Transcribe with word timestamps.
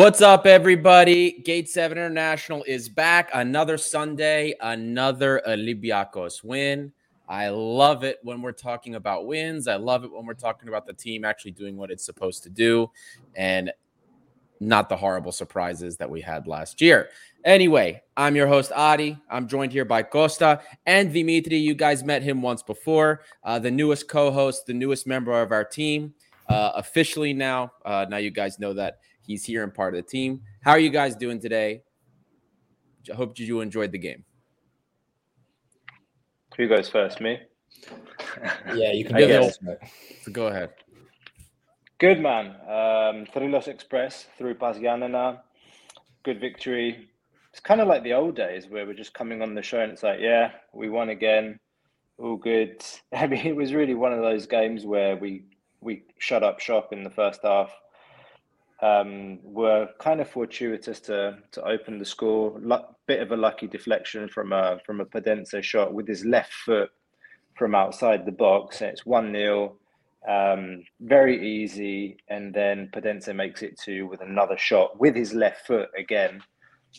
What's 0.00 0.22
up, 0.22 0.46
everybody? 0.46 1.42
Gate 1.42 1.68
7 1.68 1.98
International 1.98 2.64
is 2.64 2.88
back. 2.88 3.28
Another 3.34 3.76
Sunday, 3.76 4.54
another 4.62 5.42
Olympiacos 5.46 6.42
win. 6.42 6.90
I 7.28 7.50
love 7.50 8.02
it 8.02 8.18
when 8.22 8.40
we're 8.40 8.52
talking 8.52 8.94
about 8.94 9.26
wins. 9.26 9.68
I 9.68 9.76
love 9.76 10.04
it 10.04 10.10
when 10.10 10.24
we're 10.24 10.32
talking 10.32 10.70
about 10.70 10.86
the 10.86 10.94
team 10.94 11.22
actually 11.22 11.50
doing 11.50 11.76
what 11.76 11.90
it's 11.90 12.02
supposed 12.02 12.42
to 12.44 12.48
do 12.48 12.90
and 13.34 13.70
not 14.58 14.88
the 14.88 14.96
horrible 14.96 15.32
surprises 15.32 15.98
that 15.98 16.08
we 16.08 16.22
had 16.22 16.46
last 16.46 16.80
year. 16.80 17.10
Anyway, 17.44 18.02
I'm 18.16 18.34
your 18.34 18.46
host, 18.46 18.72
Adi. 18.74 19.18
I'm 19.28 19.48
joined 19.48 19.70
here 19.70 19.84
by 19.84 20.02
Costa 20.02 20.62
and 20.86 21.12
Dimitri. 21.12 21.58
You 21.58 21.74
guys 21.74 22.02
met 22.02 22.22
him 22.22 22.40
once 22.40 22.62
before, 22.62 23.20
uh, 23.44 23.58
the 23.58 23.70
newest 23.70 24.08
co 24.08 24.30
host, 24.30 24.64
the 24.64 24.72
newest 24.72 25.06
member 25.06 25.42
of 25.42 25.52
our 25.52 25.62
team. 25.64 26.14
Uh, 26.48 26.72
officially 26.76 27.34
now, 27.34 27.70
uh, 27.84 28.06
now 28.08 28.16
you 28.16 28.30
guys 28.30 28.58
know 28.58 28.72
that 28.72 29.00
He's 29.30 29.44
here 29.44 29.62
and 29.62 29.72
part 29.72 29.94
of 29.94 30.04
the 30.04 30.10
team. 30.10 30.40
How 30.60 30.72
are 30.72 30.80
you 30.80 30.90
guys 30.90 31.14
doing 31.14 31.38
today? 31.38 31.84
I 33.08 33.14
hope 33.14 33.38
you 33.38 33.60
enjoyed 33.60 33.92
the 33.92 33.98
game. 33.98 34.24
Who 36.56 36.66
goes 36.66 36.88
first? 36.88 37.20
Me? 37.20 37.38
yeah, 38.74 38.90
you 38.90 39.04
can 39.04 39.14
do 39.14 39.28
it. 39.28 39.56
So 40.22 40.32
go 40.32 40.48
ahead. 40.48 40.70
Good 41.98 42.20
man. 42.20 42.46
Um, 42.66 43.24
Thrylos 43.32 43.68
Express 43.68 44.26
through 44.36 44.56
PAS 44.56 44.78
Giannina. 44.78 45.38
Good 46.24 46.40
victory. 46.40 47.08
It's 47.52 47.60
kind 47.60 47.80
of 47.80 47.86
like 47.86 48.02
the 48.02 48.14
old 48.14 48.34
days 48.34 48.66
where 48.66 48.84
we're 48.84 48.94
just 48.94 49.14
coming 49.14 49.42
on 49.42 49.54
the 49.54 49.62
show 49.62 49.78
and 49.78 49.92
it's 49.92 50.02
like, 50.02 50.18
yeah, 50.18 50.50
we 50.72 50.88
won 50.88 51.10
again. 51.10 51.60
All 52.18 52.34
good. 52.34 52.82
I 53.12 53.28
mean, 53.28 53.46
it 53.46 53.54
was 53.54 53.74
really 53.74 53.94
one 53.94 54.12
of 54.12 54.22
those 54.22 54.46
games 54.46 54.84
where 54.84 55.16
we 55.16 55.44
we 55.80 56.02
shut 56.18 56.42
up 56.42 56.58
shop 56.58 56.92
in 56.92 57.04
the 57.04 57.10
first 57.10 57.40
half 57.44 57.70
um, 58.82 59.38
were 59.42 59.88
kind 59.98 60.20
of 60.20 60.28
fortuitous 60.28 61.00
to 61.00 61.38
to 61.52 61.64
open 61.64 61.98
the 61.98 62.04
score. 62.04 62.60
L- 62.70 62.96
bit 63.06 63.20
of 63.20 63.32
a 63.32 63.36
lucky 63.36 63.66
deflection 63.66 64.28
from 64.28 64.52
a 64.52 64.78
from 64.86 65.00
a 65.00 65.04
Podence 65.04 65.62
shot 65.62 65.92
with 65.92 66.06
his 66.06 66.24
left 66.24 66.52
foot 66.52 66.90
from 67.56 67.74
outside 67.74 68.24
the 68.24 68.32
box. 68.32 68.80
And 68.80 68.90
it's 68.90 69.04
one 69.04 69.32
0 69.32 69.76
um, 70.28 70.84
very 71.00 71.62
easy, 71.62 72.18
and 72.28 72.52
then 72.52 72.90
Podence 72.92 73.34
makes 73.34 73.62
it 73.62 73.78
two 73.78 74.06
with 74.06 74.20
another 74.20 74.58
shot 74.58 75.00
with 75.00 75.14
his 75.14 75.32
left 75.32 75.66
foot 75.66 75.88
again 75.96 76.42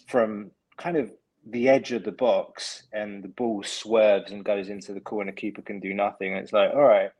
from 0.07 0.51
kind 0.77 0.97
of 0.97 1.11
the 1.47 1.69
edge 1.69 1.91
of 1.91 2.03
the 2.03 2.11
box, 2.11 2.83
and 2.94 3.23
the 3.23 3.27
ball 3.27 3.63
swerves 3.63 4.31
and 4.31 4.45
goes 4.45 4.69
into 4.69 4.94
the 4.94 5.00
corner. 5.00 5.31
Keeper 5.31 5.61
can 5.61 5.79
do 5.79 5.94
nothing. 5.94 6.33
And 6.33 6.44
it's 6.44 6.53
like, 6.53 6.72
all 6.73 6.81
right, 6.81 7.11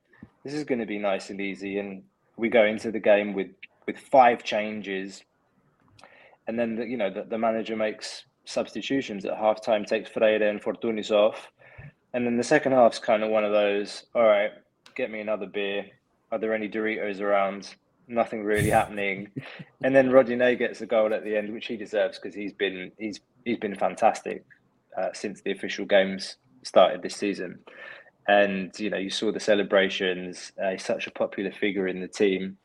this 0.44 0.54
is 0.54 0.64
going 0.64 0.80
to 0.80 0.86
be 0.86 0.98
nice 0.98 1.30
and 1.30 1.40
easy, 1.40 1.78
and 1.78 2.04
we 2.38 2.50
go 2.50 2.66
into 2.66 2.92
the 2.92 3.00
game 3.00 3.34
with 3.34 3.48
with 3.86 3.98
five 3.98 4.44
changes, 4.44 5.24
and 6.48 6.58
then 6.58 6.76
the, 6.76 6.86
you 6.86 6.98
know 6.98 7.12
the, 7.12 7.24
the 7.24 7.38
manager 7.38 7.76
makes 7.76 8.26
substitutions 8.46 9.26
at 9.26 9.38
halftime, 9.38 9.86
takes 9.86 10.10
Freire 10.10 10.44
and 10.44 10.62
Fortounis 10.62 11.12
off, 11.12 11.52
and 12.14 12.26
then 12.26 12.38
the 12.38 12.44
second 12.44 12.74
half's 12.74 13.00
kind 13.00 13.24
of 13.24 13.30
one 13.30 13.44
of 13.44 13.52
those. 13.52 14.06
All 14.16 14.24
right, 14.24 14.52
get 14.96 15.12
me 15.12 15.20
another 15.20 15.48
beer. 15.48 15.86
Are 16.32 16.40
there 16.40 16.54
any 16.54 16.70
Doritos 16.70 17.22
around? 17.22 17.76
Nothing 18.08 18.44
really 18.44 18.70
happening, 18.80 19.30
and 19.84 19.96
then 19.96 20.10
Rodinei 20.10 20.58
gets 20.58 20.82
a 20.82 20.86
goal 20.86 21.14
at 21.14 21.24
the 21.24 21.36
end, 21.36 21.54
which 21.54 21.68
he 21.68 21.78
deserves 21.78 22.20
because 22.20 22.36
he's 22.36 22.54
been 22.54 22.92
he's 22.98 23.20
he's 23.46 23.58
been 23.58 23.76
fantastic 23.76 24.46
uh, 24.98 25.10
since 25.14 25.42
the 25.42 25.52
official 25.52 25.86
games 25.86 26.38
started 26.64 27.02
this 27.02 27.16
season. 27.16 27.60
And 28.28 28.78
you 28.80 28.90
know, 28.90 28.98
you 28.98 29.10
saw 29.10 29.32
the 29.32 29.40
celebrations. 29.40 30.52
Uh, 30.62 30.72
he's 30.72 30.86
such 30.86 31.08
a 31.08 31.12
popular 31.12 31.52
figure 31.52 31.88
in 31.88 32.02
the 32.02 32.08
team 32.08 32.58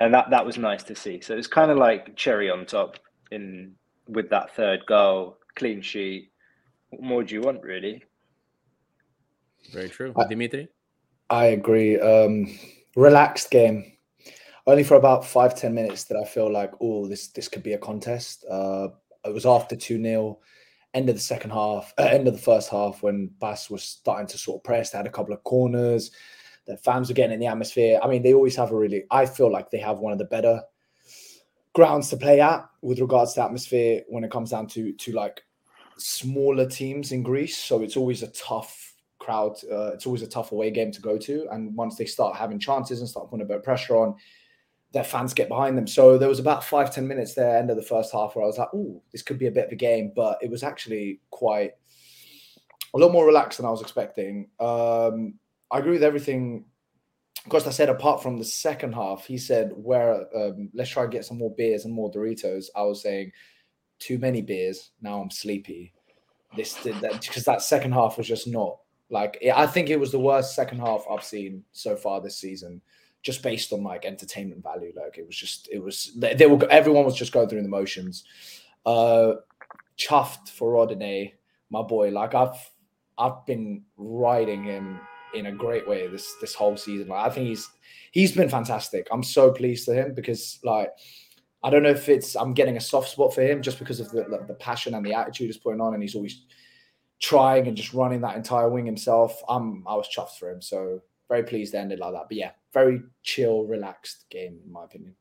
and 0.00 0.12
that 0.12 0.30
that 0.30 0.44
was 0.44 0.58
nice 0.58 0.82
to 0.84 0.94
see. 0.94 1.20
So 1.20 1.36
it's 1.36 1.46
kind 1.46 1.70
of 1.70 1.78
like 1.78 2.16
cherry 2.16 2.50
on 2.50 2.66
top 2.66 2.98
in 3.30 3.74
with 4.08 4.30
that 4.30 4.54
third 4.54 4.84
goal, 4.86 5.38
clean 5.54 5.82
sheet. 5.82 6.30
What 6.90 7.02
more 7.02 7.24
do 7.24 7.34
you 7.34 7.40
want, 7.40 7.62
really? 7.62 8.04
Very 9.72 9.88
true, 9.88 10.14
Dimitri. 10.28 10.68
I 11.30 11.46
agree. 11.46 11.98
Um, 11.98 12.56
relaxed 12.94 13.50
game. 13.50 13.92
Only 14.68 14.84
for 14.84 14.96
about 14.96 15.24
five 15.24 15.54
ten 15.54 15.74
minutes 15.74 16.04
that 16.04 16.18
I 16.18 16.24
feel 16.24 16.52
like, 16.52 16.72
oh, 16.80 17.06
this 17.06 17.28
this 17.28 17.48
could 17.48 17.62
be 17.62 17.72
a 17.72 17.78
contest. 17.78 18.44
Uh, 18.50 18.88
it 19.24 19.34
was 19.34 19.46
after 19.46 19.74
two 19.76 20.00
0 20.00 20.38
end 20.94 21.08
of 21.10 21.14
the 21.14 21.20
second 21.20 21.50
half, 21.50 21.92
uh, 21.98 22.04
end 22.04 22.26
of 22.26 22.34
the 22.34 22.40
first 22.40 22.70
half 22.70 23.02
when 23.02 23.30
PAS 23.38 23.68
was 23.68 23.82
starting 23.82 24.26
to 24.28 24.38
sort 24.38 24.60
of 24.60 24.64
press. 24.64 24.90
They 24.90 24.98
had 24.98 25.06
a 25.06 25.10
couple 25.10 25.34
of 25.34 25.44
corners 25.44 26.10
the 26.66 26.76
fans 26.78 27.08
were 27.08 27.14
getting 27.14 27.34
in 27.34 27.40
the 27.40 27.46
atmosphere. 27.46 28.00
I 28.02 28.08
mean, 28.08 28.22
they 28.22 28.34
always 28.34 28.56
have 28.56 28.72
a 28.72 28.76
really, 28.76 29.04
I 29.10 29.26
feel 29.26 29.50
like 29.50 29.70
they 29.70 29.78
have 29.78 29.98
one 29.98 30.12
of 30.12 30.18
the 30.18 30.24
better 30.24 30.62
grounds 31.74 32.08
to 32.08 32.16
play 32.16 32.40
at 32.40 32.66
with 32.82 33.00
regards 33.00 33.34
to 33.34 33.42
atmosphere 33.42 34.02
when 34.08 34.24
it 34.24 34.30
comes 34.30 34.50
down 34.50 34.66
to 34.66 34.92
to 34.92 35.12
like 35.12 35.42
smaller 35.98 36.68
teams 36.68 37.12
in 37.12 37.22
Greece. 37.22 37.56
So 37.58 37.82
it's 37.82 37.96
always 37.96 38.22
a 38.22 38.28
tough 38.28 38.94
crowd. 39.18 39.56
Uh, 39.70 39.92
it's 39.94 40.06
always 40.06 40.22
a 40.22 40.26
tough 40.26 40.52
away 40.52 40.70
game 40.70 40.92
to 40.92 41.00
go 41.00 41.18
to. 41.18 41.46
And 41.50 41.74
once 41.74 41.96
they 41.96 42.04
start 42.04 42.36
having 42.36 42.58
chances 42.58 43.00
and 43.00 43.08
start 43.08 43.30
putting 43.30 43.44
a 43.44 43.48
bit 43.48 43.58
of 43.58 43.62
pressure 43.62 43.96
on, 43.96 44.14
their 44.92 45.04
fans 45.04 45.34
get 45.34 45.48
behind 45.48 45.76
them. 45.76 45.86
So 45.86 46.16
there 46.16 46.28
was 46.28 46.38
about 46.38 46.64
five 46.64 46.94
ten 46.94 47.06
minutes 47.06 47.34
there, 47.34 47.58
end 47.58 47.70
of 47.70 47.76
the 47.76 47.82
first 47.82 48.12
half, 48.12 48.34
where 48.34 48.44
I 48.44 48.46
was 48.46 48.58
like, 48.58 48.68
oh, 48.74 49.02
this 49.12 49.22
could 49.22 49.38
be 49.38 49.46
a 49.46 49.52
bit 49.52 49.66
of 49.66 49.72
a 49.72 49.76
game. 49.76 50.12
But 50.14 50.38
it 50.42 50.50
was 50.50 50.62
actually 50.62 51.20
quite 51.30 51.72
a 52.94 52.98
lot 52.98 53.12
more 53.12 53.26
relaxed 53.26 53.58
than 53.58 53.66
I 53.66 53.70
was 53.70 53.82
expecting. 53.82 54.48
Um, 54.60 55.34
I 55.76 55.80
agree 55.80 55.92
with 55.92 56.02
everything 56.02 56.64
Costa 57.50 57.70
said. 57.70 57.90
Apart 57.90 58.22
from 58.22 58.38
the 58.38 58.44
second 58.44 58.94
half, 58.94 59.26
he 59.26 59.36
said, 59.36 59.72
"Where 59.76 60.26
um, 60.34 60.70
let's 60.72 60.88
try 60.88 61.02
and 61.02 61.12
get 61.12 61.26
some 61.26 61.36
more 61.36 61.54
beers 61.54 61.84
and 61.84 61.92
more 61.92 62.10
Doritos." 62.10 62.68
I 62.74 62.82
was 62.82 63.02
saying, 63.02 63.32
"Too 63.98 64.18
many 64.18 64.40
beers. 64.40 64.92
Now 65.02 65.20
I'm 65.20 65.30
sleepy." 65.30 65.92
This 66.56 66.82
did 66.82 66.98
that 67.02 67.20
because 67.20 67.44
that 67.44 67.60
second 67.60 67.92
half 67.92 68.16
was 68.16 68.26
just 68.26 68.46
not 68.46 68.78
like 69.10 69.38
I 69.54 69.66
think 69.66 69.90
it 69.90 70.00
was 70.00 70.12
the 70.12 70.18
worst 70.18 70.54
second 70.54 70.78
half 70.78 71.04
I've 71.10 71.22
seen 71.22 71.62
so 71.72 71.94
far 71.94 72.22
this 72.22 72.38
season, 72.38 72.80
just 73.20 73.42
based 73.42 73.70
on 73.74 73.82
like 73.82 74.06
entertainment 74.06 74.62
value. 74.62 74.94
Like 74.96 75.18
it 75.18 75.26
was 75.26 75.36
just 75.36 75.68
it 75.70 75.82
was 75.82 76.12
they, 76.16 76.32
they 76.32 76.46
were 76.46 76.66
everyone 76.70 77.04
was 77.04 77.16
just 77.16 77.32
going 77.32 77.50
through 77.50 77.62
the 77.62 77.68
motions. 77.68 78.24
Uh, 78.86 79.34
chuffed 79.98 80.48
for 80.48 80.72
Rodinei, 80.72 81.34
my 81.68 81.82
boy. 81.82 82.08
Like 82.08 82.34
I've 82.34 82.56
I've 83.18 83.44
been 83.44 83.82
riding 83.98 84.64
him 84.64 85.00
in 85.34 85.46
a 85.46 85.52
great 85.52 85.86
way 85.86 86.06
this 86.06 86.34
this 86.40 86.54
whole 86.54 86.76
season. 86.76 87.08
Like 87.08 87.26
I 87.26 87.34
think 87.34 87.48
he's 87.48 87.68
he's 88.12 88.32
been 88.32 88.48
fantastic. 88.48 89.06
I'm 89.10 89.22
so 89.22 89.50
pleased 89.50 89.84
for 89.84 89.94
him 89.94 90.14
because 90.14 90.58
like 90.64 90.90
I 91.62 91.70
don't 91.70 91.82
know 91.82 91.90
if 91.90 92.08
it's 92.08 92.36
I'm 92.36 92.54
getting 92.54 92.76
a 92.76 92.80
soft 92.80 93.10
spot 93.10 93.34
for 93.34 93.42
him 93.42 93.62
just 93.62 93.78
because 93.78 94.00
of 94.00 94.10
the 94.10 94.44
the 94.46 94.54
passion 94.54 94.94
and 94.94 95.04
the 95.04 95.14
attitude 95.14 95.46
he's 95.46 95.58
putting 95.58 95.80
on, 95.80 95.94
and 95.94 96.02
he's 96.02 96.14
always 96.14 96.44
trying 97.20 97.66
and 97.66 97.76
just 97.76 97.94
running 97.94 98.20
that 98.20 98.36
entire 98.36 98.68
wing 98.68 98.86
himself. 98.86 99.40
I'm 99.48 99.84
I 99.86 99.94
was 99.94 100.08
chuffed 100.08 100.38
for 100.38 100.50
him, 100.50 100.62
so 100.62 101.02
very 101.28 101.42
pleased 101.42 101.74
it 101.74 101.98
like 101.98 102.12
that. 102.12 102.26
But 102.28 102.36
yeah, 102.36 102.50
very 102.72 103.02
chill, 103.22 103.64
relaxed 103.64 104.26
game 104.30 104.58
in 104.64 104.72
my 104.72 104.84
opinion. 104.84 105.14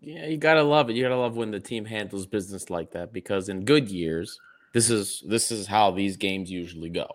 Yeah, 0.00 0.26
you 0.26 0.36
gotta 0.36 0.62
love 0.62 0.90
it. 0.90 0.96
You 0.96 1.02
gotta 1.02 1.16
love 1.16 1.36
when 1.36 1.50
the 1.50 1.60
team 1.60 1.84
handles 1.84 2.26
business 2.26 2.70
like 2.70 2.92
that 2.92 3.12
because 3.12 3.48
in 3.48 3.64
good 3.64 3.88
years, 3.88 4.38
this 4.72 4.90
is 4.90 5.24
this 5.26 5.50
is 5.50 5.66
how 5.66 5.90
these 5.90 6.16
games 6.16 6.50
usually 6.50 6.90
go 6.90 7.08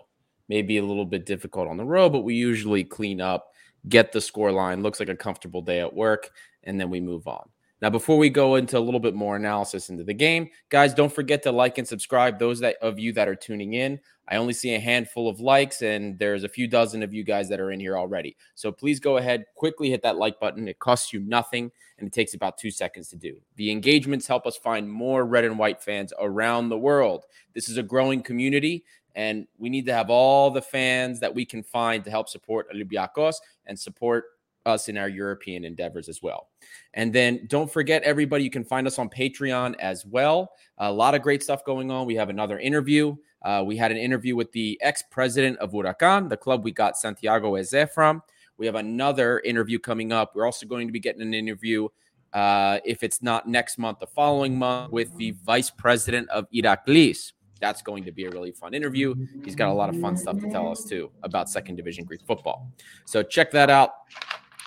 maybe 0.50 0.78
a 0.78 0.86
little 0.86 1.06
bit 1.06 1.26
difficult 1.26 1.68
on 1.68 1.78
the 1.78 1.86
road, 1.86 2.12
but 2.12 2.22
we 2.22 2.36
usually 2.36 2.84
clean 2.84 3.22
up, 3.22 3.52
get 3.90 4.12
the 4.12 4.22
score 4.22 4.52
line, 4.52 4.84
looks 4.84 5.00
like 5.00 5.10
a 5.10 5.16
comfortable 5.16 5.62
day 5.62 5.80
at 5.80 5.94
work, 5.94 6.32
and 6.64 6.80
then 6.80 6.90
we 6.90 7.00
move 7.00 7.28
on. 7.28 7.50
Now, 7.82 7.90
before 7.90 8.18
we 8.18 8.30
go 8.30 8.56
into 8.56 8.78
a 8.78 8.80
little 8.80 9.02
bit 9.02 9.14
more 9.14 9.36
analysis 9.36 9.90
into 9.90 10.06
the 10.06 10.14
game, 10.14 10.50
guys, 10.70 10.94
don't 10.94 11.12
forget 11.12 11.44
to 11.44 11.52
like 11.52 11.78
and 11.78 11.86
subscribe. 11.86 12.40
Those 12.40 12.62
that 12.62 12.78
of 12.82 12.98
you 12.98 13.12
that 13.12 13.28
are 13.28 13.36
tuning 13.36 13.74
in, 13.74 14.00
I 14.30 14.38
only 14.38 14.54
see 14.54 14.74
a 14.74 14.80
handful 14.80 15.28
of 15.28 15.42
likes, 15.42 15.82
and 15.82 16.18
there's 16.18 16.46
a 16.46 16.50
few 16.50 16.66
dozen 16.66 17.04
of 17.04 17.14
you 17.14 17.26
guys 17.26 17.50
that 17.50 17.60
are 17.60 17.74
in 17.74 17.82
here 17.82 17.98
already. 17.98 18.38
So 18.56 18.72
please 18.72 19.02
go 19.02 19.18
ahead, 19.18 19.44
quickly 19.56 19.90
hit 19.90 20.02
that 20.04 20.16
like 20.16 20.40
button. 20.40 20.70
It 20.70 20.80
costs 20.80 21.12
you 21.12 21.20
nothing, 21.20 21.72
and 21.98 22.08
it 22.08 22.14
takes 22.14 22.34
about 22.34 22.58
two 22.58 22.72
seconds 22.72 23.10
to 23.10 23.18
do. 23.18 23.36
The 23.58 23.70
engagements 23.70 24.28
help 24.28 24.48
us 24.48 24.56
find 24.56 24.90
more 24.90 25.26
red 25.26 25.44
and 25.44 25.60
white 25.60 25.84
fans 25.84 26.14
around 26.22 26.70
the 26.70 26.78
world. 26.78 27.26
This 27.54 27.68
is 27.68 27.76
a 27.76 27.84
growing 27.84 28.24
community, 28.24 28.86
and 29.16 29.48
we 29.58 29.70
need 29.70 29.86
to 29.86 29.94
have 29.94 30.10
all 30.10 30.52
the 30.52 30.62
fans 30.62 31.20
that 31.20 31.34
we 31.34 31.46
can 31.46 31.64
find 31.64 32.04
to 32.04 32.10
help 32.10 32.30
support 32.30 32.68
Olympiacos 32.74 33.36
and 33.66 33.80
support 33.80 34.26
us 34.66 34.88
in 34.88 34.98
our 34.98 35.10
European 35.10 35.66
endeavors 35.66 36.08
as 36.08 36.22
well. 36.22 36.50
And 36.94 37.14
then 37.14 37.46
don't 37.48 37.72
forget, 37.72 38.04
everybody, 38.04 38.44
you 38.44 38.50
can 38.50 38.64
find 38.64 38.88
us 38.88 38.98
on 38.98 39.10
Patreon 39.10 39.76
as 39.80 40.06
well. 40.06 40.52
A 40.78 40.92
lot 40.92 41.16
of 41.16 41.22
great 41.22 41.44
stuff 41.44 41.66
going 41.66 41.92
on. 41.92 42.06
We 42.06 42.16
have 42.16 42.30
another 42.30 42.60
interview. 42.60 43.16
Uh, 43.42 43.64
we 43.66 43.76
had 43.76 43.92
an 43.92 43.98
interview 43.98 44.36
with 44.36 44.52
the 44.54 44.80
ex 44.82 45.04
president 45.12 45.58
of 45.60 45.72
Huracan, 45.72 46.30
the 46.30 46.38
club 46.38 46.64
we 46.64 46.72
got 46.72 46.98
Santiago 46.98 47.54
Hezze 47.54 47.92
from. 47.92 48.22
We 48.58 48.66
have 48.66 48.76
another 48.76 49.40
interview 49.42 49.80
coming 49.80 50.12
up. 50.12 50.34
We're 50.36 50.46
also 50.46 50.66
going 50.66 50.88
to 50.88 50.94
be 50.94 51.00
getting 51.00 51.22
an 51.22 51.34
interview, 51.34 51.90
uh, 52.32 52.80
if 52.86 53.04
it's 53.04 53.22
not 53.22 53.48
next 53.48 53.78
month, 53.78 54.00
the 54.00 54.08
following 54.08 54.58
month, 54.58 54.94
with 54.94 55.16
the 55.18 55.32
vice 55.44 55.70
president 55.70 56.30
of 56.30 56.46
Iraklis 56.52 57.34
that's 57.64 57.82
going 57.82 58.04
to 58.04 58.12
be 58.12 58.26
a 58.26 58.30
really 58.30 58.52
fun 58.52 58.74
interview. 58.74 59.16
He's 59.46 59.56
got 59.56 59.70
a 59.70 59.74
lot 59.74 59.88
of 59.88 59.98
fun 60.02 60.18
stuff 60.18 60.38
to 60.42 60.50
tell 60.50 60.70
us 60.70 60.84
too 60.84 61.10
about 61.24 61.50
second 61.50 61.78
division 61.78 62.04
Greek 62.04 62.20
football. 62.28 62.70
So 63.06 63.24
check 63.24 63.52
that 63.52 63.70
out. 63.70 63.92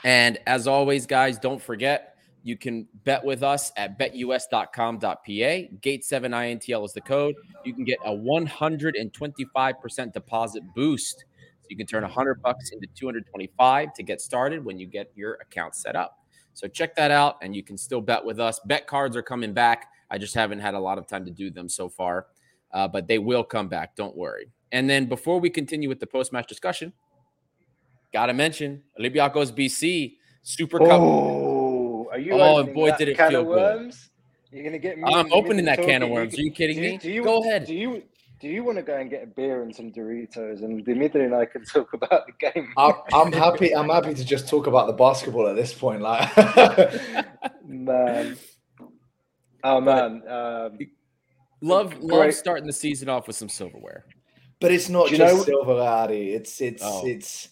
And 0.02 0.38
as 0.46 0.66
always, 0.66 1.04
guys, 1.04 1.38
don't 1.38 1.60
forget 1.60 2.16
You 2.46 2.56
can 2.56 2.86
bet 3.02 3.24
with 3.24 3.42
us 3.42 3.72
at 3.76 3.98
betus.com.pa. 3.98 5.18
Gate7INTL 5.26 6.84
is 6.84 6.92
the 6.92 7.00
code. 7.00 7.34
You 7.64 7.74
can 7.74 7.82
get 7.82 7.98
a 8.04 8.12
125% 8.12 10.12
deposit 10.12 10.62
boost. 10.72 11.24
So 11.62 11.66
you 11.68 11.76
can 11.76 11.88
turn 11.88 12.04
100 12.04 12.42
bucks 12.42 12.70
into 12.70 12.86
225 12.94 13.92
to 13.94 14.02
get 14.04 14.20
started 14.20 14.64
when 14.64 14.78
you 14.78 14.86
get 14.86 15.10
your 15.16 15.34
account 15.40 15.74
set 15.74 15.96
up. 15.96 16.24
So 16.54 16.68
check 16.68 16.94
that 16.94 17.10
out 17.10 17.38
and 17.42 17.56
you 17.56 17.64
can 17.64 17.76
still 17.76 18.00
bet 18.00 18.24
with 18.24 18.38
us. 18.38 18.60
Bet 18.64 18.86
cards 18.86 19.16
are 19.16 19.24
coming 19.24 19.52
back. 19.52 19.88
I 20.08 20.16
just 20.16 20.36
haven't 20.36 20.60
had 20.60 20.74
a 20.74 20.80
lot 20.80 20.98
of 20.98 21.08
time 21.08 21.24
to 21.24 21.32
do 21.32 21.50
them 21.50 21.68
so 21.68 21.88
far, 21.88 22.26
uh, 22.72 22.88
but 22.88 23.06
they 23.08 23.18
will 23.18 23.44
come 23.44 23.68
back. 23.68 23.96
Don't 23.96 24.16
worry. 24.16 24.50
And 24.72 24.88
then 24.90 25.06
before 25.06 25.38
we 25.40 25.50
continue 25.50 25.88
with 25.88 26.00
the 26.00 26.06
post 26.06 26.32
match 26.32 26.46
discussion, 26.48 26.92
got 28.12 28.26
to 28.26 28.34
mention 28.34 28.82
Olympiacos 28.98 29.52
BC 29.52 30.16
Super 30.42 30.78
Cup. 30.78 31.00
Oh, 31.00 32.08
are 32.10 32.18
you? 32.18 32.32
Oh, 32.32 32.58
opening 32.58 32.74
boy, 32.74 32.88
that 32.90 32.98
did 32.98 33.08
it 33.08 33.16
feel 33.16 33.40
of 33.42 33.46
good. 33.46 33.56
worms? 33.56 34.10
You're 34.52 34.64
gonna 34.64 34.78
get 34.78 34.96
me. 34.98 35.04
I'm 35.12 35.32
opening 35.32 35.64
that 35.66 35.78
can 35.78 36.02
of 36.02 36.08
talking. 36.08 36.14
worms. 36.14 36.38
Are 36.38 36.40
you 36.40 36.50
kidding 36.52 36.76
do 36.76 36.82
me? 36.82 36.98
do 36.98 37.10
you- 37.10 37.24
Go 37.24 37.42
ahead. 37.42 37.66
Do 37.66 37.74
you 37.74 38.02
do 38.38 38.48
you 38.48 38.62
want 38.64 38.76
to 38.76 38.82
go 38.82 38.94
and 38.96 39.08
get 39.08 39.22
a 39.22 39.26
beer 39.26 39.62
and 39.62 39.74
some 39.74 39.90
Doritos, 39.90 40.62
and 40.62 40.84
Dimitri 40.84 41.24
and 41.24 41.34
I 41.34 41.46
can 41.46 41.64
talk 41.64 41.92
about 41.94 42.26
the 42.26 42.32
game? 42.52 42.72
I'm, 42.76 42.92
I'm 43.12 43.32
happy. 43.32 43.74
I'm 43.74 43.88
happy 43.88 44.14
to 44.14 44.24
just 44.24 44.48
talk 44.48 44.66
about 44.66 44.86
the 44.88 44.92
basketball 44.92 45.48
at 45.48 45.56
this 45.56 45.72
point. 45.72 46.02
Like, 46.02 46.28
man. 47.66 48.36
Oh 49.64 49.80
man. 49.80 50.22
Um, 50.28 50.78
Love, 51.60 51.94
love 52.00 52.20
Great. 52.20 52.34
starting 52.34 52.66
the 52.66 52.72
season 52.72 53.08
off 53.08 53.26
with 53.26 53.36
some 53.36 53.48
silverware. 53.48 54.04
but 54.60 54.70
it's 54.72 54.88
not 54.88 55.06
Do 55.06 55.12
you 55.12 55.18
just 55.18 55.36
know- 55.36 55.42
silver, 55.44 55.82
Addy. 55.82 56.32
It's 56.32 56.60
it's 56.60 56.82
Oh. 56.84 57.06
it's. 57.06 57.48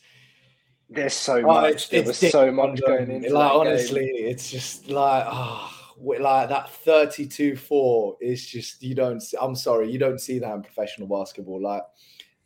there's 0.91 1.15
so 1.15 1.37
oh, 1.39 1.43
much. 1.43 1.73
it's, 1.75 1.89
there 1.89 2.01
it's 2.01 2.09
was 2.21 2.31
so 2.33 2.45
Dick 2.47 2.55
much 2.55 2.81
going 2.87 3.11
into 3.11 3.31
Like 3.31 3.51
that 3.53 3.57
honestly, 3.57 4.07
game. 4.07 4.27
it's 4.29 4.51
just 4.51 4.89
like 4.91 5.25
ah, 5.27 5.93
we 5.99 6.19
like 6.19 6.49
that 6.51 6.69
32-4 6.87 8.17
is 8.21 8.47
just 8.47 8.83
you 8.83 8.95
don't. 8.95 9.21
See, 9.21 9.37
I'm 9.41 9.55
sorry, 9.55 9.91
you 9.91 9.99
don't 9.99 10.21
see 10.21 10.39
that 10.39 10.55
in 10.55 10.63
professional 10.63 11.09
basketball. 11.09 11.61
Like 11.63 11.83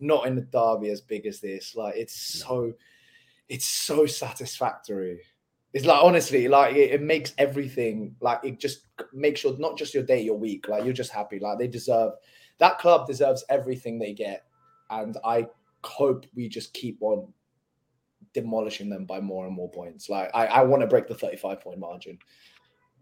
not 0.00 0.26
in 0.26 0.36
the 0.36 0.42
derby 0.42 0.90
as 0.90 1.00
big 1.00 1.26
as 1.26 1.40
this. 1.40 1.74
Like 1.74 1.96
it's 1.96 2.14
so, 2.14 2.72
it's 3.48 3.64
so 3.64 4.06
satisfactory. 4.06 5.20
It's 5.74 5.84
like 5.84 6.02
honestly, 6.02 6.48
like 6.48 6.74
it, 6.74 6.92
it 6.92 7.02
makes 7.02 7.34
everything 7.36 8.16
like 8.20 8.40
it 8.42 8.58
just 8.58 8.86
makes 9.12 9.40
sure 9.40 9.56
not 9.58 9.76
just 9.76 9.92
your 9.92 10.02
day, 10.02 10.22
your 10.22 10.38
week. 10.38 10.68
Like 10.68 10.84
you're 10.84 10.94
just 10.94 11.12
happy. 11.12 11.38
Like 11.38 11.58
they 11.58 11.68
deserve 11.68 12.12
that 12.58 12.78
club 12.78 13.06
deserves 13.06 13.44
everything 13.48 13.98
they 13.98 14.12
get, 14.14 14.44
and 14.90 15.16
I 15.24 15.48
hope 15.84 16.26
we 16.34 16.48
just 16.48 16.72
keep 16.72 16.98
on 17.02 17.32
demolishing 18.32 18.88
them 18.88 19.04
by 19.04 19.20
more 19.20 19.46
and 19.46 19.54
more 19.54 19.70
points. 19.70 20.08
Like 20.08 20.30
I, 20.34 20.46
I 20.46 20.62
want 20.62 20.82
to 20.82 20.86
break 20.86 21.06
the 21.06 21.14
35 21.14 21.60
point 21.60 21.78
margin, 21.78 22.18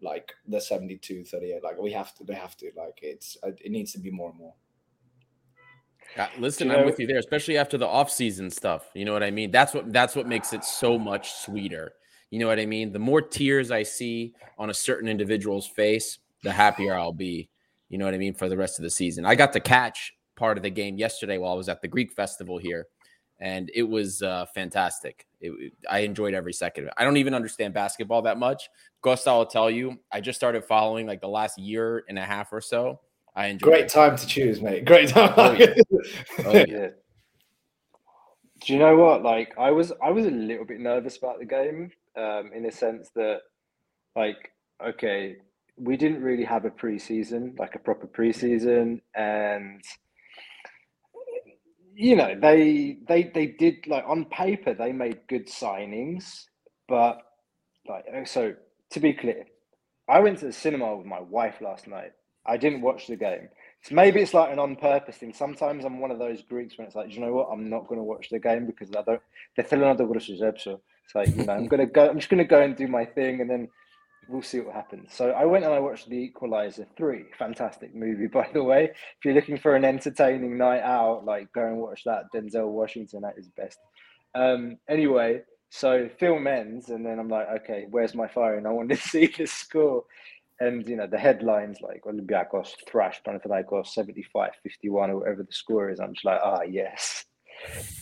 like 0.01 0.33
the 0.47 0.59
72, 0.59 1.23
38. 1.25 1.63
Like 1.63 1.77
we 1.79 1.91
have 1.91 2.13
to, 2.15 2.23
they 2.23 2.35
have 2.35 2.57
to. 2.57 2.71
Like 2.75 2.99
it's 3.01 3.37
uh, 3.43 3.51
it 3.63 3.71
needs 3.71 3.93
to 3.93 3.99
be 3.99 4.11
more 4.11 4.29
and 4.29 4.39
more. 4.39 4.53
Uh, 6.17 6.27
listen, 6.39 6.69
you 6.69 6.75
I'm 6.75 6.85
with 6.85 6.99
you 6.99 7.07
there, 7.07 7.19
especially 7.19 7.57
after 7.57 7.77
the 7.77 7.87
off-season 7.87 8.49
stuff. 8.49 8.89
You 8.93 9.05
know 9.05 9.13
what 9.13 9.23
I 9.23 9.31
mean? 9.31 9.51
That's 9.51 9.73
what 9.73 9.91
that's 9.91 10.15
what 10.15 10.27
makes 10.27 10.53
it 10.53 10.63
so 10.63 10.97
much 10.97 11.33
sweeter. 11.33 11.93
You 12.29 12.39
know 12.39 12.47
what 12.47 12.59
I 12.59 12.65
mean? 12.65 12.91
The 12.91 12.99
more 12.99 13.21
tears 13.21 13.71
I 13.71 13.83
see 13.83 14.33
on 14.57 14.69
a 14.69 14.73
certain 14.73 15.07
individual's 15.07 15.67
face, 15.67 16.19
the 16.43 16.51
happier 16.51 16.95
I'll 16.95 17.13
be. 17.13 17.49
You 17.89 17.97
know 17.97 18.05
what 18.05 18.13
I 18.13 18.17
mean 18.17 18.33
for 18.33 18.49
the 18.49 18.57
rest 18.57 18.79
of 18.79 18.83
the 18.83 18.89
season. 18.89 19.25
I 19.25 19.35
got 19.35 19.53
to 19.53 19.59
catch 19.59 20.13
part 20.35 20.57
of 20.57 20.63
the 20.63 20.69
game 20.69 20.97
yesterday 20.97 21.37
while 21.37 21.53
I 21.53 21.55
was 21.55 21.69
at 21.69 21.81
the 21.81 21.87
Greek 21.87 22.11
festival 22.11 22.57
here, 22.57 22.87
and 23.39 23.71
it 23.73 23.83
was 23.83 24.21
uh, 24.21 24.45
fantastic. 24.53 25.25
It, 25.39 25.71
I 25.89 25.99
enjoyed 25.99 26.33
every 26.33 26.53
second 26.53 26.83
of 26.83 26.87
it. 26.89 26.93
I 26.97 27.05
don't 27.05 27.17
even 27.17 27.33
understand 27.33 27.73
basketball 27.73 28.23
that 28.23 28.37
much. 28.37 28.69
Costa 29.01 29.31
will 29.31 29.45
tell 29.45 29.71
you. 29.71 29.99
I 30.11 30.19
just 30.19 30.37
started 30.37 30.65
following 30.65 31.07
like 31.07 31.21
the 31.21 31.29
last 31.29 31.57
year 31.57 32.03
and 32.09 32.19
a 32.19 32.23
half 32.23 32.51
or 32.51 32.59
so. 32.59 32.99
I 33.35 33.47
enjoyed 33.47 33.69
Great 33.69 33.85
it. 33.85 33.89
time 33.89 34.17
to 34.17 34.27
choose, 34.27 34.61
mate. 34.61 34.83
Great 34.83 35.09
time. 35.09 35.33
Oh, 35.37 35.51
yeah. 35.53 35.73
Oh, 36.43 36.51
yeah. 36.53 36.65
Yeah. 36.67 36.87
Do 38.65 38.73
you 38.73 38.79
know 38.79 38.97
what? 38.97 39.21
Like, 39.23 39.53
I 39.57 39.69
was, 39.69 39.93
I 40.03 40.09
was 40.09 40.25
a 40.25 40.31
little 40.31 40.65
bit 40.65 40.79
nervous 40.79 41.17
about 41.17 41.37
the 41.37 41.45
game, 41.45 41.91
um, 42.17 42.51
in 42.55 42.65
a 42.65 42.71
sense 42.71 43.09
that, 43.15 43.39
like, 44.15 44.51
okay, 44.85 45.35
we 45.77 45.97
didn't 45.97 46.23
really 46.23 46.43
have 46.43 46.65
a 46.65 46.71
preseason, 46.71 47.57
like 47.59 47.75
a 47.75 47.79
proper 47.79 48.07
preseason, 48.07 49.01
and 49.15 49.83
you 51.95 52.15
know, 52.15 52.35
they, 52.39 52.97
they, 53.07 53.23
they 53.33 53.47
did 53.47 53.87
like 53.87 54.03
on 54.07 54.25
paper 54.25 54.73
they 54.73 54.91
made 54.91 55.19
good 55.27 55.47
signings, 55.47 56.45
but 56.87 57.21
like, 57.87 58.05
uh, 58.15 58.25
so 58.25 58.53
to 58.91 58.99
be 58.99 59.13
clear, 59.13 59.45
I 60.07 60.19
went 60.19 60.39
to 60.39 60.45
the 60.45 60.53
cinema 60.53 60.95
with 60.95 61.07
my 61.07 61.19
wife 61.19 61.61
last 61.61 61.87
night. 61.87 62.11
I 62.45 62.57
didn't 62.57 62.81
watch 62.81 63.07
the 63.07 63.15
game. 63.15 63.49
So 63.83 63.95
maybe 63.95 64.21
it's 64.21 64.33
like 64.33 64.51
an 64.51 64.59
on 64.59 64.75
purpose 64.75 65.17
thing. 65.17 65.33
Sometimes 65.33 65.85
I'm 65.85 65.99
one 65.99 66.11
of 66.11 66.19
those 66.19 66.41
Greeks 66.43 66.77
when 66.77 66.87
it's 66.87 66.95
like, 66.95 67.13
you 67.13 67.19
know 67.19 67.33
what? 67.33 67.49
I'm 67.51 67.69
not 67.69 67.87
going 67.87 67.99
to 67.99 68.03
watch 68.03 68.29
the 68.29 68.39
game 68.39 68.65
because 68.65 68.89
I 68.91 69.01
don't. 69.01 69.21
Out 69.83 69.97
the 69.97 70.05
It's 71.07 71.15
like, 71.15 71.37
you 71.37 71.45
know, 71.45 71.53
I'm 71.53 71.69
to 71.69 71.85
go. 71.85 72.09
I'm 72.09 72.17
just 72.17 72.29
to 72.29 72.43
go 72.43 72.61
and 72.61 72.75
do 72.75 72.87
my 72.87 73.05
thing, 73.05 73.39
and 73.39 73.49
then 73.49 73.69
we'll 74.27 74.41
see 74.41 74.59
what 74.59 74.75
happens. 74.75 75.13
So 75.13 75.31
I 75.31 75.45
went 75.45 75.63
and 75.63 75.73
I 75.73 75.79
watched 75.79 76.09
The 76.09 76.17
Equalizer 76.17 76.85
three. 76.97 77.25
Fantastic 77.39 77.95
movie, 77.95 78.27
by 78.33 78.49
the 78.53 78.63
way. 78.63 78.85
If 78.85 79.25
you're 79.25 79.33
looking 79.33 79.57
for 79.57 79.75
an 79.75 79.85
entertaining 79.85 80.57
night 80.57 80.81
out, 80.81 81.23
like 81.23 81.51
go 81.53 81.65
and 81.65 81.77
watch 81.77 82.03
that. 82.03 82.25
Denzel 82.35 82.67
Washington 82.67 83.23
at 83.23 83.37
his 83.37 83.47
best. 83.47 83.77
Um, 84.35 84.77
anyway, 84.89 85.43
so 85.69 86.09
film 86.19 86.45
ends, 86.45 86.89
and 86.89 87.05
then 87.05 87.19
I'm 87.19 87.29
like, 87.29 87.47
okay, 87.61 87.85
where's 87.89 88.13
my 88.13 88.27
phone? 88.27 88.65
I 88.65 88.71
want 88.71 88.89
to 88.89 88.97
see 88.97 89.27
the 89.27 89.45
score. 89.45 90.03
And 90.59 90.87
you 90.87 90.97
know 90.97 91.07
the 91.07 91.19
headlines 91.19 91.77
like 91.81 92.01
Olympiacos 92.03 92.73
thrashed 92.89 93.23
Panathinaikos 93.23 93.95
75-51 93.95 94.51
or 94.91 95.17
whatever 95.19 95.43
the 95.43 95.53
score 95.53 95.89
is. 95.89 95.99
I'm 95.99 96.15
just 96.15 96.25
like, 96.25 96.41
ah, 96.43 96.63
yes, 96.63 97.25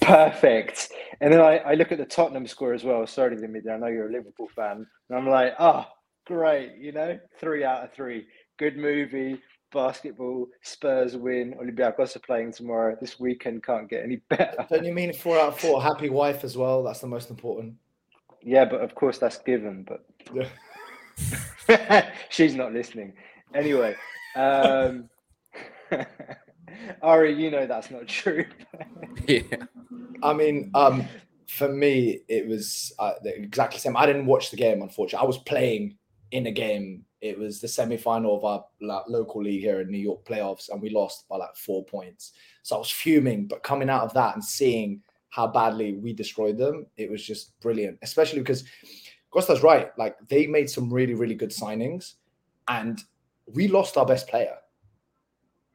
perfect. 0.01 0.89
And 1.21 1.33
then 1.33 1.41
I, 1.41 1.57
I 1.57 1.73
look 1.75 1.91
at 1.91 1.97
the 1.97 2.05
Tottenham 2.05 2.47
score 2.47 2.73
as 2.73 2.83
well. 2.83 3.05
Sorry, 3.07 3.35
Dimitri, 3.35 3.71
I 3.71 3.77
know 3.77 3.87
you're 3.87 4.09
a 4.09 4.11
Liverpool 4.11 4.49
fan, 4.55 4.85
and 5.09 5.17
I'm 5.17 5.29
like, 5.29 5.53
oh, 5.59 5.85
great. 6.25 6.75
You 6.77 6.91
know, 6.91 7.19
three 7.39 7.63
out 7.63 7.83
of 7.83 7.93
three. 7.93 8.25
Good 8.57 8.77
movie. 8.77 9.41
Basketball. 9.71 10.47
Spurs 10.61 11.15
win. 11.17 11.53
Olympiacos 11.61 12.15
are 12.15 12.19
playing 12.19 12.53
tomorrow. 12.53 12.95
This 12.99 13.19
weekend 13.19 13.63
can't 13.63 13.89
get 13.89 14.03
any 14.03 14.15
better. 14.29 14.65
Don't 14.69 14.85
you 14.85 14.93
mean 14.93 15.13
four 15.13 15.37
out 15.37 15.49
of 15.49 15.59
four? 15.59 15.81
Happy 15.81 16.09
wife 16.09 16.43
as 16.43 16.55
well. 16.57 16.83
That's 16.83 16.99
the 16.99 17.07
most 17.07 17.29
important. 17.29 17.75
Yeah, 18.41 18.65
but 18.65 18.81
of 18.81 18.95
course 18.95 19.17
that's 19.17 19.39
given. 19.39 19.85
But 19.87 20.05
Yeah. 20.33 22.11
She's 22.29 22.55
not 22.55 22.73
listening. 22.73 23.13
Anyway, 23.53 23.95
um, 24.35 25.09
Ari, 27.01 27.33
you 27.33 27.49
know 27.51 27.65
that's 27.65 27.89
not 27.89 28.07
true. 28.07 28.45
Yeah. 29.27 29.41
I 30.23 30.33
mean, 30.33 30.71
um, 30.73 31.05
for 31.47 31.69
me, 31.69 32.21
it 32.27 32.47
was 32.47 32.93
uh, 32.99 33.13
the 33.23 33.35
exactly 33.35 33.79
same. 33.79 33.95
I 33.95 34.05
didn't 34.05 34.25
watch 34.25 34.51
the 34.51 34.57
game, 34.57 34.81
unfortunately. 34.81 35.23
I 35.23 35.27
was 35.27 35.37
playing 35.39 35.97
in 36.31 36.47
a 36.47 36.51
game. 36.51 37.05
It 37.21 37.37
was 37.37 37.59
the 37.59 37.67
semi-final 37.67 38.37
of 38.37 38.45
our 38.45 38.65
like, 38.81 39.03
local 39.07 39.43
league 39.43 39.61
here 39.61 39.81
in 39.81 39.89
New 39.89 39.99
York 39.99 40.25
playoffs, 40.25 40.69
and 40.69 40.81
we 40.81 40.89
lost 40.89 41.27
by 41.29 41.37
like 41.37 41.55
four 41.55 41.83
points. 41.85 42.33
So 42.63 42.75
I 42.75 42.79
was 42.79 42.91
fuming. 42.91 43.47
But 43.47 43.63
coming 43.63 43.89
out 43.89 44.03
of 44.03 44.13
that 44.13 44.35
and 44.35 44.43
seeing 44.43 45.01
how 45.29 45.47
badly 45.47 45.93
we 45.93 46.13
destroyed 46.13 46.57
them, 46.57 46.87
it 46.97 47.09
was 47.09 47.25
just 47.25 47.59
brilliant. 47.59 47.99
Especially 48.01 48.39
because 48.39 48.63
Costa's 49.31 49.63
right. 49.63 49.91
Like 49.97 50.17
they 50.27 50.47
made 50.47 50.69
some 50.69 50.91
really, 50.91 51.13
really 51.13 51.35
good 51.35 51.51
signings, 51.51 52.13
and 52.67 53.01
we 53.53 53.67
lost 53.67 53.97
our 53.97 54.05
best 54.05 54.27
player. 54.27 54.55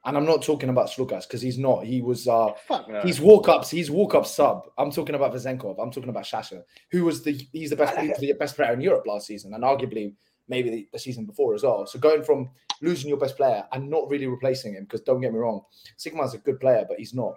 And 0.04 0.16
I'm 0.16 0.24
not 0.24 0.42
talking 0.42 0.70
about 0.70 0.88
Sloukas 0.88 1.26
because 1.26 1.42
he's 1.42 1.58
not. 1.58 1.84
He 1.84 2.00
was 2.00 2.26
uh 2.26 2.52
no. 2.70 3.00
He's 3.02 3.20
Walkup's. 3.20 3.68
He's 3.70 3.90
Walkup 3.90 4.26
sub. 4.26 4.68
I'm 4.78 4.90
talking 4.90 5.14
about 5.14 5.34
Vezenkov. 5.34 5.76
I'm 5.78 5.90
talking 5.90 6.08
about 6.08 6.26
Sasha, 6.26 6.64
who 6.90 7.04
was 7.04 7.22
the 7.22 7.32
he's 7.52 7.70
the 7.70 7.76
best 7.76 8.18
the 8.18 8.32
best 8.38 8.56
player 8.56 8.72
in 8.72 8.80
Europe 8.80 9.06
last 9.06 9.26
season, 9.26 9.52
and 9.52 9.62
arguably 9.62 10.14
maybe 10.48 10.70
the, 10.70 10.88
the 10.92 10.98
season 10.98 11.26
before 11.26 11.54
as 11.54 11.62
well. 11.62 11.86
So 11.86 11.98
going 11.98 12.24
from 12.24 12.50
losing 12.82 13.08
your 13.08 13.18
best 13.18 13.36
player 13.36 13.64
and 13.72 13.88
not 13.88 14.08
really 14.10 14.26
replacing 14.26 14.74
him, 14.74 14.84
because 14.84 15.02
don't 15.02 15.20
get 15.20 15.32
me 15.32 15.38
wrong, 15.38 15.62
Sikma's 15.96 16.34
a 16.34 16.38
good 16.38 16.58
player, 16.60 16.84
but 16.88 16.98
he's 16.98 17.14
not. 17.14 17.34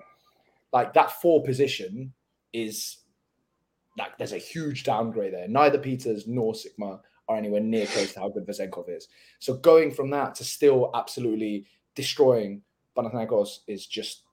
Like 0.72 0.93
that 0.93 1.12
four 1.22 1.43
position 1.43 2.13
is 2.53 2.98
like 3.98 4.17
there's 4.17 4.34
a 4.34 4.38
huge 4.38 4.84
downgrade 4.84 5.34
there. 5.34 5.48
Neither 5.48 5.77
Peters 5.77 6.27
nor 6.27 6.55
Sigma 6.55 7.01
are 7.29 7.38
anywhere 7.38 7.62
near 7.62 7.86
close 7.86 8.13
to 8.13 8.20
how 8.20 8.29
good 8.29 8.46
Vezenkov 8.46 8.89
is. 8.89 9.08
So 9.39 9.55
going 9.55 9.91
from 9.91 10.10
that 10.10 10.36
to 10.36 10.43
still 10.43 10.91
absolutely 10.93 11.65
destroying 11.95 12.62
Panathinaikos 12.95 13.59
is 13.67 13.85
just 13.85 14.23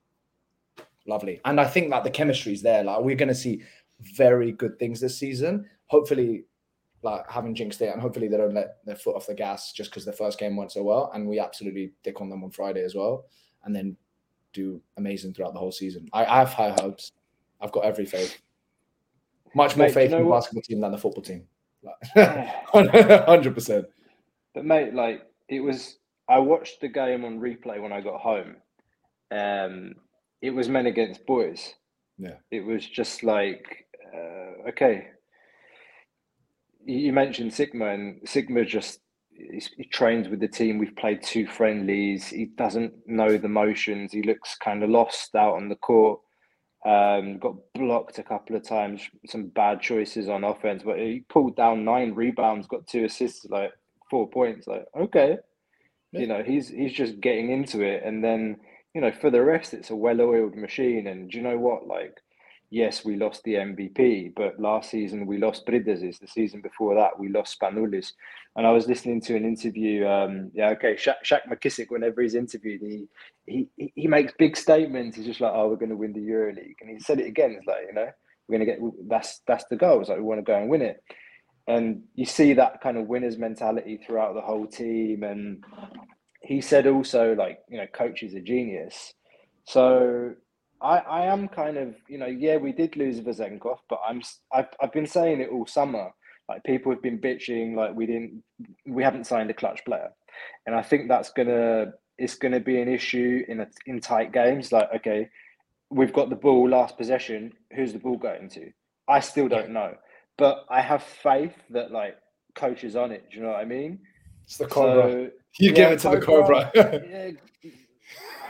lovely. 1.07 1.41
And 1.45 1.59
I 1.59 1.65
think 1.65 1.89
that 1.91 2.03
the 2.03 2.09
chemistry 2.09 2.53
is 2.53 2.61
there. 2.61 2.83
Like 2.83 3.01
we're 3.01 3.15
going 3.15 3.29
to 3.29 3.35
see 3.35 3.63
very 3.99 4.51
good 4.51 4.77
things 4.79 4.99
this 4.99 5.17
season. 5.17 5.65
Hopefully, 5.87 6.45
like 7.03 7.29
having 7.29 7.55
jinxed 7.55 7.81
it, 7.81 7.91
and 7.91 8.01
hopefully 8.01 8.27
they 8.27 8.37
don't 8.37 8.53
let 8.53 8.77
their 8.85 8.95
foot 8.95 9.15
off 9.15 9.27
the 9.27 9.33
gas 9.33 9.73
just 9.73 9.89
because 9.89 10.05
the 10.05 10.13
first 10.13 10.39
game 10.39 10.55
went 10.55 10.71
so 10.71 10.83
well. 10.83 11.11
And 11.13 11.27
we 11.27 11.39
absolutely 11.39 11.93
dick 12.03 12.21
on 12.21 12.29
them 12.29 12.43
on 12.43 12.51
Friday 12.51 12.83
as 12.83 12.95
well, 12.95 13.25
and 13.63 13.75
then 13.75 13.97
do 14.53 14.81
amazing 14.97 15.33
throughout 15.33 15.53
the 15.53 15.59
whole 15.59 15.71
season. 15.71 16.09
I, 16.13 16.25
I 16.25 16.39
have 16.39 16.53
high 16.53 16.75
hopes. 16.79 17.11
I've 17.61 17.71
got 17.71 17.85
every 17.85 18.05
faith. 18.05 18.41
Much 19.53 19.75
more 19.75 19.87
Mate, 19.87 19.93
faith 19.93 20.09
you 20.11 20.11
know 20.11 20.17
in 20.17 20.23
the 20.23 20.29
what? 20.29 20.37
basketball 20.37 20.61
team 20.61 20.81
than 20.81 20.91
the 20.91 20.97
football 20.97 21.23
team. 21.23 21.43
Hundred 23.25 23.53
percent. 23.53 23.85
But 24.53 24.65
mate, 24.65 24.93
like 24.93 25.23
it 25.49 25.59
was. 25.59 25.97
I 26.31 26.39
watched 26.39 26.79
the 26.79 26.87
game 26.87 27.25
on 27.25 27.41
replay 27.41 27.81
when 27.81 27.91
I 27.91 27.99
got 27.99 28.21
home. 28.21 28.55
Um, 29.31 29.95
it 30.41 30.51
was 30.51 30.69
men 30.69 30.85
against 30.85 31.25
boys. 31.25 31.73
Yeah. 32.17 32.35
It 32.51 32.65
was 32.65 32.87
just 32.87 33.23
like, 33.23 33.85
uh, 34.15 34.69
okay. 34.69 35.07
You 36.85 37.11
mentioned 37.11 37.51
Sikma, 37.51 37.93
and 37.93 38.21
Sikma 38.21 38.65
just 38.65 39.01
he's, 39.51 39.69
he 39.75 39.83
trains 39.83 40.29
with 40.29 40.39
the 40.39 40.47
team. 40.47 40.77
We've 40.77 40.95
played 40.95 41.21
two 41.21 41.47
friendlies. 41.47 42.27
He 42.27 42.45
doesn't 42.45 42.93
know 43.05 43.37
the 43.37 43.49
motions. 43.49 44.13
He 44.13 44.23
looks 44.23 44.55
kind 44.55 44.83
of 44.83 44.89
lost 44.89 45.35
out 45.35 45.55
on 45.55 45.67
the 45.67 45.75
court. 45.75 46.21
Um, 46.85 47.39
got 47.39 47.55
blocked 47.75 48.19
a 48.19 48.23
couple 48.23 48.55
of 48.55 48.63
times. 48.63 49.01
Some 49.27 49.47
bad 49.49 49.81
choices 49.81 50.29
on 50.29 50.45
offense, 50.45 50.81
but 50.83 50.97
he 50.97 51.25
pulled 51.29 51.57
down 51.57 51.83
nine 51.83 52.15
rebounds, 52.15 52.67
got 52.67 52.87
two 52.87 53.03
assists, 53.03 53.45
like 53.49 53.71
four 54.09 54.29
points. 54.29 54.65
Like 54.65 54.85
okay, 54.97 55.37
Yeah. 56.11 56.21
you 56.21 56.27
know 56.27 56.43
he's 56.43 56.69
he's 56.69 56.93
just 56.93 57.19
getting 57.21 57.51
into 57.51 57.81
it, 57.81 58.03
and 58.05 58.23
then 58.23 58.57
you 58.93 59.01
know 59.01 59.11
for 59.11 59.29
the 59.29 59.41
rest, 59.41 59.73
it's 59.73 59.89
a 59.91 59.95
well-oiled 59.95 60.55
machine. 60.55 61.07
And 61.07 61.29
do 61.31 61.37
you 61.37 61.43
know 61.43 61.57
what? 61.57 61.87
Like, 61.87 62.17
yes, 62.69 63.05
we 63.05 63.15
lost 63.15 63.43
the 63.43 63.55
MVP, 63.55 64.33
but 64.35 64.59
last 64.59 64.89
season 64.89 65.25
we 65.25 65.37
lost 65.37 65.65
Bridges. 65.65 66.19
The 66.19 66.27
season 66.27 66.61
before 66.61 66.95
that, 66.95 67.17
we 67.19 67.29
lost 67.29 67.57
Spanoulis. 67.59 68.11
And 68.57 68.67
I 68.67 68.71
was 68.71 68.87
listening 68.87 69.21
to 69.21 69.35
an 69.37 69.45
interview. 69.45 70.05
Um, 70.05 70.51
yeah, 70.53 70.69
okay, 70.71 70.95
Shaq, 70.95 71.15
Shaq 71.25 71.41
McKissic. 71.49 71.89
Whenever 71.89 72.21
he's 72.21 72.35
interviewed, 72.35 72.81
he, 72.81 73.07
he 73.45 73.69
he- 73.77 73.93
he 73.95 74.07
makes 74.07 74.33
big 74.37 74.57
statements. 74.57 75.15
He's 75.15 75.25
just 75.25 75.39
like, 75.41 75.53
"Oh, 75.55 75.69
we're 75.69 75.75
going 75.77 75.89
to 75.89 75.95
win 75.97 76.13
the 76.13 76.19
EuroLeague," 76.19 76.75
and 76.81 76.89
he 76.89 76.99
said 76.99 77.19
it 77.21 77.27
again. 77.27 77.51
It's 77.57 77.67
like, 77.67 77.85
you 77.87 77.93
know, 77.93 78.09
we're 78.47 78.57
going 78.57 78.67
to 78.67 78.73
get. 78.73 78.79
That's 79.07 79.39
that's 79.47 79.63
the 79.69 79.77
goal. 79.77 80.01
It's 80.01 80.09
like 80.09 80.17
we 80.17 80.23
want 80.25 80.39
to 80.39 80.43
go 80.43 80.57
and 80.57 80.69
win 80.69 80.81
it. 80.81 81.01
And 81.71 82.03
you 82.15 82.25
see 82.25 82.53
that 82.53 82.81
kind 82.81 82.97
of 82.97 83.07
winners 83.07 83.37
mentality 83.37 83.99
throughout 84.03 84.33
the 84.33 84.41
whole 84.41 84.67
team. 84.67 85.23
And 85.23 85.63
he 86.41 86.61
said 86.61 86.85
also, 86.87 87.33
like, 87.35 87.59
you 87.69 87.77
know, 87.77 87.87
coach 87.87 88.23
is 88.23 88.33
a 88.33 88.41
genius. 88.41 89.13
So 89.65 90.33
I, 90.81 90.97
I 90.97 91.25
am 91.27 91.47
kind 91.47 91.77
of, 91.77 91.95
you 92.07 92.17
know, 92.17 92.25
yeah, 92.25 92.57
we 92.57 92.71
did 92.71 92.97
lose 92.97 93.19
Vezenkov, 93.19 93.77
but 93.89 93.99
I'm, 94.07 94.21
I've, 94.51 94.69
I've 94.81 94.91
been 94.91 95.07
saying 95.07 95.41
it 95.41 95.49
all 95.49 95.65
summer. 95.65 96.11
Like 96.49 96.63
people 96.63 96.91
have 96.91 97.01
been 97.01 97.19
bitching, 97.19 97.75
like 97.75 97.95
we 97.95 98.05
didn't, 98.05 98.43
we 98.85 99.03
haven't 99.03 99.27
signed 99.27 99.49
a 99.49 99.53
clutch 99.53 99.85
player, 99.85 100.09
and 100.65 100.75
I 100.75 100.81
think 100.81 101.07
that's 101.07 101.31
gonna, 101.31 101.93
it's 102.17 102.35
gonna 102.35 102.59
be 102.59 102.81
an 102.81 102.89
issue 102.89 103.45
in 103.47 103.61
a, 103.61 103.67
in 103.85 104.01
tight 104.01 104.33
games. 104.33 104.71
Like, 104.71 104.89
okay, 104.97 105.29
we've 105.89 106.11
got 106.11 106.29
the 106.29 106.35
ball 106.35 106.67
last 106.67 106.97
possession. 106.97 107.53
Who's 107.73 107.93
the 107.93 107.99
ball 107.99 108.17
going 108.17 108.49
to? 108.49 108.71
I 109.07 109.21
still 109.21 109.47
don't 109.47 109.69
know, 109.69 109.95
but 110.41 110.65
I 110.69 110.81
have 110.81 111.03
faith 111.03 111.53
that 111.69 111.91
like 111.91 112.17
coach 112.55 112.83
is 112.83 112.95
on 112.95 113.11
it. 113.11 113.29
Do 113.29 113.37
you 113.37 113.43
know 113.43 113.49
what 113.49 113.59
I 113.59 113.65
mean? 113.65 113.99
It's 114.43 114.57
the 114.57 114.65
Cobra. 114.65 115.03
So, 115.03 115.29
you 115.59 115.69
yeah, 115.69 115.71
give 115.71 115.91
it 115.91 115.99
to 115.99 116.09
the 116.09 116.19
Cobra. 116.19 116.71
Cobra. 116.73 117.37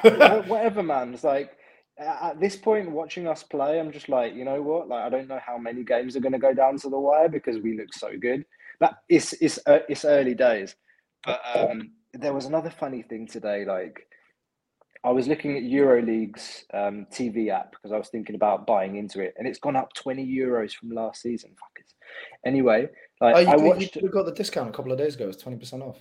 yeah, 0.06 0.40
whatever, 0.48 0.84
man. 0.84 1.14
It's 1.14 1.26
like 1.26 1.52
at 2.00 2.40
this 2.40 2.56
point, 2.56 2.90
watching 2.90 3.28
us 3.28 3.44
play, 3.44 3.78
I'm 3.78 3.92
just 3.92 4.08
like, 4.08 4.34
you 4.34 4.46
know 4.46 4.62
what? 4.62 4.88
Like, 4.88 5.04
I 5.04 5.10
don't 5.10 5.28
know 5.28 5.42
how 5.46 5.58
many 5.58 5.84
games 5.84 6.16
are 6.16 6.22
going 6.22 6.32
to 6.32 6.40
go 6.40 6.54
down 6.54 6.78
to 6.78 6.90
the 6.90 6.98
wire 6.98 7.28
because 7.28 7.58
we 7.60 7.78
look 7.78 7.94
so 7.94 8.18
good. 8.18 8.46
But 8.80 8.94
it's 9.10 9.34
it's 9.34 9.60
uh, 9.66 9.80
it's 9.90 10.06
early 10.06 10.34
days. 10.34 10.76
But 11.26 11.42
um, 11.54 11.92
there 12.14 12.34
was 12.34 12.46
another 12.46 12.70
funny 12.70 13.02
thing 13.02 13.28
today. 13.28 13.66
Like, 13.66 14.08
I 15.04 15.10
was 15.12 15.28
looking 15.28 15.58
at 15.58 15.64
EuroLeague's 15.64 16.66
um, 16.74 17.08
TV 17.12 17.50
app 17.50 17.72
because 17.72 17.92
I 17.92 17.98
was 17.98 18.10
thinking 18.10 18.36
about 18.36 18.68
buying 18.68 18.98
into 18.98 19.20
it, 19.22 19.34
and 19.38 19.48
it's 19.48 19.58
gone 19.60 19.76
up 19.76 19.94
20 19.94 20.26
euros 20.26 20.74
from 20.74 20.92
last 20.92 21.22
season. 21.22 21.52
Fuckers. 21.52 21.94
Anyway, 22.46 22.88
like 23.20 23.36
Oh, 23.36 23.40
you, 23.40 23.48
I 23.48 23.56
watched. 23.56 23.96
you 23.96 24.10
got 24.10 24.26
the 24.26 24.32
discount 24.34 24.70
a 24.70 24.72
couple 24.74 24.92
of 24.92 24.98
days 24.98 25.16
ago. 25.16 25.24
It 25.26 25.28
was 25.28 25.38
twenty 25.38 25.58
percent 25.58 25.82
off. 25.82 25.98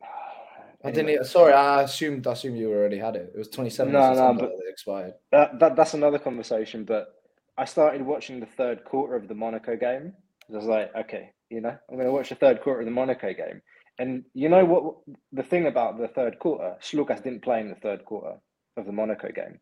I 0.84 0.90
didn't. 0.90 1.24
Sorry, 1.26 1.52
I 1.52 1.82
assumed. 1.82 2.26
I 2.26 2.32
assumed 2.32 2.58
you 2.58 2.70
already 2.72 2.98
had 2.98 3.16
it. 3.16 3.32
It 3.34 3.38
was 3.38 3.48
twenty 3.48 3.70
seven. 3.70 3.92
No, 3.92 4.14
no, 4.14 4.34
but- 4.34 4.50
it 4.50 4.60
expired. 4.68 5.14
that, 5.32 5.58
that 5.58 5.76
that's 5.76 5.94
another 5.94 6.18
conversation. 6.18 6.84
But 6.84 7.14
I 7.58 7.64
started 7.64 8.02
watching 8.02 8.38
the 8.40 8.46
third 8.46 8.84
quarter 8.84 9.16
of 9.16 9.28
the 9.28 9.34
Monaco 9.34 9.76
game. 9.76 10.12
I 10.52 10.56
was 10.56 10.66
like, 10.66 10.94
okay, 10.96 11.30
you 11.48 11.60
know, 11.60 11.76
I'm 11.88 11.94
going 11.96 12.06
to 12.06 12.12
watch 12.12 12.28
the 12.30 12.34
third 12.34 12.60
quarter 12.60 12.80
of 12.80 12.86
the 12.86 12.90
Monaco 12.92 13.32
game. 13.32 13.62
And 14.00 14.24
you 14.32 14.48
know 14.48 14.64
what? 14.64 14.96
The 15.34 15.42
thing 15.42 15.66
about 15.66 15.98
the 15.98 16.08
third 16.08 16.38
quarter, 16.38 16.74
Sloukas 16.80 17.22
didn't 17.22 17.42
play 17.42 17.60
in 17.60 17.68
the 17.68 17.74
third 17.76 18.04
quarter 18.06 18.34
of 18.78 18.86
the 18.86 18.92
Monaco 18.92 19.28
game. 19.30 19.60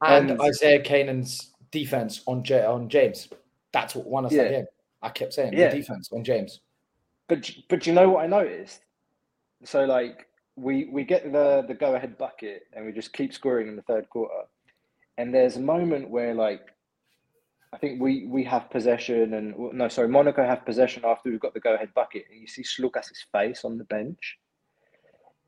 And, 0.00 0.30
And- 0.30 0.40
Isaiah 0.40 0.80
Canaan's 0.80 1.52
defense 1.72 2.22
on 2.28 2.44
J- 2.44 2.64
on 2.64 2.88
James. 2.88 3.28
That's 3.72 3.94
what 3.96 4.06
won 4.06 4.24
us 4.26 4.32
that 4.32 4.50
game. 4.50 4.66
I 5.02 5.08
kept 5.08 5.34
saying 5.34 5.52
Yeah. 5.54 5.70
the 5.70 5.76
defense 5.78 6.10
on 6.12 6.22
James. 6.22 6.60
But 7.26 7.50
but 7.68 7.86
you 7.86 7.92
know 7.92 8.08
what 8.10 8.22
I 8.24 8.28
noticed? 8.28 8.84
So 9.64 9.84
like 9.84 10.28
we 10.56 10.84
we 10.84 11.02
get 11.02 11.32
the 11.32 11.64
the 11.66 11.74
go 11.74 11.94
ahead 11.96 12.16
bucket 12.18 12.68
and 12.74 12.86
we 12.86 12.92
just 12.92 13.12
keep 13.12 13.32
scoring 13.32 13.66
in 13.68 13.74
the 13.74 13.82
third 13.82 14.08
quarter. 14.10 14.42
And 15.18 15.34
there's 15.34 15.56
a 15.56 15.60
moment 15.60 16.08
where 16.08 16.34
like 16.34 16.72
I 17.72 17.78
think 17.78 18.00
we 18.00 18.26
we 18.26 18.44
have 18.44 18.70
possession 18.70 19.34
and 19.34 19.54
no 19.72 19.88
sorry 19.88 20.08
Monaco 20.08 20.44
have 20.44 20.66
possession 20.66 21.04
after 21.06 21.30
we've 21.30 21.40
got 21.40 21.54
the 21.54 21.60
go 21.60 21.74
ahead 21.74 21.94
bucket 21.94 22.26
and 22.30 22.40
you 22.40 22.46
see 22.46 22.62
Sloukas' 22.62 23.24
face 23.32 23.64
on 23.64 23.78
the 23.78 23.84
bench 23.84 24.38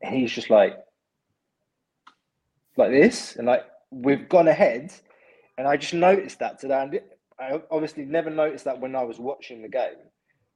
and 0.01 0.15
he's 0.15 0.31
just 0.31 0.49
like 0.49 0.77
like 2.77 2.91
this 2.91 3.35
and 3.35 3.45
like 3.45 3.65
we've 3.91 4.27
gone 4.27 4.47
ahead 4.47 4.91
and 5.57 5.67
I 5.67 5.77
just 5.77 5.93
noticed 5.93 6.39
that 6.39 6.59
today 6.59 6.81
and 6.81 6.99
I 7.39 7.61
obviously 7.69 8.05
never 8.05 8.29
noticed 8.29 8.65
that 8.65 8.79
when 8.79 8.95
I 8.95 9.03
was 9.03 9.19
watching 9.19 9.61
the 9.61 9.69
game. 9.69 9.95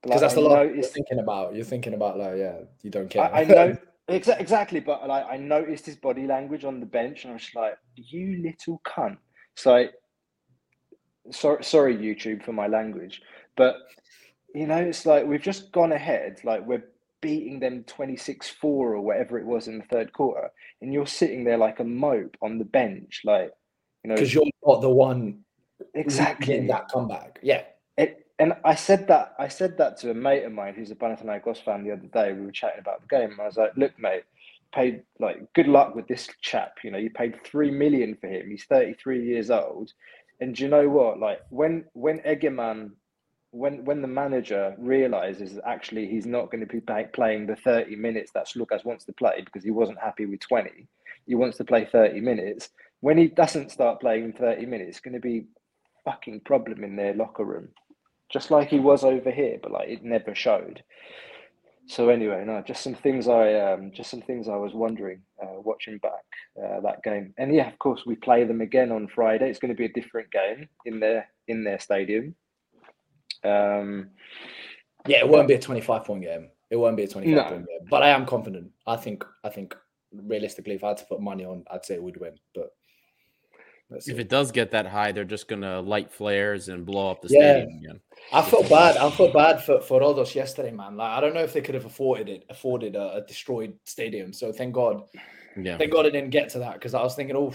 Because 0.02 0.22
like, 0.22 0.22
that's 0.22 0.34
the 0.36 0.42
lot 0.42 0.74
you're 0.74 0.84
thinking 0.84 1.20
about. 1.20 1.56
You're 1.56 1.66
thinking 1.66 1.94
about 1.94 2.18
like, 2.18 2.38
yeah, 2.38 2.60
you 2.82 2.90
don't 2.90 3.10
care. 3.10 3.24
I, 3.24 3.42
I 3.42 3.44
know 3.44 3.78
exa- 4.10 4.40
exactly, 4.40 4.80
but 4.80 5.06
like 5.08 5.26
I 5.30 5.36
noticed 5.36 5.86
his 5.86 5.98
body 5.98 6.26
language 6.26 6.64
on 6.64 6.80
the 6.80 6.86
bench, 6.86 7.24
and 7.24 7.32
I 7.32 7.34
was 7.34 7.44
just 7.44 7.56
like, 7.56 7.78
"You 7.96 8.42
little 8.42 8.82
cunt." 8.86 9.18
So, 9.56 9.88
sorry, 11.32 11.64
sorry, 11.64 11.98
YouTube 11.98 12.44
for 12.44 12.54
my 12.54 12.68
language, 12.68 13.22
but 13.56 13.76
you 14.54 14.68
know, 14.68 14.78
it's 14.78 15.06
like 15.06 15.26
we've 15.26 15.42
just 15.42 15.72
gone 15.72 15.92
ahead, 15.92 16.40
like 16.44 16.66
we're 16.66 16.84
beating 17.22 17.60
them 17.60 17.84
26-4 17.84 18.64
or 18.64 19.02
whatever 19.02 19.38
it 19.38 19.46
was 19.46 19.68
in 19.68 19.78
the 19.78 19.86
third 19.86 20.14
quarter, 20.14 20.50
and 20.82 20.94
you're 20.94 21.06
sitting 21.06 21.44
there 21.44 21.58
like 21.58 21.80
a 21.80 21.84
mope 21.84 22.36
on 22.42 22.58
the 22.58 22.66
bench, 22.66 23.22
like 23.24 23.52
you 24.04 24.10
know, 24.10 24.16
because 24.16 24.34
you're 24.34 24.46
not 24.66 24.82
the 24.82 24.90
one 24.90 25.40
exactly 25.94 26.58
in 26.58 26.68
that 26.68 26.90
comeback. 26.90 27.40
Yeah, 27.42 27.64
it, 27.98 28.26
and 28.40 28.54
I 28.64 28.76
said 28.76 29.08
that 29.08 29.34
I 29.38 29.48
said 29.48 29.78
that 29.78 29.98
to 30.00 30.12
a 30.12 30.14
mate 30.14 30.44
of 30.44 30.52
mine 30.52 30.74
who's 30.74 30.92
a 30.92 30.96
Panathinaikos 30.96 31.64
fan 31.64 31.84
the 31.84 31.92
other 31.92 32.08
day. 32.08 32.34
We 32.34 32.46
were 32.46 32.52
chatting 32.52 32.80
about 32.80 33.02
the 33.02 33.08
game. 33.08 33.32
And 33.32 33.42
I 33.42 33.46
was 33.46 33.58
like, 33.58 33.76
"Look, 33.76 33.92
mate, 34.00 34.24
paid 34.74 35.04
like 35.20 35.52
good 35.54 35.68
luck 35.68 35.96
with 35.96 36.08
this 36.08 36.30
chap. 36.42 36.78
You 36.84 36.92
know, 36.92 36.98
you 36.98 37.10
paid 37.10 37.44
three 37.44 37.72
million 37.72 38.18
for 38.20 38.28
him. 38.28 38.50
He's 38.50 38.66
thirty 38.66 38.94
three 38.94 39.26
years 39.26 39.50
old, 39.52 39.92
and 40.40 40.56
do 40.56 40.64
you 40.64 40.70
know 40.70 40.90
what? 40.90 41.20
Like 41.20 41.42
when 41.50 41.86
when 41.94 42.20
Egeman, 42.20 42.92
when 43.52 43.86
when 43.86 44.02
the 44.02 44.08
manager 44.08 44.76
realizes 44.78 45.56
that 45.56 45.68
actually 45.68 46.08
he's 46.08 46.26
not 46.26 46.52
going 46.52 46.62
to 46.62 46.68
be 46.68 46.82
play, 46.82 47.08
playing 47.14 47.48
the 47.48 47.56
thirty 47.56 47.96
minutes 47.96 48.32
that 48.34 48.48
Sloukas 48.48 48.86
wants 48.86 49.06
to 49.06 49.14
play 49.14 49.42
because 49.44 49.64
he 49.64 49.72
wasn't 49.72 50.00
happy 50.00 50.26
with 50.26 50.40
twenty, 50.40 50.88
he 51.26 51.36
wants 51.36 51.58
to 51.58 51.66
play 51.66 51.88
thirty 51.92 52.22
minutes. 52.22 52.70
When 53.02 53.18
he 53.18 53.28
doesn't 53.28 53.72
start 53.72 54.02
playing 54.02 54.34
thirty 54.34 54.66
minutes, 54.66 54.90
it's 54.90 55.00
going 55.00 55.14
to 55.14 55.20
be 55.20 55.46
fucking 56.06 56.42
problem 56.42 56.84
in 56.84 56.96
their 56.96 57.14
locker 57.14 57.44
room 57.44 57.70
just 58.30 58.52
like 58.52 58.70
he 58.70 58.80
was 58.80 59.04
over 59.04 59.32
here, 59.32 59.60
but 59.62 59.72
like 59.72 59.90
it 59.90 60.04
never 60.04 60.36
showed. 60.36 60.84
So 61.90 62.10
anyway, 62.10 62.44
no, 62.46 62.62
just 62.62 62.84
some 62.84 62.94
things 62.94 63.28
I 63.28 63.56
um, 63.56 63.92
just 63.92 64.12
some 64.12 64.22
things 64.22 64.48
I 64.48 64.56
was 64.56 64.76
wondering 64.76 65.24
uh, 65.42 65.60
watching 65.64 65.98
back 65.98 66.24
uh, 66.64 66.82
that 66.82 67.02
game, 67.02 67.34
and 67.40 67.52
yeah, 67.52 67.68
of 67.68 67.80
course 67.80 68.04
we 68.06 68.16
play 68.16 68.44
them 68.44 68.62
again 68.62 68.92
on 68.92 69.08
Friday. 69.08 69.50
It's 69.50 69.58
going 69.58 69.74
to 69.74 69.78
be 69.78 69.86
a 69.86 69.94
different 69.94 70.32
game 70.32 70.70
in 70.86 71.00
their 71.00 71.28
in 71.48 71.64
their 71.64 71.80
stadium. 71.80 72.36
Um, 73.44 74.12
yeah, 75.08 75.18
it 75.20 75.28
won't 75.28 75.48
be 75.48 75.56
a 75.56 75.60
25 75.60 76.04
point 76.04 76.22
game. 76.22 76.52
It 76.70 76.76
won't 76.76 76.96
be 76.96 77.06
a 77.06 77.08
25 77.08 77.36
No. 77.36 77.44
point 77.50 77.68
game. 77.68 77.88
But 77.90 78.04
I 78.04 78.10
am 78.10 78.28
confident. 78.28 78.72
I 78.86 78.96
think. 78.96 79.26
I 79.44 79.50
think 79.50 79.76
realistically, 80.14 80.76
if 80.76 80.84
I 80.84 80.90
had 80.90 80.98
to 80.98 81.06
put 81.06 81.22
money 81.22 81.44
on, 81.44 81.64
I'd 81.72 81.86
say 81.86 81.98
we'd 81.98 82.18
win. 82.18 82.36
But 82.54 82.70
let's 83.90 84.06
see. 84.06 84.12
If 84.12 84.20
it 84.20 84.30
does 84.30 84.52
get 84.52 84.72
that 84.72 84.88
high, 84.88 85.12
they're 85.12 85.24
just 85.24 85.48
gonna 85.48 85.82
light 85.82 86.12
flares 86.12 86.70
and 86.70 86.86
blow 86.86 87.12
up 87.12 87.22
the 87.22 87.30
Yeah. 87.30 87.54
stadium 87.54 87.78
again. 87.78 88.00
I 88.32 88.42
felt 88.42 88.70
bad. 88.70 88.98
I 88.98 89.10
felt 89.12 89.34
bad 89.34 89.64
for 89.64 89.82
for 89.82 90.02
Rodos 90.02 90.36
yesterday, 90.36 90.72
man. 90.72 90.98
Like 90.98 91.10
I 91.18 91.22
don't 91.22 91.34
know 91.34 91.44
if 91.44 91.54
they 91.54 91.62
could 91.62 91.76
have 91.76 91.86
afforded 91.86 92.30
it, 92.30 92.46
afforded 92.50 92.96
a, 92.96 93.16
a 93.16 93.22
destroyed 93.26 93.78
stadium. 93.86 94.34
So 94.34 94.52
thank 94.52 94.74
God, 94.74 95.04
Yeah. 95.58 95.78
thank 95.78 95.92
God 95.92 96.06
it 96.06 96.12
didn't 96.12 96.30
get 96.32 96.50
to 96.50 96.60
that 96.60 96.74
because 96.74 96.94
I 96.94 97.02
was 97.02 97.16
thinking, 97.16 97.36
oh, 97.36 97.54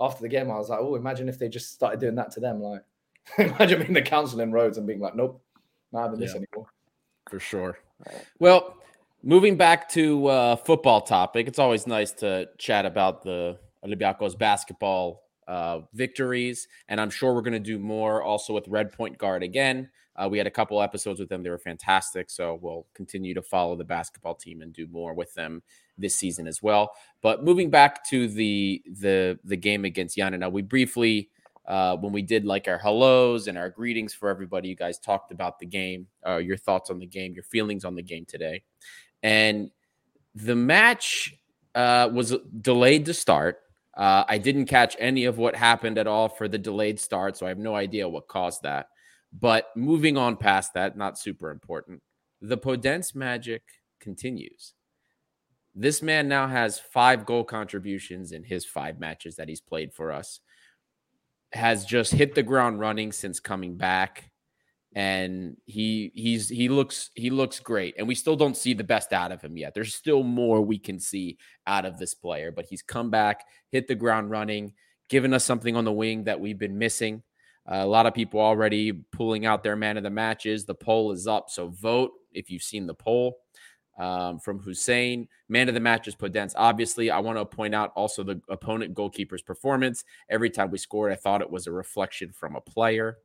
after 0.00 0.22
the 0.22 0.28
game, 0.28 0.50
I 0.50 0.56
was 0.56 0.68
like, 0.70 0.80
oh, 0.80 0.94
imagine 0.94 1.28
if 1.28 1.38
they 1.38 1.48
just 1.48 1.72
started 1.72 2.00
doing 2.00 2.14
that 2.16 2.30
to 2.32 2.40
them. 2.40 2.60
Like, 2.60 2.82
imagine 3.38 3.80
being 3.80 3.92
the 3.92 4.02
council 4.02 4.40
in 4.40 4.52
Rhodes 4.52 4.78
and 4.78 4.86
being 4.86 5.00
like, 5.00 5.14
nope, 5.14 5.42
not 5.92 6.02
having 6.04 6.20
this 6.20 6.30
Yeah. 6.30 6.42
anymore. 6.52 6.68
for 7.30 7.38
sure. 7.38 7.78
Well, 8.38 8.76
moving 9.22 9.56
back 9.56 9.88
to 9.90 10.26
uh, 10.26 10.56
football 10.56 11.00
topic, 11.00 11.48
it's 11.48 11.58
always 11.58 11.86
nice 11.86 12.12
to 12.12 12.48
chat 12.58 12.86
about 12.86 13.22
the 13.22 13.58
Olympiacos 13.84 14.36
basketball 14.38 15.23
uh, 15.48 15.80
victories, 15.92 16.68
and 16.88 17.00
I'm 17.00 17.10
sure 17.10 17.34
we're 17.34 17.42
going 17.42 17.52
to 17.52 17.58
do 17.58 17.78
more 17.78 18.22
also 18.22 18.52
with 18.52 18.66
Red 18.68 18.92
Point 18.92 19.18
Guard 19.18 19.42
again. 19.42 19.90
Uh, 20.16 20.28
we 20.30 20.38
had 20.38 20.46
a 20.46 20.50
couple 20.50 20.80
episodes 20.80 21.20
with 21.20 21.28
them; 21.28 21.42
they 21.42 21.50
were 21.50 21.58
fantastic. 21.58 22.30
So 22.30 22.58
we'll 22.62 22.86
continue 22.94 23.34
to 23.34 23.42
follow 23.42 23.76
the 23.76 23.84
basketball 23.84 24.34
team 24.34 24.62
and 24.62 24.72
do 24.72 24.86
more 24.86 25.14
with 25.14 25.34
them 25.34 25.62
this 25.98 26.14
season 26.16 26.46
as 26.46 26.62
well. 26.62 26.92
But 27.22 27.44
moving 27.44 27.70
back 27.70 28.04
to 28.10 28.28
the 28.28 28.82
the 29.00 29.38
the 29.44 29.56
game 29.56 29.84
against 29.84 30.16
Giannina, 30.16 30.50
we 30.50 30.62
briefly 30.62 31.30
uh, 31.66 31.96
when 31.96 32.12
we 32.12 32.22
did 32.22 32.44
like 32.44 32.68
our 32.68 32.78
hellos 32.78 33.48
and 33.48 33.56
our 33.56 33.70
greetings 33.70 34.12
for 34.12 34.28
everybody, 34.28 34.68
you 34.68 34.76
guys 34.76 34.98
talked 34.98 35.32
about 35.32 35.58
the 35.58 35.66
game, 35.66 36.06
uh, 36.26 36.36
your 36.36 36.56
thoughts 36.58 36.90
on 36.90 36.98
the 36.98 37.06
game, 37.06 37.34
your 37.34 37.44
feelings 37.44 37.84
on 37.84 37.94
the 37.94 38.02
game 38.02 38.24
today, 38.26 38.62
and 39.22 39.70
the 40.34 40.54
match 40.54 41.34
uh, 41.74 42.08
was 42.12 42.34
delayed 42.60 43.06
to 43.06 43.14
start. 43.14 43.58
Uh, 43.96 44.24
I 44.28 44.38
didn't 44.38 44.66
catch 44.66 44.96
any 44.98 45.24
of 45.24 45.38
what 45.38 45.54
happened 45.54 45.98
at 45.98 46.06
all 46.06 46.28
for 46.28 46.48
the 46.48 46.58
delayed 46.58 46.98
start, 46.98 47.36
so 47.36 47.46
I 47.46 47.50
have 47.50 47.58
no 47.58 47.74
idea 47.76 48.08
what 48.08 48.28
caused 48.28 48.62
that. 48.62 48.88
But 49.32 49.68
moving 49.76 50.16
on 50.16 50.36
past 50.36 50.74
that, 50.74 50.96
not 50.96 51.18
super 51.18 51.50
important. 51.50 52.02
The 52.40 52.58
Podence 52.58 53.14
magic 53.14 53.62
continues. 54.00 54.74
This 55.74 56.02
man 56.02 56.28
now 56.28 56.46
has 56.46 56.78
five 56.78 57.26
goal 57.26 57.42
contributions 57.44 58.32
in 58.32 58.44
his 58.44 58.64
five 58.64 59.00
matches 59.00 59.36
that 59.36 59.48
he's 59.48 59.60
played 59.60 59.92
for 59.92 60.12
us. 60.12 60.40
Has 61.52 61.84
just 61.84 62.12
hit 62.12 62.34
the 62.34 62.42
ground 62.42 62.80
running 62.80 63.12
since 63.12 63.40
coming 63.40 63.76
back 63.76 64.30
and 64.94 65.56
he 65.66 66.12
he's 66.14 66.48
he 66.48 66.68
looks 66.68 67.10
he 67.14 67.28
looks 67.28 67.58
great 67.58 67.94
and 67.98 68.06
we 68.06 68.14
still 68.14 68.36
don't 68.36 68.56
see 68.56 68.74
the 68.74 68.84
best 68.84 69.12
out 69.12 69.32
of 69.32 69.42
him 69.42 69.56
yet 69.56 69.74
there's 69.74 69.94
still 69.94 70.22
more 70.22 70.62
we 70.62 70.78
can 70.78 71.00
see 71.00 71.36
out 71.66 71.84
of 71.84 71.98
this 71.98 72.14
player 72.14 72.52
but 72.52 72.66
he's 72.66 72.82
come 72.82 73.10
back 73.10 73.44
hit 73.70 73.88
the 73.88 73.94
ground 73.94 74.30
running 74.30 74.72
given 75.08 75.34
us 75.34 75.44
something 75.44 75.74
on 75.76 75.84
the 75.84 75.92
wing 75.92 76.24
that 76.24 76.38
we've 76.38 76.58
been 76.58 76.78
missing 76.78 77.22
uh, 77.70 77.76
a 77.76 77.86
lot 77.86 78.06
of 78.06 78.14
people 78.14 78.40
already 78.40 78.92
pulling 78.92 79.46
out 79.46 79.64
their 79.64 79.76
man 79.76 79.96
of 79.96 80.04
the 80.04 80.10
matches 80.10 80.64
the 80.64 80.74
poll 80.74 81.10
is 81.10 81.26
up 81.26 81.50
so 81.50 81.68
vote 81.68 82.12
if 82.32 82.50
you've 82.50 82.62
seen 82.62 82.86
the 82.86 82.94
poll 82.94 83.38
um, 83.98 84.40
from 84.40 84.58
Hussein. 84.58 85.28
Man 85.48 85.68
of 85.68 85.74
the 85.74 85.80
match 85.80 86.08
is 86.08 86.16
Podence. 86.16 86.52
Obviously, 86.56 87.12
I 87.12 87.20
want 87.20 87.38
to 87.38 87.44
point 87.44 87.76
out 87.76 87.92
also 87.94 88.24
the 88.24 88.40
opponent 88.48 88.92
goalkeeper's 88.92 89.40
performance. 89.40 90.02
Every 90.28 90.50
time 90.50 90.72
we 90.72 90.78
scored, 90.78 91.12
I 91.12 91.14
thought 91.14 91.42
it 91.42 91.50
was 91.50 91.68
a 91.68 91.72
reflection 91.72 92.32
from 92.32 92.56
a 92.56 92.60
player. 92.60 93.18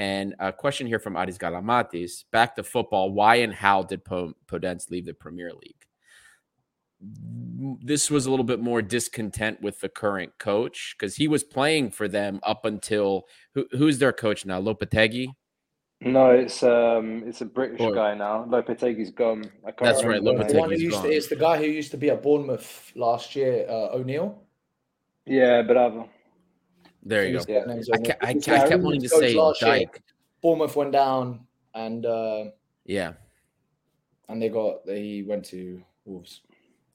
And 0.00 0.34
a 0.38 0.50
question 0.50 0.86
here 0.86 0.98
from 0.98 1.14
Aris 1.14 1.36
Galamatis 1.36 2.24
back 2.32 2.56
to 2.56 2.62
football. 2.62 3.12
Why 3.12 3.34
and 3.34 3.52
how 3.52 3.82
did 3.82 4.02
Podence 4.02 4.90
leave 4.90 5.04
the 5.04 5.12
Premier 5.12 5.52
League? 5.52 5.84
This 7.84 8.10
was 8.10 8.24
a 8.24 8.30
little 8.30 8.46
bit 8.46 8.60
more 8.60 8.80
discontent 8.80 9.60
with 9.60 9.80
the 9.80 9.90
current 9.90 10.32
coach 10.38 10.96
because 10.98 11.16
he 11.16 11.28
was 11.28 11.44
playing 11.44 11.90
for 11.90 12.08
them 12.08 12.40
up 12.42 12.64
until 12.64 13.26
who, 13.54 13.66
who's 13.72 13.98
their 13.98 14.14
coach 14.14 14.46
now? 14.46 14.58
Lopetegui? 14.58 15.34
No, 16.00 16.30
it's 16.30 16.62
um, 16.62 17.22
it's 17.26 17.42
a 17.42 17.44
British 17.44 17.82
or, 17.82 17.94
guy 17.94 18.14
now. 18.14 18.46
Lopetegui's 18.48 19.10
gone. 19.10 19.44
that's 19.82 20.02
right. 20.02 20.22
Lopetegui's 20.22 20.94
gone. 20.94 21.02
To, 21.02 21.10
it's 21.10 21.26
the 21.26 21.36
guy 21.36 21.58
who 21.58 21.64
used 21.64 21.90
to 21.90 21.98
be 21.98 22.08
at 22.08 22.22
Bournemouth 22.22 22.90
last 22.96 23.36
year, 23.36 23.66
uh, 23.68 23.96
O'Neil. 23.96 24.42
Yeah, 25.26 25.60
bravo. 25.60 26.08
There 27.02 27.26
you 27.26 27.38
go. 27.38 27.44
Yeah. 27.48 27.64
I, 27.92 27.98
kept, 27.98 28.24
I, 28.24 28.30
I 28.30 28.68
kept 28.68 28.82
wanting 28.82 29.02
to 29.02 29.08
say 29.08 29.34
Dyke. 29.60 30.02
Bournemouth 30.42 30.76
went 30.76 30.92
down, 30.92 31.46
and 31.74 32.04
uh, 32.04 32.44
yeah, 32.84 33.12
and 34.28 34.40
they 34.40 34.48
got 34.48 34.84
they 34.86 35.24
went 35.26 35.44
to 35.46 35.82
Wolves. 36.04 36.40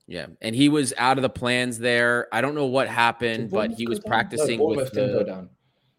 Yeah, 0.07 0.27
and 0.41 0.55
he 0.55 0.69
was 0.69 0.93
out 0.97 1.17
of 1.17 1.23
the 1.23 1.29
plans 1.29 1.79
there. 1.79 2.27
I 2.31 2.41
don't 2.41 2.55
know 2.55 2.67
what 2.67 2.87
happened, 2.87 3.49
but 3.49 3.71
he 3.71 3.87
was 3.87 3.99
practicing 3.99 4.59
no, 4.59 4.65
with 4.65 4.93
didn't 4.93 5.13
the... 5.13 5.19
go 5.19 5.23
down. 5.23 5.49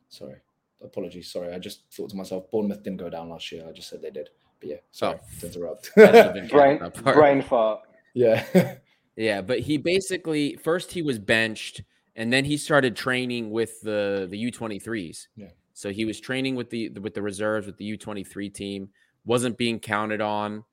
Sorry, 0.09 0.37
apologies. 0.83 1.31
Sorry, 1.31 1.53
I 1.53 1.59
just 1.59 1.83
thought 1.93 2.11
to 2.11 2.17
myself, 2.17 2.51
Bournemouth 2.51 2.83
didn't 2.83 2.99
go 2.99 3.11
down 3.11 3.29
last 3.29 3.51
year. 3.51 3.65
I 3.69 3.73
just 3.73 3.89
said 3.89 4.03
they 4.03 4.11
did. 4.11 4.31
But 4.61 4.69
yeah, 4.69 4.77
sorry 4.91 5.19
oh. 5.21 5.41
to 5.41 5.47
interrupt. 5.47 5.95
brain, 6.51 6.81
brain 7.03 7.43
fart. 7.43 7.81
Yeah. 8.15 8.77
yeah, 9.17 9.41
but 9.43 9.61
he 9.61 9.77
basically 9.77 10.57
first 10.57 10.93
he 10.93 11.03
was 11.03 11.19
benched 11.19 11.83
and 12.17 12.33
then 12.33 12.45
he 12.45 12.57
started 12.57 12.97
training 12.97 13.51
with 13.51 13.81
the 13.83 14.27
the 14.31 14.51
U23s. 14.51 15.29
Yeah. 15.37 15.49
So 15.75 15.91
he 15.91 16.07
was 16.07 16.19
training 16.19 16.57
with 16.57 16.71
the 16.71 16.89
with 16.89 17.15
the 17.15 17.23
reserves 17.23 17.67
with 17.67 17.77
the 17.77 17.97
U23 17.97 18.53
team, 18.53 18.89
wasn't 19.25 19.59
being 19.59 19.79
counted 19.79 20.21
on. 20.21 20.65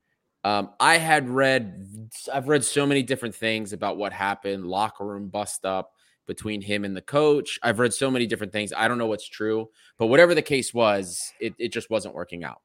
Um, 0.45 0.71
I 0.79 0.97
had 0.97 1.29
read 1.29 2.09
I've 2.33 2.47
read 2.47 2.63
so 2.63 2.85
many 2.85 3.03
different 3.03 3.35
things 3.35 3.73
about 3.73 3.97
what 3.97 4.13
happened, 4.13 4.65
locker 4.65 5.05
room 5.05 5.27
bust 5.27 5.65
up 5.65 5.91
between 6.25 6.61
him 6.61 6.85
and 6.85 6.95
the 6.95 7.01
coach. 7.01 7.59
I've 7.61 7.79
read 7.79 7.93
so 7.93 8.09
many 8.09 8.25
different 8.25 8.53
things. 8.53 8.71
I 8.75 8.87
don't 8.87 8.97
know 8.97 9.07
what's 9.07 9.27
true, 9.27 9.69
but 9.97 10.07
whatever 10.07 10.33
the 10.33 10.41
case 10.41 10.73
was, 10.73 11.33
it, 11.41 11.53
it 11.59 11.73
just 11.73 11.89
wasn't 11.89 12.15
working 12.15 12.45
out. 12.45 12.61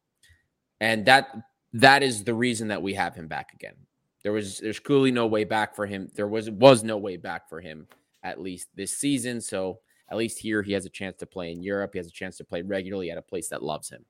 And 0.81 1.05
that 1.07 1.37
that 1.73 2.05
is 2.05 2.23
the 2.23 2.35
reason 2.35 2.69
that 2.69 2.83
we 2.83 2.95
have 2.95 3.17
him 3.17 3.27
back 3.27 3.53
again. 3.53 3.75
There 4.23 4.33
was 4.33 4.61
there's 4.61 4.79
clearly 4.79 5.11
no 5.11 5.27
way 5.27 5.43
back 5.43 5.75
for 5.75 5.87
him. 5.87 6.09
There 6.15 6.29
was 6.29 6.49
was 6.49 6.85
no 6.85 6.99
way 6.99 7.17
back 7.17 7.49
for 7.49 7.61
him 7.61 7.89
at 8.23 8.41
least 8.41 8.69
this 8.75 8.97
season. 8.97 9.41
So 9.41 9.81
at 10.11 10.17
least 10.17 10.39
here 10.39 10.63
he 10.63 10.73
has 10.73 10.87
a 10.87 10.91
chance 10.91 11.17
to 11.19 11.27
play 11.27 11.53
in 11.53 11.63
Europe. 11.63 11.91
He 11.93 11.99
has 11.99 12.07
a 12.07 12.13
chance 12.13 12.37
to 12.39 12.45
play 12.45 12.63
regularly 12.63 13.11
at 13.11 13.19
a 13.19 13.23
place 13.23 13.49
that 13.49 13.63
loves 13.63 13.89
him. 13.89 14.05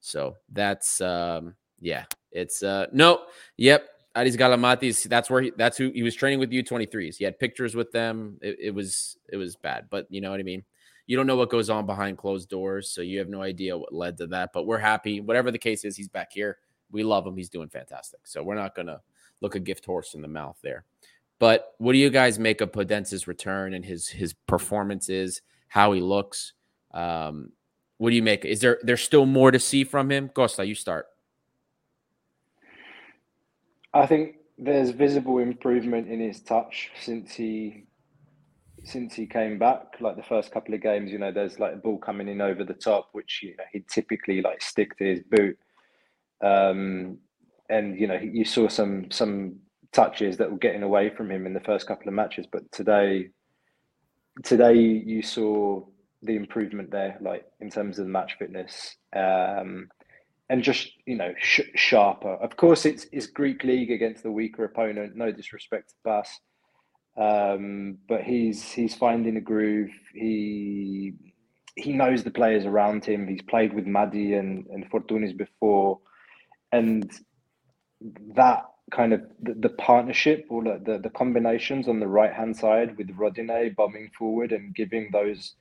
So 0.00 0.36
that's 0.52 1.00
um 1.00 1.54
yeah, 1.80 2.04
it's 2.32 2.62
uh 2.62 2.86
no, 2.92 3.22
yep. 3.56 3.88
Aris 4.16 4.36
Galamatis, 4.36 5.08
that's 5.08 5.30
where 5.30 5.42
he 5.42 5.52
that's 5.56 5.76
who 5.76 5.90
he 5.90 6.02
was 6.02 6.14
training 6.14 6.40
with 6.40 6.50
U23s. 6.50 7.16
He 7.16 7.24
had 7.24 7.38
pictures 7.38 7.76
with 7.76 7.92
them. 7.92 8.38
It, 8.42 8.56
it 8.60 8.74
was 8.74 9.16
it 9.28 9.36
was 9.36 9.56
bad, 9.56 9.86
but 9.88 10.06
you 10.10 10.20
know 10.20 10.30
what 10.30 10.40
I 10.40 10.42
mean? 10.42 10.64
You 11.06 11.16
don't 11.16 11.26
know 11.26 11.36
what 11.36 11.50
goes 11.50 11.70
on 11.70 11.86
behind 11.86 12.18
closed 12.18 12.48
doors, 12.48 12.88
so 12.90 13.02
you 13.02 13.18
have 13.18 13.28
no 13.28 13.42
idea 13.42 13.76
what 13.76 13.92
led 13.92 14.16
to 14.18 14.26
that. 14.28 14.50
But 14.52 14.66
we're 14.66 14.78
happy. 14.78 15.20
Whatever 15.20 15.50
the 15.50 15.58
case 15.58 15.84
is, 15.84 15.96
he's 15.96 16.08
back 16.08 16.32
here. 16.32 16.58
We 16.90 17.02
love 17.04 17.26
him. 17.26 17.36
He's 17.36 17.48
doing 17.48 17.68
fantastic. 17.68 18.20
So 18.24 18.42
we're 18.42 18.56
not 18.56 18.74
gonna 18.74 19.00
look 19.40 19.54
a 19.54 19.60
gift 19.60 19.84
horse 19.84 20.14
in 20.14 20.22
the 20.22 20.28
mouth 20.28 20.58
there. 20.62 20.84
But 21.40 21.74
what 21.78 21.92
do 21.92 21.98
you 21.98 22.10
guys 22.10 22.38
make 22.38 22.60
of 22.60 22.70
Podence's 22.70 23.26
return 23.26 23.74
and 23.74 23.84
his 23.84 24.06
his 24.08 24.34
performances, 24.46 25.40
how 25.68 25.92
he 25.92 26.00
looks? 26.00 26.52
Um, 26.92 27.52
what 27.96 28.10
do 28.10 28.16
you 28.16 28.22
make? 28.22 28.44
Is 28.44 28.60
there 28.60 28.78
there's 28.82 29.02
still 29.02 29.26
more 29.26 29.50
to 29.50 29.58
see 29.58 29.82
from 29.82 30.12
him? 30.12 30.28
Costa, 30.28 30.64
you 30.64 30.74
start. 30.74 31.06
I 33.92 34.06
think 34.06 34.36
there's 34.58 34.90
visible 34.90 35.38
improvement 35.38 36.08
in 36.08 36.20
his 36.20 36.40
touch 36.40 36.90
since 37.00 37.32
he 37.32 37.86
since 38.84 39.14
he 39.14 39.26
came 39.26 39.58
back. 39.58 39.98
Like 39.98 40.16
the 40.16 40.22
first 40.22 40.52
couple 40.52 40.74
of 40.74 40.82
games, 40.82 41.10
you 41.10 41.18
know, 41.18 41.32
there's 41.32 41.58
like 41.58 41.72
a 41.72 41.78
ball 41.78 41.96
coming 41.96 42.28
in 42.28 42.42
over 42.42 42.64
the 42.64 42.74
top, 42.74 43.08
which 43.12 43.40
you 43.42 43.56
know 43.56 43.64
he'd 43.72 43.88
typically 43.88 44.42
like 44.42 44.60
stick 44.60 44.96
to 44.98 45.04
his 45.04 45.22
boot. 45.30 45.58
Um, 46.42 47.16
and 47.70 47.98
you 47.98 48.06
know, 48.06 48.18
you 48.20 48.44
saw 48.44 48.68
some 48.68 49.10
some 49.10 49.56
touches 49.92 50.36
that 50.36 50.50
were 50.50 50.58
getting 50.58 50.82
away 50.82 51.10
from 51.10 51.30
him 51.30 51.46
in 51.46 51.54
the 51.54 51.60
first 51.60 51.86
couple 51.86 52.08
of 52.08 52.14
matches. 52.14 52.46
But 52.50 52.70
today, 52.72 53.30
today 54.44 54.74
you 54.74 55.22
saw 55.22 55.84
the 56.22 56.36
improvement 56.36 56.90
there, 56.90 57.18
like 57.20 57.44
in 57.60 57.70
terms 57.70 57.98
of 57.98 58.06
the 58.06 58.10
match 58.10 58.36
fitness, 58.38 58.96
um, 59.14 59.88
and 60.48 60.62
just 60.62 60.90
you 61.06 61.16
know 61.16 61.32
sh- 61.38 61.72
sharper. 61.74 62.34
Of 62.34 62.56
course, 62.56 62.84
it's 62.84 63.06
it's 63.12 63.26
Greek 63.26 63.64
league 63.64 63.90
against 63.90 64.22
the 64.22 64.32
weaker 64.32 64.64
opponent. 64.64 65.16
No 65.16 65.32
disrespect 65.32 65.90
to 65.90 65.94
PAS, 66.04 66.40
um, 67.16 67.98
but 68.08 68.22
he's 68.22 68.70
he's 68.70 68.94
finding 68.94 69.36
a 69.36 69.40
groove. 69.40 69.90
He 70.14 71.14
he 71.76 71.92
knows 71.92 72.22
the 72.22 72.30
players 72.30 72.66
around 72.66 73.04
him. 73.04 73.26
He's 73.26 73.42
played 73.42 73.72
with 73.72 73.86
Mady 73.86 74.38
and 74.38 74.66
and 74.66 74.90
Fortounis 74.90 75.36
before, 75.36 76.00
and 76.72 77.10
that 78.34 78.64
kind 78.90 79.12
of 79.12 79.22
the, 79.42 79.54
the 79.54 79.68
partnership 79.70 80.46
or 80.48 80.62
the, 80.62 80.80
the, 80.84 80.98
the 80.98 81.10
combinations 81.10 81.88
on 81.88 82.00
the 82.00 82.06
right 82.06 82.32
hand 82.32 82.56
side 82.56 82.96
with 82.98 83.08
Rodinei 83.16 83.74
bombing 83.74 84.10
forward 84.16 84.52
and 84.52 84.74
giving 84.74 85.10
those 85.12 85.54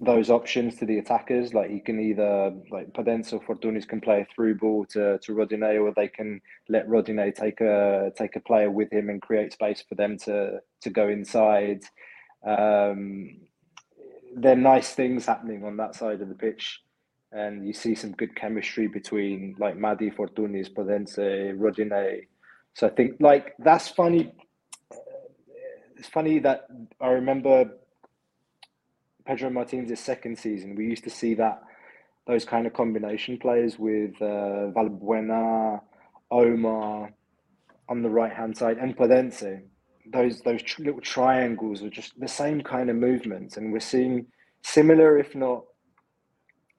those 0.00 0.30
options 0.30 0.76
to 0.76 0.86
the 0.86 0.98
attackers. 0.98 1.54
Like 1.54 1.70
he 1.70 1.80
can 1.80 1.98
either 2.00 2.54
like 2.70 2.92
Podence 2.92 3.32
or 3.32 3.40
Fortounis 3.40 3.88
can 3.88 4.00
play 4.00 4.20
a 4.20 4.26
through 4.34 4.56
ball 4.56 4.84
to 4.86 5.18
to 5.18 5.32
Rodinei, 5.32 5.82
or 5.82 5.92
they 5.94 6.08
can 6.08 6.40
let 6.68 6.88
Rodinei 6.88 7.34
take 7.34 7.60
a 7.60 8.12
take 8.16 8.36
a 8.36 8.40
player 8.40 8.70
with 8.70 8.92
him 8.92 9.10
and 9.10 9.20
create 9.20 9.52
space 9.52 9.82
for 9.88 9.94
them 9.94 10.16
to 10.18 10.60
to 10.82 10.90
go 10.90 11.08
inside. 11.08 11.82
Um, 12.46 13.40
there 14.36 14.52
are 14.52 14.56
nice 14.56 14.94
things 14.94 15.26
happening 15.26 15.64
on 15.64 15.76
that 15.78 15.94
side 15.94 16.20
of 16.20 16.28
the 16.28 16.34
pitch. 16.34 16.80
And 17.30 17.66
you 17.66 17.74
see 17.74 17.94
some 17.94 18.12
good 18.12 18.34
chemistry 18.34 18.86
between 18.86 19.54
like 19.58 19.76
Mady, 19.76 20.14
Fortounis, 20.14 20.72
Podence, 20.72 21.18
Rodinei, 21.18 22.22
so 22.78 22.86
I 22.86 22.90
think 22.90 23.16
like 23.18 23.54
that's 23.58 23.88
funny. 23.88 24.32
It's 25.96 26.06
funny 26.06 26.38
that 26.38 26.68
I 27.00 27.08
remember 27.08 27.72
Pedro 29.26 29.50
Martins' 29.50 29.98
second 29.98 30.38
season. 30.38 30.76
We 30.76 30.84
used 30.84 31.02
to 31.02 31.10
see 31.10 31.34
that 31.34 31.60
those 32.28 32.44
kind 32.44 32.68
of 32.68 32.74
combination 32.74 33.36
players 33.36 33.80
with 33.80 34.14
uh, 34.22 34.70
Valbuena, 34.76 35.80
Omar 36.30 37.10
on 37.88 38.02
the 38.02 38.10
right 38.10 38.32
hand 38.32 38.56
side, 38.56 38.78
and 38.78 38.96
Podence. 38.96 39.60
Those 40.12 40.40
those 40.42 40.62
tr- 40.62 40.84
little 40.84 41.00
triangles 41.00 41.82
were 41.82 41.90
just 41.90 42.12
the 42.20 42.28
same 42.28 42.60
kind 42.60 42.90
of 42.90 42.94
movements, 42.94 43.56
and 43.56 43.72
we're 43.72 43.80
seeing 43.80 44.26
similar, 44.62 45.18
if 45.18 45.34
not 45.34 45.64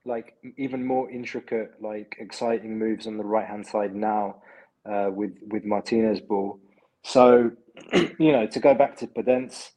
like 0.06 0.32
even 0.56 0.82
more 0.82 1.10
intricate, 1.10 1.72
like 1.78 2.16
exciting 2.18 2.78
moves 2.78 3.06
on 3.06 3.18
the 3.18 3.24
right 3.24 3.46
hand 3.46 3.66
side 3.66 3.94
now 3.94 4.40
uh, 4.84 5.10
with 5.10 5.32
with 5.42 5.64
Martinez 5.64 6.20
ball. 6.20 6.60
So, 7.02 7.50
you 7.92 8.32
know, 8.32 8.46
to 8.46 8.60
go 8.60 8.74
back 8.74 8.96
to 8.98 9.06
Podence, 9.06 9.70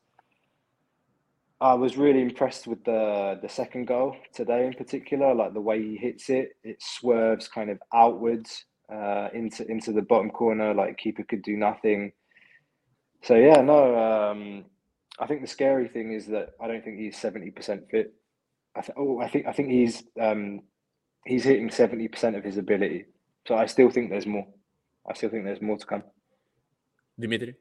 I 1.62 1.74
was 1.74 1.96
really 1.98 2.22
impressed 2.22 2.68
with 2.68 2.84
the 2.84 3.40
the 3.42 3.50
second 3.50 3.88
goal 3.88 4.16
today 4.34 4.68
in 4.68 4.74
particular. 4.74 5.34
Like 5.34 5.54
the 5.54 5.62
way 5.62 5.82
he 5.82 5.96
hits 5.96 6.30
it, 6.30 6.58
it 6.64 6.78
swerves 6.82 7.48
kind 7.48 7.70
of 7.70 7.80
outwards 7.94 8.66
uh, 8.92 9.30
into 9.34 9.66
into 9.72 9.94
the 9.94 10.02
bottom 10.02 10.30
corner. 10.30 10.74
Like 10.74 10.98
keeper 10.98 11.24
could 11.24 11.42
do 11.42 11.56
nothing. 11.56 12.12
So 13.24 13.36
yeah, 13.36 13.62
no. 13.62 13.98
Um, 13.98 14.66
I 15.20 15.28
think 15.28 15.42
the 15.42 15.48
scary 15.48 15.88
thing 15.88 16.12
is 16.12 16.28
that 16.28 16.50
I 16.62 16.68
don't 16.68 16.84
think 16.84 17.00
he's 17.00 17.18
seventy 17.18 17.52
percent 17.52 17.84
fit. 17.90 18.14
I 18.76 18.82
th- 18.82 18.98
oh, 18.98 19.20
I 19.22 19.30
think 19.30 19.48
I 19.48 19.54
think 19.54 19.70
he's 19.70 20.04
um, 20.20 20.62
he's 21.26 21.46
hitting 21.46 21.72
seventy 21.72 22.10
percent 22.10 22.36
of 22.36 22.44
his 22.44 22.58
ability. 22.58 23.06
So 23.48 23.56
I 23.56 23.68
still 23.68 23.90
think 23.90 24.10
there's 24.10 24.28
more. 24.28 24.48
I 25.08 25.14
still 25.14 25.30
think 25.30 25.44
there's 25.44 25.62
more 25.62 25.78
to 25.78 25.86
come. 25.86 26.04
Dimitri, 27.20 27.56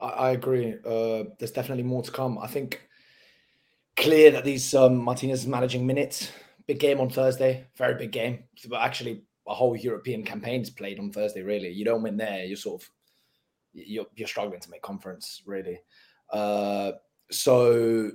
I, 0.00 0.06
I 0.06 0.30
agree. 0.32 0.74
Uh, 0.84 1.24
there's 1.38 1.50
definitely 1.50 1.84
more 1.84 2.02
to 2.02 2.10
come. 2.10 2.38
I 2.38 2.46
think 2.46 2.88
clear 3.96 4.30
that 4.32 4.44
these 4.44 4.74
um, 4.74 4.96
Martinez 4.96 5.40
is 5.40 5.46
managing 5.46 5.86
minutes. 5.86 6.30
Big 6.66 6.78
game 6.78 7.00
on 7.00 7.10
Thursday, 7.10 7.66
very 7.76 7.94
big 7.94 8.12
game. 8.12 8.44
But 8.68 8.80
actually, 8.80 9.22
a 9.46 9.54
whole 9.54 9.76
European 9.76 10.24
campaign 10.24 10.62
is 10.62 10.70
played 10.70 10.98
on 10.98 11.10
Thursday. 11.10 11.42
Really, 11.42 11.70
you 11.70 11.84
don't 11.84 12.02
win 12.02 12.16
there, 12.16 12.44
you're 12.44 12.56
sort 12.56 12.82
of 12.82 12.90
you're 13.72 14.06
you're 14.14 14.28
struggling 14.28 14.60
to 14.60 14.70
make 14.70 14.82
conference. 14.82 15.42
Really, 15.44 15.80
uh, 16.30 16.92
so 17.30 18.12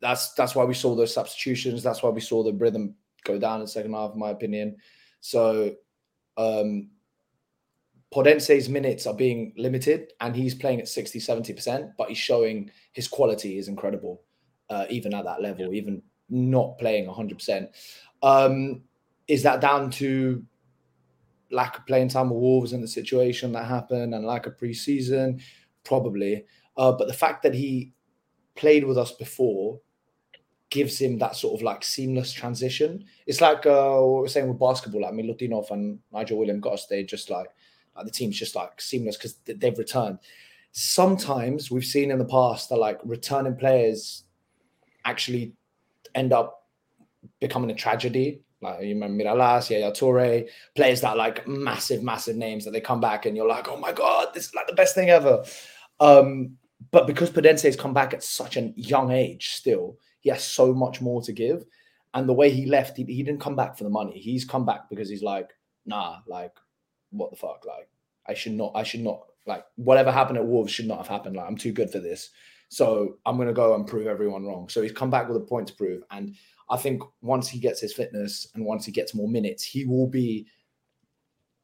that's 0.00 0.32
that's 0.34 0.54
why 0.54 0.64
we 0.64 0.74
saw 0.74 0.94
those 0.94 1.12
substitutions. 1.12 1.82
That's 1.82 2.02
why 2.02 2.10
we 2.10 2.20
saw 2.20 2.42
the 2.42 2.52
rhythm 2.52 2.94
go 3.24 3.38
down 3.38 3.56
in 3.56 3.62
the 3.62 3.68
second 3.68 3.92
half, 3.94 4.12
in 4.12 4.18
my 4.18 4.30
opinion. 4.30 4.76
So 5.20 5.74
um 6.36 6.90
Podence's 8.14 8.68
minutes 8.68 9.08
are 9.08 9.14
being 9.14 9.52
limited 9.56 10.12
and 10.20 10.36
he's 10.36 10.54
playing 10.54 10.78
at 10.78 10.86
60, 10.86 11.18
70%, 11.18 11.94
but 11.98 12.10
he's 12.10 12.16
showing 12.16 12.70
his 12.92 13.08
quality 13.08 13.58
is 13.58 13.66
incredible, 13.66 14.22
uh, 14.70 14.84
even 14.88 15.12
at 15.12 15.24
that 15.24 15.42
level, 15.42 15.74
yeah. 15.74 15.80
even 15.80 16.00
not 16.28 16.78
playing 16.78 17.08
100%. 17.08 17.66
Um, 18.22 18.82
is 19.26 19.42
that 19.42 19.60
down 19.60 19.90
to 19.90 20.44
lack 21.50 21.76
of 21.76 21.86
playing 21.86 22.08
time 22.08 22.30
with 22.30 22.38
Wolves 22.38 22.72
and 22.72 22.84
the 22.84 22.86
situation 22.86 23.50
that 23.50 23.64
happened 23.66 24.14
and 24.14 24.24
lack 24.24 24.46
of 24.46 24.56
preseason? 24.58 25.42
Probably. 25.82 26.44
Uh, 26.76 26.92
but 26.92 27.08
the 27.08 27.14
fact 27.14 27.42
that 27.42 27.52
he 27.52 27.94
played 28.54 28.84
with 28.84 28.96
us 28.96 29.10
before 29.10 29.80
gives 30.70 31.00
him 31.00 31.18
that 31.18 31.34
sort 31.34 31.58
of 31.58 31.64
like 31.64 31.82
seamless 31.82 32.32
transition. 32.32 33.06
It's 33.26 33.40
like 33.40 33.66
uh, 33.66 33.98
what 33.98 34.22
we're 34.22 34.28
saying 34.28 34.48
with 34.48 34.60
basketball. 34.60 35.00
Like, 35.00 35.12
I 35.12 35.14
mean, 35.16 35.26
Lutinov 35.26 35.72
and 35.72 35.98
Nigel 36.12 36.38
Williams-Goss. 36.38 36.86
They 36.86 37.02
just 37.02 37.28
like, 37.28 37.48
like 37.96 38.04
the 38.04 38.10
team's 38.10 38.38
just 38.38 38.54
like 38.54 38.80
seamless 38.80 39.16
because 39.16 39.34
they've 39.44 39.78
returned. 39.78 40.18
Sometimes 40.72 41.70
we've 41.70 41.84
seen 41.84 42.10
in 42.10 42.18
the 42.18 42.24
past 42.24 42.68
that 42.68 42.78
like 42.78 42.98
returning 43.04 43.56
players 43.56 44.24
actually 45.04 45.52
end 46.14 46.32
up 46.32 46.64
becoming 47.40 47.70
a 47.70 47.74
tragedy. 47.74 48.42
Like 48.60 48.82
you 48.82 48.94
remember 48.94 49.22
Mirallas, 49.22 49.70
Yaya 49.70 49.92
Toure, 49.92 50.48
players 50.74 51.02
that 51.02 51.16
like 51.16 51.46
massive, 51.46 52.02
massive 52.02 52.36
names 52.36 52.64
that 52.64 52.72
they 52.72 52.80
come 52.80 53.00
back 53.00 53.26
and 53.26 53.36
you're 53.36 53.48
like, 53.48 53.68
oh 53.68 53.76
my 53.76 53.92
god, 53.92 54.28
this 54.34 54.46
is 54.48 54.54
like 54.54 54.66
the 54.66 54.74
best 54.74 54.94
thing 54.94 55.10
ever. 55.10 55.44
Um, 56.00 56.56
but 56.90 57.06
because 57.06 57.30
Podence 57.30 57.62
has 57.62 57.76
come 57.76 57.94
back 57.94 58.14
at 58.14 58.22
such 58.22 58.56
a 58.56 58.72
young 58.76 59.10
age, 59.10 59.50
still 59.54 59.98
he 60.20 60.30
has 60.30 60.42
so 60.42 60.72
much 60.72 61.00
more 61.00 61.22
to 61.22 61.32
give. 61.32 61.64
And 62.14 62.28
the 62.28 62.32
way 62.32 62.50
he 62.50 62.66
left, 62.66 62.96
he, 62.96 63.04
he 63.04 63.22
didn't 63.22 63.40
come 63.40 63.56
back 63.56 63.76
for 63.76 63.84
the 63.84 63.90
money. 63.90 64.18
He's 64.18 64.44
come 64.44 64.64
back 64.64 64.88
because 64.88 65.08
he's 65.08 65.22
like, 65.22 65.50
nah, 65.84 66.18
like, 66.26 66.52
what 67.14 67.30
the 67.30 67.36
fuck? 67.36 67.64
Like, 67.66 67.88
I 68.26 68.34
should 68.34 68.52
not, 68.52 68.72
I 68.74 68.82
should 68.82 69.00
not, 69.00 69.26
like, 69.46 69.64
whatever 69.76 70.10
happened 70.10 70.38
at 70.38 70.46
Wolves 70.46 70.72
should 70.72 70.86
not 70.86 70.98
have 70.98 71.08
happened. 71.08 71.36
Like, 71.36 71.46
I'm 71.46 71.56
too 71.56 71.72
good 71.72 71.90
for 71.90 71.98
this. 71.98 72.30
So 72.68 73.18
I'm 73.24 73.36
going 73.36 73.48
to 73.48 73.54
go 73.54 73.74
and 73.74 73.86
prove 73.86 74.06
everyone 74.06 74.44
wrong. 74.44 74.68
So 74.68 74.82
he's 74.82 74.92
come 74.92 75.10
back 75.10 75.28
with 75.28 75.36
a 75.36 75.46
point 75.46 75.68
to 75.68 75.74
prove. 75.74 76.02
And 76.10 76.34
I 76.70 76.76
think 76.76 77.02
once 77.20 77.48
he 77.48 77.58
gets 77.58 77.80
his 77.80 77.92
fitness 77.92 78.48
and 78.54 78.64
once 78.64 78.84
he 78.86 78.92
gets 78.92 79.14
more 79.14 79.28
minutes, 79.28 79.62
he 79.62 79.84
will 79.84 80.08
be 80.08 80.46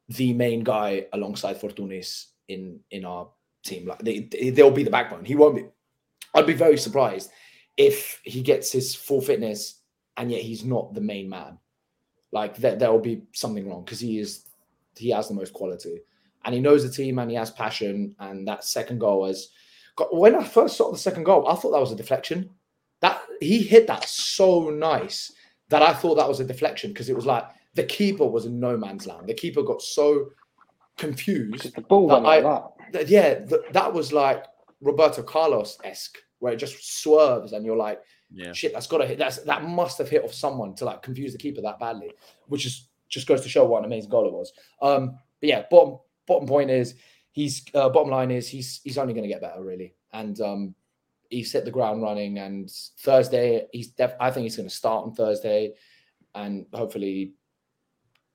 the 0.08 0.32
main 0.34 0.62
guy 0.62 1.06
alongside 1.12 1.60
Fortounis 1.60 2.26
in 2.48 2.80
in 2.90 3.04
our 3.04 3.28
team. 3.64 3.86
Like 3.86 4.00
they, 4.00 4.50
they'll 4.50 4.70
be 4.70 4.82
the 4.82 4.90
backbone. 4.90 5.24
He 5.24 5.34
won't 5.34 5.56
be. 5.56 5.66
I'd 6.34 6.46
be 6.46 6.52
very 6.52 6.76
surprised 6.76 7.30
if 7.76 8.20
he 8.24 8.42
gets 8.42 8.70
his 8.70 8.94
full 8.94 9.20
fitness 9.20 9.80
and 10.16 10.30
yet 10.30 10.42
he's 10.42 10.64
not 10.64 10.94
the 10.94 11.00
main 11.00 11.28
man. 11.28 11.58
Like 12.32 12.56
there, 12.56 12.76
there 12.76 12.92
will 12.92 13.00
be 13.00 13.22
something 13.32 13.68
wrong 13.68 13.84
because 13.84 14.00
he 14.00 14.18
is 14.18 14.44
he 14.96 15.10
has 15.10 15.28
the 15.28 15.34
most 15.34 15.52
quality 15.52 16.00
and 16.44 16.54
he 16.54 16.60
knows 16.60 16.82
the 16.82 16.90
team 16.90 17.18
and 17.18 17.30
he 17.30 17.36
has 17.36 17.50
passion. 17.50 18.14
And 18.18 18.46
that 18.48 18.64
second 18.64 18.98
goal 18.98 19.20
was 19.20 19.50
when 20.10 20.34
I 20.34 20.44
first 20.44 20.76
saw 20.76 20.90
the 20.90 20.98
second 20.98 21.24
goal, 21.24 21.48
I 21.48 21.54
thought 21.54 21.72
that 21.72 21.80
was 21.80 21.92
a 21.92 21.96
deflection. 21.96 22.50
That 23.00 23.22
he 23.40 23.58
hit 23.62 23.86
that 23.86 24.06
so 24.08 24.68
nice 24.70 25.32
that 25.68 25.82
I 25.82 25.94
thought 25.94 26.16
that 26.16 26.28
was 26.28 26.40
a 26.40 26.44
deflection 26.44 26.92
because 26.92 27.08
it 27.08 27.16
was 27.16 27.26
like 27.26 27.44
the 27.74 27.84
keeper 27.84 28.26
was 28.26 28.46
in 28.46 28.60
no 28.60 28.76
man's 28.76 29.06
land. 29.06 29.26
The 29.26 29.34
keeper 29.34 29.62
got 29.62 29.80
so 29.80 30.30
confused. 30.98 31.74
The 31.74 31.80
ball 31.80 32.06
went 32.08 32.24
like 32.24 32.44
I, 32.44 32.62
that. 32.92 33.08
Yeah, 33.08 33.40
that 33.72 33.92
was 33.92 34.12
like 34.12 34.44
Roberto 34.80 35.22
Carlos 35.22 35.78
esque 35.84 36.18
where 36.40 36.52
it 36.52 36.56
just 36.56 37.00
swerves 37.00 37.52
and 37.52 37.64
you're 37.64 37.76
like, 37.76 38.00
yeah. 38.32 38.52
shit, 38.52 38.72
that's 38.72 38.86
got 38.86 38.98
to 38.98 39.06
hit. 39.06 39.18
That's 39.18 39.38
that 39.38 39.64
must 39.64 39.98
have 39.98 40.08
hit 40.08 40.24
off 40.24 40.34
someone 40.34 40.74
to 40.76 40.84
like 40.84 41.02
confuse 41.02 41.32
the 41.32 41.38
keeper 41.38 41.62
that 41.62 41.78
badly, 41.78 42.12
which 42.48 42.66
is 42.66 42.88
just 43.10 43.26
goes 43.26 43.42
to 43.42 43.48
show 43.48 43.64
what 43.64 43.80
an 43.80 43.84
amazing 43.84 44.10
goal 44.10 44.26
it 44.26 44.32
was. 44.32 44.52
Um, 44.80 45.18
but 45.40 45.48
yeah, 45.48 45.64
bottom 45.70 45.98
bottom 46.26 46.48
point 46.48 46.70
is 46.70 46.94
he's 47.32 47.64
uh, 47.74 47.88
bottom 47.88 48.10
line 48.10 48.30
is 48.30 48.48
he's 48.48 48.80
he's 48.82 48.98
only 48.98 49.12
going 49.12 49.24
to 49.24 49.28
get 49.28 49.42
better 49.42 49.62
really, 49.62 49.94
and 50.12 50.40
um, 50.40 50.74
he's 51.28 51.52
hit 51.52 51.64
the 51.64 51.70
ground 51.70 52.02
running. 52.02 52.38
And 52.38 52.70
Thursday, 53.00 53.66
he's 53.72 53.88
def- 53.88 54.16
I 54.20 54.30
think 54.30 54.44
he's 54.44 54.56
going 54.56 54.68
to 54.68 54.74
start 54.74 55.04
on 55.04 55.14
Thursday, 55.14 55.74
and 56.34 56.66
hopefully 56.72 57.34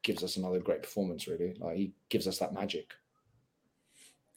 gives 0.03 0.23
us 0.23 0.37
another 0.37 0.59
great 0.59 0.83
performance. 0.83 1.27
Really, 1.27 1.55
like 1.59 1.77
he 1.77 1.93
gives 2.09 2.27
us 2.27 2.39
that 2.39 2.53
magic. 2.53 2.93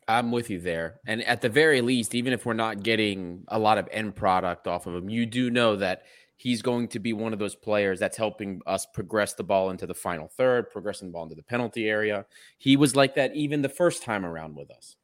I'm 0.07 0.33
with 0.33 0.49
you 0.49 0.59
there. 0.59 1.01
And 1.07 1.23
at 1.25 1.43
the 1.43 1.51
very 1.51 1.83
least, 1.83 2.15
even 2.15 2.33
if 2.33 2.47
we're 2.47 2.55
not 2.55 2.83
getting 2.83 3.45
a 3.49 3.59
lot 3.59 3.77
of 3.77 3.87
end 3.93 4.17
product 4.17 4.67
off 4.67 4.87
of 4.87 4.95
him, 4.95 5.11
you 5.11 5.27
do 5.27 5.51
know 5.51 5.77
that 5.77 6.05
he's 6.39 6.63
going 6.63 6.87
to 6.87 7.01
be 7.01 7.13
one 7.13 7.33
of 7.33 7.39
those 7.41 7.57
players 7.57 7.99
that's 7.99 8.17
helping 8.17 8.63
us 8.65 8.87
progress 8.87 9.35
the 9.35 9.43
ball 9.43 9.71
into 9.71 9.87
the 9.87 9.95
final 9.95 10.29
third, 10.29 10.71
progressing 10.71 11.09
the 11.09 11.13
ball 11.13 11.25
into 11.25 11.35
the 11.35 11.43
penalty 11.43 11.89
area. 11.89 12.25
He 12.59 12.77
was 12.77 12.95
like 12.97 13.17
that 13.17 13.35
even 13.35 13.61
the 13.61 13.69
first 13.69 14.05
time 14.05 14.25
around 14.25 14.57
with 14.57 14.71
us. 14.71 14.97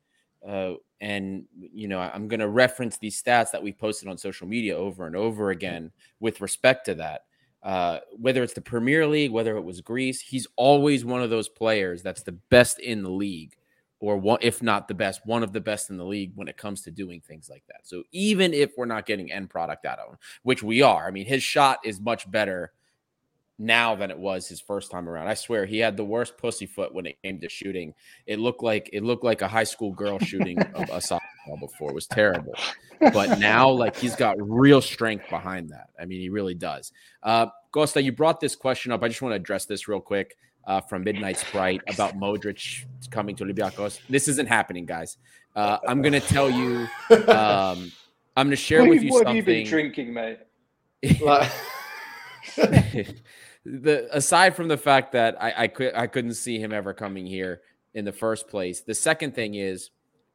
Uh, 0.46 0.74
and, 1.00 1.44
you 1.58 1.88
know, 1.88 1.98
I'm 1.98 2.28
going 2.28 2.40
to 2.40 2.48
reference 2.48 2.98
these 2.98 3.20
stats 3.20 3.50
that 3.50 3.62
we 3.62 3.72
posted 3.72 4.08
on 4.08 4.16
social 4.16 4.46
media 4.46 4.76
over 4.76 5.06
and 5.06 5.16
over 5.16 5.50
again 5.50 5.90
with 6.20 6.40
respect 6.40 6.86
to 6.86 6.94
that. 6.94 7.22
Uh, 7.64 7.98
whether 8.16 8.42
it's 8.42 8.52
the 8.52 8.60
Premier 8.60 9.06
League, 9.06 9.32
whether 9.32 9.56
it 9.56 9.64
was 9.64 9.80
Greece, 9.80 10.20
he's 10.20 10.46
always 10.56 11.04
one 11.04 11.22
of 11.22 11.30
those 11.30 11.48
players 11.48 12.02
that's 12.02 12.22
the 12.22 12.32
best 12.32 12.78
in 12.78 13.02
the 13.02 13.10
league 13.10 13.56
or 14.04 14.18
one, 14.18 14.38
if 14.42 14.62
not 14.62 14.86
the 14.86 14.94
best, 14.94 15.22
one 15.24 15.42
of 15.42 15.52
the 15.52 15.60
best 15.60 15.88
in 15.88 15.96
the 15.96 16.04
league 16.04 16.32
when 16.34 16.46
it 16.46 16.58
comes 16.58 16.82
to 16.82 16.90
doing 16.90 17.22
things 17.22 17.48
like 17.48 17.62
that. 17.68 17.80
So 17.84 18.02
even 18.12 18.52
if 18.52 18.72
we're 18.76 18.84
not 18.84 19.06
getting 19.06 19.32
end 19.32 19.48
product 19.48 19.86
out 19.86 19.98
of 19.98 20.10
him, 20.10 20.18
which 20.42 20.62
we 20.62 20.82
are, 20.82 21.06
I 21.06 21.10
mean, 21.10 21.24
his 21.24 21.42
shot 21.42 21.78
is 21.84 22.00
much 22.00 22.30
better 22.30 22.72
now 23.58 23.94
than 23.94 24.10
it 24.10 24.18
was 24.18 24.46
his 24.46 24.60
first 24.60 24.90
time 24.90 25.08
around. 25.08 25.28
I 25.28 25.32
swear 25.34 25.64
he 25.64 25.78
had 25.78 25.96
the 25.96 26.04
worst 26.04 26.36
pussy 26.36 26.66
foot 26.66 26.92
when 26.92 27.06
it 27.06 27.16
came 27.22 27.40
to 27.40 27.48
shooting. 27.48 27.94
It 28.26 28.38
looked 28.38 28.62
like 28.62 28.90
it 28.92 29.02
looked 29.02 29.24
like 29.24 29.40
a 29.40 29.48
high 29.48 29.64
school 29.64 29.92
girl 29.92 30.18
shooting 30.18 30.58
a, 30.74 30.82
a 30.82 30.98
softball 30.98 31.58
before. 31.58 31.90
It 31.90 31.94
was 31.94 32.06
terrible. 32.06 32.54
But 33.00 33.38
now, 33.38 33.70
like 33.70 33.96
he's 33.96 34.16
got 34.16 34.36
real 34.38 34.82
strength 34.82 35.30
behind 35.30 35.70
that. 35.70 35.88
I 35.98 36.04
mean, 36.04 36.20
he 36.20 36.28
really 36.28 36.54
does. 36.54 36.92
Uh, 37.22 37.46
Costa, 37.70 38.02
you 38.02 38.12
brought 38.12 38.38
this 38.38 38.54
question 38.54 38.92
up. 38.92 39.02
I 39.02 39.08
just 39.08 39.22
want 39.22 39.32
to 39.32 39.36
address 39.36 39.64
this 39.64 39.88
real 39.88 40.00
quick 40.00 40.36
uh, 40.66 40.80
from 40.80 41.04
Midnight 41.04 41.38
Sprite 41.38 41.82
about 41.88 42.16
Modric 42.16 42.84
coming 43.10 43.36
to 43.36 43.44
Olympiacos. 43.44 44.00
This 44.08 44.28
isn't 44.28 44.48
happening, 44.48 44.86
guys. 44.86 45.18
Uh, 45.54 45.78
I'm 45.86 46.02
going 46.02 46.12
to 46.12 46.20
tell 46.20 46.50
you. 46.50 46.88
Um, 47.28 47.92
I'm 48.36 48.48
going 48.48 48.50
to 48.50 48.56
share 48.56 48.80
what 48.80 48.90
with 48.90 49.02
you 49.02 49.10
what 49.10 49.24
something. 49.24 49.36
What 49.36 49.36
have 49.36 49.36
you 49.36 49.62
been 49.62 49.66
drinking, 49.66 50.12
mate? 50.12 50.38
the 53.64 54.08
aside 54.10 54.56
from 54.56 54.68
the 54.68 54.76
fact 54.76 55.12
that 55.12 55.40
I, 55.40 55.64
I 55.64 55.68
could 55.68 55.94
I 55.94 56.06
couldn't 56.06 56.34
see 56.34 56.58
him 56.58 56.72
ever 56.72 56.92
coming 56.92 57.26
here 57.26 57.62
in 57.94 58.04
the 58.04 58.12
first 58.12 58.48
place. 58.48 58.80
The 58.80 58.94
second 58.94 59.34
thing 59.34 59.54
is 59.54 59.90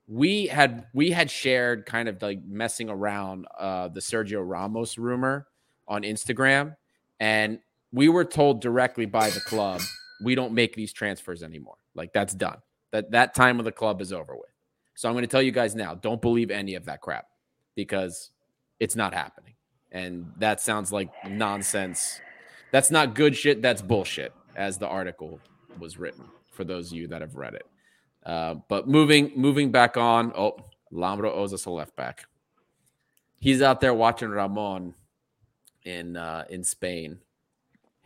we 0.08 0.48
had 0.48 0.86
we 0.94 1.12
had 1.12 1.30
shared 1.30 1.86
kind 1.86 2.10
of 2.10 2.22
like 2.22 2.44
messing 2.46 2.90
around 2.90 3.46
uh, 3.60 3.90
the 3.90 4.00
Sergio 4.00 4.44
Ramos 4.48 4.98
rumor 4.98 5.48
on 5.88 6.04
Instagram, 6.04 6.76
and 7.20 7.60
we 7.92 8.10
were 8.10 8.26
told 8.26 8.62
directly 8.62 9.06
by 9.06 9.30
the 9.30 9.42
club 9.42 9.82
we 10.22 10.36
don't 10.36 10.54
make 10.54 10.76
these 10.76 10.94
transfers 10.94 11.44
anymore. 11.44 11.78
Like 11.96 12.14
that's 12.14 12.34
done. 12.34 12.58
That 12.92 13.12
that 13.12 13.36
time 13.36 13.60
of 13.60 13.66
the 13.66 13.72
club 13.72 14.02
is 14.02 14.14
over 14.14 14.36
with. 14.36 14.50
So 14.96 15.08
I'm 15.08 15.16
going 15.16 15.24
to 15.24 15.28
tell 15.28 15.42
you 15.42 15.52
guys 15.52 15.76
now, 15.76 15.96
don't 15.96 16.22
believe 16.22 16.52
any 16.52 16.76
of 16.76 16.86
that 16.86 17.02
crap 17.02 17.28
because 17.76 18.32
it's 18.80 18.96
not 18.96 19.14
happening. 19.14 19.54
And 19.92 20.32
that 20.38 20.62
sounds 20.62 20.92
like 20.92 21.10
nonsense 21.28 22.20
That's 22.72 22.92
not 22.92 23.16
good 23.16 23.36
shit. 23.36 23.62
That's 23.62 23.82
bullshit, 23.82 24.34
as 24.56 24.78
the 24.78 24.88
article 24.88 25.40
was 25.80 25.98
written. 25.98 26.26
For 26.52 26.64
those 26.64 26.92
of 26.92 26.98
you 26.98 27.08
that 27.08 27.22
have 27.22 27.36
read 27.36 27.54
it, 27.56 27.66
uh, 28.26 28.56
but 28.68 28.88
moving 28.88 29.32
moving 29.36 29.72
back 29.72 29.98
on. 29.98 30.34
Oh, 30.36 30.58
Lambro 30.92 31.32
owes 31.32 31.54
us 31.54 31.66
a 31.66 31.70
left 31.70 31.96
back. 31.96 32.26
He's 33.40 33.62
out 33.62 33.80
there 33.80 33.94
watching 33.94 34.30
Ramon 34.30 34.94
in 35.84 36.18
uh, 36.18 36.44
in 36.50 36.64
Spain, 36.64 37.20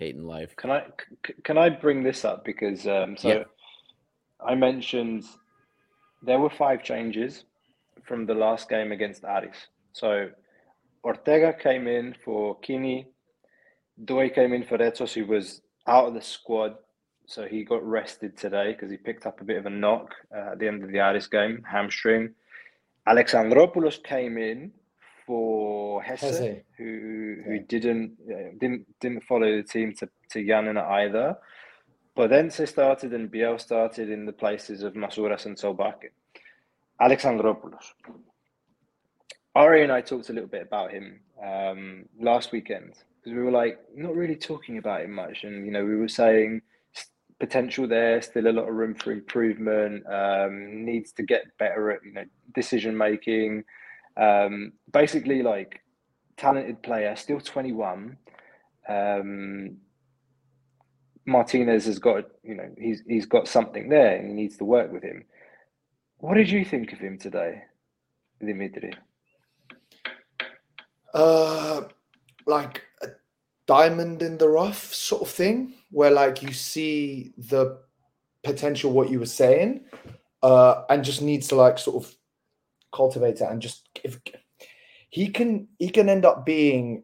hating 0.04 0.26
life. 0.26 0.56
Can 0.56 0.72
I 0.72 0.84
can 1.44 1.58
I 1.58 1.70
bring 1.70 2.04
this 2.04 2.26
up 2.26 2.44
because 2.46 2.88
um, 2.88 3.18
so 3.18 3.28
Yeah. 3.30 3.44
I 4.52 4.56
mentioned 4.56 5.24
there 6.22 6.40
were 6.40 6.50
five 6.50 6.84
changes 6.84 7.46
from 8.08 8.26
the 8.26 8.34
last 8.46 8.70
game 8.70 8.92
against 8.92 9.24
Aris. 9.24 9.68
So 9.94 10.30
Ortega 11.04 11.54
came 11.54 11.88
in 11.88 12.16
for 12.24 12.60
Quini, 12.62 13.06
Doi 14.06 14.30
came 14.30 14.54
in 14.54 14.64
for 14.64 14.78
Retsos, 14.78 15.14
who 15.14 15.26
was 15.26 15.62
out 15.88 16.08
of 16.08 16.14
the 16.14 16.22
squad. 16.22 16.76
So 17.26 17.46
he 17.46 17.64
got 17.64 17.88
rested 17.88 18.38
today 18.38 18.74
because 18.74 18.92
he 18.92 18.98
picked 18.98 19.26
up 19.26 19.40
a 19.40 19.46
bit 19.46 19.58
of 19.58 19.66
a 19.66 19.70
knock 19.70 20.14
uh, 20.36 20.52
at 20.52 20.60
the 20.60 20.68
end 20.68 20.84
of 20.84 20.92
the 20.92 21.00
Aris 21.00 21.28
game, 21.28 21.64
hamstring. 21.70 22.34
Alexandropoulos 23.08 24.04
came 24.04 24.38
in 24.38 24.72
for 25.26 26.02
Hezze, 26.04 26.30
Hezze. 26.32 26.64
who 26.78 27.42
who 27.46 27.54
Yeah. 27.54 27.62
didn't 27.68 28.18
uh, 28.30 28.52
didn't 28.60 28.86
didn't 29.00 29.24
follow 29.24 29.50
the 29.58 29.64
team 29.64 29.94
to 30.00 30.10
to 30.32 30.40
Giannina 30.44 30.84
either. 31.02 31.38
but 32.16 32.30
then 32.30 32.50
Podence 32.50 32.68
started 32.68 33.14
and 33.14 33.32
Biel 33.32 33.58
started 33.60 34.10
in 34.10 34.26
the 34.26 34.34
places 34.34 34.84
of 34.84 34.94
Masouras 34.94 35.46
and 35.48 35.58
Solbakken. 35.58 36.12
Alexandropoulos. 37.02 37.94
Ari 39.56 39.84
and 39.84 39.92
I 39.92 40.02
talked 40.02 40.30
a 40.30 40.34
little 40.34 40.50
bit 40.50 40.62
about 40.64 40.92
him 40.92 41.20
um, 41.44 42.06
last 42.20 42.52
weekend 42.52 42.94
because 43.20 43.34
we 43.38 43.42
were 43.44 43.52
like 43.52 43.80
not 43.96 44.16
really 44.16 44.36
talking 44.36 44.78
about 44.78 45.02
him 45.02 45.12
much, 45.14 45.44
and 45.44 45.66
you 45.66 45.72
know 45.72 45.86
we 45.86 45.96
were 45.96 46.08
saying 46.08 46.62
potential 47.40 47.88
there, 47.88 48.22
still 48.22 48.48
a 48.48 48.52
lot 48.60 48.70
of 48.70 48.76
room 48.76 48.96
for 48.96 49.12
improvement. 49.12 50.06
Um, 50.08 50.86
needs 50.86 51.12
to 51.14 51.24
get 51.24 51.44
better 51.58 51.92
at 51.92 52.00
you 52.06 52.14
know 52.14 52.26
decision 52.56 52.96
making. 52.98 53.64
Um, 54.18 54.74
basically, 54.92 55.42
like 55.44 55.82
talented 56.38 56.82
player, 56.84 57.16
still 57.16 57.40
twenty 57.40 57.72
one. 57.72 58.18
Um, 58.88 59.78
Martinez 61.26 61.86
has 61.86 62.00
got 62.00 62.26
you 62.44 62.56
know 62.56 62.70
he's 62.78 63.02
he's 63.08 63.26
got 63.26 63.48
something 63.48 63.90
there, 63.90 64.18
and 64.18 64.28
he 64.28 64.34
needs 64.34 64.58
to 64.58 64.66
work 64.66 64.92
with 64.92 65.04
him. 65.04 65.26
What 66.18 66.36
did 66.36 66.50
you 66.50 66.64
think 66.64 66.94
of 66.94 67.00
him 67.00 67.18
today, 67.18 67.64
Dimitri? 68.40 68.94
uh 71.14 71.82
like 72.46 72.82
a 73.02 73.08
diamond 73.68 74.22
in 74.22 74.38
the 74.38 74.50
rough 74.50 74.94
sort 74.94 75.22
of 75.22 75.30
thing 75.30 75.74
where 75.92 76.12
like 76.12 76.42
you 76.42 76.52
see 76.52 77.34
the 77.38 77.80
potential 78.44 78.92
what 78.92 79.10
you 79.10 79.20
were 79.20 79.26
saying 79.26 79.86
uh 80.42 80.84
and 80.90 81.06
just 81.06 81.22
needs 81.22 81.48
to 81.48 81.56
like 81.56 81.78
sort 81.78 82.04
of 82.04 82.16
cultivate 82.94 83.42
it 83.42 83.50
and 83.50 83.62
just 83.62 83.90
if 84.04 84.20
he 85.10 85.28
can 85.28 85.68
he 85.80 85.90
can 85.90 86.10
end 86.10 86.26
up 86.26 86.46
being 86.46 87.04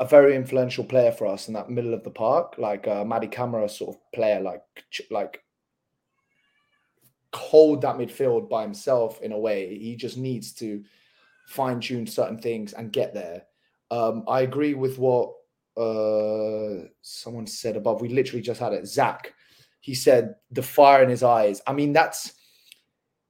a 0.00 0.06
very 0.06 0.36
influential 0.36 0.84
player 0.84 1.10
for 1.10 1.26
us 1.26 1.48
in 1.48 1.54
that 1.54 1.70
middle 1.70 1.94
of 1.94 2.04
the 2.04 2.10
park 2.10 2.54
like 2.58 2.86
a 2.86 3.04
Mady 3.04 3.30
Camara 3.30 3.68
sort 3.68 3.96
of 3.96 4.12
player 4.12 4.40
like 4.40 4.62
like 5.10 5.42
hold 7.34 7.82
that 7.82 7.96
midfield 7.96 8.48
by 8.48 8.62
himself 8.62 9.20
in 9.22 9.32
a 9.32 9.38
way 9.38 9.78
he 9.78 9.96
just 9.96 10.16
needs 10.16 10.52
to 10.52 10.82
fine 11.48 11.80
tune 11.80 12.06
certain 12.06 12.38
things 12.38 12.74
and 12.74 12.92
get 12.92 13.14
there. 13.14 13.42
Um, 13.90 14.24
I 14.28 14.42
agree 14.42 14.74
with 14.74 14.98
what 14.98 15.32
uh, 15.78 16.86
someone 17.00 17.46
said 17.46 17.76
above. 17.76 18.02
We 18.02 18.10
literally 18.10 18.42
just 18.42 18.60
had 18.60 18.74
it. 18.74 18.86
Zach, 18.86 19.32
he 19.80 19.94
said 19.94 20.34
the 20.50 20.62
fire 20.62 21.02
in 21.02 21.08
his 21.08 21.22
eyes. 21.22 21.62
I 21.66 21.72
mean, 21.72 21.94
that's 21.94 22.34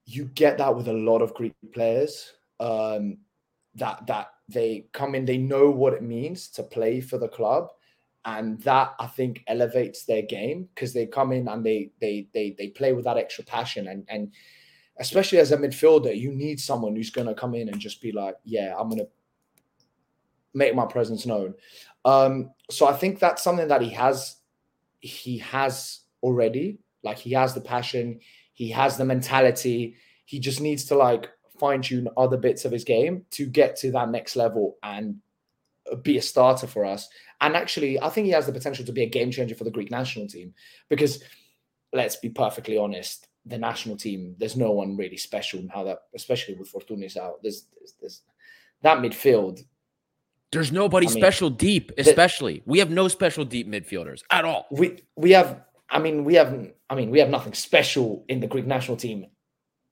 you 0.08 0.24
get 0.34 0.58
that 0.58 0.74
with 0.74 0.88
a 0.88 0.92
lot 0.92 1.20
of 1.20 1.34
Greek 1.34 1.54
players. 1.72 2.32
Um, 2.60 3.18
that 3.74 4.06
that 4.06 4.30
they 4.48 4.86
come 4.92 5.14
in, 5.14 5.24
they 5.24 5.38
know 5.38 5.70
what 5.70 5.92
it 5.92 6.02
means 6.02 6.48
to 6.48 6.62
play 6.62 7.00
for 7.00 7.18
the 7.18 7.28
club, 7.28 7.68
and 8.24 8.60
that 8.62 8.94
I 8.98 9.06
think 9.06 9.44
elevates 9.46 10.04
their 10.04 10.22
game 10.22 10.68
because 10.74 10.92
they 10.92 11.06
come 11.06 11.32
in 11.32 11.46
and 11.48 11.64
they 11.64 11.90
they 12.00 12.28
they 12.32 12.54
they 12.56 12.68
play 12.68 12.92
with 12.92 13.04
that 13.04 13.18
extra 13.18 13.44
passion 13.44 13.86
and 13.88 14.04
and 14.08 14.32
especially 14.98 15.38
as 15.38 15.52
a 15.52 15.56
midfielder, 15.56 16.16
you 16.16 16.32
need 16.32 16.60
someone 16.60 16.96
who's 16.96 17.10
going 17.10 17.26
to 17.26 17.34
come 17.34 17.54
in 17.54 17.68
and 17.68 17.80
just 17.80 18.02
be 18.02 18.12
like, 18.12 18.36
yeah, 18.44 18.74
I'm 18.76 18.88
going 18.88 19.00
to 19.00 19.08
make 20.54 20.74
my 20.74 20.86
presence 20.86 21.24
known. 21.24 21.54
Um, 22.04 22.50
so 22.70 22.86
I 22.86 22.92
think 22.94 23.18
that's 23.18 23.42
something 23.42 23.68
that 23.68 23.82
he 23.82 23.90
has, 23.90 24.36
he 25.00 25.38
has 25.38 26.00
already. 26.22 26.78
Like 27.04 27.18
he 27.18 27.32
has 27.32 27.54
the 27.54 27.60
passion, 27.60 28.18
he 28.58 28.70
has 28.70 28.96
the 28.96 29.04
mentality. 29.04 29.94
He 30.24 30.40
just 30.40 30.60
needs 30.60 30.84
to 30.86 30.96
like 30.96 31.30
fine 31.60 31.80
tune 31.80 32.08
other 32.16 32.36
bits 32.36 32.64
of 32.64 32.72
his 32.72 32.82
game 32.82 33.24
to 33.30 33.46
get 33.46 33.76
to 33.76 33.92
that 33.92 34.10
next 34.10 34.34
level 34.34 34.78
and 34.82 35.18
be 36.02 36.18
a 36.18 36.22
starter 36.22 36.66
for 36.66 36.84
us. 36.84 37.08
And 37.40 37.54
actually, 37.54 38.02
I 38.02 38.08
think 38.08 38.24
he 38.24 38.32
has 38.32 38.46
the 38.46 38.52
potential 38.52 38.84
to 38.84 38.92
be 38.92 39.04
a 39.04 39.08
game 39.08 39.30
changer 39.30 39.54
for 39.54 39.62
the 39.62 39.70
Greek 39.70 39.92
national 39.92 40.26
team 40.26 40.54
because 40.88 41.22
let's 41.92 42.16
be 42.16 42.30
perfectly 42.30 42.76
honest, 42.76 43.28
the 43.46 43.58
national 43.58 43.96
team, 43.96 44.34
there's 44.38 44.56
no 44.56 44.72
one 44.72 44.96
really 44.96 45.16
special 45.16 45.62
now 45.62 45.84
that, 45.84 45.98
especially 46.16 46.54
with 46.54 46.72
Fortounis 46.72 47.16
out. 47.16 47.40
There's, 47.40 47.66
there's, 47.78 47.94
there's 48.00 48.22
that 48.82 48.98
midfield. 48.98 49.64
There's 50.50 50.72
nobody 50.72 51.06
I 51.06 51.10
mean, 51.10 51.22
special 51.22 51.48
deep, 51.48 51.92
especially. 51.96 52.64
we 52.66 52.80
have 52.80 52.90
no 52.90 53.06
special 53.06 53.44
deep 53.44 53.68
midfielders 53.68 54.22
at 54.32 54.44
all. 54.44 54.66
We 54.72 54.98
we 55.14 55.30
have, 55.30 55.60
I 55.90 55.98
mean, 55.98 56.24
we 56.24 56.34
haven't. 56.34 56.74
I 56.90 56.94
mean, 56.94 57.10
we 57.10 57.18
have 57.20 57.30
nothing 57.30 57.54
special 57.54 58.24
in 58.28 58.40
the 58.40 58.46
Greek 58.46 58.66
national 58.66 58.96
team 58.96 59.26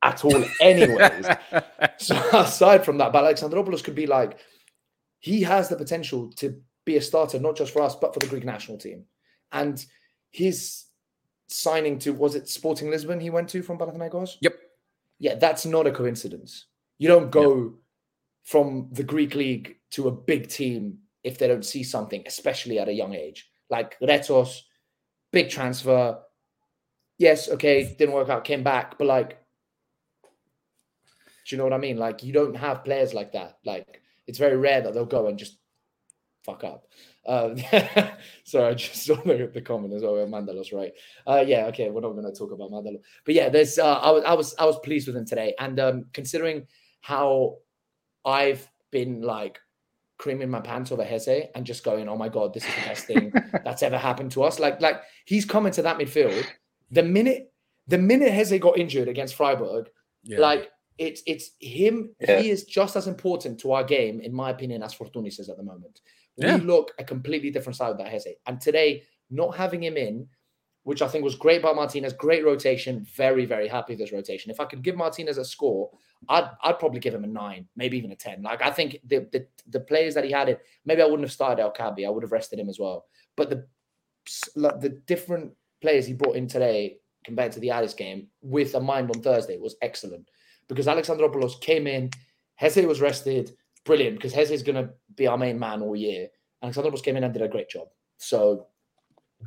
at 0.02 0.24
all, 0.24 0.44
anyways. 0.60 1.26
so 1.98 2.16
aside 2.32 2.84
from 2.84 2.98
that, 2.98 3.12
but 3.12 3.24
Alexandropoulos 3.24 3.84
could 3.84 3.94
be 3.94 4.06
like, 4.06 4.38
he 5.18 5.42
has 5.42 5.68
the 5.68 5.76
potential 5.76 6.30
to 6.36 6.60
be 6.84 6.96
a 6.96 7.02
starter, 7.02 7.38
not 7.38 7.56
just 7.56 7.72
for 7.72 7.82
us, 7.82 7.96
but 7.96 8.14
for 8.14 8.20
the 8.20 8.26
Greek 8.26 8.44
national 8.44 8.78
team. 8.78 9.04
And 9.52 9.84
his 10.30 10.84
signing 11.48 11.98
to 12.00 12.12
was 12.12 12.34
it 12.34 12.48
Sporting 12.48 12.90
Lisbon 12.90 13.20
he 13.20 13.30
went 13.30 13.48
to 13.50 13.62
from 13.62 13.78
Panathinaikos? 13.78 14.36
Yep. 14.40 14.54
Yeah, 15.18 15.34
that's 15.36 15.64
not 15.64 15.86
a 15.86 15.92
coincidence. 15.92 16.66
You 16.98 17.08
don't 17.08 17.30
go 17.30 17.74
from 18.44 18.88
the 18.92 19.02
Greek 19.02 19.34
league 19.34 19.76
to 19.92 20.08
a 20.08 20.12
big 20.12 20.48
team 20.48 20.98
if 21.24 21.38
they 21.38 21.48
don't 21.48 21.64
see 21.64 21.82
something, 21.82 22.22
especially 22.26 22.78
at 22.78 22.88
a 22.88 22.92
young 22.92 23.14
age. 23.14 23.48
Like 23.70 23.98
Retsos, 24.00 24.60
big 25.32 25.50
transfer. 25.50 26.18
Yes, 27.18 27.48
okay, 27.48 27.94
didn't 27.98 28.14
work 28.14 28.28
out, 28.28 28.44
came 28.44 28.62
back, 28.62 28.98
but 28.98 29.06
like, 29.06 29.38
do 31.46 31.54
you 31.54 31.58
know 31.58 31.64
what 31.64 31.72
I 31.72 31.78
mean? 31.78 31.96
Like, 31.96 32.22
you 32.22 32.32
don't 32.32 32.56
have 32.56 32.84
players 32.84 33.14
like 33.14 33.32
that. 33.32 33.58
Like, 33.64 34.02
it's 34.26 34.38
very 34.38 34.56
rare 34.56 34.82
that 34.82 34.92
they'll 34.92 35.06
go 35.06 35.28
and 35.28 35.38
just 35.38 35.58
fuck 36.44 36.64
up. 36.64 36.86
Um, 37.26 37.56
sorry, 38.44 38.70
I 38.70 38.74
just 38.74 39.04
saw 39.04 39.16
the, 39.16 39.50
the 39.52 39.60
comment 39.60 39.94
as 39.94 40.02
well. 40.02 40.14
Mantalos, 40.14 40.72
right? 40.72 40.92
Uh, 41.26 41.44
yeah, 41.46 41.66
okay, 41.66 41.90
we're 41.90 42.00
not 42.00 42.12
going 42.12 42.24
to 42.24 42.38
talk 42.38 42.52
about 42.52 42.70
Mantalos, 42.70 43.00
but 43.24 43.34
yeah, 43.34 43.48
there's. 43.48 43.78
Uh, 43.78 43.98
I 43.98 44.10
was, 44.10 44.24
I 44.24 44.34
was, 44.34 44.54
I 44.58 44.64
was 44.64 44.78
pleased 44.80 45.06
with 45.06 45.16
him 45.16 45.26
today, 45.26 45.54
and 45.58 45.78
um, 45.80 46.04
considering 46.12 46.66
how 47.00 47.56
I've 48.24 48.68
been 48.90 49.22
like 49.22 49.60
creaming 50.18 50.48
my 50.50 50.60
pants 50.60 50.90
over 50.92 51.04
Hezze 51.04 51.48
and 51.54 51.64
just 51.66 51.84
going, 51.84 52.08
"Oh 52.08 52.16
my 52.16 52.28
god, 52.28 52.54
this 52.54 52.64
is 52.66 52.74
the 52.74 52.80
best 52.88 53.06
thing 53.06 53.32
that's 53.64 53.82
ever 53.82 53.98
happened 53.98 54.32
to 54.32 54.42
us." 54.44 54.58
Like, 54.58 54.80
like 54.80 55.00
he's 55.24 55.44
coming 55.44 55.72
to 55.72 55.82
that 55.82 55.98
midfield. 55.98 56.44
The 56.90 57.02
minute, 57.02 57.52
the 57.86 57.98
minute 57.98 58.32
Hezze 58.32 58.60
got 58.60 58.78
injured 58.78 59.08
against 59.08 59.34
Freiburg, 59.34 59.88
Yeah. 60.24 60.38
like 60.40 60.70
it's 60.98 61.22
it's 61.26 61.50
him. 61.60 62.14
Yeah. 62.20 62.40
He 62.40 62.50
is 62.50 62.64
just 62.64 62.96
as 62.96 63.06
important 63.06 63.60
to 63.60 63.72
our 63.72 63.84
game, 63.84 64.20
in 64.20 64.32
my 64.34 64.50
opinion, 64.50 64.82
as 64.82 64.94
Fortounis 64.94 65.38
is 65.38 65.48
at 65.48 65.56
the 65.56 65.62
moment. 65.62 66.00
Yeah. 66.36 66.56
We 66.56 66.62
look 66.62 66.92
a 66.98 67.04
completely 67.04 67.50
different 67.50 67.76
side 67.76 67.90
of 67.90 67.98
that 67.98 68.12
Hezze. 68.12 68.34
And 68.46 68.60
today, 68.60 69.02
not 69.30 69.56
having 69.56 69.82
him 69.82 69.96
in, 69.96 70.28
which 70.86 71.02
I 71.02 71.08
think 71.08 71.24
was 71.24 71.34
great 71.34 71.62
by 71.62 71.72
Martinez, 71.72 72.12
great 72.12 72.44
rotation. 72.44 73.04
Very, 73.16 73.44
very 73.44 73.66
happy 73.66 73.94
with 73.94 73.98
this 73.98 74.12
rotation. 74.12 74.52
If 74.52 74.60
I 74.60 74.66
could 74.66 74.82
give 74.82 74.94
Martinez 74.94 75.36
a 75.36 75.44
score, 75.44 75.90
I'd 76.28 76.48
I'd 76.62 76.78
probably 76.78 77.00
give 77.00 77.12
him 77.12 77.24
a 77.24 77.26
nine, 77.26 77.66
maybe 77.74 77.98
even 77.98 78.12
a 78.12 78.16
ten. 78.16 78.40
Like 78.40 78.62
I 78.62 78.70
think 78.70 79.00
the 79.04 79.26
the, 79.32 79.48
the 79.68 79.80
players 79.80 80.14
that 80.14 80.22
he 80.22 80.30
had 80.30 80.48
it, 80.48 80.60
maybe 80.84 81.02
I 81.02 81.06
wouldn't 81.06 81.24
have 81.24 81.32
started 81.32 81.60
El 81.60 81.72
Kaabi. 81.72 82.06
I 82.06 82.10
would 82.10 82.22
have 82.22 82.30
rested 82.30 82.60
him 82.60 82.68
as 82.68 82.78
well. 82.78 83.06
But 83.36 83.50
the 83.50 83.66
like 84.54 84.80
the 84.80 84.90
different 84.90 85.54
players 85.80 86.06
he 86.06 86.12
brought 86.12 86.36
in 86.36 86.46
today 86.46 86.98
compared 87.24 87.50
to 87.50 87.60
the 87.60 87.72
Aris 87.72 87.94
game 87.94 88.28
with 88.40 88.76
a 88.76 88.80
mind 88.80 89.10
on 89.10 89.20
Thursday 89.22 89.58
was 89.58 89.74
excellent 89.82 90.30
because 90.68 90.86
Alexandropoulos 90.86 91.60
came 91.60 91.88
in, 91.88 92.10
Hezze 92.62 92.86
was 92.86 93.00
rested, 93.00 93.56
brilliant 93.84 94.18
because 94.18 94.32
Hezze 94.32 94.52
is 94.52 94.62
going 94.62 94.76
to 94.76 94.90
be 95.16 95.26
our 95.26 95.36
main 95.36 95.58
man 95.58 95.82
all 95.82 95.96
year. 95.96 96.28
Alexandropoulos 96.62 97.02
came 97.02 97.16
in 97.16 97.24
and 97.24 97.32
did 97.32 97.42
a 97.42 97.48
great 97.48 97.68
job. 97.68 97.88
So 98.18 98.68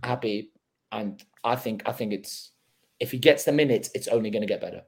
happy, 0.04 0.52
and 0.92 1.24
I 1.44 1.56
think 1.56 1.84
I 1.86 1.92
think 1.92 2.14
it's 2.14 2.52
if 3.00 3.12
he 3.12 3.18
gets 3.18 3.44
the 3.44 3.52
minutes, 3.52 3.90
it's 3.94 4.08
only 4.08 4.30
going 4.30 4.42
to 4.42 4.48
get 4.48 4.62
better. 4.62 4.82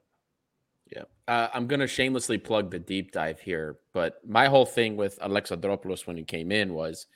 Yeah. 0.94 1.04
Uh, 1.26 1.48
I'm 1.54 1.66
going 1.66 1.80
to 1.80 1.86
shamelessly 1.86 2.36
plug 2.38 2.70
the 2.70 2.78
deep 2.78 3.12
dive 3.12 3.40
here, 3.40 3.78
but 3.94 4.20
my 4.26 4.48
whole 4.48 4.66
thing 4.66 4.96
with 4.96 5.18
Alexandropoulos 5.20 6.06
when 6.06 6.18
he 6.18 6.24
came 6.24 6.52
in 6.52 6.74
was 6.74 7.06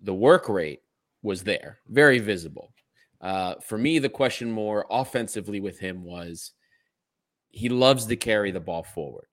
the 0.00 0.14
work 0.14 0.48
rate 0.48 0.82
was 1.22 1.42
there, 1.42 1.78
very 1.88 2.20
visible. 2.20 2.72
Uh, 3.20 3.54
for 3.60 3.78
me, 3.78 3.98
the 3.98 4.08
question 4.08 4.50
more 4.50 4.86
offensively 4.90 5.58
with 5.58 5.80
him 5.80 6.04
was 6.04 6.52
he 7.48 7.68
loves 7.68 8.06
to 8.06 8.16
carry 8.16 8.52
the 8.52 8.60
ball 8.60 8.84
forward. 8.84 9.26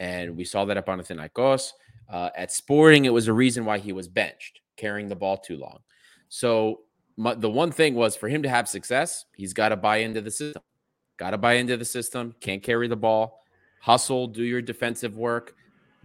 And 0.00 0.36
we 0.36 0.44
saw 0.44 0.64
that 0.64 0.76
at 0.76 0.86
Panathinaikos. 0.86 1.72
Uh, 2.08 2.30
at 2.36 2.52
Sporting, 2.52 3.04
it 3.04 3.12
was 3.12 3.28
a 3.28 3.32
reason 3.32 3.64
why 3.64 3.78
he 3.78 3.92
was 3.92 4.08
benched, 4.08 4.60
carrying 4.76 5.08
the 5.08 5.16
ball 5.16 5.36
too 5.36 5.56
long. 5.56 5.80
So 6.28 6.80
my, 7.16 7.34
the 7.34 7.50
one 7.50 7.70
thing 7.70 7.94
was 7.94 8.16
for 8.16 8.28
him 8.28 8.42
to 8.42 8.48
have 8.48 8.68
success, 8.68 9.24
he's 9.36 9.52
got 9.52 9.68
to 9.70 9.76
buy 9.76 9.98
into 9.98 10.20
the 10.20 10.30
system. 10.30 10.62
Got 11.16 11.30
to 11.30 11.38
buy 11.38 11.54
into 11.54 11.76
the 11.76 11.84
system. 11.84 12.34
Can't 12.40 12.62
carry 12.62 12.88
the 12.88 12.96
ball. 12.96 13.44
Hustle, 13.80 14.26
do 14.26 14.42
your 14.42 14.60
defensive 14.62 15.16
work, 15.16 15.54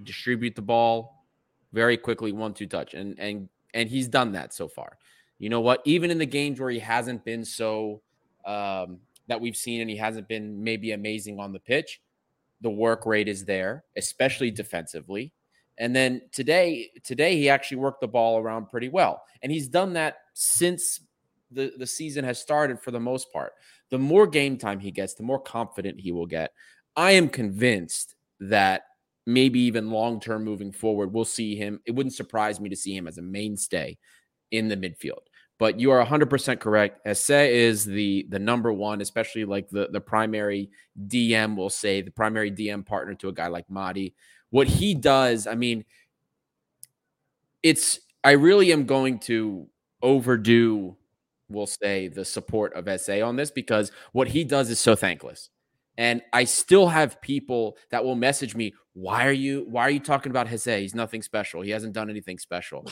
distribute 0.04 0.56
the 0.56 0.62
ball 0.62 1.26
very 1.74 1.98
quickly, 1.98 2.32
one 2.32 2.54
two 2.54 2.68
touch, 2.68 2.94
and 2.94 3.18
and 3.20 3.50
and 3.74 3.90
he's 3.90 4.08
done 4.08 4.34
that 4.34 4.54
so 4.54 4.68
far. 4.68 4.98
You 5.40 5.50
know 5.50 5.62
what? 5.62 5.82
Even 5.86 6.12
in 6.12 6.18
the 6.18 6.26
games 6.26 6.60
where 6.60 6.70
he 6.70 6.80
hasn't 6.80 7.24
been 7.24 7.46
so 7.46 8.02
um, 8.46 9.00
that 9.28 9.40
we've 9.40 9.56
seen, 9.56 9.82
and 9.82 9.90
he 9.90 9.96
hasn't 9.96 10.28
been 10.28 10.64
maybe 10.64 10.92
amazing 10.92 11.40
on 11.40 11.54
the 11.54 11.60
pitch, 11.60 12.02
the 12.62 12.70
work 12.70 13.06
rate 13.06 13.28
is 13.28 13.46
there, 13.46 13.84
especially 13.96 14.52
defensively. 14.52 15.32
And 15.78 15.96
then 15.96 16.22
today, 16.34 16.90
today 17.06 17.38
he 17.38 17.50
actually 17.50 17.78
worked 17.78 18.02
the 18.02 18.08
ball 18.08 18.38
around 18.40 18.70
pretty 18.70 18.90
well, 18.90 19.24
and 19.42 19.52
he's 19.52 19.70
done 19.70 19.94
that 19.94 20.18
since 20.40 21.02
the 21.52 21.74
the 21.78 21.86
season 21.86 22.24
has 22.24 22.40
started 22.40 22.80
for 22.80 22.92
the 22.92 23.00
most 23.00 23.32
part. 23.34 23.54
The 23.90 24.00
more 24.00 24.26
game 24.26 24.58
time 24.58 24.80
he 24.80 24.90
gets, 24.90 25.16
the 25.16 25.24
more 25.24 25.40
confident 25.40 26.00
he 26.00 26.14
will 26.14 26.26
get. 26.26 26.52
I 26.96 27.12
am 27.12 27.28
convinced 27.28 28.16
that 28.40 28.84
maybe 29.26 29.60
even 29.60 29.92
long 29.92 30.22
term 30.22 30.46
moving 30.46 30.72
forward, 30.72 31.12
we'll 31.12 31.26
see 31.26 31.56
him. 31.56 31.82
It 31.86 31.92
wouldn't 31.92 32.16
surprise 32.16 32.62
me 32.62 32.70
to 32.70 32.76
see 32.76 32.96
him 32.96 33.06
as 33.06 33.18
a 33.18 33.22
mainstay 33.22 33.98
in 34.52 34.70
the 34.70 34.78
midfield. 34.78 35.24
But 35.58 35.78
you 35.78 35.92
are 35.92 36.06
100% 36.06 36.62
correct. 36.62 37.06
Hezze 37.06 37.50
is 37.52 37.84
the 37.84 38.26
the 38.30 38.40
number 38.40 38.72
one, 38.72 39.02
especially 39.02 39.44
like 39.44 39.70
the 39.70 39.90
the 39.92 40.00
primary 40.00 40.70
DM. 41.08 41.58
Will 41.58 41.70
say 41.70 42.02
the 42.02 42.12
primary 42.12 42.50
DM 42.50 42.86
partner 42.86 43.14
to 43.16 43.28
a 43.28 43.34
guy 43.34 43.48
like 43.48 43.68
Mady. 43.68 44.14
What 44.52 44.68
he 44.68 44.96
does, 44.96 45.48
I 45.48 45.56
mean, 45.56 45.84
it's. 47.62 48.00
I 48.24 48.32
really 48.32 48.74
am 48.74 48.86
going 48.86 49.20
to 49.20 49.70
overdo 50.02 50.96
will 51.50 51.68
say 51.68 52.08
the 52.08 52.26
support 52.26 52.74
of 52.74 53.02
SA 53.02 53.26
on 53.26 53.36
this 53.36 53.52
because 53.52 53.92
what 54.12 54.28
he 54.28 54.44
does 54.44 54.70
is 54.70 54.80
so 54.80 54.96
thankless. 54.96 55.50
And 55.98 56.22
I 56.32 56.46
still 56.46 56.88
have 56.88 57.20
people 57.22 57.78
that 57.92 58.06
will 58.06 58.16
message 58.16 58.56
me, 58.56 58.74
why 58.94 59.28
are 59.28 59.34
you 59.34 59.66
why 59.70 59.82
are 59.82 59.90
you 59.90 60.00
talking 60.00 60.30
about 60.30 60.48
Hezze? 60.48 60.80
He's 60.80 60.96
nothing 60.96 61.22
special. 61.22 61.62
He 61.62 61.72
hasn't 61.72 61.94
done 61.94 62.10
anything 62.10 62.38
special. 62.38 62.86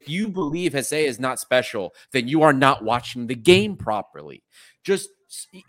If 0.00 0.10
you 0.10 0.28
believe 0.28 0.72
Hezze 0.72 1.06
is 1.06 1.18
not 1.18 1.40
special, 1.40 1.94
then 2.12 2.28
you 2.28 2.42
are 2.42 2.52
not 2.52 2.84
watching 2.84 3.26
the 3.26 3.34
game 3.34 3.76
properly. 3.76 4.42
Just 4.82 5.08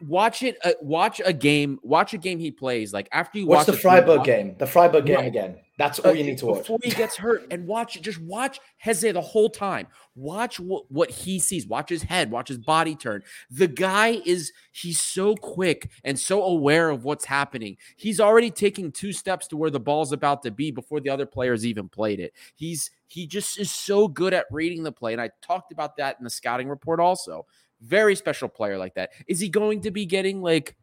watch 0.01 0.43
it. 0.43 0.57
Uh, 0.63 0.73
watch 0.81 1.21
a 1.23 1.31
game. 1.31 1.79
Watch 1.83 2.13
a 2.13 2.17
game 2.17 2.39
he 2.39 2.51
plays. 2.51 2.91
Like 2.91 3.07
after 3.13 3.39
you 3.39 3.47
watch 3.47 3.65
the 3.65 3.73
Freiburg 3.73 4.25
game, 4.25 4.55
the 4.57 4.67
Freiburg 4.67 5.05
game 5.05 5.15
right. 5.15 5.27
again. 5.27 5.57
That's 5.77 5.99
all 5.99 6.11
uh, 6.11 6.13
you 6.13 6.23
need 6.23 6.37
to 6.37 6.45
watch 6.45 6.59
before 6.59 6.79
he 6.81 6.91
gets 6.91 7.17
hurt. 7.17 7.47
And 7.51 7.67
watch, 7.67 8.01
just 8.01 8.21
watch 8.21 8.59
Hezze 8.83 9.11
the 9.11 9.21
whole 9.21 9.49
time. 9.49 9.87
Watch 10.15 10.57
what, 10.57 10.89
what 10.89 11.11
he 11.11 11.37
sees. 11.37 11.67
Watch 11.67 11.89
his 11.89 12.03
head. 12.03 12.31
Watch 12.31 12.47
his 12.47 12.57
body 12.57 12.95
turn. 12.95 13.23
The 13.51 13.67
guy 13.67 14.21
is 14.25 14.53
he's 14.71 15.01
so 15.01 15.35
quick 15.35 15.89
and 16.05 16.17
so 16.17 16.43
aware 16.43 16.89
of 16.89 17.03
what's 17.03 17.25
happening. 17.25 17.75
He's 17.97 18.21
already 18.21 18.51
taking 18.51 18.91
two 18.91 19.11
steps 19.11 19.47
to 19.49 19.57
where 19.57 19.69
the 19.69 19.79
ball's 19.79 20.13
about 20.13 20.43
to 20.43 20.51
be 20.51 20.71
before 20.71 21.01
the 21.01 21.09
other 21.09 21.25
players 21.25 21.65
even 21.65 21.89
played 21.89 22.21
it. 22.21 22.33
He's 22.55 22.91
he 23.07 23.27
just 23.27 23.59
is 23.59 23.69
so 23.69 24.07
good 24.07 24.33
at 24.33 24.45
reading 24.51 24.83
the 24.83 24.91
play. 24.91 25.11
And 25.11 25.21
I 25.21 25.29
talked 25.41 25.73
about 25.73 25.97
that 25.97 26.17
in 26.17 26.23
the 26.23 26.29
scouting 26.29 26.69
report 26.69 27.01
also. 27.01 27.45
Very 27.81 28.15
special 28.15 28.47
player 28.47 28.77
like 28.77 28.95
that. 28.95 29.11
Is 29.27 29.41
he 29.41 29.49
going 29.49 29.81
to 29.81 29.91
be 29.91 30.05
getting 30.05 30.41
like 30.41 30.75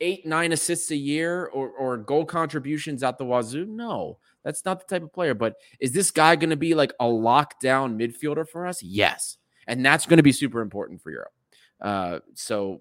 eight, 0.00 0.26
nine 0.26 0.52
assists 0.52 0.90
a 0.90 0.96
year 0.96 1.46
or, 1.46 1.68
or 1.70 1.96
goal 1.96 2.24
contributions 2.24 3.02
out 3.02 3.18
the 3.18 3.24
wazoo? 3.24 3.66
No, 3.66 4.18
that's 4.44 4.64
not 4.64 4.80
the 4.80 4.92
type 4.92 5.02
of 5.02 5.12
player. 5.12 5.34
But 5.34 5.54
is 5.80 5.92
this 5.92 6.10
guy 6.10 6.36
going 6.36 6.50
to 6.50 6.56
be 6.56 6.74
like 6.74 6.92
a 7.00 7.04
lockdown 7.04 7.96
midfielder 7.96 8.48
for 8.48 8.66
us? 8.66 8.82
Yes. 8.82 9.38
And 9.66 9.84
that's 9.84 10.06
going 10.06 10.16
to 10.16 10.22
be 10.22 10.32
super 10.32 10.60
important 10.60 11.00
for 11.02 11.10
Europe. 11.10 11.32
Uh, 11.80 12.18
so, 12.34 12.80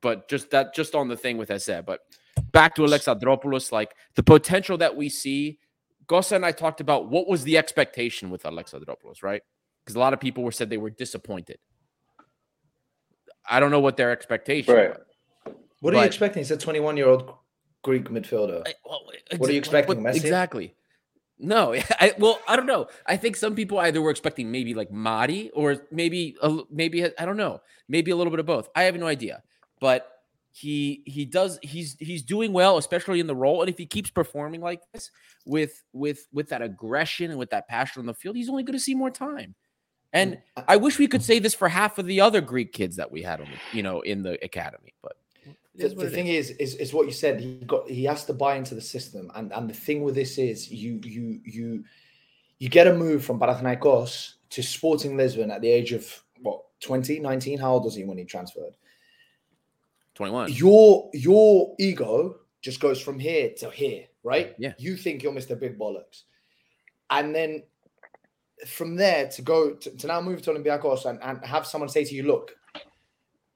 but 0.00 0.28
just 0.28 0.50
that, 0.50 0.74
just 0.74 0.94
on 0.94 1.08
the 1.08 1.16
thing 1.16 1.36
with 1.36 1.48
Hezze, 1.48 1.84
but 1.84 2.00
back 2.52 2.74
to 2.74 2.82
Alexandropoulos, 2.82 3.72
like 3.72 3.94
the 4.14 4.22
potential 4.22 4.78
that 4.78 4.96
we 4.96 5.08
see. 5.08 5.58
Gosa 6.06 6.32
and 6.32 6.44
I 6.44 6.52
talked 6.52 6.82
about 6.82 7.08
what 7.08 7.26
was 7.26 7.44
the 7.44 7.56
expectation 7.56 8.28
with 8.28 8.42
Alexandropoulos, 8.42 9.22
right? 9.22 9.42
Because 9.82 9.96
a 9.96 9.98
lot 9.98 10.12
of 10.12 10.20
people 10.20 10.44
were 10.44 10.52
said 10.52 10.68
they 10.68 10.76
were 10.76 10.90
disappointed. 10.90 11.58
I 13.48 13.60
don't 13.60 13.70
know 13.70 13.80
what 13.80 13.96
their 13.96 14.10
expectation 14.10 14.74
right. 14.74 14.90
Was. 14.90 15.06
What 15.84 15.92
are 15.92 15.98
but, 15.98 16.00
you 16.00 16.06
expecting? 16.06 16.40
He's 16.40 16.50
a 16.50 16.56
21 16.56 16.96
year 16.96 17.08
old 17.08 17.34
Greek 17.82 18.08
midfielder. 18.08 18.62
I, 18.66 18.72
well, 18.86 19.02
what 19.36 19.50
are 19.50 19.52
you 19.52 19.58
expecting? 19.58 20.02
What, 20.02 20.16
exactly. 20.16 20.74
No, 21.38 21.74
I, 22.00 22.14
well, 22.16 22.40
I 22.48 22.56
don't 22.56 22.64
know. 22.64 22.86
I 23.04 23.18
think 23.18 23.36
some 23.36 23.54
people 23.54 23.78
either 23.78 24.00
were 24.00 24.10
expecting 24.10 24.50
maybe 24.50 24.72
like 24.72 24.90
Mady 24.90 25.50
or 25.52 25.76
maybe 25.90 26.36
a, 26.40 26.60
maybe 26.70 27.04
I 27.04 27.26
don't 27.26 27.36
know, 27.36 27.60
maybe 27.86 28.12
a 28.12 28.16
little 28.16 28.30
bit 28.30 28.40
of 28.40 28.46
both. 28.46 28.70
I 28.74 28.84
have 28.84 28.96
no 28.96 29.06
idea, 29.06 29.42
but 29.78 30.10
he 30.52 31.02
he 31.04 31.26
does 31.26 31.58
he's 31.60 31.96
he's 31.98 32.22
doing 32.22 32.54
well, 32.54 32.78
especially 32.78 33.20
in 33.20 33.26
the 33.26 33.36
role. 33.36 33.60
And 33.60 33.68
if 33.68 33.76
he 33.76 33.84
keeps 33.84 34.08
performing 34.08 34.62
like 34.62 34.80
this 34.94 35.10
with 35.44 35.82
with 35.92 36.26
with 36.32 36.48
that 36.48 36.62
aggression 36.62 37.28
and 37.28 37.38
with 37.38 37.50
that 37.50 37.68
passion 37.68 38.00
on 38.00 38.06
the 38.06 38.14
field, 38.14 38.36
he's 38.36 38.48
only 38.48 38.62
going 38.62 38.78
to 38.78 38.82
see 38.82 38.94
more 38.94 39.10
time. 39.10 39.54
And 40.14 40.38
mm, 40.56 40.64
I 40.66 40.76
wish 40.76 40.98
we 40.98 41.08
could 41.08 41.22
say 41.22 41.40
this 41.40 41.52
for 41.52 41.68
half 41.68 41.98
of 41.98 42.06
the 42.06 42.22
other 42.22 42.40
Greek 42.40 42.72
kids 42.72 42.96
that 42.96 43.12
we 43.12 43.20
had 43.20 43.42
on 43.42 43.48
the, 43.48 43.76
you 43.76 43.82
know, 43.82 44.00
in 44.00 44.22
the 44.22 44.42
academy. 44.42 44.94
But 45.02 45.16
the, 45.76 45.88
the 45.88 46.10
thing 46.10 46.28
is. 46.28 46.50
is, 46.50 46.76
is 46.76 46.92
what 46.94 47.06
you 47.06 47.12
said. 47.12 47.40
He 47.40 47.56
got 47.66 47.88
he 47.88 48.04
has 48.04 48.24
to 48.26 48.32
buy 48.32 48.56
into 48.56 48.74
the 48.74 48.80
system, 48.80 49.30
and 49.34 49.52
and 49.52 49.68
the 49.68 49.74
thing 49.74 50.02
with 50.02 50.14
this 50.14 50.38
is 50.38 50.70
you 50.70 51.00
you 51.04 51.40
you 51.44 51.84
you 52.58 52.68
get 52.68 52.86
a 52.86 52.94
move 52.94 53.24
from 53.24 53.40
Panathinaikos 53.40 54.34
to 54.50 54.62
Sporting 54.62 55.16
Lisbon 55.16 55.50
at 55.50 55.60
the 55.60 55.68
age 55.70 55.92
of 55.92 56.22
what 56.40 56.62
20, 56.80 57.18
19? 57.18 57.58
How 57.58 57.72
old 57.72 57.84
was 57.84 57.94
he 57.94 58.04
when 58.04 58.18
he 58.18 58.24
transferred? 58.24 58.76
21. 60.14 60.52
Your 60.52 61.10
your 61.12 61.74
ego 61.78 62.36
just 62.60 62.80
goes 62.80 63.00
from 63.00 63.18
here 63.18 63.50
to 63.58 63.70
here, 63.70 64.04
right? 64.22 64.54
Yeah. 64.58 64.74
You 64.78 64.96
think 64.96 65.22
you're 65.22 65.32
Mr. 65.32 65.58
Big 65.58 65.78
Bollocks. 65.78 66.22
And 67.10 67.34
then 67.34 67.64
from 68.66 68.96
there 68.96 69.28
to 69.28 69.42
go 69.42 69.74
to, 69.74 69.90
to 69.90 70.06
now 70.06 70.20
move 70.20 70.40
to 70.42 70.52
Olympiacos 70.52 71.04
and, 71.06 71.18
and 71.22 71.44
have 71.44 71.66
someone 71.66 71.88
say 71.88 72.04
to 72.04 72.14
you, 72.14 72.22
look, 72.22 72.56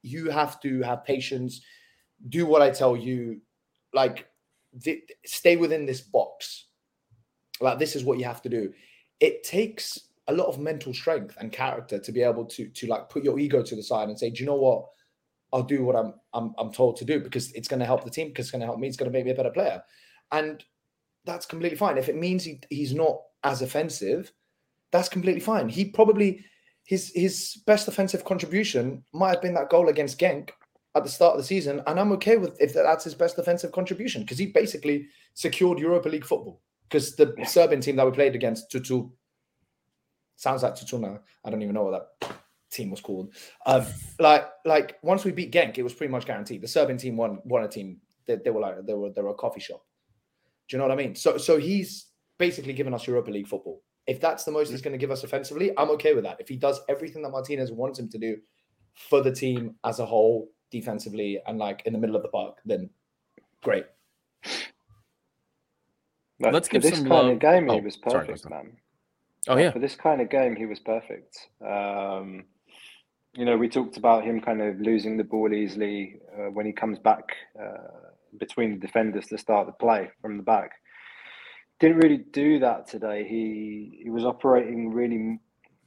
you 0.03 0.30
have 0.30 0.61
to 0.61 0.82
have 0.82 1.05
patience, 1.05 1.61
do 2.28 2.46
what 2.46 2.62
I 2.62 2.70
tell 2.70 2.96
you, 2.96 3.40
like 3.92 4.26
th- 4.82 5.02
stay 5.24 5.56
within 5.56 5.86
this 5.86 6.00
box. 6.00 6.66
Like 7.60 7.78
this 7.78 7.96
is 7.96 8.04
what 8.04 8.18
you 8.18 8.24
have 8.24 8.42
to 8.42 8.48
do. 8.48 8.72
It 9.20 9.44
takes 9.44 9.98
a 10.28 10.32
lot 10.32 10.46
of 10.46 10.58
mental 10.58 10.92
strength 10.92 11.36
and 11.40 11.50
character 11.50 11.98
to 11.98 12.12
be 12.12 12.22
able 12.22 12.44
to 12.44 12.68
to 12.68 12.86
like 12.86 13.08
put 13.08 13.24
your 13.24 13.38
ego 13.38 13.62
to 13.62 13.76
the 13.76 13.82
side 13.82 14.08
and 14.08 14.18
say, 14.18 14.30
do 14.30 14.40
you 14.40 14.46
know 14.46 14.56
what? 14.56 14.84
I'll 15.52 15.62
do 15.62 15.84
what 15.84 15.96
I'm 15.96 16.14
I'm 16.34 16.54
I'm 16.58 16.72
told 16.72 16.96
to 16.98 17.04
do 17.04 17.20
because 17.20 17.50
it's 17.52 17.68
going 17.68 17.80
to 17.80 17.86
help 17.86 18.04
the 18.04 18.10
team, 18.10 18.28
because 18.28 18.46
it's 18.46 18.50
going 18.50 18.60
to 18.60 18.66
help 18.66 18.78
me, 18.78 18.88
it's 18.88 18.96
going 18.96 19.10
to 19.10 19.16
make 19.16 19.24
me 19.24 19.32
a 19.32 19.34
better 19.34 19.50
player. 19.50 19.82
And 20.30 20.62
that's 21.24 21.46
completely 21.46 21.78
fine. 21.78 21.98
If 21.98 22.08
it 22.08 22.16
means 22.16 22.44
he, 22.44 22.60
he's 22.70 22.94
not 22.94 23.20
as 23.44 23.62
offensive, 23.62 24.32
that's 24.92 25.08
completely 25.08 25.40
fine. 25.40 25.68
He 25.68 25.86
probably 25.86 26.44
his 26.84 27.12
his 27.14 27.62
best 27.66 27.88
offensive 27.88 28.24
contribution 28.24 29.04
might 29.12 29.30
have 29.30 29.42
been 29.42 29.54
that 29.54 29.70
goal 29.70 29.88
against 29.88 30.20
Genk 30.20 30.50
at 30.95 31.05
the 31.05 31.11
start 31.11 31.32
of 31.32 31.39
the 31.39 31.47
season, 31.47 31.82
and 31.86 32.01
I'm 32.01 32.12
okay 32.12 32.36
with 32.36 32.61
if 32.61 32.72
that's 32.74 33.05
his 33.05 33.14
best 33.14 33.36
defensive 33.36 33.72
contribution 33.72 34.22
because 34.22 34.39
he 34.39 34.47
basically 34.47 35.09
secured 35.34 35.78
Europa 35.78 36.09
League 36.09 36.24
football 36.24 36.61
because 36.89 37.14
the. 37.16 37.34
Serbian 37.47 37.80
team 37.80 37.97
that 37.97 38.07
we 38.07 38.12
played 38.12 38.34
against 38.34 38.70
Tutu 38.70 39.09
sounds 40.36 40.62
like 40.62 40.74
Tutuna. 40.74 41.20
I 41.45 41.51
don't 41.51 41.62
even 41.62 41.74
know 41.74 41.84
what 41.84 42.18
that 42.20 42.32
team 42.70 42.91
was 42.91 43.01
called. 43.01 43.34
Um, 43.66 43.84
like 44.18 44.49
like 44.64 44.97
once 45.03 45.24
we 45.24 45.32
beat 45.32 45.53
Genk, 45.53 45.76
it 45.76 45.82
was 45.82 45.93
pretty 45.93 46.11
much 46.11 46.26
guaranteed. 46.26 46.62
The 46.62 46.68
Serbian 46.68 46.99
team 46.99 47.16
won 47.16 47.41
won 47.45 47.64
a 47.64 47.68
team. 47.68 48.01
They, 48.26 48.36
they 48.36 48.51
were 48.51 48.61
like 48.61 48.86
they 48.86 48.95
were 48.95 49.11
they 49.11 49.22
were 49.22 49.30
a 49.30 49.34
coffee 49.34 49.61
shop. 49.61 49.82
Do 50.68 50.76
you 50.76 50.78
know 50.78 50.89
what 50.89 50.99
I 50.99 51.03
mean? 51.03 51.14
So 51.14 51.36
so 51.39 51.59
he's 51.59 52.07
basically 52.39 52.72
given 52.72 52.95
us 52.95 53.07
Europa 53.07 53.30
League 53.30 53.49
football. 53.49 53.82
If 54.07 54.20
that's 54.20 54.45
the 54.45 54.53
most 54.53 54.70
he's 54.70 54.80
going 54.80 54.93
to 54.93 54.99
give 54.99 55.11
us 55.11 55.22
offensively, 55.22 55.76
I'm 55.76 55.91
okay 55.91 56.14
with 56.14 56.24
that. 56.24 56.41
If 56.41 56.49
he 56.49 56.57
does 56.57 56.80
everything 56.89 57.22
that 57.22 57.30
Martinez 57.30 57.70
wants 57.70 57.99
him 57.99 58.09
to 58.09 58.18
do 58.18 58.39
for 59.11 59.20
the 59.20 59.32
team 59.32 59.74
as 59.84 59.99
a 59.99 60.07
whole, 60.07 60.49
defensively 60.70 61.40
and 61.46 61.58
like 61.58 61.82
in 61.86 61.92
the 61.92 61.98
middle 61.98 62.16
of 62.16 62.22
the 62.22 62.28
park, 62.28 62.58
then 62.64 62.90
great. 63.62 63.86
But 66.40 66.52
Let's 66.52 66.68
give 66.68 66.82
this 66.82 66.94
some 66.94 67.08
kind 67.08 67.26
love. 67.26 67.32
of 67.32 67.38
game. 67.40 67.68
Oh, 67.68 67.74
he 67.74 67.80
was 67.80 67.96
perfect, 67.96 68.40
sorry, 68.40 68.54
man. 68.54 68.76
Oh 69.48 69.56
yeah, 69.56 69.72
for 69.72 69.80
this 69.80 69.96
kind 69.96 70.20
of 70.20 70.30
game, 70.30 70.54
he 70.54 70.66
was 70.66 70.78
perfect. 70.78 71.48
Um, 71.66 72.44
you 73.34 73.44
know, 73.44 73.56
we 73.56 73.68
talked 73.68 73.96
about 73.96 74.24
him 74.24 74.40
kind 74.40 74.62
of 74.62 74.80
losing 74.80 75.16
the 75.16 75.24
ball 75.24 75.52
easily 75.52 76.20
uh, 76.36 76.50
when 76.50 76.64
he 76.64 76.72
comes 76.72 76.98
back 76.98 77.24
uh, 77.60 78.10
between 78.38 78.70
the 78.70 78.86
defenders 78.86 79.26
to 79.26 79.38
start 79.38 79.66
the 79.66 79.72
play 79.72 80.10
from 80.20 80.36
the 80.36 80.42
back 80.42 80.72
didn't 81.80 81.98
really 81.98 82.18
do 82.32 82.58
that 82.58 82.86
today. 82.86 83.26
He 83.28 84.00
he 84.02 84.10
was 84.10 84.24
operating 84.24 84.92
really 84.92 85.38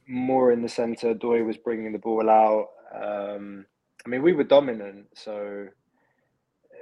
more 0.08 0.52
in 0.52 0.62
the 0.62 0.68
centre. 0.68 1.14
Doy 1.14 1.42
was 1.42 1.56
bringing 1.56 1.92
the 1.92 1.98
ball 1.98 2.28
out. 2.28 2.68
Um, 2.94 3.66
I 4.04 4.08
mean, 4.08 4.22
we 4.22 4.32
were 4.32 4.44
dominant, 4.44 5.06
so 5.14 5.68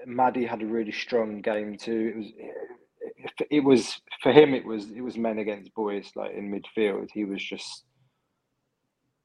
Mady 0.06 0.48
had 0.48 0.62
a 0.62 0.66
really 0.66 0.92
strong 0.92 1.42
game 1.42 1.76
too. 1.76 2.12
It 2.14 2.16
was, 2.16 3.42
it, 3.50 3.64
was 3.64 4.00
for 4.22 4.32
him. 4.32 4.54
It 4.54 4.64
was 4.64 4.90
it 4.90 5.02
was 5.02 5.16
men 5.16 5.38
against 5.38 5.74
boys, 5.74 6.10
like 6.16 6.32
in 6.32 6.50
midfield. 6.50 7.08
He 7.12 7.24
was 7.24 7.42
just 7.42 7.84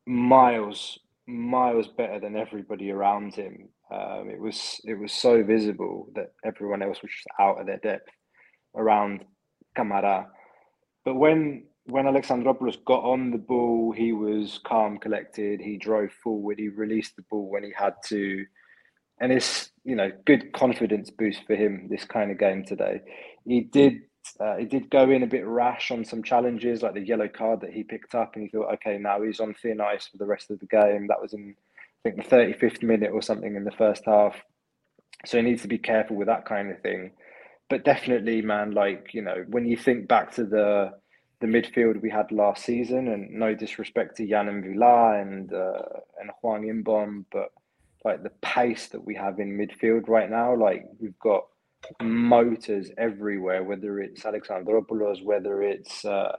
miles 0.05 0.99
miles 1.27 1.87
better 1.87 2.19
than 2.19 2.35
everybody 2.35 2.91
around 2.91 3.33
him. 3.33 3.69
Um, 3.91 4.29
it 4.29 4.39
was 4.39 4.79
it 4.83 4.95
was 4.95 5.13
so 5.13 5.43
visible 5.43 6.09
that 6.15 6.33
everyone 6.43 6.81
else 6.81 7.01
was 7.01 7.11
just 7.11 7.27
out 7.39 7.59
of 7.59 7.65
their 7.65 7.77
depth 7.77 8.09
around 8.75 9.23
Camara. 9.75 10.27
But 11.03 11.15
when 11.15 11.65
when 11.87 12.05
Alexandropoulos 12.05 12.83
got 12.83 13.03
on 13.03 13.31
the 13.31 13.37
ball, 13.37 13.91
he 13.91 14.11
was 14.11 14.59
calm, 14.65 14.97
collected. 14.97 15.61
He 15.61 15.77
drove 15.77 16.11
forward. 16.23 16.57
He 16.57 16.69
released 16.69 17.15
the 17.15 17.23
ball 17.29 17.49
when 17.49 17.63
he 17.63 17.71
had 17.77 17.93
to, 18.07 18.45
and 19.19 19.31
it's 19.31 19.69
you 19.83 19.95
know 19.95 20.11
good 20.25 20.51
confidence 20.53 21.11
boost 21.11 21.45
for 21.45 21.55
him 21.55 21.87
this 21.89 22.05
kind 22.05 22.31
of 22.31 22.39
game 22.39 22.65
today. 22.65 23.01
He 23.45 23.61
did 23.61 24.01
uh, 24.39 24.57
he 24.57 24.65
did 24.65 24.89
go 24.89 25.09
in 25.11 25.21
a 25.23 25.27
bit 25.27 25.45
rash 25.45 25.91
on 25.91 26.03
some 26.03 26.23
challenges, 26.23 26.81
like 26.81 26.95
the 26.95 27.05
yellow 27.05 27.27
card 27.27 27.61
that 27.61 27.71
he 27.73 27.83
picked 27.83 28.15
up, 28.15 28.35
and 28.35 28.43
he 28.43 28.49
thought, 28.49 28.73
okay, 28.73 28.97
now 28.97 29.21
he's 29.21 29.39
on 29.39 29.53
thin 29.53 29.79
ice 29.79 30.07
for 30.07 30.17
the 30.17 30.25
rest 30.25 30.49
of 30.49 30.59
the 30.59 30.65
game. 30.65 31.07
That 31.07 31.21
was 31.21 31.33
in 31.33 31.55
I 32.03 32.09
think 32.09 32.23
the 32.23 32.29
thirty 32.29 32.53
fifth 32.53 32.81
minute 32.81 33.11
or 33.11 33.21
something 33.21 33.55
in 33.55 33.63
the 33.63 33.71
first 33.71 34.03
half. 34.05 34.35
So 35.25 35.37
he 35.37 35.43
needs 35.43 35.61
to 35.61 35.67
be 35.67 35.77
careful 35.77 36.15
with 36.15 36.27
that 36.27 36.45
kind 36.45 36.71
of 36.71 36.81
thing. 36.81 37.11
But 37.69 37.85
definitely, 37.85 38.41
man, 38.41 38.71
like 38.71 39.13
you 39.13 39.21
know, 39.21 39.45
when 39.47 39.67
you 39.67 39.77
think 39.77 40.07
back 40.07 40.33
to 40.35 40.45
the 40.45 40.91
the 41.45 41.51
midfield 41.61 42.01
we 42.01 42.09
had 42.09 42.31
last 42.31 42.65
season, 42.65 43.07
and 43.07 43.31
no 43.31 43.53
disrespect 43.53 44.17
to 44.17 44.25
Yann 44.25 44.47
M'Vila 44.47 45.21
and 45.21 45.53
uh, 45.53 45.99
and 46.19 46.31
Hwang 46.41 46.67
In-beom, 46.67 47.25
but 47.31 47.51
like 48.03 48.23
the 48.23 48.31
pace 48.41 48.87
that 48.89 49.03
we 49.03 49.15
have 49.15 49.39
in 49.39 49.57
midfield 49.57 50.07
right 50.07 50.29
now, 50.29 50.55
like 50.55 50.85
we've 50.99 51.19
got 51.19 51.45
motors 52.01 52.89
everywhere, 52.97 53.63
whether 53.63 53.99
it's 53.99 54.23
Alexandropoulos, 54.23 55.23
whether 55.23 55.61
it's 55.61 56.05
uh, 56.05 56.35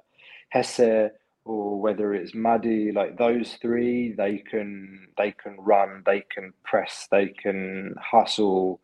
Hezze, 0.55 1.11
or 1.45 1.81
whether 1.81 2.15
it's 2.15 2.33
Mady, 2.33 2.95
like 2.95 3.17
those 3.17 3.55
three, 3.63 4.13
they 4.13 4.39
can 4.39 5.09
they 5.17 5.33
can 5.33 5.57
run, 5.59 6.03
they 6.05 6.25
can 6.35 6.53
press, 6.65 7.07
they 7.11 7.29
can 7.29 7.95
hustle, 8.01 8.81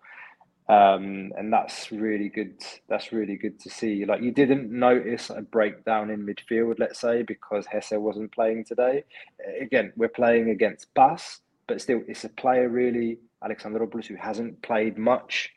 um, 0.69 1.33
and 1.37 1.53
that's 1.53 1.91
really 1.91 2.29
good. 2.29 2.55
That's 2.89 3.13
really 3.13 3.37
good 3.37 3.59
to 3.61 3.71
see. 3.71 4.05
Like 4.05 4.23
you 4.23 4.31
didn't 4.31 4.71
notice 4.71 5.31
a 5.31 5.43
breakdown 5.43 6.11
in 6.11 6.25
midfield, 6.25 6.79
let's 6.79 7.01
say, 7.01 7.23
because 7.23 7.67
Hezze 7.67 8.01
wasn't 8.01 8.33
playing 8.33 8.65
today. 8.65 9.05
Again, 9.61 9.93
we're 9.97 10.09
playing 10.09 10.51
against 10.51 10.95
PAS, 10.95 11.41
but 11.67 11.81
still, 11.81 12.03
it's 12.07 12.25
a 12.25 12.29
player 12.29 12.69
really, 12.69 13.19
Alexandropoulos, 13.45 14.07
who 14.07 14.17
hasn't 14.17 14.63
played 14.63 14.99
much 14.99 15.51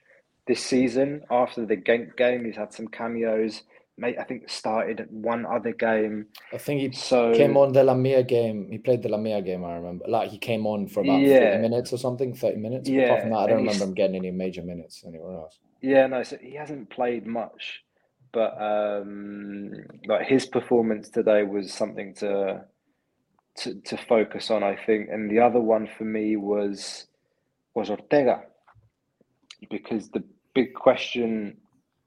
this 0.47 0.63
season. 0.63 1.21
After 1.29 1.65
the 1.65 1.77
Genk 1.77 2.17
game, 2.17 2.45
he's 2.45 2.55
had 2.55 2.73
some 2.73 2.87
cameos 2.87 3.63
mate, 3.97 4.17
I 4.19 4.23
think 4.23 4.49
started 4.49 5.07
one 5.09 5.45
other 5.45 5.71
game. 5.71 6.27
I 6.53 6.57
think 6.57 6.81
he 6.81 6.91
so, 6.91 7.33
came 7.33 7.55
on 7.57 7.73
the 7.73 7.83
Lamia 7.83 8.23
game. 8.23 8.69
He 8.71 8.77
played 8.77 9.01
the 9.01 9.09
Lamia 9.09 9.41
game, 9.41 9.63
I 9.63 9.75
remember. 9.75 10.05
Like 10.07 10.29
he 10.29 10.37
came 10.37 10.65
on 10.67 10.87
for 10.87 11.01
about 11.01 11.21
yeah. 11.21 11.51
30 11.51 11.61
minutes 11.61 11.93
or 11.93 11.97
something, 11.97 12.33
30 12.33 12.57
minutes. 12.57 12.89
Yeah. 12.89 13.03
Apart 13.03 13.21
from 13.21 13.29
that, 13.31 13.37
I 13.37 13.47
don't 13.47 13.57
remember 13.57 13.85
him 13.85 13.93
getting 13.93 14.15
any 14.17 14.31
major 14.31 14.61
minutes 14.61 15.03
anywhere 15.07 15.37
else. 15.37 15.59
Yeah, 15.81 16.07
no, 16.07 16.23
so 16.23 16.37
he 16.37 16.55
hasn't 16.55 16.89
played 16.89 17.25
much. 17.25 17.81
But 18.33 18.61
um 18.61 19.71
like 20.07 20.27
his 20.27 20.45
performance 20.45 21.09
today 21.09 21.43
was 21.43 21.73
something 21.73 22.13
to 22.15 22.65
to, 23.59 23.75
to 23.81 23.97
focus 23.97 24.51
on, 24.51 24.61
I 24.61 24.75
think. 24.75 25.07
And 25.09 25.31
the 25.31 25.39
other 25.39 25.61
one 25.61 25.87
for 25.97 26.03
me 26.03 26.35
was 26.35 27.07
was 27.73 27.89
Ortega. 27.89 28.43
Because 29.69 30.09
the 30.09 30.23
big 30.53 30.73
question 30.73 31.57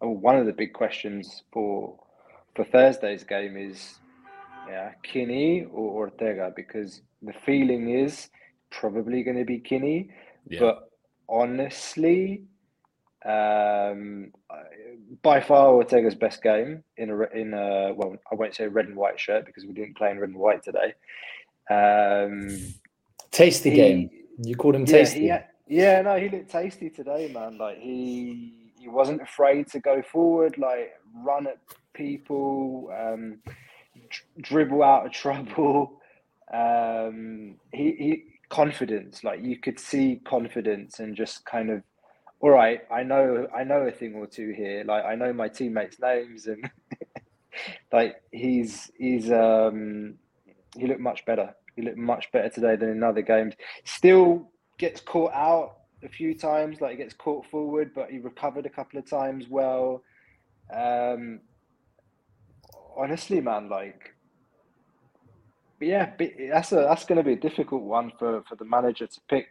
one 0.01 0.37
of 0.37 0.47
the 0.47 0.53
big 0.53 0.73
questions 0.73 1.43
for 1.53 1.99
for 2.55 2.65
Thursday's 2.65 3.25
game 3.25 3.57
is 3.57 3.99
yeah, 4.69 4.93
Quini 5.05 5.67
or 5.73 6.07
Ortega 6.07 6.53
because 6.55 7.01
the 7.23 7.33
feeling 7.33 7.91
is 7.91 8.29
probably 8.71 9.23
going 9.23 9.39
to 9.39 9.45
be 9.45 9.59
Quini, 9.59 10.11
yeah. 10.49 10.61
but 10.61 10.91
honestly, 11.29 12.43
um, 13.25 14.33
by 15.23 15.41
far 15.41 15.69
Ortega's 15.69 16.15
best 16.15 16.43
game 16.43 16.85
in 16.97 17.11
a 17.11 17.23
in 17.37 17.55
a 17.55 17.93
well, 17.95 18.17
I 18.31 18.35
won't 18.35 18.55
say 18.55 18.67
red 18.69 18.87
and 18.87 18.97
white 18.97 19.19
shirt 19.19 19.47
because 19.47 19.65
we 19.65 19.73
didn't 19.73 19.97
play 19.97 20.11
in 20.11 20.19
red 20.19 20.31
and 20.31 20.39
white 20.39 20.63
today. 20.63 20.95
Um, 21.71 22.75
tasty 23.31 23.71
he, 23.71 23.77
game. 23.77 24.11
You 24.43 24.57
called 24.57 24.75
him 24.75 24.85
tasty. 24.85 25.21
Yeah, 25.21 25.45
yeah, 25.67 26.03
no, 26.03 26.17
he 26.17 26.29
looked 26.29 26.51
tasty 26.51 26.91
today, 26.91 27.31
man. 27.33 27.59
Like 27.59 27.79
he 27.79 28.55
he 28.79 28.89
wasn't 28.89 29.22
afraid 29.22 29.68
to 29.68 29.81
go 29.81 30.03
forward, 30.03 30.57
like 30.59 30.93
run 31.14 31.47
at 31.47 31.59
people, 31.95 32.91
um, 32.97 33.39
dribble 34.41 34.83
out 34.83 35.07
of 35.07 35.12
trouble. 35.24 36.01
Um, 36.53 37.57
he, 37.72 37.93
he 37.93 38.24
confidence, 38.49 39.24
like 39.24 39.43
you 39.43 39.59
could 39.59 39.79
see 39.79 40.20
confidence 40.24 41.01
and 41.01 41.14
just 41.14 41.45
kind 41.45 41.70
of, 41.70 41.83
all 42.41 42.51
right, 42.51 42.83
I 42.91 43.03
know, 43.03 43.47
I 43.55 43.64
know 43.64 43.83
a 43.83 43.91
thing 43.91 44.14
or 44.14 44.26
two 44.26 44.53
here. 44.57 44.85
Like 44.87 45.05
I 45.05 45.14
know 45.14 45.33
my 45.33 45.49
teammates' 45.49 46.01
names 46.01 46.47
and 46.47 46.70
like 47.93 48.22
he's 48.31 48.91
he's 48.97 49.31
um 49.31 50.14
he 50.76 50.87
looked 50.87 51.01
much 51.01 51.24
better. 51.26 51.55
He 51.76 51.83
looked 51.83 51.99
much 51.99 52.31
better 52.33 52.49
today 52.49 52.76
than 52.76 52.91
in 52.91 53.03
other 53.03 53.22
games. 53.22 53.55
Still 53.85 54.51
gets 54.79 55.01
caught 55.01 55.33
out 55.33 55.78
a 56.05 56.09
few 56.09 56.35
times, 56.35 56.81
like 56.81 56.93
he 56.93 56.97
gets 56.97 57.15
caught 57.15 57.47
forward, 57.47 57.93
but 57.95 58.11
he 58.11 58.19
recovered 58.19 58.67
a 58.67 58.71
couple 58.71 58.99
of 58.99 59.09
times 59.09 59.47
well. 59.49 60.03
Um, 60.73 61.41
honestly, 62.97 63.41
man, 63.41 63.69
like, 63.69 64.15
yeah, 65.81 66.13
that's 66.51 66.73
a 66.73 66.77
that's 66.77 67.05
going 67.05 67.19
to 67.19 67.25
be 67.25 67.33
a 67.33 67.37
difficult 67.37 67.83
one 67.83 68.13
for 68.19 68.43
for 68.49 68.57
the 68.57 68.65
manager 68.65 69.07
to 69.07 69.21
pick. 69.29 69.47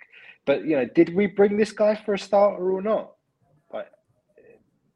But 0.46 0.66
you 0.66 0.78
know, 0.78 0.86
did 0.86 1.16
we 1.16 1.28
bring 1.28 1.58
this 1.58 1.72
guy 1.72 1.96
for 1.96 2.14
a 2.14 2.20
starter 2.20 2.72
or 2.72 2.82
not? 2.82 3.14
Like, 3.74 3.88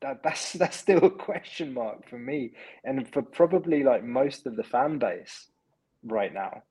that 0.01 0.23
that's 0.23 0.53
that's 0.61 0.77
still 0.77 1.03
a 1.03 1.09
question 1.09 1.73
mark 1.73 2.07
for 2.09 2.17
me, 2.17 2.53
and 2.83 3.07
for 3.11 3.21
probably 3.21 3.83
like 3.83 4.03
most 4.03 4.45
of 4.45 4.55
the 4.55 4.63
fan 4.63 4.99
base 4.99 5.49
right 6.03 6.33
now. 6.33 6.63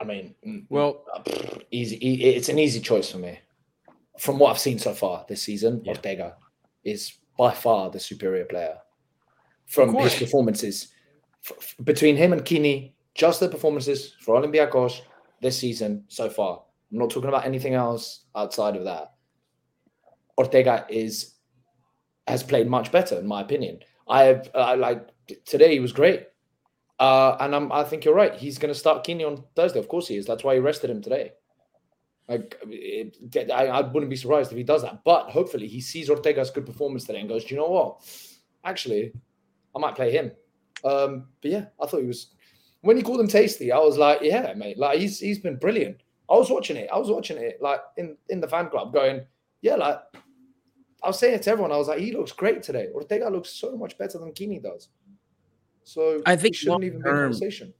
I 0.00 0.04
mean, 0.04 0.34
mm, 0.46 0.52
mm, 0.52 0.66
well, 0.68 1.04
easy. 1.70 1.96
It's 1.96 2.48
an 2.48 2.58
easy 2.58 2.80
choice 2.80 3.10
for 3.10 3.18
me. 3.18 3.38
From 4.18 4.38
what 4.38 4.50
I've 4.50 4.58
seen 4.58 4.78
so 4.78 4.92
far 4.92 5.24
this 5.28 5.42
season, 5.42 5.82
yeah. 5.84 5.92
Ortega 5.92 6.36
is 6.84 7.14
by 7.38 7.52
far 7.52 7.90
the 7.90 8.00
superior 8.00 8.44
player. 8.44 8.76
From 9.66 9.94
his 9.94 10.14
performances, 10.14 10.88
between 11.82 12.16
him 12.16 12.32
and 12.32 12.44
Quini, 12.44 12.92
just 13.14 13.40
the 13.40 13.48
performances 13.48 14.14
for 14.20 14.40
Olympiacos 14.40 15.00
this 15.40 15.58
season 15.58 16.04
so 16.08 16.28
far. 16.28 16.62
I'm 16.92 16.98
not 16.98 17.10
talking 17.10 17.28
about 17.28 17.46
anything 17.46 17.74
else 17.74 18.24
outside 18.36 18.76
of 18.76 18.84
that. 18.84 19.14
Ortega 20.38 20.86
is 20.88 21.34
has 22.26 22.42
played 22.42 22.68
much 22.68 22.90
better, 22.90 23.18
in 23.18 23.26
my 23.26 23.42
opinion. 23.42 23.80
I 24.08 24.24
have 24.24 24.50
I 24.54 24.74
like 24.74 25.08
today. 25.44 25.72
He 25.72 25.80
was 25.80 25.92
great. 25.92 26.26
Uh, 26.98 27.36
and 27.40 27.54
I'm, 27.54 27.72
I 27.72 27.84
think 27.84 28.04
you're 28.04 28.14
right. 28.14 28.34
He's 28.34 28.58
going 28.58 28.72
to 28.72 28.78
start 28.78 29.04
Quini 29.04 29.26
on 29.26 29.44
Thursday. 29.56 29.78
Of 29.78 29.88
course 29.88 30.08
he 30.08 30.16
is. 30.16 30.26
That's 30.26 30.44
why 30.44 30.54
he 30.54 30.60
rested 30.60 30.90
him 30.90 31.02
today. 31.02 31.32
Like, 32.28 32.56
it, 32.68 33.16
I, 33.50 33.66
I 33.66 33.80
wouldn't 33.80 34.10
be 34.10 34.16
surprised 34.16 34.50
if 34.50 34.56
he 34.56 34.64
does 34.64 34.82
that. 34.82 35.02
But 35.04 35.30
hopefully 35.30 35.66
he 35.66 35.80
sees 35.80 36.08
Ortega's 36.08 36.50
good 36.50 36.66
performance 36.66 37.04
today 37.04 37.20
and 37.20 37.28
goes, 37.28 37.44
do 37.44 37.54
you 37.54 37.60
know 37.60 37.68
what? 37.68 38.00
Actually, 38.64 39.12
I 39.74 39.78
might 39.78 39.96
play 39.96 40.12
him. 40.12 40.32
Um, 40.84 41.26
but 41.42 41.50
yeah, 41.50 41.66
I 41.80 41.86
thought 41.86 42.00
he 42.00 42.06
was. 42.06 42.28
When 42.82 42.96
he 42.96 43.02
called 43.02 43.20
him 43.20 43.28
tasty, 43.28 43.72
I 43.72 43.78
was 43.78 43.98
like, 43.98 44.20
yeah, 44.22 44.52
mate. 44.54 44.78
Like 44.78 44.98
he's 44.98 45.18
he's 45.18 45.38
been 45.38 45.56
brilliant. 45.56 46.02
I 46.30 46.34
was 46.34 46.50
watching 46.50 46.76
it. 46.76 46.88
I 46.92 46.98
was 46.98 47.10
watching 47.10 47.38
it 47.38 47.58
like 47.60 47.80
in 47.96 48.16
in 48.28 48.40
the 48.40 48.48
fan 48.48 48.68
club, 48.68 48.92
going, 48.92 49.22
yeah, 49.62 49.76
like 49.76 49.98
I 51.02 51.08
was 51.08 51.18
saying 51.18 51.34
it 51.34 51.42
to 51.42 51.50
everyone. 51.50 51.72
I 51.72 51.78
was 51.78 51.88
like, 51.88 52.00
he 52.00 52.12
looks 52.12 52.32
great 52.32 52.62
today. 52.62 52.88
Ortega 52.94 53.28
looks 53.30 53.50
so 53.50 53.76
much 53.76 53.96
better 53.96 54.18
than 54.18 54.32
Quini 54.32 54.62
does. 54.62 54.88
So 55.84 56.22
I 56.26 56.36
think 56.36 56.54
shouldn't 56.54 56.84
even 56.84 57.02
term, 57.02 57.30
be 57.30 57.38
conversation. 57.38 57.74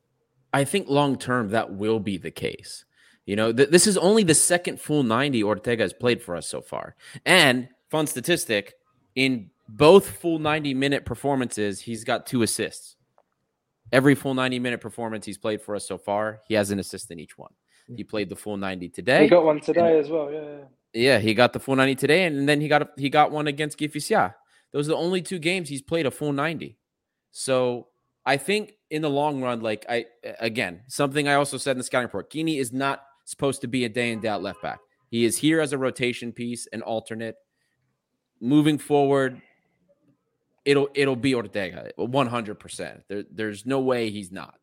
I 0.53 0.65
think 0.65 0.89
long 0.89 1.19
term 1.19 1.51
that 1.51 1.73
will 1.73 2.01
be 2.01 2.17
the 2.17 2.31
case. 2.31 2.85
You 3.27 3.37
know, 3.37 3.53
th- 3.53 3.71
this 3.71 3.87
is 3.87 3.97
only 3.97 4.23
the 4.23 4.35
second 4.35 4.81
full 4.81 5.03
90 5.03 5.43
Ortega 5.43 5.83
has 5.83 5.93
played 5.93 6.23
for 6.23 6.37
us 6.37 6.47
so 6.47 6.61
far. 6.61 6.95
And 7.25 7.69
fun 7.91 8.07
statistic 8.07 8.75
in 9.15 9.51
both 9.69 10.09
full 10.09 10.39
90 10.39 10.75
minute 10.75 11.05
performances, 11.05 11.81
he's 11.81 12.05
got 12.05 12.27
two 12.27 12.43
assists. 12.43 12.97
Every 13.93 14.15
full 14.15 14.35
90 14.35 14.59
minute 14.59 14.81
performance 14.81 15.25
he's 15.25 15.39
played 15.39 15.63
for 15.63 15.75
us 15.75 15.87
so 15.87 15.99
far, 15.99 16.41
he 16.47 16.55
has 16.55 16.71
an 16.71 16.79
assist 16.79 17.11
in 17.11 17.19
each 17.19 17.39
one. 17.39 17.53
He 17.87 18.05
mm. 18.05 18.09
played 18.09 18.29
the 18.29 18.37
full 18.37 18.57
90 18.57 18.89
today. 18.91 19.23
He 19.23 19.29
got 19.29 19.45
one 19.45 19.61
today 19.61 19.97
and, 19.97 20.05
as 20.05 20.11
well. 20.11 20.31
Yeah, 20.31 20.43
yeah. 20.43 20.65
Yeah, 20.97 21.19
he 21.19 21.35
got 21.35 21.53
the 21.53 21.59
full 21.59 21.75
90 21.75 21.97
today, 21.97 22.25
and 22.25 22.49
then 22.49 22.61
he 22.61 22.69
got 22.69 22.83
a, 22.83 22.89
he 22.97 23.11
got 23.11 23.33
one 23.33 23.49
against 23.49 23.79
Kifisia. 23.79 24.35
Those 24.73 24.87
are 24.87 24.93
the 24.93 24.97
only 24.97 25.23
two 25.23 25.41
games 25.41 25.69
he's 25.69 25.83
played 25.83 26.07
a 26.07 26.11
full 26.11 26.33
90. 26.33 26.79
So 27.33 27.89
I 28.27 28.37
think 28.37 28.75
in 28.91 29.03
the 29.03 29.11
long 29.11 29.43
run, 29.43 29.61
like 29.61 29.85
I 29.89 30.07
again, 30.41 30.83
something 30.89 31.29
I 31.29 31.35
also 31.35 31.59
said 31.59 31.73
in 31.73 31.79
the 31.79 31.85
scouting 31.85 32.07
report, 32.07 32.31
Quini 32.31 32.59
is 32.59 32.73
not 32.73 33.03
supposed 33.25 33.61
to 33.63 33.67
be 33.67 33.85
a 33.85 33.89
day 33.89 34.13
in 34.13 34.21
doubt 34.21 34.43
left 34.43 34.63
back. 34.63 34.79
He 35.11 35.25
is 35.25 35.39
here 35.39 35.61
as 35.61 35.73
a 35.73 35.79
rotation 35.79 36.33
piece, 36.33 36.67
an 36.73 36.83
alternate. 36.83 37.37
Moving 38.41 38.79
forward, 38.79 39.41
it'll 40.65 40.89
it'll 40.95 41.17
be 41.17 41.35
Ortega, 41.35 41.91
one 41.97 42.27
hundred 42.27 42.59
percent. 42.59 43.03
There, 43.09 43.25
there's 43.31 43.65
no 43.65 43.81
way 43.81 44.11
he's 44.11 44.33
not. 44.33 44.59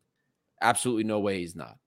Absolutely 0.60 1.04
no 1.04 1.20
way 1.20 1.38
he's 1.40 1.56
not. 1.56 1.78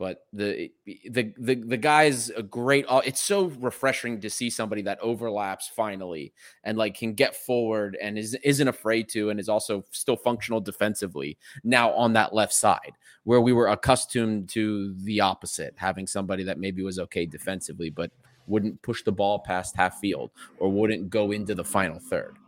But 0.00 0.24
the 0.32 0.72
the 0.86 1.34
the 1.36 1.56
the 1.56 1.76
guy's 1.76 2.30
a 2.30 2.42
great. 2.42 2.86
It's 2.88 3.20
so 3.22 3.52
refreshing 3.60 4.18
to 4.22 4.30
see 4.30 4.48
somebody 4.48 4.80
that 4.80 4.98
overlaps 5.02 5.68
finally 5.68 6.32
and 6.64 6.78
like 6.78 6.96
can 6.96 7.12
get 7.12 7.36
forward 7.36 7.98
and 8.00 8.16
is 8.16 8.34
isn't 8.42 8.66
afraid 8.66 9.10
to 9.10 9.28
and 9.28 9.38
is 9.38 9.50
also 9.50 9.84
still 9.90 10.16
functional 10.16 10.58
defensively 10.58 11.36
now 11.64 11.92
on 11.92 12.14
that 12.14 12.32
left 12.32 12.54
side 12.54 12.92
where 13.24 13.42
we 13.42 13.52
were 13.52 13.68
accustomed 13.68 14.48
to 14.48 14.94
the 15.04 15.20
opposite, 15.20 15.74
having 15.76 16.06
somebody 16.06 16.44
that 16.44 16.58
maybe 16.58 16.82
was 16.82 16.98
okay 16.98 17.26
defensively 17.26 17.90
but 17.90 18.10
wouldn't 18.46 18.80
push 18.80 19.02
the 19.02 19.12
ball 19.12 19.40
past 19.40 19.76
half 19.76 19.98
field 19.98 20.30
or 20.60 20.72
wouldn't 20.72 21.10
go 21.10 21.30
into 21.30 21.54
the 21.54 21.62
final 21.62 21.98
third. 21.98 22.38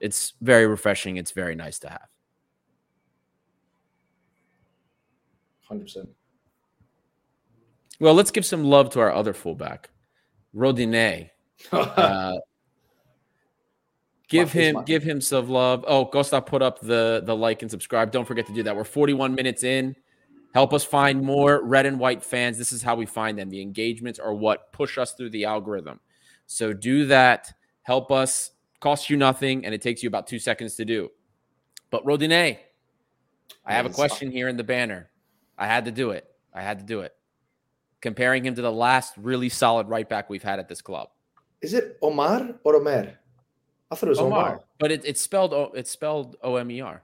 It's 0.00 0.34
very 0.42 0.66
refreshing. 0.66 1.16
It's 1.16 1.30
very 1.30 1.54
nice 1.54 1.78
to 1.78 1.88
have. 1.88 2.08
Hundred 5.66 5.84
percent. 5.84 6.10
Well, 8.02 8.14
let's 8.14 8.32
give 8.32 8.44
some 8.44 8.64
love 8.64 8.90
to 8.90 9.00
our 9.00 9.12
other 9.12 9.32
fullback, 9.32 9.90
Rodinei. 10.54 11.30
Uh, 11.72 12.34
give 14.28 14.50
him 14.50 14.82
give 14.84 15.04
him 15.04 15.20
some 15.20 15.48
love. 15.48 15.84
Oh, 15.86 16.04
Costa 16.06 16.42
put 16.42 16.60
up 16.60 16.80
the 16.80 17.22
the 17.24 17.36
like 17.36 17.62
and 17.62 17.70
subscribe. 17.70 18.10
Don't 18.10 18.24
forget 18.24 18.46
to 18.46 18.52
do 18.52 18.64
that. 18.64 18.74
We're 18.74 18.82
41 18.82 19.36
minutes 19.36 19.62
in. 19.62 19.94
Help 20.52 20.74
us 20.74 20.82
find 20.82 21.22
more 21.22 21.64
red 21.64 21.86
and 21.86 22.00
white 22.00 22.24
fans. 22.24 22.58
This 22.58 22.72
is 22.72 22.82
how 22.82 22.96
we 22.96 23.06
find 23.06 23.38
them. 23.38 23.50
The 23.50 23.62
engagements 23.62 24.18
are 24.18 24.34
what 24.34 24.72
push 24.72 24.98
us 24.98 25.12
through 25.12 25.30
the 25.30 25.44
algorithm. 25.44 26.00
So 26.46 26.72
do 26.72 27.06
that. 27.06 27.52
Help 27.82 28.10
us. 28.10 28.50
Costs 28.80 29.08
you 29.10 29.16
nothing, 29.16 29.64
and 29.64 29.72
it 29.72 29.80
takes 29.80 30.02
you 30.02 30.08
about 30.08 30.26
two 30.26 30.40
seconds 30.40 30.74
to 30.74 30.84
do. 30.84 31.10
But 31.90 32.04
Rodinei, 32.04 32.58
I 33.64 33.72
have 33.72 33.86
a 33.86 33.90
question 33.90 34.32
here 34.32 34.48
in 34.48 34.56
the 34.56 34.64
banner. 34.64 35.10
I 35.56 35.68
had 35.68 35.84
to 35.84 35.92
do 35.92 36.10
it. 36.10 36.26
I 36.52 36.62
had 36.62 36.80
to 36.80 36.84
do 36.84 37.02
it 37.02 37.14
comparing 38.02 38.44
him 38.44 38.54
to 38.54 38.62
the 38.62 38.72
last 38.72 39.14
really 39.16 39.48
solid 39.48 39.88
right 39.88 40.08
back 40.08 40.28
we've 40.28 40.42
had 40.42 40.58
at 40.58 40.68
this 40.68 40.82
club. 40.82 41.08
Is 41.62 41.72
it 41.72 41.96
Omar 42.02 42.56
or 42.64 42.76
Omer? 42.76 43.14
I 43.90 43.94
thought 43.94 44.06
it 44.06 44.10
was 44.10 44.18
Omar, 44.18 44.46
Omar. 44.46 44.60
but 44.78 44.92
it, 44.92 45.04
it's 45.04 45.20
spelled 45.20 45.54
it's 45.74 45.90
spelled 45.90 46.36
O 46.42 46.56
M 46.56 46.70
E 46.70 46.80
R. 46.80 47.02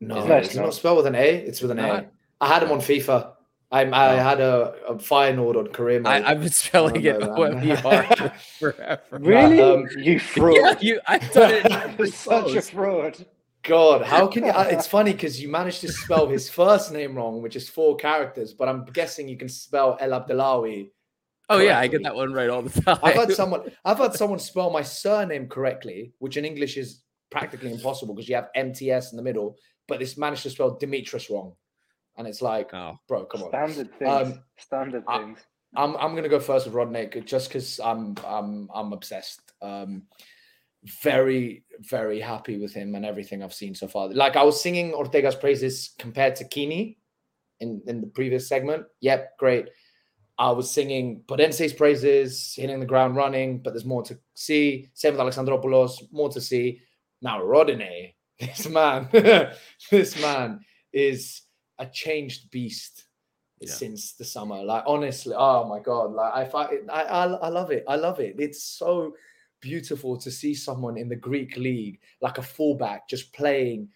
No, 0.00 0.26
it's, 0.26 0.48
it's 0.48 0.56
not 0.56 0.74
spelled 0.74 0.96
with 0.96 1.06
an 1.06 1.14
A. 1.14 1.36
It's 1.36 1.60
with 1.60 1.70
an 1.70 1.78
A. 1.78 2.06
I 2.40 2.48
had 2.48 2.62
him 2.62 2.72
on 2.72 2.78
FIFA. 2.78 3.32
I, 3.72 3.82
I 3.82 4.14
had 4.14 4.40
a, 4.40 4.74
a 4.88 4.94
Feyenoord 4.96 5.56
on 5.56 5.68
career 5.68 6.00
mode. 6.00 6.24
I, 6.24 6.30
have 6.30 6.40
been 6.40 6.50
spelling 6.50 7.04
it 7.04 7.22
O 7.22 7.42
M 7.42 7.62
E 7.62 7.72
R 7.72 8.32
forever. 8.58 9.00
Really? 9.12 9.60
Um, 9.60 9.86
you 9.98 10.18
fraud. 10.20 10.56
Yeah, 10.56 10.74
you, 10.80 11.00
I've 11.06 11.30
done 11.32 11.50
it. 11.52 12.12
such 12.12 12.54
a 12.54 12.62
fraud. 12.62 13.24
God, 13.62 14.02
how 14.02 14.26
can 14.26 14.44
you? 14.44 14.52
It's 14.54 14.86
funny 14.96 15.12
because 15.12 15.40
you 15.40 15.48
managed 15.48 15.82
to 15.82 15.92
spell 15.92 16.26
his 16.26 16.48
first 16.48 16.92
name 16.92 17.14
wrong, 17.14 17.42
which 17.42 17.56
is 17.56 17.68
four 17.68 17.96
characters, 17.96 18.54
but 18.54 18.68
I'm 18.68 18.84
guessing 18.84 19.28
you 19.28 19.36
can 19.36 19.48
spell 19.48 19.98
Elabdellaoui. 19.98 20.90
Oh 21.48 21.56
correctly. 21.56 21.66
yeah, 21.66 21.78
I 21.78 21.86
get 21.88 22.02
that 22.04 22.14
one 22.14 22.32
right 22.32 22.48
all 22.48 22.62
the 22.62 22.80
time. 22.80 22.98
I've 23.02 23.14
had 23.14 23.32
someone, 23.34 23.70
I've 23.84 23.98
had 23.98 24.14
someone 24.14 24.38
spell 24.38 24.70
my 24.70 24.82
surname 24.82 25.48
correctly, 25.48 26.12
which 26.18 26.36
in 26.36 26.44
English 26.44 26.76
is 26.76 27.02
practically 27.30 27.72
impossible 27.72 28.14
because 28.14 28.28
you 28.28 28.36
have 28.36 28.48
MTS 28.54 29.12
in 29.12 29.16
the 29.16 29.22
middle, 29.22 29.56
but 29.88 29.98
this 29.98 30.16
managed 30.16 30.44
to 30.44 30.50
spell 30.50 30.78
Demetrius 30.78 31.28
wrong, 31.28 31.54
and 32.16 32.26
it's 32.26 32.40
like, 32.40 32.72
oh. 32.72 32.98
bro, 33.08 33.24
come 33.26 33.42
on. 33.42 33.50
Standard 33.50 33.98
things. 33.98 34.10
Um, 34.10 34.42
Standard 34.58 35.04
I, 35.06 35.18
things. 35.18 35.38
I'm 35.76 35.96
I'm 35.96 36.14
gonna 36.14 36.28
go 36.28 36.40
first 36.40 36.66
with 36.66 36.74
Rodinei 36.74 37.24
just 37.24 37.48
because 37.48 37.78
I'm 37.80 38.16
I'm 38.26 38.68
I'm 38.74 38.92
obsessed. 38.92 39.40
Um, 39.60 40.04
very, 40.84 41.64
very 41.80 42.20
happy 42.20 42.58
with 42.58 42.72
him 42.72 42.94
and 42.94 43.04
everything 43.04 43.42
I've 43.42 43.54
seen 43.54 43.74
so 43.74 43.88
far. 43.88 44.08
Like 44.08 44.36
I 44.36 44.42
was 44.42 44.60
singing 44.60 44.92
Ortega's 44.92 45.34
praises 45.34 45.94
compared 45.98 46.36
to 46.36 46.44
Quini 46.44 46.96
in, 47.60 47.82
in 47.86 48.00
the 48.00 48.06
previous 48.06 48.48
segment. 48.48 48.86
Yep, 49.00 49.38
great. 49.38 49.68
I 50.38 50.50
was 50.52 50.70
singing 50.70 51.22
Podence's 51.28 51.74
praises, 51.74 52.54
hitting 52.56 52.80
the 52.80 52.86
ground 52.86 53.14
running, 53.14 53.58
but 53.58 53.74
there's 53.74 53.84
more 53.84 54.02
to 54.04 54.18
see. 54.34 54.88
Same 54.94 55.14
with 55.14 55.20
Alexandropoulos, 55.20 56.10
more 56.12 56.30
to 56.30 56.40
see. 56.40 56.80
Now 57.20 57.40
Rodinei, 57.40 58.14
this 58.40 58.66
man, 58.66 59.08
this 59.90 60.20
man 60.20 60.60
is 60.94 61.42
a 61.78 61.84
changed 61.84 62.50
beast 62.50 63.04
yeah. 63.60 63.70
since 63.70 64.14
the 64.14 64.24
summer. 64.24 64.62
Like 64.64 64.84
honestly, 64.86 65.34
oh 65.36 65.68
my 65.68 65.78
god, 65.78 66.12
like 66.12 66.32
I, 66.32 66.62
I, 66.90 67.02
I, 67.02 67.24
I 67.26 67.48
love 67.50 67.70
it. 67.70 67.84
I 67.86 67.96
love 67.96 68.18
it. 68.20 68.36
It's 68.38 68.64
so 68.64 69.12
beautiful 69.60 70.16
to 70.18 70.30
see 70.30 70.54
someone 70.54 70.96
in 70.96 71.08
the 71.08 71.16
Greek 71.16 71.56
league, 71.56 72.00
like 72.20 72.38
a 72.38 72.42
fullback, 72.42 73.08
just 73.08 73.32
playing 73.32 73.88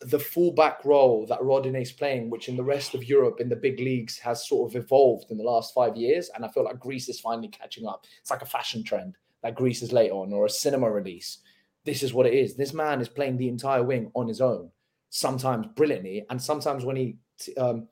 the 0.00 0.18
fullback 0.18 0.84
role 0.84 1.26
that 1.26 1.40
Rodinei 1.40 1.82
is 1.82 1.92
playing, 1.92 2.30
which 2.30 2.48
in 2.48 2.56
the 2.56 2.64
rest 2.64 2.94
of 2.94 3.04
Europe 3.04 3.40
in 3.40 3.48
the 3.48 3.56
big 3.56 3.78
leagues 3.78 4.18
has 4.18 4.48
sort 4.48 4.70
of 4.70 4.82
evolved 4.82 5.30
in 5.30 5.36
the 5.36 5.44
last 5.44 5.74
five 5.74 5.96
years. 5.96 6.30
And 6.34 6.44
I 6.44 6.48
feel 6.48 6.64
like 6.64 6.80
Greece 6.80 7.08
is 7.08 7.20
finally 7.20 7.48
catching 7.48 7.86
up. 7.86 8.06
It's 8.20 8.30
like 8.30 8.42
a 8.42 8.46
fashion 8.46 8.82
trend 8.82 9.16
that 9.42 9.54
Greece 9.54 9.82
is 9.82 9.92
late 9.92 10.10
on 10.10 10.32
or 10.32 10.46
a 10.46 10.50
cinema 10.50 10.90
release. 10.90 11.38
This 11.84 12.02
is 12.02 12.14
what 12.14 12.26
it 12.26 12.34
is. 12.34 12.54
This 12.54 12.72
man 12.72 13.00
is 13.00 13.08
playing 13.08 13.36
the 13.36 13.48
entire 13.48 13.82
wing 13.82 14.10
on 14.14 14.28
his 14.28 14.40
own, 14.40 14.70
sometimes 15.10 15.66
brilliantly, 15.74 16.24
and 16.30 16.40
sometimes 16.40 16.84
when 16.84 16.96
he 16.96 17.16
um, 17.56 17.88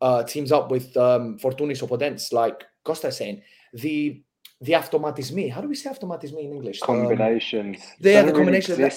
uh, 0.00 0.22
teams 0.24 0.52
up 0.52 0.70
with 0.70 0.96
um, 0.96 1.38
Fortounis 1.38 1.82
Opodents, 1.82 2.32
like 2.32 2.64
Costa 2.84 3.12
saying, 3.12 3.42
the 3.72 4.22
the 4.60 4.72
automatismi. 4.72 5.50
How 5.50 5.60
do 5.60 5.68
we 5.68 5.74
say 5.74 5.90
automatismi 5.90 6.44
in 6.44 6.52
English? 6.52 6.80
Combinations. 6.80 7.76
Um, 7.76 7.82
they 8.00 8.16
are 8.16 8.24
the 8.24 8.32
combination. 8.32 8.76
Really 8.76 8.92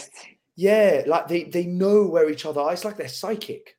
yeah, 0.56 1.04
like 1.08 1.28
they 1.28 1.44
they 1.44 1.66
know 1.66 2.06
where 2.06 2.30
each 2.30 2.46
other 2.46 2.62
are. 2.62 2.74
It's 2.74 2.86
like 2.86 2.98
they're 2.98 3.08
psychic. 3.08 3.78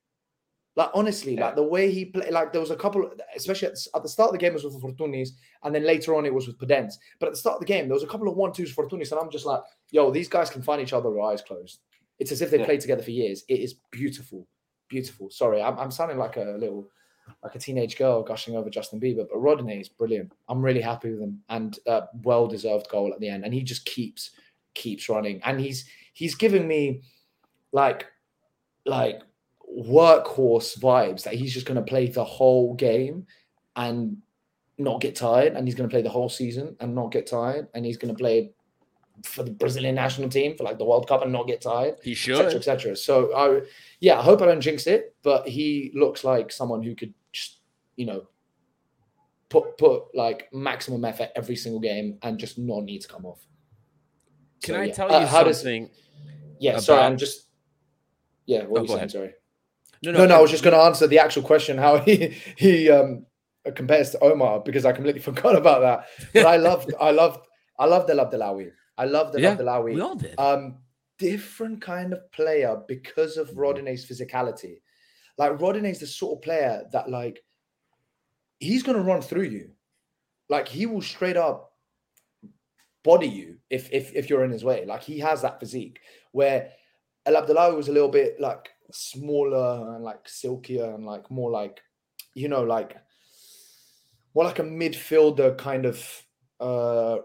Like 0.76 0.90
honestly, 0.92 1.34
yeah. 1.34 1.46
like 1.46 1.56
the 1.56 1.62
way 1.62 1.92
he 1.92 2.06
played, 2.06 2.32
like 2.32 2.50
there 2.50 2.60
was 2.60 2.72
a 2.72 2.76
couple, 2.76 3.08
especially 3.36 3.68
at, 3.68 3.74
at, 3.94 4.02
the 4.02 4.08
start 4.08 4.28
of 4.28 4.32
the 4.32 4.38
game 4.38 4.50
it 4.50 4.54
was 4.54 4.64
with 4.64 4.82
Fortounis, 4.82 5.28
and 5.62 5.72
then 5.72 5.84
later 5.84 6.16
on 6.16 6.26
it 6.26 6.34
was 6.34 6.48
with 6.48 6.58
Podence. 6.58 6.94
But 7.20 7.26
at 7.26 7.32
the 7.34 7.38
start 7.38 7.56
of 7.56 7.60
the 7.60 7.66
game, 7.66 7.86
there 7.86 7.94
was 7.94 8.02
a 8.02 8.08
couple 8.08 8.28
of 8.28 8.36
one 8.36 8.52
twos 8.52 8.74
Fortounis, 8.74 9.12
and 9.12 9.20
I'm 9.20 9.30
just 9.30 9.46
like, 9.46 9.60
yo, 9.90 10.10
these 10.10 10.28
guys 10.28 10.50
can 10.50 10.62
find 10.62 10.82
each 10.82 10.92
other 10.92 11.10
with 11.10 11.22
eyes 11.22 11.42
closed. 11.42 11.78
It's 12.18 12.32
as 12.32 12.42
if 12.42 12.50
they 12.50 12.58
yeah. 12.58 12.64
played 12.64 12.80
together 12.80 13.02
for 13.02 13.12
years. 13.12 13.44
It 13.48 13.60
is 13.60 13.74
beautiful, 13.92 14.48
beautiful. 14.88 15.30
Sorry, 15.30 15.62
I'm, 15.62 15.78
I'm 15.78 15.92
sounding 15.92 16.18
like 16.18 16.36
a 16.38 16.56
little 16.58 16.88
like 17.42 17.54
a 17.54 17.58
teenage 17.58 17.96
girl 17.96 18.22
gushing 18.22 18.56
over 18.56 18.70
Justin 18.70 19.00
Bieber. 19.00 19.26
But 19.30 19.38
Rodinei 19.38 19.80
is 19.80 19.88
brilliant. 19.88 20.32
I'm 20.48 20.62
really 20.62 20.80
happy 20.80 21.10
with 21.10 21.20
him, 21.20 21.42
and 21.48 21.78
uh, 21.86 22.02
well 22.22 22.46
deserved 22.46 22.88
goal 22.88 23.12
at 23.12 23.20
the 23.20 23.28
end. 23.28 23.44
And 23.44 23.52
he 23.52 23.62
just 23.62 23.84
keeps 23.86 24.30
keeps 24.74 25.08
running, 25.08 25.40
and 25.44 25.60
he's 25.60 25.84
he's 26.12 26.34
giving 26.34 26.66
me 26.66 27.02
like 27.72 28.06
like 28.86 29.22
workhorse 29.78 30.78
vibes 30.78 31.22
that 31.24 31.34
he's 31.34 31.52
just 31.52 31.66
going 31.66 31.76
to 31.76 31.82
play 31.82 32.06
the 32.06 32.24
whole 32.24 32.74
game 32.74 33.26
and 33.76 34.16
not 34.78 35.00
get 35.00 35.14
tired, 35.14 35.54
and 35.54 35.66
he's 35.66 35.74
going 35.74 35.88
to 35.88 35.92
play 35.92 36.02
the 36.02 36.08
whole 36.08 36.28
season 36.28 36.76
and 36.80 36.94
not 36.94 37.12
get 37.12 37.26
tired, 37.26 37.68
and 37.74 37.84
he's 37.84 37.96
going 37.96 38.14
to 38.14 38.18
play 38.18 38.52
for 39.22 39.42
the 39.42 39.50
Brazilian 39.50 39.94
national 39.94 40.28
team 40.28 40.56
for 40.56 40.64
like 40.64 40.78
the 40.78 40.84
World 40.84 41.08
Cup 41.08 41.22
and 41.22 41.32
not 41.32 41.46
get 41.46 41.60
tired. 41.60 41.96
He 42.02 42.14
should, 42.14 42.40
etc. 42.40 42.58
etc. 42.58 42.96
So 42.96 43.34
I, 43.34 43.66
yeah, 44.00 44.18
I 44.18 44.22
hope 44.22 44.42
I 44.42 44.46
don't 44.46 44.60
jinx 44.60 44.86
it, 44.86 45.14
but 45.22 45.48
he 45.48 45.92
looks 45.94 46.24
like 46.24 46.50
someone 46.50 46.82
who 46.82 46.94
could 46.94 47.14
just, 47.32 47.60
you 47.96 48.06
know, 48.06 48.26
put 49.48 49.78
put 49.78 50.14
like 50.14 50.48
maximum 50.52 51.04
effort 51.04 51.30
every 51.36 51.56
single 51.56 51.80
game 51.80 52.18
and 52.22 52.38
just 52.38 52.58
not 52.58 52.84
need 52.84 53.00
to 53.00 53.08
come 53.08 53.24
off. 53.24 53.46
Can 54.62 54.74
so, 54.74 54.80
I 54.80 54.84
yeah. 54.84 54.92
tell 54.92 55.12
uh, 55.12 55.20
you 55.20 55.26
uh, 55.26 55.52
something? 55.52 55.86
Does, 55.86 55.96
yeah, 56.58 56.70
about... 56.72 56.82
sorry, 56.82 57.02
I'm 57.02 57.16
just. 57.16 57.46
Yeah, 58.46 58.64
what 58.64 58.80
oh, 58.80 58.82
you 58.82 58.88
saying? 58.88 58.98
Ahead. 58.98 59.10
Sorry. 59.10 59.34
No, 60.02 60.12
no, 60.12 60.18
no, 60.18 60.26
no 60.26 60.36
I 60.36 60.40
was 60.40 60.50
just 60.50 60.62
going 60.62 60.74
to 60.74 60.82
answer 60.82 61.06
the 61.06 61.18
actual 61.18 61.42
question 61.42 61.78
how 61.78 61.98
he 62.04 62.36
he 62.56 62.90
um 62.90 63.26
compares 63.74 64.10
to 64.10 64.18
Omar 64.22 64.60
because 64.60 64.84
I 64.84 64.92
completely 64.92 65.20
forgot 65.30 65.56
about 65.56 65.80
that. 65.80 66.32
But 66.32 66.46
I 66.46 66.56
loved, 66.56 66.92
I 67.00 67.10
loved, 67.10 67.46
I 67.78 67.86
loved 67.86 68.08
the 68.08 68.14
Abdellaoui. 68.14 68.70
I 68.96 69.06
love 69.06 69.32
the 69.32 69.40
yeah, 69.40 69.56
Abdellaoui. 69.56 69.94
We 69.94 70.00
all 70.00 70.14
did. 70.16 70.38
Um, 70.38 70.78
different 71.18 71.80
kind 71.80 72.12
of 72.12 72.30
player 72.32 72.80
because 72.86 73.36
of 73.36 73.50
mm-hmm. 73.50 73.60
Physicality. 73.60 74.80
Like 75.36 75.58
Rodinei's 75.58 76.00
the 76.00 76.06
sort 76.06 76.38
of 76.38 76.42
player 76.42 76.84
that 76.92 77.10
like 77.10 77.42
he's 78.60 78.82
gonna 78.82 79.02
run 79.02 79.20
through 79.20 79.44
you. 79.44 79.72
Like 80.48 80.68
he 80.68 80.86
will 80.86 81.02
straight 81.02 81.36
up 81.36 81.72
body 83.02 83.28
you 83.28 83.58
if 83.70 83.92
if 83.92 84.14
if 84.14 84.30
you're 84.30 84.44
in 84.44 84.50
his 84.50 84.64
way. 84.64 84.84
Like 84.86 85.02
he 85.02 85.18
has 85.20 85.42
that 85.42 85.60
physique 85.60 86.00
where 86.32 86.70
Elabdellaoui 87.26 87.76
was 87.76 87.88
a 87.88 87.92
little 87.92 88.10
bit 88.10 88.40
like 88.40 88.70
smaller 88.92 89.94
and 89.94 90.04
like 90.04 90.28
silkier 90.28 90.94
and 90.94 91.04
like 91.04 91.30
more 91.30 91.50
like 91.50 91.80
you 92.34 92.48
know 92.48 92.62
like 92.62 92.96
more 94.34 94.44
like 94.44 94.58
a 94.58 94.62
midfielder 94.62 95.56
kind 95.56 95.86
of 95.86 96.22
uh 96.60 97.16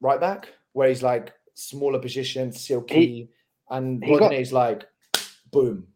right 0.00 0.20
back 0.20 0.48
where 0.78 0.88
he's 0.88 1.02
like 1.02 1.32
smaller 1.54 1.98
position, 1.98 2.52
silky, 2.52 2.94
he, 2.94 3.28
and 3.68 4.00
Rodinei's 4.02 4.52
got, 4.52 4.58
like 4.58 4.84
boom. 5.50 5.88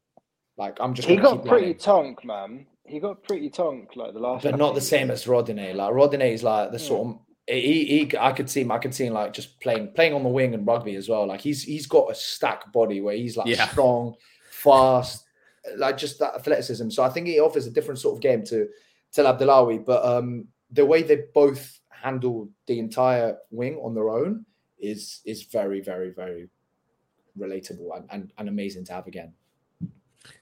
Like 0.56 0.76
I'm 0.80 0.92
just. 0.94 1.08
He 1.08 1.16
got 1.16 1.44
pretty 1.44 1.66
running. 1.66 1.78
tonk, 1.78 2.24
man. 2.24 2.66
He 2.84 2.98
got 2.98 3.22
pretty 3.22 3.48
tonk 3.48 3.94
like 3.94 4.12
the 4.12 4.18
last. 4.18 4.42
but 4.42 4.58
not 4.58 4.74
the 4.74 4.80
same 4.80 5.10
as 5.10 5.24
Rodinei. 5.24 5.74
Like 5.74 5.94
Rodinei 5.94 6.32
is 6.32 6.42
like 6.42 6.72
the 6.72 6.78
sort 6.78 7.06
of 7.06 7.18
he, 7.46 7.84
he 7.84 8.18
I 8.18 8.32
could 8.32 8.50
see 8.50 8.62
him. 8.62 8.72
I 8.72 8.78
could 8.78 8.94
see 8.94 9.06
him 9.06 9.14
like 9.14 9.32
just 9.32 9.60
playing 9.60 9.92
playing 9.94 10.14
on 10.14 10.24
the 10.24 10.28
wing 10.28 10.52
and 10.54 10.66
rugby 10.66 10.96
as 10.96 11.08
well. 11.08 11.26
Like 11.26 11.40
he's 11.40 11.62
he's 11.62 11.86
got 11.86 12.10
a 12.10 12.14
stack 12.14 12.72
body 12.72 13.00
where 13.00 13.16
he's 13.16 13.36
like 13.36 13.46
Yeah. 13.46 13.68
strong, 13.68 14.14
fast, 14.50 15.24
like 15.76 15.96
just 15.96 16.18
that 16.18 16.34
athleticism. 16.34 16.90
So 16.90 17.02
I 17.02 17.08
think 17.08 17.28
he 17.28 17.40
offers 17.40 17.66
a 17.66 17.70
different 17.70 18.00
sort 18.00 18.16
of 18.16 18.20
game 18.20 18.42
to 18.46 18.68
to 19.12 19.22
Abdellaoui. 19.22 19.84
But 19.84 20.04
um, 20.04 20.48
the 20.70 20.84
way 20.84 21.02
they 21.02 21.22
both 21.34 21.78
handle 21.90 22.50
the 22.66 22.78
entire 22.78 23.36
wing 23.50 23.76
on 23.76 23.94
their 23.94 24.10
own 24.10 24.44
is 24.82 25.20
is 25.24 25.44
very 25.44 25.80
very 25.80 26.10
very 26.10 26.48
relatable 27.38 27.96
and, 27.96 28.06
and, 28.10 28.32
and 28.36 28.48
amazing 28.48 28.84
to 28.84 28.92
have 28.92 29.06
again. 29.06 29.32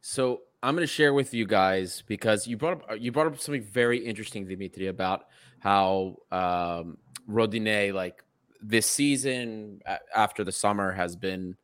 So 0.01 0.43
I'm 0.63 0.75
going 0.75 0.87
to 0.87 0.93
share 0.93 1.15
with 1.15 1.33
you 1.33 1.47
guys 1.47 2.03
because 2.07 2.47
you 2.47 2.57
brought 2.57 2.83
up 2.91 3.01
you 3.01 3.13
brought 3.13 3.29
up 3.29 3.39
something 3.39 3.63
very 3.63 3.99
interesting, 3.99 4.47
Dimitri, 4.47 4.89
about 4.89 5.27
how 5.61 6.17
um, 6.33 6.99
Rodine, 7.27 7.93
like 7.95 8.23
this 8.61 8.87
season 8.87 9.81
after 10.15 10.45
the 10.45 10.53
summer, 10.53 10.93
has 10.93 11.17
been 11.17 11.57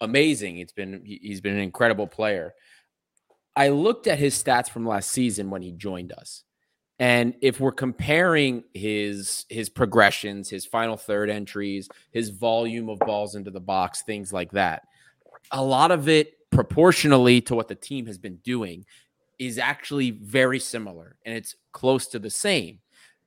amazing. 0.00 0.58
It's 0.58 0.72
been 0.72 1.02
he- 1.04 1.20
he's 1.22 1.40
been 1.40 1.54
an 1.54 1.60
incredible 1.60 2.06
player. 2.06 2.54
I 3.56 3.68
looked 3.68 4.06
at 4.06 4.18
his 4.18 4.40
stats 4.40 4.68
from 4.68 4.86
last 4.86 5.10
season 5.10 5.50
when 5.50 5.62
he 5.62 5.72
joined 5.72 6.12
us. 6.12 6.44
And 7.04 7.34
if 7.42 7.60
we're 7.60 7.70
comparing 7.70 8.64
his 8.72 9.44
his 9.50 9.68
progressions, 9.68 10.48
his 10.48 10.64
final 10.64 10.96
third 10.96 11.28
entries, 11.28 11.86
his 12.12 12.30
volume 12.30 12.88
of 12.88 12.98
balls 13.00 13.34
into 13.34 13.50
the 13.50 13.60
box, 13.60 14.00
things 14.00 14.32
like 14.32 14.50
that, 14.52 14.84
a 15.50 15.62
lot 15.62 15.90
of 15.90 16.08
it 16.08 16.38
proportionally 16.48 17.42
to 17.42 17.54
what 17.54 17.68
the 17.68 17.74
team 17.74 18.06
has 18.06 18.16
been 18.16 18.36
doing 18.36 18.86
is 19.38 19.58
actually 19.58 20.12
very 20.12 20.58
similar 20.58 21.16
and 21.26 21.36
it's 21.36 21.56
close 21.72 22.06
to 22.06 22.18
the 22.18 22.30
same. 22.30 22.78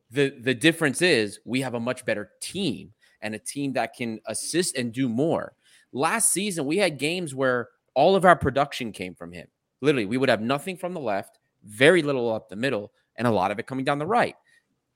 The 0.10 0.34
the 0.42 0.56
difference 0.56 1.04
is 1.04 1.40
we 1.46 1.62
have 1.62 1.76
a 1.76 1.80
much 1.80 2.04
better 2.04 2.32
team 2.42 2.94
and 3.22 3.36
a 3.36 3.40
team 3.40 3.74
that 3.74 3.94
can 3.94 4.20
assist 4.26 4.76
and 4.76 4.92
do 4.92 5.08
more. 5.08 5.54
Last 5.94 6.34
season 6.34 6.66
we 6.66 6.78
had 6.78 6.98
games 6.98 7.36
where 7.36 7.70
all 7.94 8.16
of 8.16 8.26
our 8.26 8.36
production 8.36 8.92
came 8.92 9.14
from 9.14 9.34
him. 9.34 9.46
Literally, 9.82 10.08
we 10.08 10.18
would 10.18 10.30
have 10.30 10.42
nothing 10.42 10.78
from 10.78 10.96
the 10.96 11.00
left, 11.00 11.38
very 11.64 12.02
little 12.02 12.34
up 12.34 12.50
the 12.50 12.56
middle, 12.56 12.92
and 13.18 13.28
a 13.28 13.32
lot 13.32 13.52
of 13.52 13.60
it 13.60 13.68
coming 13.68 13.86
down 13.86 14.00
the 14.00 14.06
right. 14.06 14.36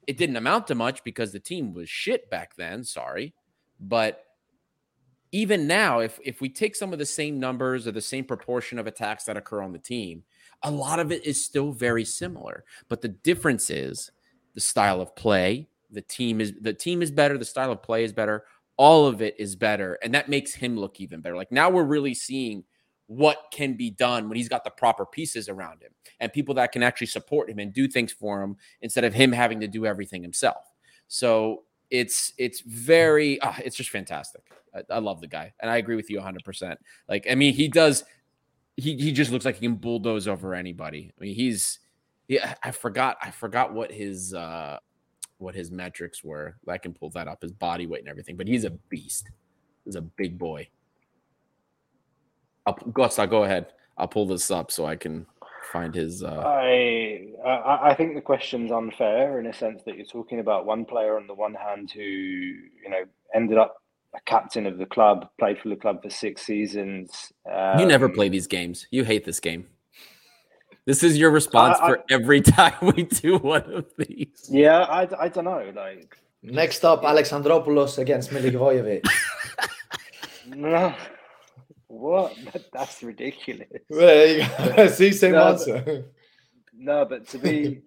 It 0.08 0.18
didn't 0.18 0.36
amount 0.36 0.68
to 0.68 0.76
much 0.76 1.04
because 1.04 1.32
the 1.32 1.40
team 1.40 1.74
was 1.74 1.90
shit 1.90 2.30
back 2.30 2.56
then, 2.56 2.84
sorry. 2.84 3.34
But 3.80 4.26
even 5.32 5.68
now, 5.68 6.00
if 6.00 6.20
if 6.24 6.42
we 6.42 6.50
take 6.50 6.76
some 6.76 6.92
of 6.94 7.00
the 7.00 7.06
same 7.06 7.40
numbers 7.40 7.88
or 7.88 7.92
the 7.92 8.02
same 8.02 8.26
proportion 8.26 8.78
of 8.80 8.88
attacks 8.88 9.24
that 9.26 9.38
occur 9.38 9.62
on 9.62 9.72
the 9.72 9.80
team, 9.80 10.24
a 10.64 10.72
lot 10.72 11.00
of 11.00 11.12
it 11.12 11.26
is 11.26 11.44
still 11.44 11.72
very 11.72 12.04
similar. 12.04 12.64
But 12.90 13.02
the 13.02 13.08
difference 13.10 13.70
is 13.70 14.12
the 14.54 14.62
style 14.62 15.02
of 15.02 15.16
play. 15.16 15.70
The 15.90 16.02
team 16.02 16.42
is 16.42 16.54
the 16.60 16.74
team 16.74 17.02
is 17.02 17.12
better. 17.12 17.38
The 17.38 17.46
style 17.46 17.72
of 17.72 17.82
play 17.82 18.04
is 18.04 18.14
better. 18.14 18.44
All 18.78 19.08
of 19.08 19.22
it 19.22 19.36
is 19.40 19.56
better, 19.56 20.00
and 20.02 20.14
that 20.14 20.30
makes 20.30 20.54
him 20.54 20.78
look 20.78 21.00
even 21.00 21.22
better. 21.22 21.36
Like 21.36 21.52
now, 21.52 21.70
we're 21.70 21.84
really 21.84 22.14
seeing 22.14 22.64
what 23.12 23.48
can 23.52 23.74
be 23.74 23.90
done 23.90 24.30
when 24.30 24.38
he's 24.38 24.48
got 24.48 24.64
the 24.64 24.70
proper 24.70 25.06
pieces 25.06 25.50
around 25.50 25.82
him 25.82 25.92
and 26.22 26.32
people 26.32 26.56
that 26.56 26.72
can 26.72 26.82
actually 26.82 27.08
support 27.08 27.50
him 27.50 27.60
and 27.60 27.74
do 27.74 27.86
things 27.86 28.14
for 28.14 28.42
him 28.42 28.56
instead 28.82 29.04
of 29.04 29.14
him 29.14 29.34
having 29.34 29.60
to 29.60 29.68
do 29.68 29.86
everything 29.86 30.24
himself. 30.24 30.72
So 31.10 31.64
it's 31.90 32.32
it's 32.38 32.62
very 32.62 33.38
ah, 33.42 33.58
it's 33.66 33.76
just 33.76 33.90
fantastic. 33.90 34.44
I, 34.74 34.84
I 34.90 35.00
love 35.00 35.20
the 35.20 35.28
guy, 35.28 35.52
and 35.60 35.70
I 35.70 35.76
agree 35.76 35.98
with 35.98 36.10
you 36.10 36.18
100. 36.18 36.46
percent 36.46 36.80
Like 37.10 37.28
I 37.30 37.36
mean, 37.36 37.54
he 37.54 37.68
does. 37.68 38.06
He 38.78 38.96
he 38.96 39.12
just 39.12 39.30
looks 39.30 39.44
like 39.44 39.56
he 39.56 39.68
can 39.68 39.76
bulldoze 39.76 40.30
over 40.30 40.56
anybody. 40.56 41.12
I 41.18 41.22
mean, 41.22 41.36
he's 41.36 41.80
yeah. 42.30 42.56
I 42.64 42.72
forgot 42.72 43.18
I 43.22 43.30
forgot 43.32 43.74
what 43.74 43.92
his 43.92 44.34
uh 44.34 44.78
what 45.38 45.54
his 45.54 45.70
metrics 45.70 46.24
were. 46.24 46.56
I 46.66 46.78
can 46.78 46.94
pull 46.94 47.10
that 47.10 47.28
up, 47.28 47.42
his 47.42 47.52
body 47.52 47.88
weight 47.88 48.00
and 48.00 48.10
everything. 48.10 48.38
But 48.38 48.48
he's 48.48 48.64
a 48.64 48.70
beast. 48.70 49.30
He's 49.84 49.96
a 49.96 50.02
big 50.02 50.38
boy. 50.38 50.70
I'll, 52.80 52.92
Costa, 52.94 53.28
go 53.28 53.44
ahead. 53.44 53.68
I'll 53.98 54.08
pull 54.08 54.26
this 54.28 54.50
up 54.52 54.72
so 54.72 54.86
I 54.86 54.96
can 54.96 55.26
find 55.72 55.94
his. 55.94 56.24
Uh, 56.24 56.44
I, 56.46 57.28
I 57.46 57.90
I 57.92 57.94
think 57.94 58.16
the 58.16 58.22
question's 58.22 58.72
unfair 58.72 59.40
in 59.40 59.48
a 59.48 59.54
sense 59.54 59.84
that 59.86 59.96
you're 59.96 60.06
talking 60.06 60.40
about 60.40 60.66
one 60.66 60.86
player 60.86 61.18
on 61.18 61.28
the 61.28 61.34
one 61.34 61.54
hand 61.54 61.92
who 61.92 62.02
you 62.02 62.90
know 62.90 63.04
ended 63.34 63.58
up 63.58 63.76
a 64.16 64.20
captain 64.26 64.66
of 64.66 64.78
the 64.78 64.86
club, 64.86 65.30
played 65.40 65.58
for 65.60 65.70
the 65.70 65.76
club 65.76 66.02
for 66.04 66.10
six 66.10 66.42
seasons. 66.42 67.32
Um, 67.50 67.80
you 67.80 67.86
never 67.86 68.10
play 68.10 68.30
these 68.30 68.48
games. 68.48 68.88
You 68.92 69.04
hate 69.04 69.24
this 69.26 69.40
game. 69.40 69.68
This 70.86 71.04
is 71.04 71.18
your 71.18 71.32
response 71.32 71.78
I- 71.80 71.86
I- 71.86 71.90
for 71.90 72.04
every 72.10 72.42
time 72.60 72.74
we 72.96 73.04
do 73.04 73.38
one 73.38 73.72
of 73.74 73.86
these. 73.98 74.50
Yeah, 74.50 74.80
I, 74.80 75.08
I 75.20 75.28
don't 75.30 75.46
know. 75.46 75.72
Like 75.76 76.18
Next 76.44 76.84
up, 76.84 77.04
Alexandropoulos 77.04 78.00
against 78.00 78.32
Milivojevic. 78.32 79.06
no, 80.48 80.94
what? 81.92 82.36
That, 82.54 82.66
that's 82.72 83.04
ridiculous. 83.04 83.68
there 83.90 84.40
you 84.40 84.76
go. 84.76 84.88
See, 84.88 85.12
same 85.12 85.34
No, 85.34 85.48
answer. 85.50 86.06
No, 86.74 87.06
but 87.06 87.28
to 87.30 87.38
be 87.38 87.82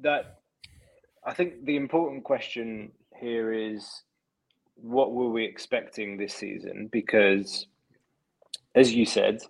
that, 0.00 0.40
I 1.24 1.34
think 1.34 1.64
the 1.64 1.76
important 1.76 2.24
question 2.24 2.92
here 3.20 3.52
is 3.52 4.02
what 4.76 5.12
were 5.12 5.30
we 5.30 5.44
expecting 5.44 6.16
this 6.16 6.34
season? 6.34 6.88
Because, 6.90 7.66
as 8.74 8.92
you 8.92 9.06
said, 9.06 9.40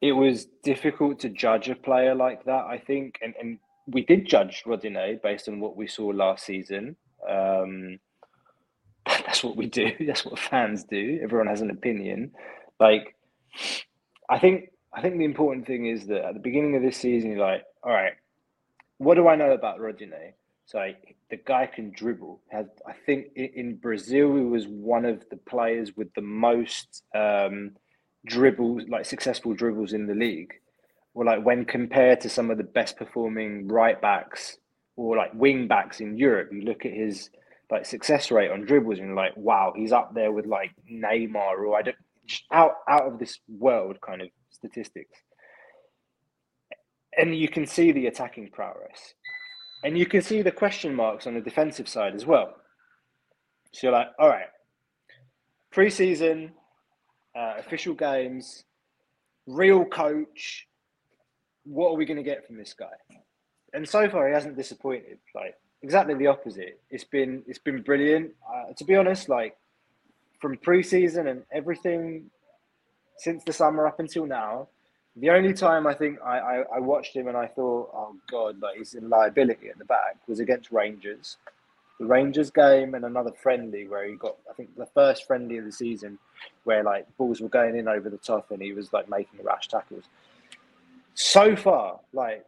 it 0.00 0.12
was 0.12 0.46
difficult 0.62 1.18
to 1.20 1.28
judge 1.30 1.68
a 1.68 1.74
player 1.74 2.14
like 2.14 2.44
that. 2.44 2.64
I 2.66 2.78
think, 2.78 3.18
and, 3.22 3.34
and 3.40 3.58
we 3.86 4.04
did 4.04 4.26
judge 4.26 4.62
Rodine 4.66 5.20
based 5.22 5.48
on 5.48 5.60
what 5.60 5.76
we 5.76 5.86
saw 5.86 6.06
last 6.06 6.44
season. 6.44 6.96
Um, 7.28 7.98
that's 9.30 9.44
what 9.44 9.56
we 9.56 9.66
do. 9.66 9.92
That's 10.00 10.24
what 10.24 10.40
fans 10.40 10.82
do. 10.82 11.20
Everyone 11.22 11.46
has 11.46 11.60
an 11.60 11.70
opinion. 11.70 12.32
Like, 12.80 13.14
I 14.28 14.40
think 14.40 14.72
I 14.92 15.00
think 15.00 15.18
the 15.18 15.24
important 15.24 15.68
thing 15.68 15.86
is 15.86 16.08
that 16.08 16.24
at 16.24 16.34
the 16.34 16.40
beginning 16.40 16.74
of 16.74 16.82
this 16.82 16.96
season, 16.96 17.30
you're 17.30 17.46
like, 17.46 17.62
all 17.84 17.92
right, 17.92 18.14
what 18.98 19.14
do 19.14 19.28
I 19.28 19.36
know 19.36 19.52
about 19.52 19.78
Rodine? 19.78 20.32
So 20.66 20.92
the 21.30 21.36
guy 21.36 21.66
can 21.66 21.92
dribble. 21.92 22.40
Has 22.48 22.66
I 22.88 22.92
think 23.06 23.28
in 23.36 23.76
Brazil 23.76 24.34
he 24.34 24.42
was 24.42 24.66
one 24.66 25.04
of 25.04 25.22
the 25.30 25.36
players 25.36 25.96
with 25.96 26.12
the 26.14 26.22
most 26.22 27.04
um, 27.14 27.76
dribbles, 28.26 28.82
like 28.88 29.04
successful 29.04 29.54
dribbles 29.54 29.92
in 29.92 30.08
the 30.08 30.14
league. 30.14 30.54
Or 31.14 31.24
like 31.24 31.44
when 31.44 31.64
compared 31.64 32.20
to 32.22 32.28
some 32.28 32.50
of 32.50 32.58
the 32.58 32.64
best 32.64 32.96
performing 32.96 33.68
right 33.68 34.00
backs 34.00 34.58
or 34.96 35.16
like 35.16 35.32
wing 35.34 35.68
backs 35.68 36.00
in 36.00 36.16
Europe, 36.16 36.50
you 36.52 36.62
look 36.62 36.84
at 36.84 36.92
his 36.92 37.30
like 37.70 37.86
success 37.86 38.30
rate 38.30 38.50
on 38.50 38.64
dribbles 38.64 38.98
and 38.98 39.14
like, 39.14 39.36
wow, 39.36 39.72
he's 39.76 39.92
up 39.92 40.14
there 40.14 40.32
with 40.32 40.46
like 40.46 40.70
Neymar 40.90 41.58
or 41.58 41.76
I 41.76 41.82
don't 41.82 41.96
out 42.52 42.74
out 42.88 43.06
of 43.06 43.18
this 43.18 43.38
world 43.48 43.98
kind 44.00 44.22
of 44.22 44.28
statistics. 44.50 45.18
And 47.16 47.36
you 47.36 47.48
can 47.48 47.66
see 47.66 47.92
the 47.92 48.06
attacking 48.06 48.50
prowess. 48.50 49.14
And 49.82 49.98
you 49.98 50.06
can 50.06 50.22
see 50.22 50.42
the 50.42 50.52
question 50.52 50.94
marks 50.94 51.26
on 51.26 51.34
the 51.34 51.40
defensive 51.40 51.88
side 51.88 52.14
as 52.14 52.26
well. 52.26 52.54
So 53.72 53.86
you're 53.86 53.92
like, 53.92 54.08
all 54.18 54.28
right, 54.28 54.46
preseason, 55.74 56.50
uh, 57.36 57.54
official 57.58 57.94
games, 57.94 58.64
real 59.46 59.84
coach. 59.84 60.66
What 61.64 61.90
are 61.90 61.96
we 61.96 62.04
going 62.04 62.16
to 62.16 62.22
get 62.22 62.46
from 62.46 62.58
this 62.58 62.74
guy? 62.74 62.86
And 63.72 63.88
so 63.88 64.08
far, 64.10 64.26
he 64.26 64.34
hasn't 64.34 64.56
disappointed. 64.56 65.18
Like 65.34 65.54
exactly 65.82 66.14
the 66.14 66.26
opposite. 66.26 66.80
It's 66.90 67.04
been 67.04 67.42
it's 67.46 67.58
been 67.58 67.82
brilliant. 67.82 68.32
Uh, 68.48 68.72
to 68.74 68.84
be 68.84 68.96
honest, 68.96 69.28
like 69.28 69.56
from 70.40 70.56
preseason 70.56 71.30
and 71.30 71.42
everything 71.52 72.30
since 73.16 73.44
the 73.44 73.52
summer 73.52 73.86
up 73.86 74.00
until 74.00 74.24
now, 74.26 74.68
the 75.16 75.30
only 75.30 75.52
time 75.52 75.86
I 75.86 75.94
think 75.94 76.18
I, 76.24 76.38
I, 76.38 76.64
I 76.76 76.80
watched 76.80 77.14
him 77.14 77.28
and 77.28 77.36
I 77.36 77.46
thought, 77.46 77.90
oh 77.92 78.16
god, 78.30 78.60
like 78.60 78.78
he's 78.78 78.94
in 78.94 79.08
liability 79.08 79.68
at 79.68 79.78
the 79.78 79.84
back 79.84 80.16
was 80.26 80.40
against 80.40 80.70
Rangers. 80.70 81.36
The 81.98 82.06
Rangers 82.06 82.50
game 82.50 82.94
and 82.94 83.04
another 83.04 83.32
friendly 83.42 83.86
where 83.86 84.08
he 84.08 84.14
got 84.14 84.36
I 84.48 84.54
think 84.54 84.74
the 84.76 84.86
first 84.86 85.26
friendly 85.26 85.58
of 85.58 85.66
the 85.66 85.72
season 85.72 86.18
where 86.64 86.82
like 86.82 87.06
balls 87.18 87.40
were 87.40 87.48
going 87.48 87.76
in 87.76 87.88
over 87.88 88.08
the 88.08 88.16
top 88.16 88.50
and 88.50 88.62
he 88.62 88.72
was 88.72 88.92
like 88.92 89.08
making 89.08 89.44
rash 89.44 89.68
tackles. 89.68 90.04
So 91.14 91.54
far, 91.56 92.00
like 92.14 92.46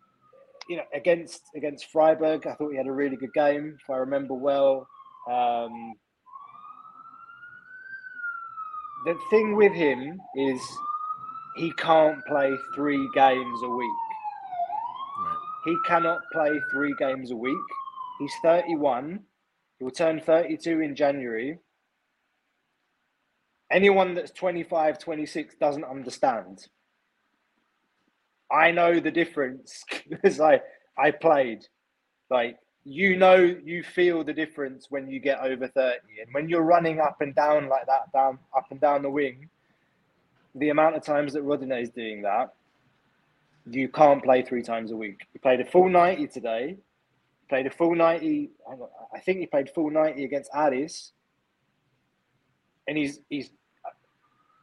you 0.68 0.76
know, 0.76 0.84
against 0.94 1.42
against 1.56 1.86
Freiburg, 1.86 2.46
I 2.46 2.54
thought 2.54 2.70
he 2.70 2.76
had 2.76 2.86
a 2.86 2.92
really 2.92 3.16
good 3.16 3.32
game, 3.34 3.76
if 3.82 3.90
I 3.90 3.96
remember 3.98 4.34
well. 4.34 4.86
Um, 5.30 5.94
the 9.04 9.16
thing 9.30 9.56
with 9.56 9.72
him 9.72 10.20
is 10.36 10.60
he 11.56 11.72
can't 11.72 12.24
play 12.26 12.52
three 12.74 13.08
games 13.14 13.60
a 13.64 13.68
week. 13.68 13.90
He 15.64 15.76
cannot 15.86 16.20
play 16.32 16.50
three 16.72 16.94
games 16.98 17.30
a 17.30 17.36
week. 17.36 17.56
He's 18.18 18.34
31. 18.42 19.20
He 19.78 19.84
will 19.84 19.92
turn 19.92 20.20
32 20.20 20.80
in 20.80 20.96
January. 20.96 21.58
anyone 23.72 24.14
that's 24.14 24.30
25, 24.32 24.98
26 24.98 25.54
doesn't 25.56 25.84
understand. 25.84 26.66
I 28.52 28.70
know 28.70 29.00
the 29.00 29.10
difference 29.10 29.84
because 30.10 30.40
I 30.40 30.60
I 30.98 31.10
played. 31.10 31.66
Like 32.30 32.58
you 32.84 33.16
know, 33.16 33.36
you 33.36 33.82
feel 33.84 34.24
the 34.24 34.32
difference 34.32 34.86
when 34.90 35.08
you 35.08 35.20
get 35.20 35.38
over 35.40 35.68
30, 35.68 35.98
and 36.20 36.32
when 36.34 36.48
you're 36.48 36.62
running 36.62 36.98
up 36.98 37.20
and 37.20 37.32
down 37.34 37.68
like 37.68 37.86
that, 37.86 38.12
down 38.12 38.38
up 38.56 38.66
and 38.70 38.80
down 38.80 39.02
the 39.02 39.10
wing. 39.10 39.48
The 40.56 40.70
amount 40.70 40.96
of 40.96 41.04
times 41.04 41.32
that 41.34 41.44
Rodinei 41.44 41.82
is 41.82 41.90
doing 41.90 42.22
that, 42.22 42.52
you 43.66 43.88
can't 43.88 44.22
play 44.22 44.42
three 44.42 44.62
times 44.62 44.90
a 44.90 44.96
week. 44.96 45.20
He 45.32 45.38
played 45.38 45.60
a 45.60 45.64
full 45.64 45.88
90 45.88 46.26
today. 46.26 46.76
Played 47.48 47.66
a 47.66 47.70
full 47.70 47.94
90. 47.94 48.50
I 49.14 49.20
think 49.20 49.38
he 49.38 49.46
played 49.46 49.70
full 49.70 49.88
90 49.90 50.24
against 50.24 50.50
Addis, 50.52 51.12
And 52.88 52.98
he's 52.98 53.20
he's 53.30 53.50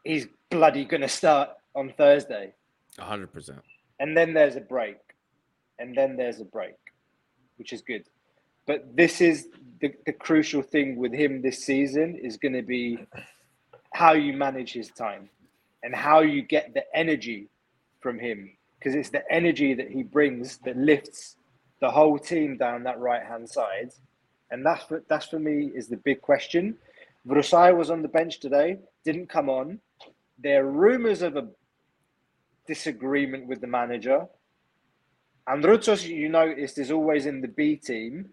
he's 0.03 0.27
bloody 0.51 0.83
gonna 0.85 1.07
start 1.07 1.49
on 1.73 1.93
Thursday. 1.97 2.53
hundred 2.99 3.31
percent. 3.31 3.61
And 3.99 4.15
then 4.15 4.33
there's 4.33 4.55
a 4.55 4.61
break. 4.61 4.97
And 5.77 5.95
then 5.95 6.17
there's 6.17 6.39
a 6.39 6.45
break, 6.45 6.75
which 7.57 7.73
is 7.73 7.81
good. 7.81 8.05
But 8.65 8.95
this 8.95 9.21
is 9.21 9.47
the, 9.81 9.93
the 10.05 10.13
crucial 10.13 10.61
thing 10.61 10.97
with 10.97 11.13
him 11.13 11.41
this 11.41 11.63
season 11.63 12.15
is 12.15 12.37
going 12.37 12.53
to 12.53 12.61
be 12.61 12.99
how 13.93 14.13
you 14.13 14.33
manage 14.33 14.73
his 14.73 14.89
time 14.89 15.29
and 15.83 15.95
how 15.95 16.19
you 16.21 16.41
get 16.41 16.73
the 16.73 16.83
energy 16.95 17.47
from 17.99 18.19
him 18.19 18.51
because 18.77 18.95
it's 18.95 19.09
the 19.09 19.29
energy 19.31 19.73
that 19.73 19.89
he 19.89 20.03
brings 20.03 20.57
that 20.59 20.77
lifts 20.77 21.35
the 21.81 21.89
whole 21.89 22.17
team 22.17 22.57
down 22.57 22.83
that 22.83 22.99
right 22.99 23.23
hand 23.23 23.49
side. 23.49 23.91
And 24.51 24.65
that's 24.65 24.83
for, 24.83 25.03
that's 25.09 25.27
for 25.27 25.39
me 25.39 25.71
is 25.75 25.87
the 25.87 25.97
big 25.97 26.21
question. 26.21 26.77
Vrsaljko 27.27 27.77
was 27.77 27.89
on 27.89 28.01
the 28.01 28.07
bench 28.07 28.39
today, 28.39 28.79
didn't 29.03 29.27
come 29.27 29.49
on. 29.49 29.79
There 30.41 30.65
are 30.65 30.71
rumors 30.71 31.21
of 31.21 31.35
a 31.35 31.47
disagreement 32.73 33.47
with 33.47 33.59
the 33.59 33.67
manager. 33.67 34.19
And 35.47 35.63
Retsos, 35.63 36.07
you 36.07 36.29
noticed, 36.29 36.77
is 36.77 36.91
always 36.91 37.25
in 37.25 37.41
the 37.41 37.47
B 37.47 37.75
team. 37.75 38.29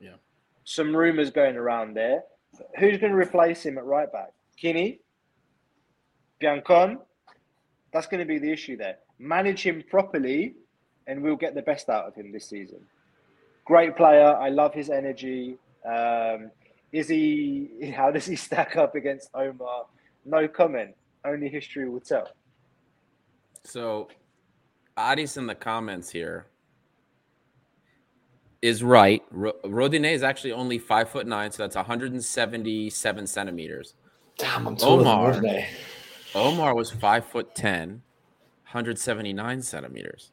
Yeah. 0.00 0.18
Some 0.64 0.94
rumors 0.94 1.30
going 1.30 1.56
around 1.56 1.94
there. 1.94 2.24
Who's 2.78 2.98
going 2.98 3.12
to 3.12 3.18
replace 3.26 3.64
him 3.64 3.78
at 3.78 3.84
right 3.84 4.12
back? 4.12 4.32
Quini? 4.60 4.98
Biancone? 6.42 6.98
That's 7.92 8.08
going 8.08 8.20
to 8.20 8.26
be 8.26 8.38
the 8.38 8.52
issue 8.52 8.76
there 8.76 8.96
manage 9.18 9.62
him 9.62 9.82
properly, 9.88 10.54
and 11.06 11.22
we'll 11.22 11.36
get 11.36 11.54
the 11.54 11.62
best 11.62 11.88
out 11.88 12.06
of 12.06 12.14
him 12.14 12.32
this 12.32 12.48
season. 12.48 12.80
Great 13.64 13.96
player. 13.96 14.36
I 14.36 14.48
love 14.50 14.74
his 14.74 14.90
energy. 14.90 15.56
Um, 15.84 16.50
is 16.92 17.08
he? 17.08 17.92
How 17.96 18.10
does 18.10 18.26
he 18.26 18.36
stack 18.36 18.76
up 18.76 18.94
against 18.94 19.30
Omar? 19.34 19.86
No 20.24 20.48
comment. 20.48 20.94
Only 21.24 21.48
history 21.48 21.88
will 21.88 22.00
tell. 22.00 22.28
So, 23.66 24.08
Adis 24.96 25.36
in 25.36 25.46
the 25.46 25.54
comments 25.54 26.08
here 26.08 26.46
is 28.62 28.82
right. 28.82 29.22
Rodinei 29.32 30.12
is 30.12 30.22
actually 30.22 30.52
only 30.52 30.78
five 30.78 31.10
foot 31.10 31.26
nine, 31.26 31.50
so 31.50 31.64
that's 31.64 31.74
177 31.74 33.26
centimeters. 33.26 33.94
Damn, 34.38 34.68
I'm 34.68 34.76
Omar. 34.82 35.42
Omar 36.34 36.74
was 36.74 36.90
five 36.92 37.26
foot 37.26 37.54
ten, 37.56 38.02
179 38.66 39.62
centimeters. 39.62 40.30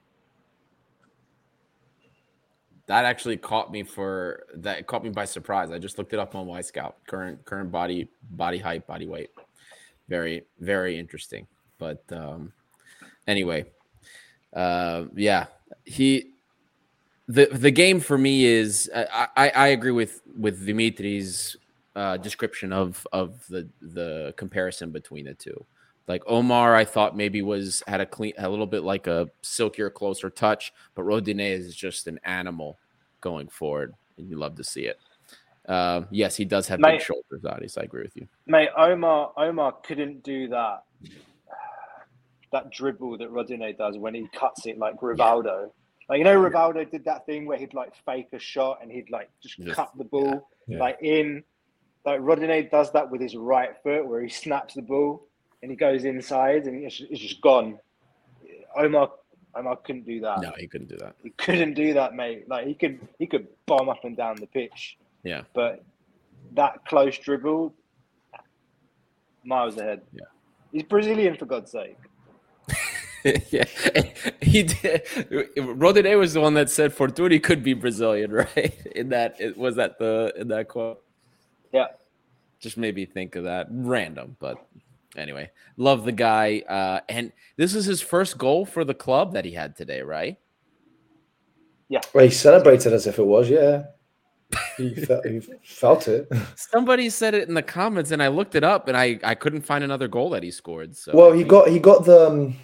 That 2.86 3.06
actually 3.06 3.38
caught 3.38 3.72
me 3.72 3.82
for 3.82 4.44
that 4.58 4.86
caught 4.86 5.04
me 5.04 5.10
by 5.10 5.26
surprise. 5.26 5.72
I 5.72 5.80
just 5.80 5.98
looked 5.98 6.14
it 6.14 6.20
up 6.20 6.36
on 6.36 6.46
Wyscout. 6.46 6.94
Current 7.08 7.44
current 7.46 7.72
body 7.72 8.10
body 8.30 8.60
height, 8.60 8.86
body 8.86 9.08
weight. 9.08 9.32
Very 10.08 10.46
very 10.60 11.00
interesting. 11.00 11.48
But 11.80 12.04
um, 12.12 12.52
anyway, 13.28 13.66
uh, 14.54 15.06
yeah, 15.16 15.48
he 15.86 16.34
the 17.28 17.48
the 17.48 17.72
game 17.72 18.00
for 18.00 18.18
me 18.18 18.46
is 18.46 18.90
I, 18.96 19.28
I, 19.36 19.50
I 19.50 19.68
agree 19.70 19.92
with 19.92 20.22
with 20.38 20.66
Dimitri's 20.66 21.56
uh, 21.96 22.18
description 22.18 22.74
of 22.74 23.06
of 23.14 23.46
the 23.48 23.70
the 23.82 24.34
comparison 24.38 24.92
between 24.92 25.26
the 25.26 25.34
two. 25.34 25.66
Like 26.08 26.24
Omar, 26.28 26.76
I 26.76 26.84
thought 26.84 27.16
maybe 27.16 27.42
was 27.42 27.82
had 27.88 28.02
a 28.02 28.06
clean, 28.06 28.34
a 28.38 28.50
little 28.50 28.68
bit 28.68 28.84
like 28.84 29.08
a 29.08 29.30
silkier, 29.42 29.90
closer 29.90 30.30
touch, 30.30 30.74
but 30.96 31.06
Rodinei 31.06 31.52
is 31.52 31.74
just 31.74 32.08
an 32.08 32.20
animal 32.26 32.78
going 33.22 33.48
forward, 33.48 33.94
and 34.18 34.30
you 34.30 34.38
love 34.38 34.56
to 34.56 34.66
see 34.66 34.86
it. 34.86 35.00
Uh, 35.66 36.02
yes, 36.12 36.36
he 36.36 36.44
does 36.44 36.68
have 36.68 36.82
mate, 36.82 36.98
big 36.98 37.02
shoulders, 37.02 37.46
Adis. 37.46 37.78
I 37.78 37.84
agree 37.84 38.04
with 38.04 38.18
you, 38.18 38.28
mate. 38.48 38.70
Omar, 38.78 39.32
Omar 39.38 39.76
couldn't 39.84 40.24
do 40.24 40.50
that. 40.50 40.84
That 42.54 42.72
dribble 42.72 43.18
that 43.18 43.30
Rodinei 43.30 43.78
does 43.78 43.98
when 43.98 44.16
he 44.16 44.30
cuts 44.34 44.66
it 44.66 44.78
like 44.78 44.96
Rivaldo. 45.02 45.64
Yeah. 45.64 45.68
Like 46.08 46.20
you 46.20 46.24
know, 46.24 46.40
Rivaldo 46.40 46.90
did 46.90 47.04
that 47.06 47.26
thing 47.26 47.46
where 47.46 47.58
he'd 47.58 47.74
like 47.74 47.94
fake 48.06 48.30
a 48.32 48.40
shot 48.40 48.80
and 48.82 48.90
he'd 48.90 49.10
like 49.10 49.30
just, 49.42 49.60
cut 49.74 49.92
the 49.98 50.06
ball 50.06 50.48
yeah. 50.68 50.78
Yeah. 50.78 50.80
like 50.80 50.98
in. 51.02 51.44
Like 52.06 52.22
Rodinei 52.22 52.70
does 52.70 52.92
that 52.92 53.10
with 53.10 53.22
his 53.22 53.36
right 53.36 53.72
foot 53.82 54.06
where 54.06 54.22
he 54.22 54.30
snaps 54.30 54.74
the 54.74 54.82
ball 54.82 55.26
and 55.62 55.72
he 55.72 55.78
goes 55.78 56.04
inside 56.04 56.66
and 56.66 56.84
it's, 56.84 57.02
it's 57.10 57.20
just 57.20 57.42
gone. 57.42 57.80
Omar 58.76 59.12
Omar 59.56 59.78
couldn't 59.78 60.06
do 60.06 60.20
that. 60.22 60.42
No, 60.42 60.52
he 60.58 60.68
couldn't 60.68 60.90
do 60.90 60.98
that. 60.98 61.16
He 61.24 61.30
couldn't 61.32 61.74
do 61.74 61.94
that, 61.94 62.14
mate. 62.16 62.50
Like 62.50 62.68
he 62.68 62.74
could 62.74 63.00
he 63.20 63.28
could 63.28 63.48
bomb 63.66 63.90
up 63.90 64.04
and 64.04 64.18
down 64.18 64.36
the 64.36 64.48
pitch. 64.48 64.98
Yeah. 65.24 65.44
But 65.54 65.84
that 66.54 66.86
close 66.86 67.18
dribble, 67.18 67.74
miles 69.44 69.78
ahead. 69.78 70.02
Yeah. 70.12 70.26
He's 70.72 70.84
Brazilian 70.84 71.36
for 71.38 71.46
God's 71.46 71.72
sake. 71.72 71.98
yeah, 73.52 73.64
he 74.42 74.64
did. 74.64 75.06
Rodinei 75.56 76.18
was 76.18 76.34
the 76.34 76.42
one 76.42 76.56
that 76.56 76.70
said 76.70 76.94
Fortuny 76.94 77.42
could 77.42 77.64
be 77.64 77.74
Brazilian, 77.74 78.32
right? 78.56 78.74
In 78.96 79.10
that, 79.10 79.40
was 79.56 79.76
that 79.78 79.98
the 79.98 80.34
in 80.36 80.50
that 80.50 80.68
quote? 80.68 81.02
Yeah. 81.72 81.88
Just 82.60 82.78
made 82.78 82.96
me 82.96 83.06
think 83.06 83.36
of 83.36 83.46
that. 83.46 83.68
Random, 83.70 84.36
but 84.40 84.58
anyway, 85.16 85.52
love 85.78 86.06
the 86.06 86.12
guy. 86.12 86.64
Uh, 86.68 87.00
and 87.08 87.32
this 87.56 87.76
is 87.76 87.86
his 87.86 88.02
first 88.02 88.38
goal 88.38 88.66
for 88.66 88.84
the 88.84 88.94
club 88.94 89.34
that 89.34 89.46
he 89.46 89.52
had 89.52 89.76
today, 89.76 90.02
right? 90.02 90.38
Yeah. 91.90 92.02
Well, 92.14 92.26
he 92.26 92.32
celebrated 92.32 92.94
as 92.94 93.08
if 93.08 93.20
it 93.20 93.26
was, 93.26 93.50
yeah. 93.50 93.84
He, 94.78 94.94
felt, 94.96 95.26
he 95.26 95.40
felt 95.64 96.08
it. 96.08 96.32
Somebody 96.56 97.10
said 97.10 97.34
it 97.34 97.48
in 97.48 97.56
the 97.56 97.64
comments, 97.64 98.12
and 98.12 98.22
I 98.22 98.28
looked 98.28 98.56
it 98.56 98.64
up, 98.64 98.88
and 98.88 98.96
I, 98.96 99.20
I 99.24 99.34
couldn't 99.36 99.62
find 99.62 99.84
another 99.84 100.08
goal 100.08 100.30
that 100.32 100.44
he 100.44 100.52
scored. 100.52 100.96
So 100.96 101.12
well, 101.14 101.32
he 101.32 101.44
got 101.44 101.70
he 101.70 101.80
got 101.80 102.06
the 102.06 102.28
um, 102.28 102.56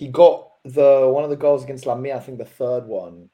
he 0.00 0.08
got 0.08 0.48
the 0.64 1.06
one 1.12 1.24
of 1.24 1.30
the 1.30 1.36
goals 1.36 1.62
against 1.62 1.84
Lamia. 1.84 2.16
I 2.16 2.20
think 2.20 2.38
the 2.38 2.44
third 2.46 2.86
one. 2.86 3.28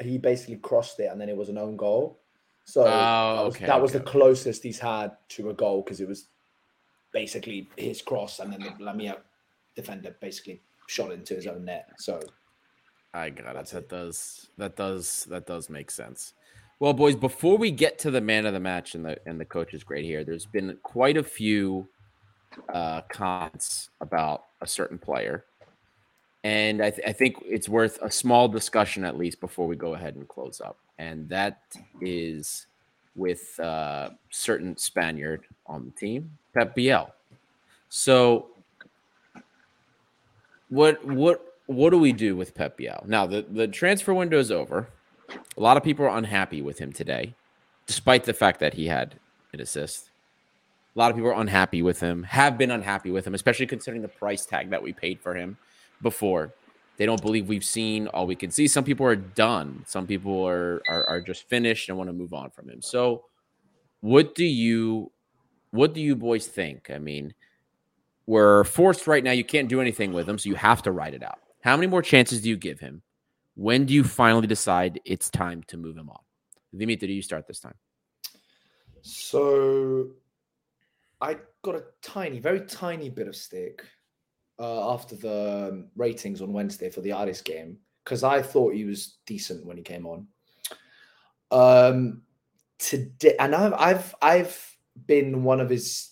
He 0.00 0.18
basically 0.18 0.56
crossed 0.56 1.00
it, 1.00 1.10
and 1.10 1.20
then 1.20 1.28
it 1.28 1.36
was 1.36 1.48
an 1.48 1.58
own 1.58 1.76
goal. 1.76 2.20
So 2.64 2.82
oh, 2.82 2.84
that 2.84 3.44
was, 3.44 3.58
that 3.58 3.82
was 3.82 3.90
okay. 3.90 3.98
the 3.98 4.04
closest 4.04 4.62
he's 4.62 4.78
had 4.78 5.16
to 5.30 5.50
a 5.50 5.54
goal 5.54 5.82
because 5.82 6.00
it 6.00 6.06
was 6.06 6.26
basically 7.12 7.68
his 7.76 8.02
cross, 8.02 8.38
and 8.38 8.52
then 8.52 8.60
the 8.60 8.84
Lamia 8.84 9.16
defender 9.74 10.14
basically 10.20 10.60
shot 10.86 11.10
into 11.10 11.34
his 11.34 11.48
own 11.48 11.64
net. 11.64 11.88
So 11.98 12.20
I 13.12 13.30
got 13.30 13.56
it. 13.56 13.66
That 13.66 13.88
does 13.88 14.48
that 14.58 14.76
does 14.76 15.26
that 15.28 15.44
does 15.44 15.68
make 15.68 15.90
sense. 15.90 16.34
Well, 16.78 16.92
boys, 16.92 17.16
before 17.16 17.58
we 17.58 17.72
get 17.72 17.98
to 18.00 18.12
the 18.12 18.20
man 18.20 18.46
of 18.46 18.52
the 18.52 18.60
match 18.60 18.94
and 18.94 19.04
the 19.04 19.18
and 19.26 19.40
the 19.40 19.44
coach 19.44 19.74
is 19.74 19.82
great 19.82 20.04
here, 20.04 20.22
there's 20.22 20.46
been 20.46 20.78
quite 20.84 21.16
a 21.16 21.24
few 21.24 21.88
uh, 22.72 23.00
comments 23.08 23.90
about 24.00 24.44
a 24.60 24.66
certain 24.68 24.98
player, 24.98 25.46
and 26.44 26.82
I, 26.82 26.90
th- 26.90 27.06
I 27.06 27.12
think 27.12 27.36
it's 27.44 27.68
worth 27.68 28.00
a 28.02 28.10
small 28.10 28.48
discussion 28.48 29.04
at 29.04 29.16
least 29.16 29.40
before 29.40 29.66
we 29.66 29.76
go 29.76 29.94
ahead 29.94 30.16
and 30.16 30.26
close 30.26 30.60
up, 30.60 30.78
and 30.98 31.28
that 31.28 31.62
is 32.00 32.66
with 33.14 33.58
uh, 33.60 34.10
certain 34.30 34.76
Spaniard 34.76 35.44
on 35.66 35.84
the 35.84 35.90
team, 35.92 36.36
Pep 36.54 36.74
Biel. 36.74 37.14
So, 37.88 38.48
what 40.68 41.04
what 41.04 41.54
what 41.66 41.90
do 41.90 41.98
we 41.98 42.12
do 42.12 42.34
with 42.34 42.54
Pep 42.54 42.76
Biel 42.76 43.04
now? 43.06 43.26
The 43.26 43.46
the 43.48 43.68
transfer 43.68 44.12
window 44.12 44.38
is 44.38 44.50
over. 44.50 44.88
A 45.56 45.60
lot 45.60 45.76
of 45.76 45.84
people 45.84 46.04
are 46.04 46.16
unhappy 46.16 46.60
with 46.60 46.78
him 46.78 46.92
today, 46.92 47.34
despite 47.86 48.24
the 48.24 48.34
fact 48.34 48.58
that 48.60 48.74
he 48.74 48.86
had 48.86 49.14
an 49.52 49.60
assist. 49.60 50.10
A 50.94 50.98
lot 50.98 51.10
of 51.10 51.16
people 51.16 51.30
are 51.30 51.40
unhappy 51.40 51.80
with 51.80 52.00
him, 52.00 52.22
have 52.24 52.58
been 52.58 52.70
unhappy 52.70 53.10
with 53.10 53.26
him, 53.26 53.34
especially 53.34 53.66
considering 53.66 54.02
the 54.02 54.08
price 54.08 54.44
tag 54.44 54.68
that 54.70 54.82
we 54.82 54.92
paid 54.92 55.20
for 55.20 55.34
him 55.34 55.56
before. 56.02 56.52
They 56.96 57.06
don't 57.06 57.22
believe 57.22 57.48
we've 57.48 57.64
seen 57.64 58.06
all 58.08 58.26
we 58.26 58.36
can 58.36 58.50
see. 58.50 58.68
Some 58.68 58.84
people 58.84 59.06
are 59.06 59.16
done. 59.16 59.84
Some 59.86 60.06
people 60.06 60.46
are, 60.46 60.82
are, 60.88 61.04
are 61.08 61.20
just 61.20 61.48
finished 61.48 61.88
and 61.88 61.96
want 61.96 62.08
to 62.08 62.12
move 62.12 62.34
on 62.34 62.50
from 62.50 62.68
him. 62.68 62.82
So, 62.82 63.24
what 64.00 64.34
do 64.34 64.44
you 64.44 65.10
what 65.70 65.94
do 65.94 66.00
you 66.00 66.14
boys 66.14 66.46
think? 66.46 66.90
I 66.90 66.98
mean, 66.98 67.32
we're 68.26 68.64
forced 68.64 69.06
right 69.06 69.24
now. 69.24 69.32
You 69.32 69.44
can't 69.44 69.68
do 69.68 69.80
anything 69.80 70.12
with 70.12 70.28
him, 70.28 70.38
so 70.38 70.48
you 70.48 70.54
have 70.54 70.82
to 70.82 70.92
write 70.92 71.14
it 71.14 71.22
out. 71.22 71.38
How 71.62 71.76
many 71.76 71.86
more 71.86 72.02
chances 72.02 72.42
do 72.42 72.48
you 72.48 72.56
give 72.56 72.78
him? 72.78 73.02
When 73.54 73.86
do 73.86 73.94
you 73.94 74.04
finally 74.04 74.46
decide 74.46 75.00
it's 75.04 75.30
time 75.30 75.62
to 75.68 75.76
move 75.76 75.96
him 75.96 76.10
on? 76.10 76.18
Dimitri, 76.76 77.08
do 77.08 77.14
you 77.14 77.22
start 77.22 77.46
this 77.46 77.60
time? 77.60 77.74
So, 79.00 80.10
I 81.20 81.36
got 81.62 81.74
a 81.74 81.84
tiny, 82.02 82.38
very 82.38 82.60
tiny 82.60 83.08
bit 83.08 83.28
of 83.28 83.36
stick 83.36 83.82
uh, 84.62 84.94
after 84.94 85.16
the 85.16 85.68
um, 85.70 85.88
ratings 85.96 86.40
on 86.40 86.52
Wednesday 86.52 86.88
for 86.88 87.00
the 87.00 87.12
Aris 87.12 87.42
game 87.42 87.78
because 88.04 88.22
I 88.22 88.40
thought 88.40 88.74
he 88.74 88.84
was 88.84 89.18
decent 89.26 89.66
when 89.66 89.76
he 89.76 89.82
came 89.82 90.06
on. 90.06 90.26
Um, 91.50 92.22
today, 92.78 93.34
and 93.40 93.54
I've 93.54 93.74
I've 93.74 94.14
I've 94.22 94.76
been 95.06 95.42
one 95.42 95.60
of 95.60 95.68
his 95.68 96.10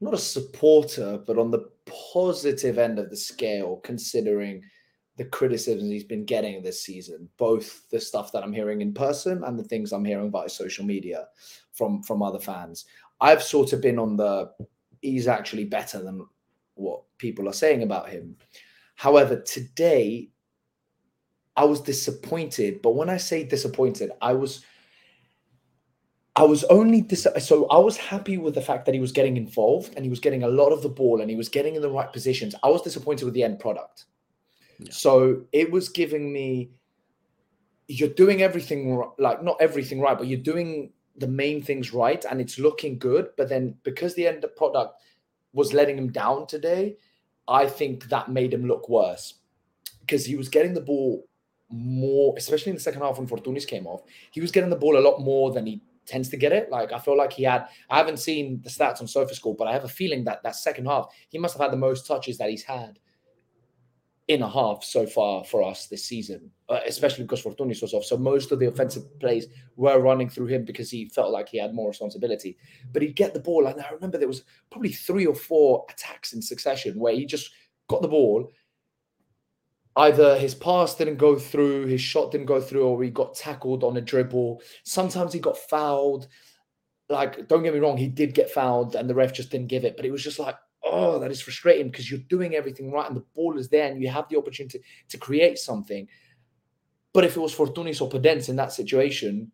not 0.00 0.14
a 0.14 0.18
supporter, 0.18 1.20
but 1.26 1.38
on 1.38 1.50
the 1.50 1.68
positive 2.12 2.78
end 2.78 2.98
of 2.98 3.10
the 3.10 3.16
scale, 3.16 3.76
considering 3.84 4.62
the 5.16 5.24
criticisms 5.26 5.90
he's 5.90 6.04
been 6.04 6.24
getting 6.24 6.62
this 6.62 6.82
season, 6.82 7.28
both 7.36 7.88
the 7.90 8.00
stuff 8.00 8.32
that 8.32 8.42
I'm 8.42 8.52
hearing 8.52 8.80
in 8.80 8.92
person 8.92 9.44
and 9.44 9.58
the 9.58 9.64
things 9.64 9.92
I'm 9.92 10.04
hearing 10.04 10.30
via 10.30 10.48
social 10.48 10.86
media 10.86 11.28
from 11.72 12.02
from 12.02 12.22
other 12.22 12.40
fans. 12.40 12.86
I've 13.20 13.42
sort 13.42 13.74
of 13.74 13.82
been 13.82 13.98
on 13.98 14.16
the 14.16 14.52
he's 15.02 15.28
actually 15.28 15.64
better 15.64 16.02
than 16.02 16.26
what 16.74 17.02
people 17.18 17.48
are 17.48 17.52
saying 17.52 17.82
about 17.82 18.08
him. 18.08 18.36
However, 18.96 19.40
today 19.40 20.30
I 21.56 21.64
was 21.64 21.80
disappointed, 21.80 22.82
but 22.82 22.94
when 22.94 23.08
I 23.08 23.16
say 23.16 23.44
disappointed, 23.44 24.10
I 24.20 24.32
was 24.32 24.64
I 26.36 26.42
was 26.42 26.64
only 26.64 27.00
dis- 27.00 27.28
so 27.38 27.66
I 27.66 27.78
was 27.78 27.96
happy 27.96 28.38
with 28.38 28.56
the 28.56 28.60
fact 28.60 28.86
that 28.86 28.94
he 28.94 29.00
was 29.00 29.12
getting 29.12 29.36
involved 29.36 29.94
and 29.94 30.04
he 30.04 30.10
was 30.10 30.18
getting 30.18 30.42
a 30.42 30.48
lot 30.48 30.70
of 30.70 30.82
the 30.82 30.88
ball 30.88 31.20
and 31.20 31.30
he 31.30 31.36
was 31.36 31.48
getting 31.48 31.76
in 31.76 31.82
the 31.82 31.90
right 31.90 32.12
positions. 32.12 32.56
I 32.64 32.68
was 32.70 32.82
disappointed 32.82 33.24
with 33.24 33.34
the 33.34 33.44
end 33.44 33.60
product. 33.60 34.06
Yeah. 34.80 34.90
So 34.90 35.42
it 35.52 35.70
was 35.70 35.88
giving 35.88 36.32
me 36.32 36.70
you're 37.86 38.08
doing 38.08 38.42
everything 38.42 39.00
like 39.18 39.44
not 39.44 39.58
everything 39.60 40.00
right, 40.00 40.18
but 40.18 40.26
you're 40.26 40.38
doing 40.38 40.92
the 41.16 41.28
main 41.28 41.62
things 41.62 41.92
right 41.92 42.24
and 42.28 42.40
it's 42.40 42.58
looking 42.58 42.98
good. 42.98 43.28
But 43.36 43.48
then 43.48 43.76
because 43.84 44.14
the 44.14 44.26
end 44.26 44.44
product 44.56 45.00
was 45.54 45.72
letting 45.72 45.96
him 45.96 46.12
down 46.12 46.46
today, 46.46 46.96
I 47.48 47.66
think 47.66 48.08
that 48.10 48.28
made 48.28 48.52
him 48.52 48.66
look 48.66 48.88
worse 48.88 49.34
because 50.00 50.26
he 50.26 50.36
was 50.36 50.50
getting 50.50 50.74
the 50.74 50.80
ball 50.80 51.26
more, 51.70 52.34
especially 52.36 52.70
in 52.70 52.76
the 52.76 52.82
second 52.82 53.00
half 53.00 53.18
when 53.18 53.26
Fortounis 53.26 53.66
came 53.66 53.86
off. 53.86 54.02
He 54.30 54.40
was 54.40 54.52
getting 54.52 54.70
the 54.70 54.76
ball 54.76 54.98
a 54.98 55.00
lot 55.00 55.20
more 55.20 55.52
than 55.52 55.66
he 55.66 55.82
tends 56.06 56.28
to 56.28 56.36
get 56.36 56.52
it. 56.52 56.70
Like 56.70 56.92
I 56.92 56.98
feel 56.98 57.16
like 57.16 57.32
he 57.32 57.44
had. 57.44 57.66
I 57.88 57.96
haven't 57.96 58.18
seen 58.18 58.60
the 58.62 58.68
stats 58.68 59.00
on 59.00 59.06
SofaScore, 59.06 59.56
but 59.56 59.68
I 59.68 59.72
have 59.72 59.84
a 59.84 59.88
feeling 59.88 60.24
that 60.24 60.42
that 60.42 60.56
second 60.56 60.86
half 60.86 61.08
he 61.28 61.38
must 61.38 61.54
have 61.54 61.62
had 61.62 61.72
the 61.72 61.78
most 61.78 62.06
touches 62.06 62.36
that 62.38 62.50
he's 62.50 62.64
had 62.64 62.98
in 64.28 64.42
a 64.42 64.48
half 64.48 64.82
so 64.82 65.06
far 65.06 65.44
for 65.44 65.62
us 65.62 65.86
this 65.86 66.04
season, 66.04 66.50
uh, 66.70 66.80
especially 66.86 67.24
because 67.24 67.42
Fortounis 67.42 67.82
was 67.82 67.92
off. 67.92 68.04
So 68.04 68.16
most 68.16 68.52
of 68.52 68.58
the 68.58 68.68
offensive 68.68 69.18
plays 69.20 69.48
were 69.76 69.98
running 69.98 70.30
through 70.30 70.46
him 70.46 70.64
because 70.64 70.90
he 70.90 71.08
felt 71.10 71.30
like 71.30 71.48
he 71.48 71.58
had 71.58 71.74
more 71.74 71.88
responsibility. 71.88 72.56
But 72.92 73.02
he'd 73.02 73.16
get 73.16 73.34
the 73.34 73.40
ball, 73.40 73.66
and 73.66 73.80
I 73.80 73.90
remember 73.90 74.16
there 74.16 74.28
was 74.28 74.44
probably 74.70 74.92
three 74.92 75.26
or 75.26 75.34
four 75.34 75.84
attacks 75.90 76.32
in 76.32 76.40
succession 76.40 76.98
where 76.98 77.14
he 77.14 77.26
just 77.26 77.50
got 77.88 78.00
the 78.00 78.08
ball. 78.08 78.50
Either 79.96 80.38
his 80.38 80.54
pass 80.54 80.94
didn't 80.96 81.18
go 81.18 81.38
through, 81.38 81.86
his 81.86 82.00
shot 82.00 82.32
didn't 82.32 82.46
go 82.46 82.60
through, 82.60 82.84
or 82.84 83.02
he 83.02 83.10
got 83.10 83.34
tackled 83.34 83.84
on 83.84 83.96
a 83.98 84.00
dribble. 84.00 84.62
Sometimes 84.84 85.34
he 85.34 85.38
got 85.38 85.58
fouled. 85.58 86.28
Like, 87.10 87.46
don't 87.48 87.62
get 87.62 87.74
me 87.74 87.80
wrong, 87.80 87.98
he 87.98 88.08
did 88.08 88.32
get 88.32 88.50
fouled, 88.50 88.96
and 88.96 89.08
the 89.08 89.14
ref 89.14 89.34
just 89.34 89.50
didn't 89.50 89.68
give 89.68 89.84
it. 89.84 89.96
But 89.96 90.06
it 90.06 90.10
was 90.10 90.24
just 90.24 90.38
like, 90.38 90.56
oh, 90.84 91.18
that 91.18 91.30
is 91.30 91.40
frustrating 91.40 91.90
because 91.90 92.10
you're 92.10 92.20
doing 92.28 92.54
everything 92.54 92.92
right 92.92 93.06
and 93.06 93.16
the 93.16 93.24
ball 93.34 93.58
is 93.58 93.68
there 93.68 93.90
and 93.90 94.02
you 94.02 94.08
have 94.08 94.28
the 94.28 94.36
opportunity 94.36 94.80
to 95.08 95.18
create 95.18 95.58
something. 95.58 96.06
But 97.12 97.24
if 97.24 97.36
it 97.36 97.40
was 97.40 97.54
Fortounis 97.54 98.00
or 98.00 98.08
Podence 98.08 98.48
in 98.48 98.56
that 98.56 98.72
situation, 98.72 99.50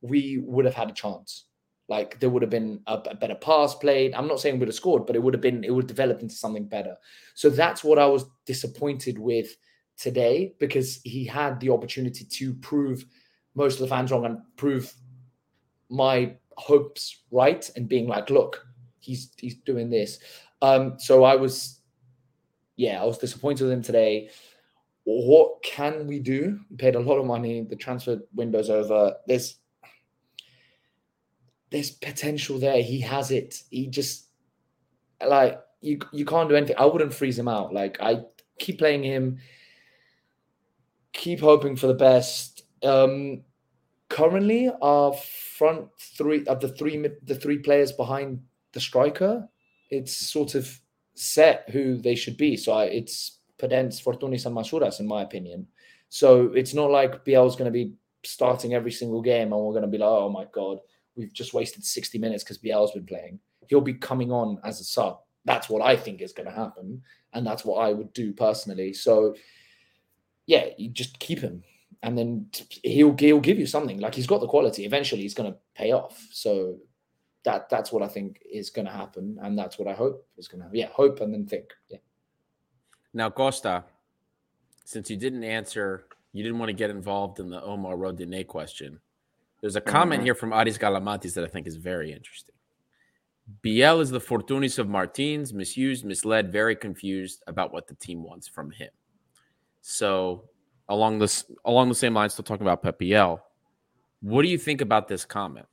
we 0.00 0.38
would 0.44 0.64
have 0.64 0.74
had 0.74 0.90
a 0.90 0.94
chance. 0.94 1.44
Like 1.88 2.20
there 2.20 2.30
would 2.30 2.42
have 2.42 2.50
been 2.50 2.80
a, 2.86 2.94
a, 2.94 3.14
better 3.14 3.34
pass 3.34 3.74
played. 3.74 4.14
I'm 4.14 4.28
not 4.28 4.40
saying 4.40 4.54
we 4.54 4.60
would 4.60 4.68
have 4.68 4.74
scored, 4.74 5.04
but 5.04 5.16
it 5.16 5.22
would 5.22 5.34
have 5.34 5.40
been, 5.40 5.64
it 5.64 5.70
would 5.70 5.84
have 5.84 5.88
developed 5.88 6.22
into 6.22 6.34
something 6.34 6.66
better. 6.66 6.96
So 7.34 7.50
that's 7.50 7.84
what 7.84 7.98
I 7.98 8.06
was 8.06 8.24
disappointed 8.46 9.18
with 9.18 9.56
today 9.98 10.54
because 10.58 11.00
he 11.02 11.24
had 11.24 11.60
the 11.60 11.70
opportunity 11.70 12.24
to 12.24 12.54
prove 12.54 13.04
most 13.54 13.74
of 13.74 13.80
the 13.80 13.88
fans 13.88 14.10
wrong 14.10 14.24
and 14.24 14.38
prove 14.56 14.94
my 15.90 16.34
hopes 16.56 17.22
right 17.30 17.68
and 17.76 17.88
being 17.88 18.08
like, 18.08 18.30
look, 18.30 18.64
he's 19.00 19.32
he's 19.36 19.56
doing 19.56 19.90
this. 19.90 20.18
Um, 20.62 20.94
so 20.98 21.24
I 21.24 21.34
was, 21.34 21.80
yeah, 22.76 23.02
I 23.02 23.04
was 23.04 23.18
disappointed 23.18 23.64
with 23.64 23.72
him 23.72 23.82
today. 23.82 24.30
What 25.04 25.62
can 25.64 26.06
we 26.06 26.20
do? 26.20 26.60
We 26.70 26.76
paid 26.76 26.94
a 26.94 27.00
lot 27.00 27.18
of 27.18 27.26
money. 27.26 27.62
The 27.62 27.76
transfer 27.76 28.20
window's 28.32 28.70
over. 28.70 29.16
There's 29.26 29.56
there's 31.70 31.90
potential 31.90 32.58
there. 32.58 32.80
He 32.80 33.00
has 33.00 33.32
it. 33.32 33.62
He 33.70 33.88
just 33.88 34.28
like 35.26 35.60
you 35.80 35.98
you 36.12 36.24
can't 36.24 36.48
do 36.48 36.54
anything. 36.54 36.76
I 36.78 36.86
wouldn't 36.86 37.12
freeze 37.14 37.38
him 37.38 37.48
out. 37.48 37.74
Like 37.74 37.98
I 38.00 38.22
keep 38.58 38.78
playing 38.78 39.02
him, 39.02 39.38
keep 41.12 41.40
hoping 41.40 41.74
for 41.74 41.88
the 41.88 41.94
best. 41.94 42.62
Um 42.84 43.42
currently 44.08 44.70
our 44.82 45.14
front 45.14 45.88
three 45.98 46.44
of 46.46 46.60
the 46.60 46.68
three 46.68 47.04
the 47.24 47.34
three 47.34 47.58
players 47.58 47.90
behind 47.90 48.42
the 48.72 48.80
striker 48.80 49.48
it's 49.92 50.14
sort 50.14 50.54
of 50.54 50.80
set 51.14 51.68
who 51.70 51.98
they 51.98 52.14
should 52.14 52.38
be. 52.38 52.56
So 52.56 52.72
I, 52.72 52.84
it's 52.86 53.40
Podence, 53.58 54.02
Fortounis, 54.02 54.46
and 54.46 54.56
Masouras, 54.56 55.00
in 55.00 55.06
my 55.06 55.22
opinion. 55.22 55.66
So 56.08 56.46
it's 56.54 56.72
not 56.72 56.90
like 56.90 57.24
Biel 57.24 57.46
is 57.46 57.56
going 57.56 57.66
to 57.66 57.70
be 57.70 57.92
starting 58.24 58.72
every 58.72 58.90
single 58.90 59.20
game 59.20 59.52
and 59.52 59.62
we're 59.62 59.72
going 59.72 59.82
to 59.82 59.88
be 59.88 59.98
like, 59.98 60.08
oh 60.08 60.30
my 60.30 60.46
God, 60.52 60.78
we've 61.14 61.32
just 61.32 61.52
wasted 61.52 61.84
60 61.84 62.18
minutes 62.18 62.42
because 62.42 62.58
Biel's 62.58 62.92
been 62.92 63.04
playing. 63.04 63.38
He'll 63.68 63.82
be 63.82 63.94
coming 63.94 64.32
on 64.32 64.58
as 64.64 64.80
a 64.80 64.84
sub. 64.84 65.20
That's 65.44 65.68
what 65.68 65.82
I 65.82 65.94
think 65.94 66.22
is 66.22 66.32
going 66.32 66.48
to 66.48 66.54
happen. 66.54 67.02
And 67.34 67.46
that's 67.46 67.64
what 67.64 67.76
I 67.76 67.92
would 67.92 68.14
do 68.14 68.32
personally. 68.32 68.94
So, 68.94 69.36
yeah, 70.46 70.66
you 70.78 70.88
just 70.88 71.18
keep 71.18 71.40
him. 71.40 71.62
And 72.02 72.16
then 72.16 72.46
he'll, 72.82 73.14
he'll 73.16 73.40
give 73.40 73.58
you 73.58 73.66
something. 73.66 74.00
Like 74.00 74.14
he's 74.14 74.26
got 74.26 74.40
the 74.40 74.48
quality. 74.48 74.86
Eventually, 74.86 75.22
he's 75.22 75.34
going 75.34 75.52
to 75.52 75.58
pay 75.74 75.92
off. 75.92 76.26
So 76.30 76.78
that 77.44 77.68
that's 77.68 77.92
what 77.92 78.02
I 78.02 78.08
think 78.08 78.40
is 78.50 78.70
going 78.70 78.86
to 78.86 78.92
happen, 78.92 79.38
and 79.42 79.58
that's 79.58 79.78
what 79.78 79.88
I 79.88 79.94
hope 79.94 80.26
is 80.36 80.48
going 80.48 80.60
to 80.60 80.64
happen. 80.64 80.78
Yeah, 80.78 80.88
hope 80.92 81.20
and 81.20 81.32
then 81.32 81.46
think. 81.46 81.66
Yeah. 81.88 81.98
Now, 83.14 83.30
Costa, 83.30 83.84
since 84.84 85.10
you 85.10 85.16
didn't 85.16 85.44
answer, 85.44 86.06
you 86.32 86.42
didn't 86.42 86.58
want 86.58 86.70
to 86.70 86.74
get 86.74 86.90
involved 86.90 87.40
in 87.40 87.50
the 87.50 87.62
Omar 87.62 87.96
Rodinei 87.96 88.46
question. 88.46 89.00
There's 89.60 89.76
a 89.76 89.80
comment 89.80 90.20
mm-hmm. 90.20 90.26
here 90.26 90.34
from 90.34 90.52
Aris 90.52 90.78
Galamatis 90.78 91.34
that 91.34 91.44
I 91.44 91.46
think 91.46 91.66
is 91.66 91.76
very 91.76 92.12
interesting. 92.12 92.54
Biel 93.60 94.00
is 94.00 94.10
the 94.10 94.20
Fortounis 94.20 94.78
of 94.78 94.88
Martins, 94.88 95.52
misused, 95.52 96.04
misled, 96.04 96.50
very 96.50 96.74
confused 96.74 97.42
about 97.46 97.72
what 97.72 97.86
the 97.86 97.94
team 97.94 98.22
wants 98.22 98.48
from 98.48 98.70
him. 98.70 98.90
So, 99.82 100.44
along 100.88 101.18
this 101.18 101.44
along 101.64 101.88
the 101.88 101.94
same 101.94 102.14
lines, 102.14 102.32
still 102.32 102.44
talking 102.44 102.66
about 102.66 102.82
Pep 102.82 102.98
Biel. 102.98 103.44
What 104.20 104.42
do 104.42 104.48
you 104.48 104.58
think 104.58 104.80
about 104.80 105.08
this 105.08 105.24
comment? 105.24 105.66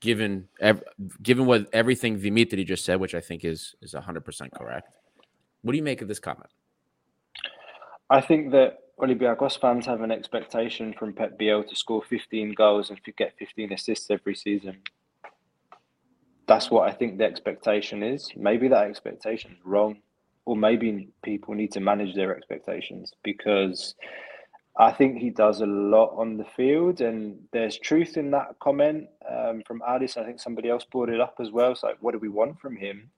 Given 0.00 0.48
ev- 0.60 0.82
given 1.22 1.46
what 1.46 1.68
everything 1.72 2.18
Dimitri 2.18 2.64
just 2.64 2.84
said, 2.84 3.00
which 3.00 3.14
I 3.14 3.20
think 3.20 3.44
is 3.44 3.74
is 3.80 3.94
hundred 3.94 4.24
percent 4.24 4.52
correct. 4.52 4.88
What 5.62 5.72
do 5.72 5.78
you 5.78 5.84
make 5.84 6.02
of 6.02 6.08
this 6.08 6.18
comment? 6.18 6.50
I 8.08 8.20
think 8.20 8.50
that 8.52 8.78
Olympiacos 8.98 9.58
fans 9.58 9.86
have 9.86 10.02
an 10.02 10.10
expectation 10.10 10.94
from 10.98 11.12
Pep 11.12 11.38
Biel 11.38 11.64
to 11.64 11.76
score 11.76 12.02
15 12.02 12.54
goals 12.54 12.90
and 12.90 13.02
to 13.04 13.12
get 13.12 13.34
15 13.38 13.72
assists 13.72 14.10
every 14.10 14.34
season. 14.34 14.78
That's 16.46 16.70
what 16.70 16.88
I 16.88 16.92
think 16.92 17.16
the 17.16 17.24
expectation 17.24 18.02
is. 18.02 18.30
Maybe 18.36 18.68
that 18.68 18.84
expectation 18.84 19.52
is 19.52 19.64
wrong, 19.64 20.02
or 20.44 20.56
maybe 20.56 21.08
people 21.22 21.54
need 21.54 21.72
to 21.72 21.80
manage 21.80 22.14
their 22.14 22.36
expectations 22.36 23.12
because 23.22 23.94
I 24.80 24.92
think 24.92 25.18
he 25.18 25.28
does 25.28 25.60
a 25.60 25.66
lot 25.66 26.14
on 26.16 26.38
the 26.38 26.46
field, 26.56 27.02
and 27.02 27.38
there's 27.52 27.78
truth 27.78 28.16
in 28.16 28.30
that 28.30 28.58
comment 28.60 29.08
um, 29.30 29.62
from 29.66 29.82
Alice. 29.86 30.16
I 30.16 30.24
think 30.24 30.40
somebody 30.40 30.70
else 30.70 30.84
brought 30.84 31.10
it 31.10 31.20
up 31.20 31.34
as 31.38 31.50
well. 31.50 31.72
It's 31.72 31.82
like, 31.82 31.98
what 32.00 32.12
do 32.12 32.18
we 32.18 32.30
want 32.30 32.58
from 32.58 32.76
him? 32.76 33.10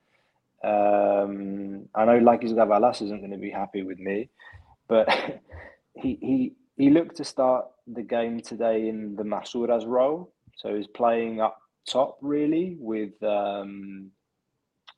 Um, 0.64 1.88
I 1.94 2.04
know 2.04 2.18
Lakis 2.18 2.52
Gavalas 2.52 3.00
isn't 3.02 3.20
going 3.20 3.30
to 3.30 3.36
be 3.36 3.50
happy 3.50 3.84
with 3.84 4.00
me, 4.00 4.28
but 4.88 5.08
he 5.94 6.18
he 6.20 6.52
he 6.76 6.90
looked 6.90 7.16
to 7.18 7.24
start 7.24 7.66
the 7.86 8.02
game 8.02 8.40
today 8.40 8.88
in 8.88 9.14
the 9.14 9.22
Masouras 9.22 9.86
role, 9.86 10.32
so 10.56 10.74
he's 10.74 10.88
playing 10.88 11.40
up 11.40 11.58
top 11.88 12.18
really 12.22 12.76
with 12.80 13.22
um, 13.22 14.10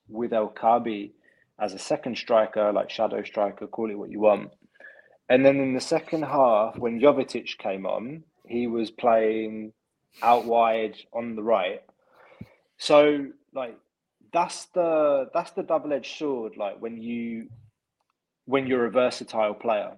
with 0.08 0.32
El 0.32 0.48
Kaabi 0.48 1.12
as 1.60 1.74
a 1.74 1.78
second 1.78 2.16
striker, 2.16 2.72
like 2.72 2.88
shadow 2.88 3.22
striker, 3.22 3.66
call 3.66 3.90
it 3.90 3.98
what 3.98 4.10
you 4.10 4.20
want. 4.20 4.50
And 5.28 5.44
then 5.44 5.56
in 5.56 5.74
the 5.74 5.80
second 5.80 6.22
half, 6.22 6.76
when 6.76 7.00
Jovetic 7.00 7.56
came 7.58 7.86
on, 7.86 8.24
he 8.46 8.66
was 8.66 8.90
playing 8.90 9.72
out 10.22 10.44
wide 10.44 10.96
on 11.12 11.34
the 11.34 11.42
right. 11.42 11.82
So 12.76 13.26
like 13.54 13.76
that's 14.32 14.66
the 14.66 15.30
that's 15.32 15.52
the 15.52 15.62
double 15.62 15.92
edged 15.92 16.18
sword. 16.18 16.56
Like 16.56 16.80
when 16.80 17.00
you 17.00 17.48
when 18.46 18.66
you're 18.66 18.86
a 18.86 18.90
versatile 18.90 19.54
player, 19.54 19.92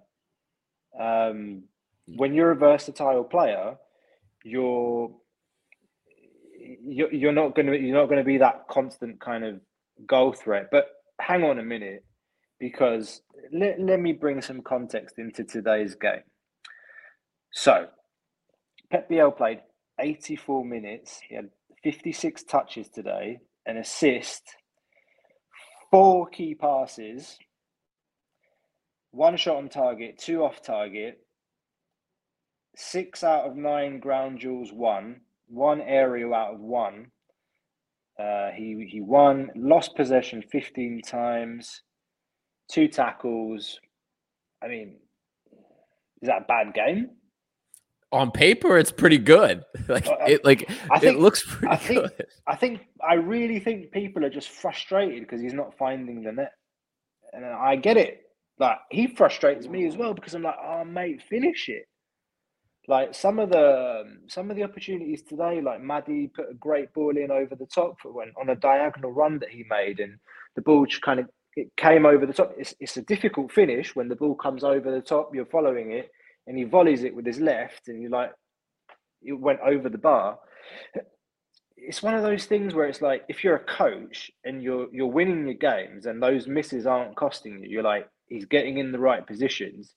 um, 0.99 1.65
when 2.07 2.35
you're 2.35 2.53
a 2.53 2.57
versatile 2.57 3.25
player, 3.25 3.77
you're, 4.45 5.11
you're 6.85 7.33
not 7.33 7.55
going 7.55 7.67
to 7.67 7.77
you're 7.79 7.97
not 7.97 8.07
going 8.07 8.19
to 8.19 8.25
be 8.25 8.39
that 8.39 8.67
constant 8.69 9.21
kind 9.21 9.45
of 9.45 9.61
goal 10.07 10.33
threat. 10.33 10.69
But 10.71 10.89
hang 11.21 11.43
on 11.43 11.59
a 11.59 11.63
minute, 11.63 12.05
because 12.59 13.23
let, 13.53 13.81
let 13.81 14.01
me 14.01 14.13
bring 14.13 14.41
some 14.41 14.63
context 14.63 15.19
into 15.19 15.45
today's 15.45 15.95
game. 15.95 16.23
So, 17.53 17.87
Pep 18.91 19.09
Biel 19.09 19.31
played 19.31 19.61
84 19.99 20.65
minutes. 20.65 21.21
He 21.29 21.35
had 21.35 21.49
56 21.83 22.43
touches 22.45 22.89
today, 22.89 23.39
an 23.65 23.77
assist, 23.77 24.43
four 25.91 26.29
key 26.29 26.55
passes, 26.55 27.39
one 29.11 29.37
shot 29.37 29.57
on 29.57 29.69
target, 29.69 30.19
two 30.19 30.43
off 30.43 30.63
target, 30.63 31.19
six 32.77 33.25
out 33.25 33.47
of 33.47 33.57
nine 33.57 33.99
ground 33.99 34.41
duels 34.41 34.73
won, 34.73 35.23
one 35.49 35.81
aerial 35.81 36.35
out 36.35 36.55
of 36.55 36.61
one. 36.61 37.07
Uh, 38.19 38.51
he 38.51 38.87
he 38.91 39.01
won, 39.01 39.51
lost 39.57 39.95
possession 39.95 40.43
15 40.43 41.03
times, 41.03 41.83
two 42.71 42.89
tackles. 42.89 43.79
I 44.63 44.69
mean, 44.69 44.97
is 46.23 46.29
that 46.29 46.43
a 46.43 46.45
bad 46.45 46.75
game? 46.75 47.11
On 48.13 48.31
paper, 48.31 48.79
it's 48.79 48.93
pretty 48.93 49.19
good. 49.19 49.65
Like 49.89 50.07
Uh, 50.07 50.17
it, 50.27 50.45
like 50.45 50.71
I 50.91 50.99
think- 50.99 51.17
it 51.17 51.21
looks 51.21 51.43
pretty 51.45 51.69
I 51.69 51.77
think- 51.77 52.01
good. 52.03 52.27
I 52.47 52.57
think 52.57 52.81
I 53.07 53.15
really 53.15 53.61
think 53.61 53.91
people 53.93 54.25
are 54.25 54.31
just 54.31 54.49
frustrated 54.51 55.21
because 55.23 55.41
he's 55.41 55.53
not 55.55 55.77
finding 55.77 56.23
the 56.23 56.33
net, 56.33 56.53
and 57.33 57.45
I 57.45 57.77
get 57.77 57.97
it. 57.97 58.23
Like 58.59 58.79
he 58.91 59.07
frustrates 59.09 59.69
me 59.69 59.87
as 59.87 59.97
well 59.97 60.15
because 60.15 60.35
I'm 60.35 60.43
like, 60.43 60.57
oh 60.65 60.85
mate, 60.85 61.23
finish 61.23 61.69
it. 61.69 61.87
Like 62.89 63.15
some 63.15 63.39
of 63.41 63.51
the 63.51 64.01
um, 64.03 64.21
some 64.29 64.49
of 64.51 64.57
the 64.57 64.63
opportunities 64.63 65.23
today, 65.23 65.61
like 65.61 65.81
Mady 65.83 66.33
put 66.33 66.51
a 66.51 66.55
great 66.55 66.93
ball 66.95 67.17
in 67.17 67.31
over 67.31 67.55
the 67.57 67.67
top 67.67 68.01
for 68.01 68.13
when 68.13 68.33
on 68.41 68.49
a 68.51 68.55
diagonal 68.57 69.11
run 69.13 69.39
that 69.41 69.51
he 69.51 69.65
made, 69.69 69.99
and 70.01 70.19
the 70.55 70.63
ball 70.63 70.87
just 70.87 71.03
kind 71.03 71.19
of 71.21 71.29
it 71.57 71.75
came 71.77 72.07
over 72.07 72.27
the 72.27 72.33
top. 72.33 72.55
It's 72.59 72.75
it's 72.81 72.97
a 72.97 73.03
difficult 73.03 73.53
finish 73.53 73.97
when 73.97 74.09
the 74.09 74.17
ball 74.17 74.35
comes 74.35 74.63
over 74.63 74.91
the 74.91 75.01
top. 75.01 75.35
You're 75.35 75.47
following 75.47 75.93
it, 75.93 76.11
and 76.47 76.57
he 76.57 76.65
volleys 76.65 77.03
it 77.03 77.15
with 77.15 77.27
his 77.27 77.41
left, 77.41 77.89
and 77.89 78.01
you're 78.01 78.11
like, 78.11 78.33
it 79.23 79.33
went 79.33 79.61
over 79.61 79.89
the 79.89 79.99
bar 79.99 80.39
it's 81.77 82.03
one 82.03 82.15
of 82.15 82.23
those 82.23 82.47
things 82.47 82.75
where 82.75 82.87
it's 82.87 83.03
like 83.03 83.25
if 83.29 83.45
you're 83.45 83.57
a 83.57 83.65
coach 83.65 84.31
and 84.45 84.63
you're 84.63 84.89
you're 84.93 85.07
winning 85.07 85.47
your 85.47 85.55
games 85.55 86.07
and 86.07 86.23
those 86.23 86.47
misses 86.47 86.87
aren't 86.87 87.17
costing 87.17 87.63
you, 87.63 87.69
you're 87.69 87.83
like 87.83 88.09
he's 88.29 88.47
getting 88.47 88.79
in 88.79 88.93
the 88.93 88.99
right 88.99 89.27
positions. 89.27 89.95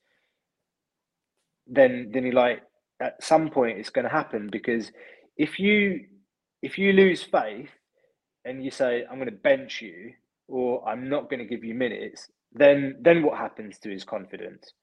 Then 1.68 2.12
then 2.14 2.26
you're 2.26 2.34
like 2.34 2.62
at 3.02 3.24
some 3.24 3.50
point 3.50 3.80
it's 3.80 3.90
going 3.90 4.04
to 4.04 4.12
happen 4.12 4.50
because 4.52 4.92
if 5.38 5.58
you 5.58 6.02
if 6.62 6.78
you 6.78 6.92
lose 6.92 7.24
faith 7.24 7.72
and 8.46 8.64
you 8.64 8.72
say 8.72 9.06
I'm 9.10 9.18
going 9.18 9.30
to 9.30 9.36
bench 9.36 9.82
you 9.82 10.12
or 10.50 10.88
I'm 10.88 11.10
not 11.10 11.30
going 11.30 11.40
to 11.40 11.46
give 11.46 11.64
you 11.64 11.74
minutes, 11.74 12.28
then 12.54 12.96
then 13.02 13.24
what 13.24 13.38
happens 13.38 13.78
to 13.80 13.90
his 13.90 14.04
confidence? 14.04 14.74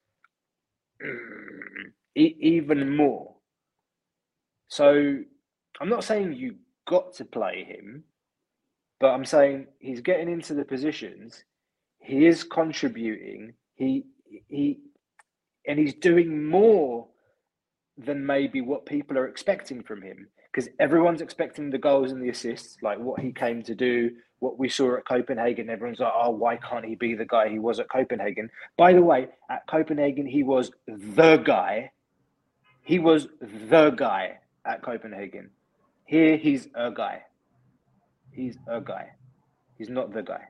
Even 2.14 2.96
more. 2.96 3.34
So 4.68 5.18
I'm 5.80 5.88
not 5.88 6.04
saying 6.04 6.34
you 6.34 6.56
got 6.88 7.14
to 7.14 7.24
play 7.24 7.64
him, 7.64 8.04
but 9.00 9.08
I'm 9.08 9.24
saying 9.24 9.66
he's 9.78 10.00
getting 10.00 10.30
into 10.30 10.54
the 10.54 10.64
positions. 10.64 11.44
He 11.98 12.26
is 12.26 12.44
contributing. 12.44 13.54
He 13.74 14.04
he 14.48 14.80
and 15.66 15.78
he's 15.78 15.94
doing 15.94 16.46
more 16.46 17.08
than 17.98 18.24
maybe 18.24 18.60
what 18.60 18.86
people 18.86 19.18
are 19.18 19.26
expecting 19.26 19.82
from 19.82 20.02
him 20.02 20.28
because 20.56 20.70
everyone's 20.80 21.20
expecting 21.20 21.70
the 21.70 21.78
goals 21.78 22.12
and 22.12 22.22
the 22.22 22.30
assists, 22.30 22.78
like 22.82 22.98
what 22.98 23.20
he 23.20 23.32
came 23.32 23.62
to 23.62 23.74
do, 23.74 24.10
what 24.40 24.58
we 24.58 24.68
saw 24.68 24.96
at 24.96 25.04
Copenhagen. 25.06 25.70
Everyone's 25.70 26.00
like, 26.00 26.12
oh, 26.14 26.30
why 26.30 26.56
can't 26.56 26.84
he 26.84 26.94
be 26.94 27.14
the 27.14 27.24
guy 27.24 27.48
he 27.48 27.58
was 27.58 27.78
at 27.80 27.88
Copenhagen? 27.88 28.50
By 28.76 28.92
the 28.92 29.02
way, 29.02 29.28
at 29.50 29.66
Copenhagen, 29.66 30.26
he 30.26 30.42
was 30.42 30.70
the 30.86 31.38
guy. 31.38 31.90
He 32.82 32.98
was 32.98 33.28
the 33.40 33.90
guy 33.90 34.38
at 34.64 34.82
Copenhagen. 34.82 35.50
Here, 36.04 36.36
he's 36.36 36.68
a 36.74 36.90
guy. 36.90 37.22
He's 38.30 38.56
a 38.68 38.80
guy. 38.80 39.10
He's 39.78 39.88
not 39.88 40.12
the 40.12 40.22
guy. 40.22 40.44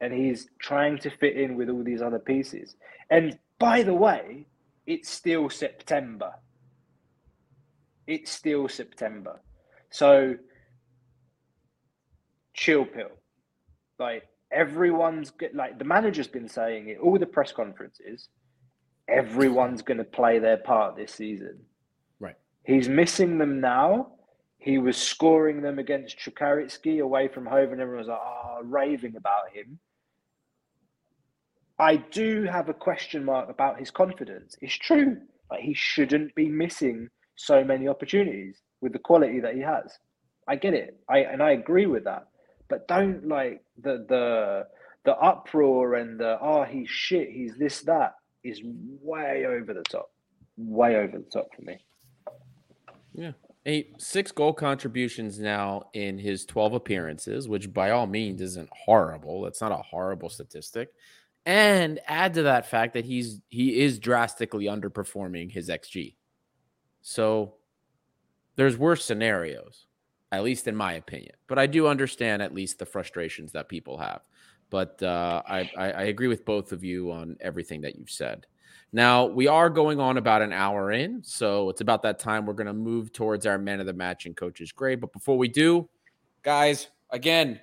And 0.00 0.12
he's 0.12 0.50
trying 0.58 0.98
to 0.98 1.10
fit 1.10 1.36
in 1.36 1.56
with 1.56 1.70
all 1.70 1.82
these 1.82 2.02
other 2.02 2.18
pieces. 2.18 2.76
And 3.08 3.38
by 3.58 3.82
the 3.82 3.94
way, 3.94 4.46
it's 4.86 5.10
still 5.10 5.48
September. 5.48 6.32
It's 8.06 8.30
still 8.30 8.68
September. 8.68 9.40
So 9.90 10.36
chill 12.56 12.84
pill. 12.84 13.10
Like 13.98 14.24
everyone's 14.50 15.32
like 15.54 15.78
the 15.78 15.84
manager's 15.84 16.28
been 16.28 16.48
saying 16.48 16.88
it, 16.88 16.98
all 16.98 17.18
the 17.18 17.26
press 17.26 17.52
conferences, 17.52 18.28
everyone's 19.08 19.82
gonna 19.82 20.04
play 20.04 20.38
their 20.38 20.56
part 20.56 20.96
this 20.96 21.12
season. 21.12 21.58
Right. 22.18 22.36
He's 22.64 22.88
missing 22.88 23.38
them 23.38 23.60
now. 23.60 24.12
He 24.58 24.78
was 24.78 24.96
scoring 24.96 25.60
them 25.62 25.78
against 25.78 26.18
Čukarički 26.18 27.00
away 27.00 27.28
from 27.28 27.46
home, 27.46 27.72
and 27.72 27.80
everyone 27.80 28.00
was 28.00 28.08
like, 28.08 28.18
oh, 28.20 28.60
raving 28.64 29.14
about 29.16 29.50
him. 29.52 29.78
I 31.78 31.96
do 31.96 32.44
have 32.44 32.68
a 32.68 32.74
question 32.74 33.24
mark 33.24 33.50
about 33.50 33.78
his 33.78 33.90
confidence. 33.90 34.56
It's 34.62 34.74
true. 34.74 35.18
Like 35.50 35.60
he 35.60 35.74
shouldn't 35.74 36.34
be 36.34 36.48
missing 36.48 37.08
so 37.36 37.62
many 37.62 37.86
opportunities 37.86 38.56
with 38.80 38.92
the 38.92 38.98
quality 38.98 39.40
that 39.40 39.54
he 39.54 39.60
has. 39.60 39.92
I 40.48 40.56
get 40.56 40.74
it. 40.74 40.98
I 41.08 41.18
and 41.18 41.42
I 41.42 41.50
agree 41.50 41.86
with 41.86 42.04
that. 42.04 42.26
But 42.68 42.88
don't 42.88 43.26
like 43.28 43.62
the 43.80 44.04
the 44.08 44.66
the 45.04 45.16
uproar 45.16 45.94
and 45.94 46.18
the 46.18 46.38
oh 46.40 46.64
he's 46.64 46.90
shit, 46.90 47.30
he's 47.30 47.56
this, 47.56 47.80
that 47.82 48.14
is 48.42 48.60
way 48.64 49.44
over 49.46 49.72
the 49.72 49.82
top. 49.82 50.10
Way 50.56 50.96
over 50.96 51.18
the 51.18 51.30
top 51.32 51.48
for 51.54 51.62
me. 51.62 51.78
Yeah. 53.14 53.32
Eight 53.64 54.00
six 54.00 54.30
goal 54.30 54.52
contributions 54.52 55.40
now 55.40 55.88
in 55.92 56.18
his 56.18 56.44
12 56.44 56.74
appearances, 56.74 57.48
which 57.48 57.72
by 57.72 57.90
all 57.90 58.06
means 58.06 58.40
isn't 58.40 58.68
horrible. 58.72 59.42
That's 59.42 59.60
not 59.60 59.72
a 59.72 59.82
horrible 59.82 60.28
statistic. 60.28 60.90
And 61.44 62.00
add 62.06 62.34
to 62.34 62.42
that 62.44 62.66
fact 62.66 62.94
that 62.94 63.04
he's 63.04 63.40
he 63.48 63.80
is 63.80 63.98
drastically 63.98 64.66
underperforming 64.66 65.50
his 65.52 65.68
XG. 65.68 66.14
So 67.02 67.54
there's 68.56 68.76
worse 68.76 69.04
scenarios, 69.04 69.86
at 70.32 70.42
least 70.42 70.68
in 70.68 70.76
my 70.76 70.94
opinion. 70.94 71.34
But 71.46 71.58
I 71.58 71.66
do 71.66 71.86
understand 71.86 72.42
at 72.42 72.54
least 72.54 72.78
the 72.78 72.86
frustrations 72.86 73.52
that 73.52 73.68
people 73.68 73.98
have. 73.98 74.22
But 74.70 75.00
uh, 75.02 75.42
I, 75.46 75.70
I, 75.78 76.04
agree 76.04 76.26
with 76.26 76.44
both 76.44 76.72
of 76.72 76.82
you 76.82 77.12
on 77.12 77.36
everything 77.40 77.82
that 77.82 77.96
you've 77.96 78.10
said. 78.10 78.46
Now, 78.92 79.26
we 79.26 79.46
are 79.46 79.70
going 79.70 80.00
on 80.00 80.16
about 80.16 80.42
an 80.42 80.52
hour 80.52 80.90
in, 80.90 81.22
so 81.22 81.70
it's 81.70 81.80
about 81.80 82.02
that 82.02 82.18
time 82.18 82.46
we're 82.46 82.54
going 82.54 82.66
to 82.66 82.72
move 82.72 83.12
towards 83.12 83.46
our 83.46 83.58
man 83.58 83.78
of 83.78 83.86
the 83.86 83.92
match 83.92 84.26
and 84.26 84.36
coach's 84.36 84.72
grade. 84.72 85.00
But 85.00 85.12
before 85.12 85.38
we 85.38 85.46
do, 85.46 85.88
guys, 86.42 86.88
again, 87.10 87.60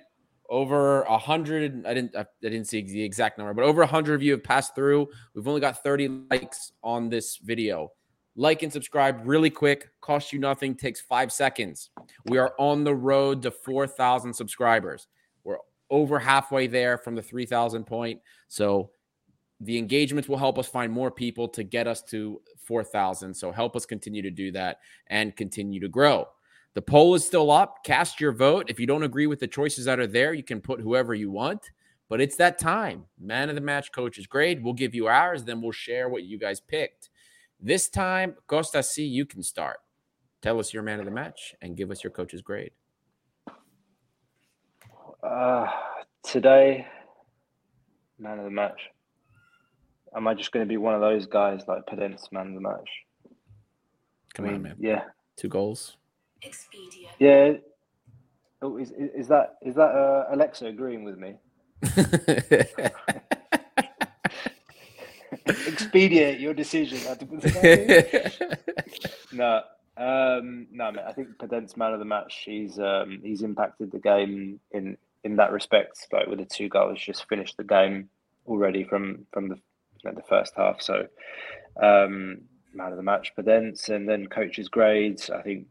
over 0.48 1.02
a 1.02 1.18
hundred. 1.18 1.86
I 1.86 1.94
didn't. 1.94 2.16
I 2.16 2.26
didn't 2.42 2.66
see 2.66 2.82
the 2.82 3.02
exact 3.02 3.38
number, 3.38 3.54
but 3.54 3.64
over 3.64 3.82
a 3.82 3.86
hundred 3.86 4.14
of 4.14 4.22
you 4.22 4.32
have 4.32 4.44
passed 4.44 4.74
through. 4.74 5.08
We've 5.34 5.48
only 5.48 5.60
got 5.60 5.82
thirty 5.82 6.08
likes 6.30 6.72
on 6.82 7.08
this 7.08 7.36
video. 7.36 7.92
Like 8.36 8.62
and 8.62 8.72
subscribe 8.72 9.20
really 9.24 9.50
quick. 9.50 9.90
Costs 10.00 10.32
you 10.32 10.38
nothing. 10.38 10.74
Takes 10.74 11.00
five 11.00 11.32
seconds. 11.32 11.90
We 12.26 12.38
are 12.38 12.52
on 12.58 12.84
the 12.84 12.94
road 12.94 13.42
to 13.42 13.50
four 13.50 13.86
thousand 13.86 14.34
subscribers. 14.34 15.06
We're 15.44 15.58
over 15.90 16.18
halfway 16.18 16.66
there 16.66 16.98
from 16.98 17.14
the 17.14 17.22
three 17.22 17.46
thousand 17.46 17.84
point. 17.84 18.20
So 18.48 18.90
the 19.60 19.78
engagements 19.78 20.28
will 20.28 20.36
help 20.36 20.58
us 20.58 20.66
find 20.66 20.92
more 20.92 21.10
people 21.10 21.48
to 21.48 21.62
get 21.62 21.86
us 21.86 22.02
to 22.02 22.40
4,000. 22.64 23.34
So 23.34 23.52
help 23.52 23.76
us 23.76 23.86
continue 23.86 24.22
to 24.22 24.30
do 24.30 24.50
that 24.52 24.78
and 25.08 25.36
continue 25.36 25.80
to 25.80 25.88
grow. 25.88 26.26
The 26.74 26.82
poll 26.82 27.14
is 27.14 27.24
still 27.24 27.50
up. 27.50 27.84
Cast 27.84 28.20
your 28.20 28.32
vote. 28.32 28.66
If 28.68 28.80
you 28.80 28.86
don't 28.86 29.04
agree 29.04 29.26
with 29.26 29.38
the 29.38 29.46
choices 29.46 29.84
that 29.84 30.00
are 30.00 30.08
there, 30.08 30.34
you 30.34 30.42
can 30.42 30.60
put 30.60 30.80
whoever 30.80 31.14
you 31.14 31.30
want. 31.30 31.70
But 32.08 32.20
it's 32.20 32.36
that 32.36 32.58
time. 32.58 33.04
Man 33.18 33.48
of 33.48 33.54
the 33.54 33.60
match 33.60 33.92
coach's 33.92 34.26
grade. 34.26 34.62
We'll 34.62 34.74
give 34.74 34.94
you 34.94 35.06
ours, 35.06 35.44
then 35.44 35.62
we'll 35.62 35.72
share 35.72 36.08
what 36.08 36.24
you 36.24 36.38
guys 36.38 36.60
picked. 36.60 37.10
This 37.60 37.88
time, 37.88 38.34
Costa 38.46 38.82
C, 38.82 39.04
you 39.04 39.24
can 39.26 39.42
start. 39.42 39.78
Tell 40.42 40.58
us 40.60 40.74
your 40.74 40.82
man 40.82 40.98
of 40.98 41.06
the 41.06 41.10
match 41.10 41.54
and 41.62 41.76
give 41.76 41.90
us 41.90 42.04
your 42.04 42.10
coach's 42.10 42.42
grade. 42.42 42.72
Uh, 45.22 45.66
today, 46.22 46.86
man 48.18 48.38
of 48.38 48.44
the 48.44 48.50
match. 48.50 48.90
Am 50.14 50.28
I 50.28 50.34
just 50.34 50.52
going 50.52 50.64
to 50.64 50.68
be 50.68 50.76
one 50.76 50.94
of 50.94 51.00
those 51.00 51.26
guys 51.26 51.62
like 51.66 51.86
Podence 51.86 52.30
man 52.30 52.48
of 52.48 52.54
the 52.54 52.60
match? 52.60 52.88
Come 54.34 54.44
I 54.46 54.52
on, 54.52 54.62
man. 54.62 54.76
Yeah, 54.78 55.04
Two 55.36 55.48
goals. 55.48 55.96
Expedia. 56.44 57.08
yeah. 57.18 57.52
Oh, 58.60 58.76
is, 58.76 58.90
is 58.92 59.10
is 59.16 59.28
that 59.28 59.56
is 59.62 59.74
that 59.74 59.90
uh, 59.90 60.26
Alexa 60.32 60.66
agreeing 60.66 61.04
with 61.04 61.16
me? 61.18 61.34
Expedite 65.46 66.40
your 66.40 66.54
decision. 66.54 66.98
no, 69.32 69.62
um, 69.96 70.66
no, 70.72 70.90
man. 70.90 71.04
I 71.06 71.12
think 71.12 71.36
Podence 71.38 71.76
man 71.76 71.92
of 71.92 71.98
the 71.98 72.04
match. 72.04 72.42
He's 72.44 72.78
um, 72.78 73.20
he's 73.22 73.42
impacted 73.42 73.92
the 73.92 73.98
game 73.98 74.60
in 74.72 74.96
in 75.22 75.36
that 75.36 75.52
respect, 75.52 76.06
like 76.12 76.26
with 76.26 76.38
the 76.38 76.44
two 76.44 76.68
goals, 76.68 77.00
just 77.00 77.28
finished 77.28 77.56
the 77.56 77.64
game 77.64 78.08
already 78.46 78.84
from 78.84 79.26
from 79.32 79.48
the 79.48 79.56
you 79.56 80.10
know, 80.10 80.12
the 80.14 80.22
first 80.22 80.54
half. 80.56 80.80
So 80.80 81.06
um, 81.82 82.42
man 82.72 82.90
of 82.90 82.96
the 82.96 83.02
match 83.02 83.32
Podence, 83.36 83.88
and 83.88 84.08
then 84.08 84.26
coaches' 84.26 84.68
grades. 84.68 85.30
I 85.30 85.42
think 85.42 85.66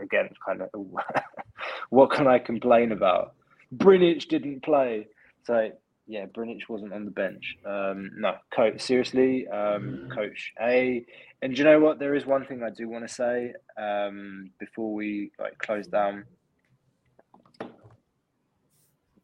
again, 0.00 0.30
kind 0.44 0.62
of 0.62 0.70
what 1.90 2.10
can 2.10 2.26
I 2.26 2.38
complain 2.38 2.92
about? 2.92 3.34
Brinich 3.74 4.28
didn't 4.28 4.62
play, 4.62 5.08
so 5.44 5.70
yeah, 6.08 6.24
Brinic 6.24 6.68
wasn't 6.70 6.94
on 6.94 7.04
the 7.04 7.10
bench. 7.10 7.56
Um, 7.66 8.10
no, 8.16 8.36
coach, 8.50 8.80
seriously, 8.80 9.46
um, 9.48 10.08
coach 10.12 10.52
A. 10.60 11.04
And 11.42 11.56
you 11.56 11.64
know 11.64 11.78
what? 11.78 11.98
There 11.98 12.14
is 12.14 12.24
one 12.24 12.46
thing 12.46 12.62
I 12.62 12.70
do 12.70 12.88
want 12.88 13.06
to 13.06 13.14
say 13.14 13.52
um, 13.76 14.50
before 14.58 14.92
we 14.94 15.30
like 15.38 15.58
close 15.58 15.86
down. 15.86 16.24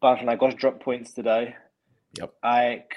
Panathinaikos 0.01 0.57
dropped 0.57 0.83
points 0.83 1.13
today. 1.13 1.55
Yep. 2.19 2.33
AEK 2.43 2.91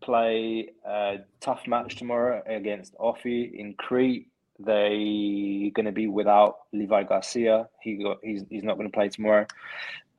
play 0.00 0.70
a 0.86 1.18
tough 1.40 1.66
match 1.66 1.96
tomorrow 1.96 2.42
against 2.46 2.96
OFI 2.96 3.52
in 3.52 3.74
Crete. 3.74 4.28
They're 4.58 4.88
going 4.88 5.84
to 5.84 5.92
be 5.92 6.08
without 6.08 6.60
Levi 6.72 7.02
Garcia. 7.02 7.68
He 7.82 8.02
got 8.02 8.18
he's 8.22 8.42
he's 8.48 8.64
not 8.64 8.78
going 8.78 8.90
to 8.90 8.96
play 8.96 9.10
tomorrow. 9.10 9.46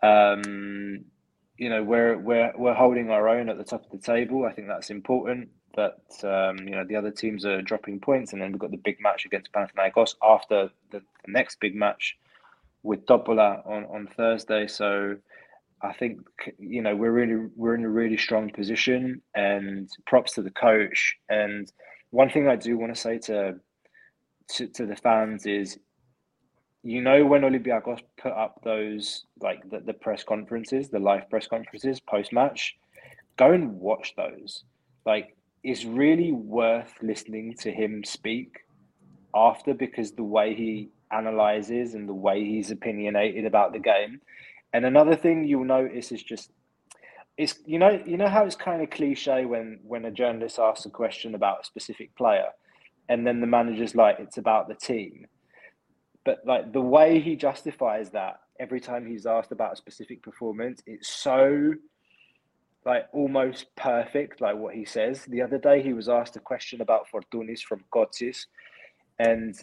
Um, 0.04 1.06
you 1.60 1.70
know 1.70 1.84
we're 1.84 2.18
we're 2.18 2.54
we're 2.58 2.74
holding 2.74 3.12
our 3.12 3.28
own 3.28 3.50
at 3.50 3.58
the 3.58 3.64
top 3.64 3.84
of 3.84 3.92
the 3.92 4.06
table. 4.06 4.46
I 4.46 4.54
think 4.54 4.68
that's 4.68 4.90
important. 4.90 5.50
That 5.76 6.00
um, 6.24 6.66
you 6.66 6.72
know 6.72 6.86
the 6.86 6.96
other 6.96 7.12
teams 7.12 7.46
are 7.46 7.62
dropping 7.62 8.00
points, 8.00 8.32
and 8.32 8.42
then 8.42 8.52
we've 8.52 8.62
got 8.62 8.72
the 8.72 8.78
big 8.78 9.00
match 9.02 9.26
against 9.26 9.52
Panathinaikos 9.52 10.16
after 10.24 10.70
the, 10.92 11.00
the 11.00 11.32
next 11.32 11.60
big 11.60 11.76
match 11.76 12.18
with 12.82 13.06
Topola 13.06 13.68
on 13.68 13.84
on 13.86 14.08
Thursday. 14.08 14.68
So 14.68 15.18
I 15.82 15.94
think 15.94 16.22
you 16.58 16.82
know 16.82 16.96
we're 16.96 17.12
really 17.12 17.50
we're 17.58 17.76
in 17.76 17.84
a 17.84 17.90
really 17.90 18.18
strong 18.18 18.50
position, 18.52 19.22
and 19.36 19.90
props 20.08 20.34
to 20.36 20.42
the 20.42 20.52
coach. 20.52 21.18
And 21.28 21.72
one 22.12 22.30
thing 22.30 22.48
I 22.48 22.56
do 22.56 22.78
want 22.78 22.96
to 22.96 23.00
say 23.00 23.18
to 23.20 23.60
to, 24.56 24.68
to 24.68 24.86
the 24.86 24.96
fans 24.96 25.46
is 25.46 25.78
you 26.84 27.02
know 27.02 27.26
when 27.26 27.42
Olympiacos 27.42 28.00
put 28.18 28.32
up 28.32 28.62
those 28.64 29.26
like 29.42 29.70
the, 29.70 29.80
the 29.80 29.94
press 29.94 30.24
conferences, 30.24 30.90
the 30.90 31.00
live 31.00 31.30
press 31.30 31.48
conferences 31.48 32.00
post 32.00 32.32
match, 32.32 32.76
go 33.38 33.52
and 33.52 33.74
watch 33.80 34.14
those. 34.16 34.64
Like 35.06 35.36
it's 35.64 35.84
really 35.86 36.32
worth 36.32 36.94
listening 37.02 37.56
to 37.60 37.72
him 37.72 38.04
speak 38.04 38.60
after 39.36 39.74
because 39.74 40.12
the 40.12 40.24
way 40.24 40.56
he 40.56 40.90
analyzes 41.12 41.96
and 41.96 42.08
the 42.08 42.14
way 42.14 42.44
he's 42.44 42.72
opinionated 42.72 43.46
about 43.46 43.74
the 43.74 43.80
game. 43.80 44.22
And 44.74 44.86
another 44.86 45.16
thing 45.16 45.46
you'll 45.46 45.66
notice 45.66 46.12
is 46.12 46.24
just 46.24 46.52
it's 47.38 47.60
you 47.66 47.80
know 47.80 48.02
you 48.06 48.18
know 48.18 48.28
how 48.28 48.46
it's 48.46 48.56
kind 48.56 48.82
of 48.82 48.90
cliche 48.90 49.46
when 49.46 49.80
when 49.84 50.06
a 50.06 50.12
journalist 50.12 50.60
asks 50.60 50.86
a 50.86 50.90
question 50.90 51.36
about 51.36 51.62
a 51.62 51.66
specific 51.66 52.14
player 52.16 52.50
and 53.08 53.26
then 53.26 53.40
the 53.40 53.48
manager's 53.48 53.96
like 53.96 54.18
it's 54.20 54.38
about 54.38 54.68
the 54.68 54.76
team 54.76 55.26
but 56.26 56.40
like 56.46 56.74
the 56.74 56.82
way 56.82 57.20
he 57.20 57.36
justifies 57.36 58.10
that 58.12 58.42
every 58.60 58.80
time 58.80 59.06
he's 59.06 59.26
asked 59.26 59.52
about 59.52 59.74
a 59.74 59.78
specific 59.78 60.22
performance, 60.22 60.82
it's 60.86 61.10
so 61.10 61.74
like 62.86 63.08
almost 63.14 63.68
perfect, 63.76 64.42
like 64.42 64.56
what 64.56 64.76
he 64.76 64.86
says. 64.86 65.26
The 65.26 65.42
other 65.42 65.58
day 65.58 65.82
he 65.82 65.94
was 65.94 66.10
asked 66.10 66.36
a 66.36 66.40
question 66.40 66.82
about 66.82 67.08
Fortounis 67.12 67.62
from 67.62 67.84
Kotsis, 67.94 68.46
and 69.18 69.56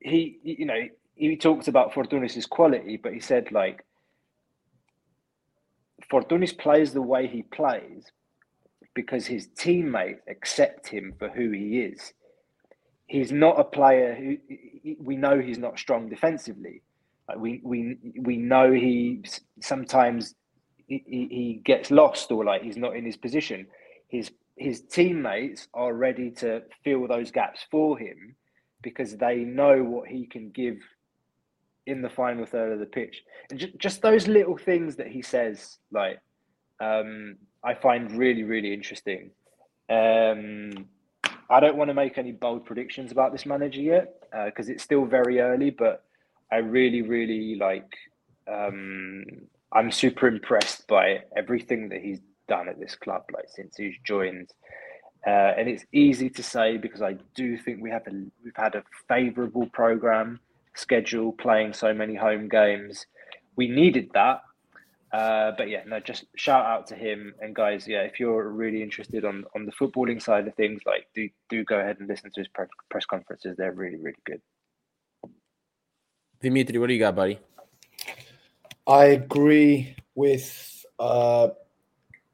he, 0.00 0.38
you 0.42 0.66
know, 0.66 0.88
he 1.14 1.36
talked 1.36 1.68
about 1.68 1.92
Fortounis's 1.92 2.46
quality, 2.46 2.96
but 2.96 3.12
he 3.12 3.20
said 3.20 3.52
like 3.52 3.84
Fortounis 6.10 6.56
plays 6.56 6.92
the 6.92 7.02
way 7.02 7.26
he 7.26 7.42
plays 7.42 8.12
because 8.94 9.26
his 9.26 9.48
teammates 9.56 10.20
accept 10.28 10.88
him 10.88 11.14
for 11.18 11.28
who 11.30 11.50
he 11.50 11.80
is 11.80 12.12
he's 13.12 13.30
not 13.30 13.60
a 13.60 13.64
player 13.64 14.14
who 14.14 14.38
we 14.98 15.16
know 15.16 15.38
he's 15.38 15.58
not 15.58 15.78
strong 15.78 16.08
defensively. 16.08 16.80
Like 17.28 17.38
we 17.38 17.60
we 17.62 17.98
we 18.18 18.38
know 18.38 18.72
he 18.72 19.22
sometimes 19.60 20.34
he, 20.86 21.04
he 21.06 21.60
gets 21.62 21.90
lost 21.90 22.32
or 22.32 22.42
like 22.42 22.62
he's 22.62 22.78
not 22.78 22.96
in 22.96 23.04
his 23.04 23.18
position. 23.18 23.66
His 24.08 24.30
his 24.56 24.80
teammates 24.80 25.68
are 25.74 25.92
ready 25.92 26.30
to 26.42 26.62
fill 26.84 27.06
those 27.06 27.30
gaps 27.30 27.60
for 27.70 27.98
him 27.98 28.34
because 28.80 29.16
they 29.18 29.36
know 29.36 29.84
what 29.84 30.08
he 30.08 30.26
can 30.26 30.50
give 30.50 30.78
in 31.86 32.00
the 32.00 32.08
final 32.08 32.46
third 32.46 32.72
of 32.72 32.78
the 32.78 32.86
pitch. 32.86 33.22
And 33.50 33.58
just, 33.58 33.76
just 33.76 34.02
those 34.02 34.26
little 34.26 34.56
things 34.56 34.96
that 34.96 35.08
he 35.08 35.20
says, 35.20 35.78
like 35.90 36.18
um, 36.80 37.36
I 37.62 37.74
find 37.74 38.10
really 38.12 38.42
really 38.42 38.72
interesting. 38.72 39.32
Um, 39.90 40.86
I 41.52 41.60
don't 41.60 41.76
want 41.76 41.88
to 41.90 41.94
make 41.94 42.16
any 42.16 42.32
bold 42.32 42.64
predictions 42.64 43.12
about 43.12 43.30
this 43.30 43.44
manager 43.44 43.80
yet 43.80 44.14
because 44.46 44.68
uh, 44.68 44.72
it's 44.72 44.82
still 44.82 45.04
very 45.04 45.40
early. 45.40 45.70
But 45.70 46.02
I 46.50 46.56
really, 46.56 47.02
really 47.02 47.56
like. 47.56 47.92
Um, 48.50 49.24
I'm 49.72 49.90
super 49.90 50.26
impressed 50.26 50.86
by 50.88 51.20
everything 51.36 51.90
that 51.90 52.00
he's 52.00 52.20
done 52.48 52.68
at 52.68 52.80
this 52.80 52.94
club, 52.96 53.24
like 53.32 53.46
since 53.48 53.76
he's 53.76 53.94
joined. 54.04 54.50
Uh, 55.26 55.52
and 55.56 55.68
it's 55.68 55.84
easy 55.92 56.28
to 56.30 56.42
say 56.42 56.78
because 56.78 57.02
I 57.02 57.16
do 57.34 57.56
think 57.56 57.80
we 57.80 57.90
have 57.90 58.06
a 58.06 58.12
we've 58.42 58.56
had 58.56 58.74
a 58.74 58.82
favourable 59.06 59.66
program 59.66 60.40
schedule, 60.74 61.32
playing 61.32 61.74
so 61.74 61.92
many 61.92 62.14
home 62.14 62.48
games. 62.48 63.06
We 63.56 63.68
needed 63.68 64.10
that, 64.14 64.40
uh, 65.12 65.52
but 65.58 65.68
yeah, 65.68 65.82
no, 65.86 66.00
just 66.00 66.24
shout 66.36 66.64
out 66.64 66.86
to 66.86 66.94
him 66.94 67.34
and 67.40 67.54
guys. 67.54 67.86
Yeah, 67.86 68.00
if 68.00 68.18
you're 68.18 68.48
really 68.48 68.82
interested 68.82 69.24
on 69.24 69.44
on 69.54 69.66
the 69.66 69.72
footballing 69.72 70.22
side 70.22 70.48
of 70.48 70.54
things, 70.54 70.80
like 70.86 71.06
do 71.14 71.28
do 71.50 71.64
go 71.64 71.78
ahead 71.78 71.98
and 72.00 72.08
listen 72.08 72.30
to 72.32 72.40
his 72.40 72.48
pre- 72.48 72.66
press 72.90 73.04
conferences. 73.04 73.56
They're 73.56 73.72
really 73.72 73.98
really 73.98 74.22
good. 74.24 74.40
Dimitri, 76.40 76.78
what 76.78 76.86
do 76.86 76.94
you 76.94 76.98
got, 76.98 77.14
buddy? 77.14 77.38
I 78.86 79.04
agree 79.04 79.94
with 80.14 80.84
uh, 80.98 81.48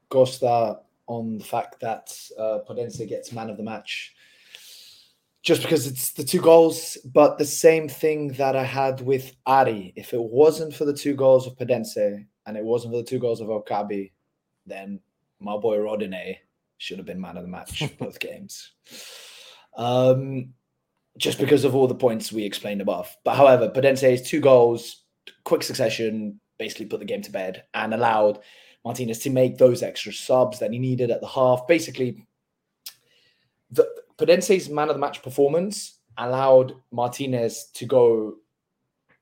Costa 0.09 0.79
on 1.05 1.37
the 1.37 1.43
fact 1.43 1.81
that 1.81 2.11
uh, 2.37 2.59
Podence 2.67 3.05
gets 3.07 3.31
man 3.31 3.49
of 3.49 3.57
the 3.57 3.63
match 3.63 4.15
just 5.41 5.61
because 5.61 5.87
it's 5.87 6.11
the 6.11 6.23
two 6.23 6.41
goals, 6.41 6.97
but 7.05 7.37
the 7.37 7.45
same 7.45 7.87
thing 7.87 8.29
that 8.33 8.55
I 8.55 8.63
had 8.63 9.01
with 9.01 9.35
Ari. 9.45 9.93
If 9.95 10.13
it 10.13 10.21
wasn't 10.21 10.73
for 10.73 10.85
the 10.85 10.93
two 10.93 11.15
goals 11.15 11.47
of 11.47 11.55
Podence, 11.55 12.25
and 12.49 12.57
it 12.57 12.63
wasn't 12.63 12.91
for 12.91 12.97
the 12.97 13.03
two 13.03 13.19
goals 13.19 13.41
of 13.41 13.49
El 13.49 13.61
Kaabi, 13.61 14.11
then 14.65 14.99
my 15.39 15.55
boy 15.55 15.77
Rodinei 15.77 16.37
should 16.79 16.97
have 16.97 17.05
been 17.05 17.21
man 17.21 17.37
of 17.37 17.43
the 17.43 17.49
match 17.49 17.83
both 17.99 18.19
games. 18.19 18.71
Um, 19.77 20.55
just 21.17 21.37
because 21.37 21.63
of 21.63 21.75
all 21.75 21.87
the 21.87 21.93
points 21.93 22.31
we 22.31 22.43
explained 22.43 22.81
above. 22.81 23.15
But 23.23 23.35
however, 23.35 23.69
Podence's 23.69 24.23
two 24.23 24.39
goals, 24.39 25.03
quick 25.43 25.61
succession, 25.61 26.39
basically 26.57 26.87
put 26.87 26.99
the 26.99 27.05
game 27.05 27.21
to 27.21 27.31
bed 27.31 27.65
and 27.73 27.93
allowed 27.93 28.39
Martinez 28.83 29.19
to 29.19 29.29
make 29.29 29.57
those 29.57 29.83
extra 29.83 30.11
subs 30.11 30.57
that 30.59 30.71
he 30.71 30.79
needed 30.79 31.11
at 31.11 31.21
the 31.21 31.27
half. 31.27 31.67
Basically, 31.67 32.25
the 33.69 33.87
Podence's 34.17 34.69
man 34.69 34.89
of 34.89 34.95
the 34.95 34.99
match 34.99 35.21
performance 35.21 35.99
allowed 36.17 36.73
Martinez 36.91 37.65
to 37.75 37.85
go 37.85 38.37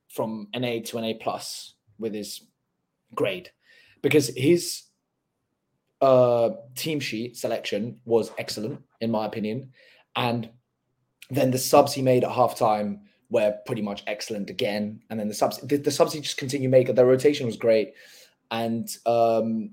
from 0.07 0.47
an 0.53 0.63
A 0.63 0.79
to 0.79 0.97
an 0.97 1.03
A 1.03 1.15
plus 1.15 1.73
with 1.99 2.13
his 2.13 2.41
grade 3.15 3.51
because 4.01 4.27
his 4.35 4.84
uh, 6.01 6.51
team 6.75 6.99
sheet 6.99 7.38
selection 7.38 7.99
was 8.05 8.31
excellent 8.38 8.81
in 9.01 9.11
my 9.11 9.25
opinion, 9.25 9.71
and 10.15 10.49
then 11.29 11.51
the 11.51 11.57
subs 11.57 11.93
he 11.93 12.01
made 12.01 12.23
at 12.23 12.31
halftime 12.31 12.99
were 13.29 13.57
pretty 13.65 13.81
much 13.81 14.03
excellent 14.07 14.49
again. 14.49 15.01
And 15.09 15.19
then 15.19 15.27
the 15.27 15.34
subs, 15.34 15.59
the, 15.59 15.77
the 15.77 15.91
subs 15.91 16.13
he 16.13 16.21
just 16.21 16.38
continue 16.38 16.69
making. 16.69 16.95
The 16.95 17.05
rotation 17.05 17.45
was 17.45 17.57
great, 17.57 17.93
and 18.51 18.88
um, 19.05 19.71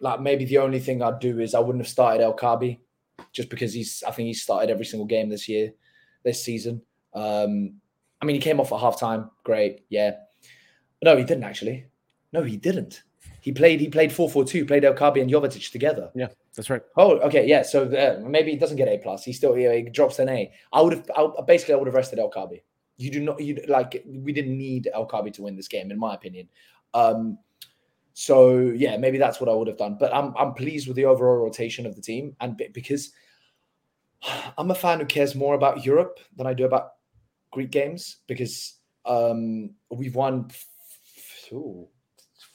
like 0.00 0.20
maybe 0.20 0.44
the 0.44 0.58
only 0.58 0.80
thing 0.80 1.02
I'd 1.02 1.20
do 1.20 1.40
is 1.40 1.54
I 1.54 1.60
wouldn't 1.60 1.84
have 1.84 1.90
started 1.90 2.22
El 2.22 2.36
Kaabi 2.36 2.78
just 3.32 3.50
because 3.50 3.72
he's 3.72 4.02
I 4.06 4.10
think 4.10 4.26
he 4.26 4.34
started 4.34 4.70
every 4.70 4.84
single 4.84 5.06
game 5.06 5.28
this 5.28 5.48
year, 5.48 5.72
this 6.24 6.42
season. 6.42 6.82
Um, 7.14 7.80
I 8.20 8.24
mean, 8.24 8.36
he 8.36 8.40
came 8.40 8.60
off 8.60 8.72
at 8.72 8.80
halftime, 8.80 9.30
great, 9.44 9.84
yeah. 9.88 10.12
No, 11.02 11.16
he 11.16 11.24
didn't 11.24 11.44
actually. 11.44 11.86
No, 12.36 12.42
he 12.42 12.58
didn't. 12.58 13.02
He 13.40 13.50
played. 13.50 13.80
He 13.80 13.88
played 13.88 14.12
four 14.12 14.28
four 14.28 14.44
two. 14.44 14.66
Played 14.66 14.84
El 14.84 14.92
Kaabi 14.92 15.22
and 15.22 15.30
Jovetic 15.30 15.72
together. 15.72 16.10
Yeah, 16.14 16.28
that's 16.54 16.68
right. 16.68 16.82
Oh, 16.98 17.12
okay, 17.20 17.46
yeah. 17.46 17.62
So 17.62 17.84
uh, 17.84 18.20
maybe 18.28 18.50
he 18.50 18.58
doesn't 18.58 18.76
get 18.76 18.88
A 18.88 18.98
plus. 18.98 19.24
He 19.24 19.32
still 19.32 19.56
yeah, 19.56 19.72
he 19.72 19.82
drops 19.82 20.18
an 20.18 20.28
A. 20.28 20.52
I 20.70 20.82
would 20.82 20.92
have 20.92 21.10
I, 21.16 21.28
basically 21.46 21.74
I 21.74 21.76
would 21.78 21.86
have 21.86 21.94
rested 21.94 22.18
El 22.18 22.30
Kaabi. 22.30 22.60
You 22.98 23.10
do 23.10 23.20
not. 23.20 23.40
You 23.40 23.62
like 23.68 24.04
we 24.04 24.34
didn't 24.34 24.58
need 24.58 24.90
El 24.92 25.06
Kaabi 25.06 25.32
to 25.34 25.42
win 25.42 25.56
this 25.56 25.68
game, 25.68 25.90
in 25.90 25.98
my 25.98 26.14
opinion. 26.14 26.48
Um, 26.92 27.38
so 28.12 28.58
yeah, 28.58 28.98
maybe 28.98 29.16
that's 29.16 29.40
what 29.40 29.48
I 29.48 29.54
would 29.54 29.68
have 29.68 29.78
done. 29.78 29.96
But 29.98 30.14
I'm 30.14 30.34
I'm 30.36 30.52
pleased 30.52 30.88
with 30.88 30.96
the 30.96 31.06
overall 31.06 31.42
rotation 31.42 31.86
of 31.86 31.96
the 31.96 32.02
team, 32.02 32.36
and 32.40 32.60
because 32.74 33.12
I'm 34.58 34.70
a 34.70 34.74
fan 34.74 34.98
who 34.98 35.06
cares 35.06 35.34
more 35.34 35.54
about 35.54 35.86
Europe 35.86 36.18
than 36.36 36.46
I 36.46 36.52
do 36.52 36.66
about 36.66 36.94
Greek 37.52 37.70
games 37.70 38.16
because 38.26 38.74
um, 39.06 39.70
we've 39.90 40.14
won. 40.14 40.50
Ooh, 41.52 41.88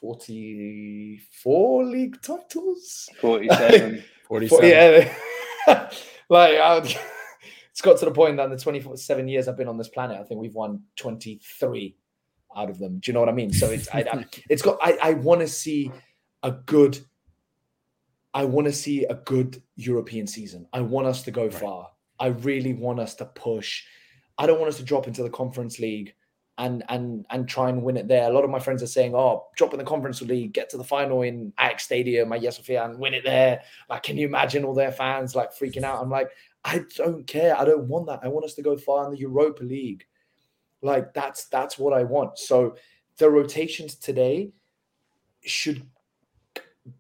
44 0.01 1.85
league 1.85 2.21
titles. 2.21 3.09
47. 3.19 4.03
47. 4.27 4.69
Yeah. 4.69 5.13
like, 6.29 6.55
I 6.57 6.75
would- 6.79 6.85
it's 7.71 7.81
got 7.81 7.97
to 7.99 8.05
the 8.05 8.11
point 8.11 8.37
that 8.37 8.45
in 8.45 8.51
the 8.51 8.57
27 8.57 9.27
years 9.27 9.47
I've 9.47 9.57
been 9.57 9.67
on 9.67 9.77
this 9.77 9.89
planet, 9.89 10.17
I 10.19 10.23
think 10.23 10.41
we've 10.41 10.53
won 10.55 10.81
23 10.97 11.95
out 12.55 12.69
of 12.69 12.79
them. 12.79 12.99
Do 12.99 13.09
you 13.09 13.13
know 13.13 13.19
what 13.21 13.29
I 13.29 13.33
mean? 13.33 13.53
So 13.53 13.67
it's, 13.69 13.87
I, 13.93 13.99
I, 13.99 14.25
it's 14.49 14.61
got, 14.61 14.77
I, 14.81 14.97
I 15.01 15.13
want 15.13 15.41
to 15.41 15.47
see 15.47 15.91
a 16.43 16.51
good, 16.51 16.99
I 18.33 18.45
want 18.45 18.67
to 18.67 18.73
see 18.73 19.05
a 19.05 19.15
good 19.15 19.61
European 19.75 20.27
season. 20.27 20.67
I 20.73 20.81
want 20.81 21.07
us 21.07 21.23
to 21.23 21.31
go 21.31 21.43
Right. 21.43 21.53
far. 21.53 21.89
I 22.19 22.27
really 22.27 22.73
want 22.73 22.99
us 22.99 23.15
to 23.15 23.25
push. 23.25 23.83
I 24.37 24.45
don't 24.47 24.59
want 24.59 24.69
us 24.69 24.77
to 24.77 24.83
drop 24.83 25.07
into 25.07 25.23
the 25.23 25.29
conference 25.29 25.79
league 25.79 26.13
and 26.61 26.83
and 26.89 27.25
and 27.31 27.49
try 27.49 27.69
and 27.69 27.81
win 27.81 27.97
it 27.97 28.07
there. 28.07 28.29
A 28.29 28.33
lot 28.33 28.43
of 28.43 28.51
my 28.51 28.59
friends 28.59 28.83
are 28.83 28.87
saying, 28.87 29.15
"Oh, 29.15 29.47
drop 29.55 29.73
in 29.73 29.79
the 29.79 29.83
conference 29.83 30.21
league, 30.21 30.53
get 30.53 30.69
to 30.69 30.77
the 30.77 30.83
final 30.83 31.23
in 31.23 31.51
Ajax 31.59 31.85
Stadium, 31.85 32.31
at 32.31 32.53
Sofia, 32.53 32.85
and 32.85 32.99
win 32.99 33.15
it 33.15 33.23
there." 33.23 33.63
Like, 33.89 34.03
can 34.03 34.15
you 34.15 34.27
imagine 34.27 34.63
all 34.63 34.75
their 34.75 34.91
fans 34.91 35.35
like 35.35 35.57
freaking 35.57 35.83
out? 35.83 36.01
I'm 36.01 36.11
like, 36.11 36.29
I 36.63 36.85
don't 36.95 37.25
care. 37.25 37.59
I 37.59 37.65
don't 37.65 37.87
want 37.87 38.05
that. 38.07 38.19
I 38.21 38.27
want 38.27 38.45
us 38.45 38.53
to 38.53 38.61
go 38.61 38.77
far 38.77 39.05
in 39.05 39.11
the 39.11 39.17
Europa 39.17 39.63
League. 39.63 40.05
Like 40.83 41.15
that's 41.15 41.45
that's 41.45 41.79
what 41.79 41.93
I 41.93 42.03
want. 42.03 42.37
So 42.37 42.75
the 43.17 43.29
rotations 43.31 43.95
today 43.95 44.51
should 45.43 45.81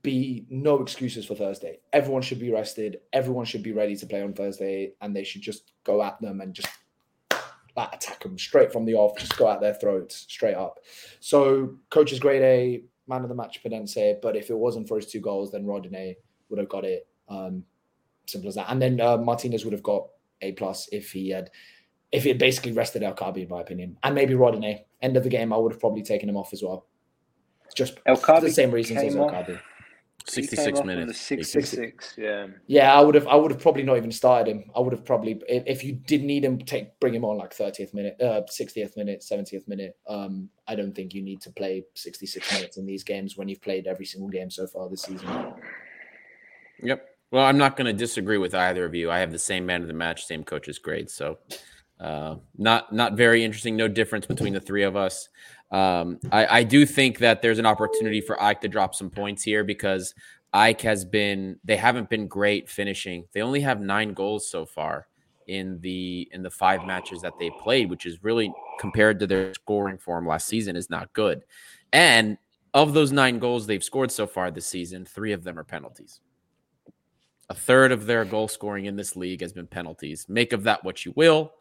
be 0.01 0.47
no 0.49 0.81
excuses 0.81 1.25
for 1.25 1.35
Thursday. 1.35 1.79
Everyone 1.93 2.23
should 2.23 2.39
be 2.39 2.51
rested. 2.51 3.01
Everyone 3.13 3.45
should 3.45 3.63
be 3.63 3.73
ready 3.73 3.95
to 3.95 4.07
play 4.07 4.23
on 4.23 4.33
Thursday, 4.33 4.93
and 5.01 5.15
they 5.15 5.23
should 5.23 5.41
just 5.41 5.71
go 5.83 6.01
at 6.01 6.19
them 6.19 6.41
and 6.41 6.55
just 6.55 6.69
like, 7.75 7.93
attack 7.93 8.21
them 8.21 8.37
straight 8.37 8.71
from 8.71 8.85
the 8.85 8.95
off. 8.95 9.17
Just 9.17 9.37
go 9.37 9.49
at 9.49 9.61
their 9.61 9.73
throats 9.73 10.25
straight 10.29 10.55
up. 10.55 10.79
So 11.19 11.75
coach's 11.89 12.19
grade 12.19 12.41
A, 12.41 12.83
man 13.07 13.23
of 13.23 13.29
the 13.29 13.35
match, 13.35 13.63
Podence. 13.63 14.21
But 14.21 14.35
if 14.35 14.49
it 14.49 14.57
wasn't 14.57 14.87
for 14.87 14.97
his 14.97 15.07
two 15.07 15.19
goals, 15.19 15.51
then 15.51 15.65
Rodinei 15.65 16.15
would 16.49 16.59
have 16.59 16.69
got 16.69 16.85
it. 16.85 17.07
Um, 17.29 17.63
simple 18.27 18.49
as 18.49 18.55
that. 18.55 18.69
And 18.69 18.81
then 18.81 18.99
uh, 18.99 19.17
Martinez 19.17 19.63
would 19.65 19.73
have 19.73 19.83
got 19.83 20.07
A 20.41 20.53
plus 20.53 20.89
if 20.91 21.11
he 21.11 21.29
had 21.29 21.49
if 22.11 22.23
he 22.23 22.29
had 22.29 22.37
basically 22.37 22.73
rested 22.73 23.03
El 23.03 23.13
Kaabi, 23.13 23.43
in 23.43 23.49
my 23.49 23.61
opinion, 23.61 23.97
and 24.03 24.13
maybe 24.13 24.33
Rodinei. 24.33 24.83
End 25.01 25.17
of 25.17 25.23
the 25.23 25.29
game, 25.29 25.51
I 25.53 25.57
would 25.57 25.71
have 25.71 25.79
probably 25.79 26.03
taken 26.03 26.29
him 26.29 26.37
off 26.37 26.53
as 26.53 26.61
well. 26.61 26.85
Just 27.73 27.99
El 28.05 28.17
for 28.17 28.33
Kabi 28.33 28.41
the 28.41 28.51
same 28.51 28.71
reasons 28.71 29.01
as 29.01 29.15
El. 29.15 29.29
Kabi. 29.29 29.59
He 30.29 30.41
came 30.41 30.47
66 30.47 30.79
off 30.79 30.85
minutes. 30.85 31.19
66, 31.19 32.15
yeah. 32.17 32.47
Yeah, 32.67 32.93
I 32.93 33.01
would 33.01 33.15
have. 33.15 33.27
I 33.27 33.35
would 33.35 33.51
have 33.51 33.61
probably 33.61 33.83
not 33.83 33.97
even 33.97 34.11
started 34.11 34.51
him. 34.51 34.65
I 34.75 34.79
would 34.79 34.93
have 34.93 35.05
probably, 35.05 35.41
if, 35.47 35.63
if 35.65 35.83
you 35.83 35.93
did 35.93 36.23
need 36.23 36.45
him, 36.45 36.57
take 36.59 36.99
bring 36.99 37.13
him 37.13 37.25
on 37.25 37.37
like 37.37 37.53
thirtieth 37.53 37.93
minute, 37.93 38.19
uh, 38.21 38.41
sixtieth 38.47 38.95
minute, 38.97 39.23
seventieth 39.23 39.67
minute. 39.67 39.97
Um, 40.07 40.49
I 40.67 40.75
don't 40.75 40.93
think 40.93 41.13
you 41.13 41.21
need 41.21 41.41
to 41.41 41.51
play 41.51 41.83
sixty 41.95 42.25
six 42.25 42.51
minutes 42.53 42.77
in 42.77 42.85
these 42.85 43.03
games 43.03 43.37
when 43.37 43.47
you've 43.47 43.61
played 43.61 43.87
every 43.87 44.05
single 44.05 44.29
game 44.29 44.49
so 44.49 44.67
far 44.67 44.89
this 44.89 45.03
season. 45.03 45.53
Yep. 46.83 47.07
Well, 47.31 47.45
I'm 47.45 47.57
not 47.57 47.77
going 47.77 47.85
to 47.85 47.93
disagree 47.93 48.37
with 48.37 48.53
either 48.53 48.83
of 48.83 48.93
you. 48.93 49.09
I 49.09 49.19
have 49.19 49.31
the 49.31 49.39
same 49.39 49.65
man 49.65 49.81
of 49.81 49.87
the 49.87 49.93
match, 49.93 50.25
same 50.25 50.43
coach's 50.43 50.79
grade. 50.79 51.09
So, 51.09 51.37
uh, 52.01 52.35
not 52.57 52.91
not 52.91 53.13
very 53.13 53.43
interesting. 53.43 53.75
No 53.75 53.87
difference 53.87 54.25
between 54.25 54.53
the 54.53 54.59
three 54.59 54.83
of 54.83 54.95
us. 54.95 55.29
Um, 55.71 56.19
I, 56.31 56.59
I 56.59 56.63
do 56.63 56.85
think 56.85 57.19
that 57.19 57.41
there's 57.41 57.59
an 57.59 57.65
opportunity 57.65 58.19
for 58.19 58.35
AEK 58.41 58.61
to 58.61 58.67
drop 58.67 58.95
some 58.95 59.09
points 59.09 59.43
here 59.43 59.63
because 59.63 60.15
AEK 60.53 60.81
has 60.81 61.05
been. 61.05 61.59
They 61.63 61.77
haven't 61.77 62.09
been 62.09 62.27
great 62.27 62.69
finishing. 62.69 63.25
They 63.33 63.41
only 63.41 63.61
have 63.61 63.79
nine 63.79 64.13
goals 64.13 64.49
so 64.49 64.65
far 64.65 65.07
in 65.47 65.79
the 65.81 66.27
in 66.31 66.41
the 66.41 66.49
five 66.49 66.85
matches 66.85 67.21
that 67.21 67.37
they 67.39 67.51
played, 67.51 67.89
which 67.89 68.05
is 68.05 68.23
really 68.23 68.51
compared 68.79 69.19
to 69.19 69.27
their 69.27 69.53
scoring 69.53 69.97
form 69.97 70.27
last 70.27 70.47
season 70.47 70.75
is 70.75 70.89
not 70.89 71.13
good. 71.13 71.43
And 71.93 72.37
of 72.73 72.93
those 72.93 73.11
nine 73.11 73.37
goals 73.37 73.67
they've 73.67 73.83
scored 73.83 74.11
so 74.11 74.25
far 74.25 74.49
this 74.49 74.65
season, 74.65 75.05
three 75.05 75.33
of 75.33 75.43
them 75.43 75.59
are 75.59 75.63
penalties. 75.63 76.19
A 77.49 77.53
third 77.53 77.91
of 77.91 78.05
their 78.05 78.23
goal 78.23 78.47
scoring 78.47 78.85
in 78.85 78.95
this 78.95 79.15
league 79.15 79.41
has 79.41 79.51
been 79.51 79.67
penalties. 79.67 80.25
Make 80.29 80.53
of 80.53 80.63
that 80.63 80.83
what 80.85 81.05
you 81.05 81.13
will, 81.17 81.53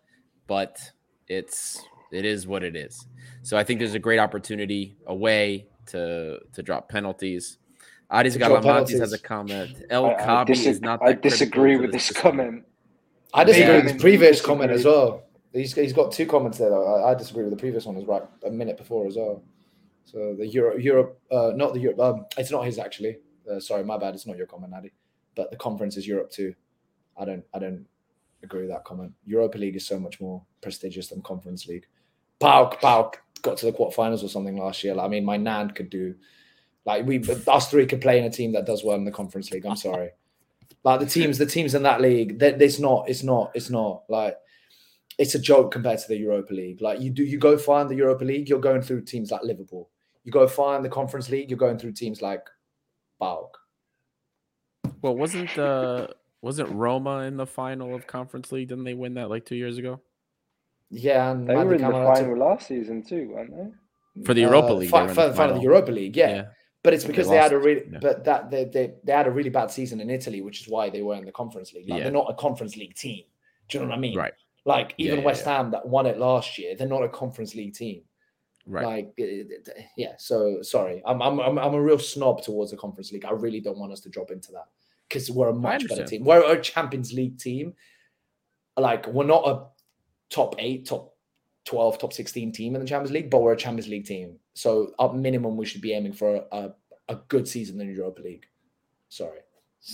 but 0.51 0.81
it's 1.29 1.81
it 2.13 2.25
is 2.27 2.47
what 2.49 2.65
it 2.65 2.75
is. 2.77 3.07
So 3.43 3.57
I 3.57 3.63
think 3.65 3.79
there's 3.81 3.95
a 3.95 4.01
great 4.09 4.19
opportunity 4.19 4.97
away 5.07 5.69
to 5.93 6.41
to 6.55 6.63
drop 6.63 6.89
penalties. 6.91 7.59
Adis 8.11 8.37
To 8.37 8.41
drop 8.41 8.65
Galamantis 8.65 8.99
has 8.99 9.13
a 9.13 9.19
penalties. 9.19 9.21
comment. 9.21 9.77
El 9.91 10.07
I, 10.07 10.41
I, 10.41 10.45
dis- 10.45 10.67
is 10.67 10.81
not. 10.83 11.01
I 11.01 11.13
that 11.13 11.23
critical 11.23 11.31
disagree 11.31 11.77
with 11.77 11.93
this 11.93 12.09
this 12.09 12.09
system. 12.09 12.23
comment. 12.23 12.65
I 13.33 13.45
disagree 13.45 13.77
Yeah, 13.77 13.77
with 13.77 13.89
I 13.89 13.93
his 13.93 14.03
previous 14.03 14.41
comment 14.41 14.73
as 14.73 14.85
well. 14.85 15.25
He's, 15.53 15.73
he's 15.75 15.93
got 15.93 16.13
two 16.13 16.27
comments 16.27 16.59
there. 16.59 16.71
Though. 16.71 16.87
I, 16.97 17.13
I 17.13 17.15
disagree 17.15 17.45
with 17.45 17.53
the 17.53 17.57
previous 17.67 17.87
one. 17.87 17.97
It 17.97 18.01
was 18.01 18.09
right 18.09 18.23
a 18.45 18.51
minute 18.51 18.77
before 18.77 19.07
as 19.07 19.17
well. 19.17 19.45
So 20.05 20.35
the 20.37 20.47
Europe, 20.47 20.83
Europe, 20.83 21.21
uh, 21.31 21.53
not 21.55 21.75
the 21.75 21.81
Europe. 21.81 22.01
Um, 22.01 22.27
it's 22.37 22.51
not 22.51 22.65
his 22.67 22.79
actually. 22.79 23.19
Uh, 23.51 23.61
sorry, 23.61 23.85
my 23.85 23.99
bad. 23.99 24.15
It's 24.15 24.27
not 24.27 24.37
your 24.37 24.47
comment, 24.47 24.73
Addy. 24.77 24.93
But 25.37 25.51
the 25.53 25.57
conference 25.57 25.97
is 25.97 26.07
Europe 26.07 26.31
too. 26.31 26.55
I 27.17 27.25
don't, 27.25 27.45
I 27.55 27.59
don't 27.61 27.87
agree 28.43 28.63
with 28.63 28.71
that 28.71 28.85
comment. 28.85 29.13
Europa 29.25 29.59
League 29.59 29.77
is 29.77 29.87
so 29.87 29.99
much 29.99 30.21
more 30.21 30.43
prestigious 30.63 31.09
than 31.09 31.23
Conference 31.23 31.67
League. 31.67 31.87
PAOK, 32.41 32.81
PAOK 32.81 33.17
got 33.43 33.57
to 33.59 33.67
the 33.67 33.73
quarterfinals 33.73 34.25
or 34.25 34.29
something 34.29 34.57
last 34.57 34.83
year. 34.83 34.95
Like, 34.95 35.07
I 35.07 35.09
mean, 35.09 35.25
my 35.25 35.37
nan 35.37 35.71
could 35.71 35.91
do. 35.91 36.15
Like 36.87 37.07
we, 37.07 37.23
us 37.47 37.71
three 37.71 37.87
could 37.87 38.01
play 38.01 38.19
in 38.19 38.25
a 38.25 38.31
team 38.31 38.53
that 38.53 38.67
does 38.67 38.83
well 38.83 38.97
in 38.97 39.05
the 39.05 39.11
Conference 39.11 39.51
League. 39.51 39.67
I'm 39.67 39.77
sorry. 39.77 40.11
Like 40.83 41.01
the 41.01 41.07
teams, 41.07 41.37
the 41.37 41.45
teams 41.45 41.75
in 41.75 41.83
that 41.83 42.01
league, 42.01 42.39
that 42.39 42.63
it's 42.63 42.79
not, 42.79 43.07
it's 43.11 43.23
not, 43.23 43.51
it's 43.55 43.69
not 43.69 44.05
like 44.09 44.39
it's 45.19 45.35
a 45.35 45.39
joke 45.39 45.73
compared 45.73 45.99
to 45.99 46.09
the 46.09 46.17
Europa 46.17 46.55
League. 46.55 46.81
Like 46.81 47.01
you 47.01 47.11
do, 47.11 47.23
you 47.23 47.37
go 47.37 47.59
far 47.59 47.83
in 47.83 47.89
the 47.89 47.97
Europa 47.97 48.25
League, 48.25 48.49
you're 48.49 48.61
going 48.61 48.81
through 48.81 49.03
teams 49.03 49.31
like 49.31 49.43
Liverpool. 49.43 49.91
You 50.25 50.33
go 50.33 50.49
far 50.49 50.77
in 50.77 50.83
the 50.83 50.89
Conference 50.89 51.29
League, 51.29 51.51
you're 51.51 51.59
going 51.59 51.77
through 51.77 51.93
teams 51.93 52.23
like 52.23 52.49
PAOK. 53.21 53.51
Well, 55.03 55.17
wasn't 55.17 55.59
uh 55.59 56.07
wasn't 56.43 56.71
Roma 56.71 57.21
in 57.21 57.37
the 57.37 57.47
final 57.47 57.95
of 57.95 58.07
Conference 58.07 58.53
League? 58.53 58.69
Didn't 58.69 58.85
they 58.85 58.95
win 58.95 59.15
that 59.15 59.31
like 59.31 59.45
two 59.45 59.57
years 59.57 59.79
ago 59.79 60.01
Yeah, 60.91 61.31
and 61.31 61.49
They 61.49 61.55
were 61.55 61.75
in 61.75 61.83
the 61.83 61.89
Madrid 61.91 62.17
final 62.19 62.39
last 62.39 62.67
season 62.69 63.03
too, 63.03 63.31
weren't 63.33 63.55
they? 63.57 64.25
for 64.25 64.35
the 64.35 64.43
Europa 64.43 64.69
uh, 64.69 64.75
League? 64.75 64.91
fi- 64.91 65.07
they 65.07 65.15
were 65.15 65.23
in 65.25 65.31
the 65.31 65.37
final 65.37 65.57
of 65.57 65.61
the. 65.61 65.63
Europa 65.63 65.93
League, 65.93 66.17
yeah. 66.17 66.45
But 66.83 66.95
it's 66.95 67.05
because 67.05 67.29
they, 67.29 67.37
had 67.37 67.53
a 67.53 67.59
really, 67.59 67.83
yeah. 67.93 67.99
but 68.01 68.25
that 68.25 68.51
they, 68.51 68.65
they 68.65 68.95
they 69.05 69.13
had 69.13 69.27
a 69.27 69.31
really 69.31 69.51
bad 69.51 69.71
season 69.71 70.01
in 70.01 70.09
Italy, 70.09 70.41
which 70.41 70.63
is 70.63 70.69
why 70.69 70.89
they 70.89 71.03
were 71.03 71.15
in 71.15 71.27
the 71.27 71.33
Conference 71.33 71.75
League. 71.75 71.89
Like 71.89 71.99
Yeah. 71.99 72.05
they're 72.05 72.13
not 72.13 72.31
a 72.31 72.35
Conference 72.35 72.75
League 72.77 72.95
team. 72.95 73.25
Do 73.69 73.79
you 73.79 73.85
know 73.85 73.91
what 73.91 73.99
I 73.99 74.01
mean? 74.01 74.17
Right. 74.17 74.33
Like 74.65 74.95
even 74.97 75.19
yeah, 75.19 75.25
West 75.25 75.45
yeah. 75.45 75.59
Ham 75.59 75.71
that 75.73 75.87
won 75.87 76.07
it 76.07 76.19
last 76.19 76.59
year, 76.59 76.75
they're 76.77 76.89
not 76.89 77.03
a 77.03 77.09
Conference 77.09 77.55
League 77.55 77.75
team. 77.75 78.03
Right. 78.67 78.85
Like, 78.87 79.13
uh, 79.21 79.73
yeah. 79.97 80.13
So 80.17 80.63
sorry, 80.63 81.03
I'm 81.05 81.21
I'm 81.21 81.39
I'm, 81.39 81.59
I'm 81.59 81.75
a 81.75 81.83
real 81.83 81.99
snob 81.99 82.43
towards 82.43 82.71
the 82.71 82.79
Conference 82.79 83.13
League. 83.13 83.27
I 83.27 83.33
really 83.33 83.61
don't 83.61 83.79
want 83.79 83.93
us 83.93 84.01
to 84.01 84.09
drop 84.09 84.31
into 84.31 84.51
that 84.53 84.69
because 85.11 85.31
we're 85.31 85.49
a 85.49 85.55
much 85.55 85.87
better 85.89 86.05
team. 86.05 86.25
We're 86.25 86.53
a 86.53 86.61
Champions 86.61 87.13
League 87.13 87.39
team. 87.39 87.75
Like 88.77 89.07
we're 89.09 89.27
not 89.27 89.47
a 89.47 89.67
top 90.31 90.55
eight, 90.59 90.87
top 90.87 91.15
twelve, 91.65 91.99
top 91.99 92.13
sixteen 92.13 92.53
team 92.53 92.75
in 92.75 92.81
the 92.81 92.87
Champions 92.87 93.11
League, 93.11 93.29
but 93.29 93.43
we're 93.43 93.53
a 93.53 93.57
Champions 93.57 93.89
League 93.89 94.07
team. 94.07 94.37
So 94.55 94.95
at 94.99 95.15
minimum, 95.15 95.57
we 95.57 95.67
should 95.67 95.83
be 95.83 95.93
aiming 95.93 96.13
for 96.13 96.45
a, 96.53 96.71
a, 97.09 97.17
good 97.29 97.47
season 97.47 97.81
in 97.81 97.89
the 97.89 97.95
Europa 97.95 98.23
League. 98.23 98.47
Sorry, 99.09 99.41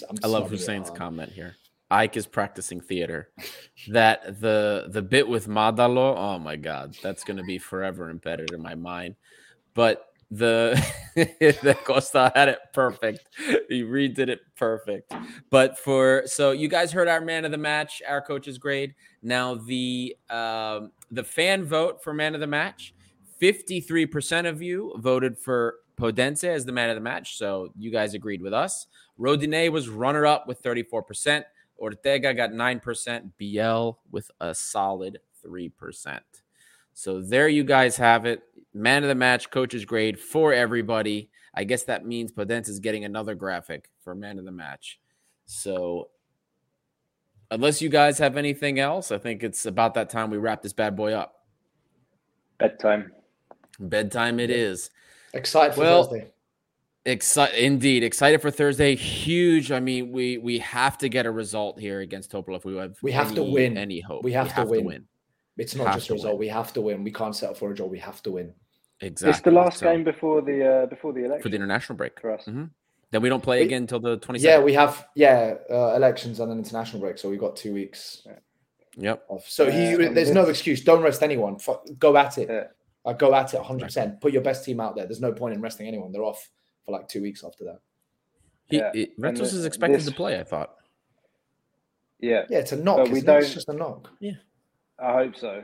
I'm 0.09 0.17
I 0.23 0.27
love 0.29 0.51
Hussein's 0.51 0.91
comment 0.91 1.33
here. 1.33 1.57
AEK 1.91 2.17
is 2.17 2.27
practicing 2.27 2.81
theater. 2.81 3.31
that 3.89 4.41
the 4.41 4.87
the 4.89 5.03
bit 5.03 5.27
with 5.27 5.49
Madalo, 5.49 6.17
oh 6.17 6.39
my 6.39 6.57
god, 6.57 6.97
that's 7.03 7.25
gonna 7.25 7.45
be 7.45 7.59
forever 7.59 8.11
embedded 8.11 8.53
in 8.53 8.63
my 8.63 8.75
mind. 8.75 9.17
But 9.75 10.07
the 10.31 10.75
the 11.15 11.77
Costa 11.85 12.33
had 12.35 12.49
it 12.49 12.59
perfect. 12.73 13.29
He 13.69 13.83
redid 13.83 14.29
it 14.29 14.41
perfect. 14.57 15.15
But 15.51 15.79
for 15.79 16.23
so 16.27 16.51
you 16.51 16.69
guys 16.69 16.93
heard 16.93 17.09
our 17.09 17.21
man 17.21 17.45
of 17.45 17.51
the 17.51 17.59
match, 17.59 18.03
our 18.07 18.21
coach's 18.21 18.59
grade. 18.59 18.95
Now 19.23 19.55
the 19.55 20.17
um 20.31 20.93
the 21.11 21.25
fan 21.25 21.65
vote 21.65 22.03
for 22.03 22.13
man 22.13 22.35
of 22.35 22.41
the 22.41 22.47
match. 22.47 22.95
53% 23.41 24.49
of 24.49 24.63
you 24.63 24.95
voted 24.99 25.39
for 25.39 25.77
Podence 25.99 26.45
as 26.45 26.65
the 26.65 26.73
man 26.73 26.91
of 26.91 26.95
the 26.95 27.03
match. 27.03 27.37
So 27.37 27.73
you 27.79 27.91
guys 27.91 28.15
agreed 28.15 28.43
with 28.43 28.53
us. 28.53 28.87
Rodinei 29.19 29.71
was 29.71 29.89
runner 29.89 30.27
up 30.27 30.47
with 30.47 30.63
34%. 30.63 31.45
Ortega 31.79 32.35
got 32.35 32.51
9%. 32.51 33.31
Biel 33.39 33.99
with 34.11 34.31
a 34.41 34.55
solid 34.55 35.19
3%. 35.45 36.21
So 36.95 37.21
there 37.21 37.49
you 37.49 37.65
guys 37.65 37.97
have 37.97 38.25
it. 38.25 38.43
Man 38.77 39.03
of 39.05 39.09
the 39.09 39.15
match, 39.15 39.51
coach's 39.51 39.87
grade 39.87 40.21
for 40.21 40.53
everybody. 40.53 41.31
I 41.55 41.65
guess 41.65 41.85
that 41.85 42.05
means 42.05 42.31
Podence 42.31 42.69
is 42.69 42.79
getting 42.79 43.07
another 43.07 43.35
graphic 43.35 43.89
for 44.05 44.15
man 44.15 44.39
of 44.39 44.45
the 44.45 44.53
match. 44.53 45.01
So 45.47 46.11
unless 47.51 47.81
you 47.81 47.89
guys 47.89 48.19
have 48.19 48.37
anything 48.37 48.79
else, 48.79 49.11
I 49.11 49.17
think 49.17 49.43
it's 49.43 49.65
about 49.65 49.95
that 49.95 50.11
time 50.11 50.31
we 50.31 50.37
wrap 50.37 50.61
this 50.61 50.75
bad 50.75 50.95
boy 50.95 51.15
up. 51.15 51.47
Bedtime. 52.59 53.13
Bedtime 53.81 54.39
it 54.41 54.51
is. 54.51 54.91
Excited 55.33 55.75
for 55.75 55.81
Well, 55.81 56.05
Thursday. 56.05 56.33
Excited, 57.07 57.59
indeed, 57.59 58.03
excited 58.03 58.43
for 58.43 58.51
Thursday. 58.51 58.95
Huge. 58.95 59.73
I 59.73 59.81
mean, 59.81 60.13
we 60.13 60.37
we 60.37 60.59
have 60.59 60.99
to 60.99 61.09
get 61.09 61.25
a 61.25 61.31
result 61.31 61.81
here 61.81 62.01
against 62.01 62.31
Topol 62.31 62.57
if 62.57 62.67
we 62.67 62.77
have. 62.77 62.99
We 63.01 63.13
have 63.13 63.35
to 63.37 63.43
win. 63.43 63.79
Any 63.79 64.01
hope? 64.01 64.23
We 64.23 64.33
have 64.33 64.55
to 64.55 64.65
win. 64.65 65.07
It's 65.57 65.75
not 65.75 65.87
have 65.87 65.97
just 65.97 66.11
a 66.11 66.15
result. 66.15 66.35
win. 66.35 66.41
We 66.41 66.49
have 66.49 66.75
to 66.75 66.83
win. 66.83 67.05
We 67.05 67.13
can't 67.13 67.35
settle 67.35 67.55
for 67.55 67.71
a 67.71 67.75
draw. 67.75 67.87
We 67.87 68.01
have 68.01 68.23
to 68.25 68.33
win. 68.33 68.53
Exactly. 69.01 69.31
It's 69.31 69.41
the 69.43 69.51
last 69.51 69.79
So, 69.81 69.87
game 69.93 70.05
before 70.05 70.41
the 70.43 70.83
uh, 70.83 70.87
before 70.87 71.13
the 71.13 71.25
election 71.25 71.43
for 71.43 71.49
the 71.51 71.57
international 71.57 71.97
break. 71.97 72.19
for 72.21 72.31
us. 72.33 72.45
Mhm. 72.47 72.71
Then 73.11 73.23
we 73.23 73.29
don't 73.29 73.43
play 73.43 73.59
We- 73.61 73.67
again 73.67 73.83
until 73.83 74.01
the 74.01 74.17
22nd. 74.19 74.43
Yeah, 74.43 74.63
we 74.65 74.73
have 74.73 75.07
yeah 75.15 75.55
uh, 75.71 75.95
elections 75.95 76.41
and 76.41 76.51
an 76.51 76.59
international 76.59 77.01
break, 77.01 77.19
so 77.19 77.29
we've 77.29 77.39
got 77.41 77.57
two 77.57 77.75
weeks 77.75 78.27
Yep. 78.97 79.25
off. 79.29 79.49
So 79.49 79.71
he, 79.71 79.91
Yeah, 79.91 80.09
there's 80.13 80.31
no 80.31 80.45
excuse. 80.49 80.83
Don't 80.83 81.03
rest 81.03 81.23
anyone. 81.23 81.59
Fu- 81.59 81.79
Go 81.99 82.17
at 82.17 82.39
it. 82.39 82.49
Yeah. 82.49 82.69
Uh, 83.05 83.13
go 83.13 83.35
at 83.35 83.53
it 83.55 83.59
100. 83.59 83.85
percent 83.85 84.21
Put 84.21 84.33
your 84.33 84.43
best 84.43 84.65
team 84.65 84.81
out 84.81 84.97
there. 84.97 85.05
There's 85.05 85.21
no 85.21 85.33
point 85.33 85.55
in 85.55 85.61
resting 85.61 85.87
anyone. 85.87 86.11
They're 86.11 86.25
off 86.25 86.51
for 86.85 86.93
like 86.93 87.07
two 87.07 87.21
weeks 87.23 87.45
after 87.45 87.65
that. 87.65 87.81
He, 88.69 88.79
Yeah. 88.79 88.91
he- 88.95 89.13
And 89.17 89.25
Retsos 89.37 89.53
is 89.55 89.65
expected 89.67 89.99
this- 90.01 90.07
to 90.07 90.13
play, 90.15 90.41
I 90.41 90.45
thought. 90.45 90.75
Yeah, 92.19 92.47
Yeah, 92.49 92.59
it's 92.61 92.73
a 92.73 92.77
knock. 92.77 92.97
But 92.97 93.11
we 93.11 93.19
isn't 93.19 93.29
it? 93.29 93.39
It's 93.43 93.53
just 93.55 93.69
a 93.69 93.75
knock. 93.75 94.11
Yeah. 94.21 94.33
I 94.99 95.13
hope 95.13 95.37
so. 95.37 95.63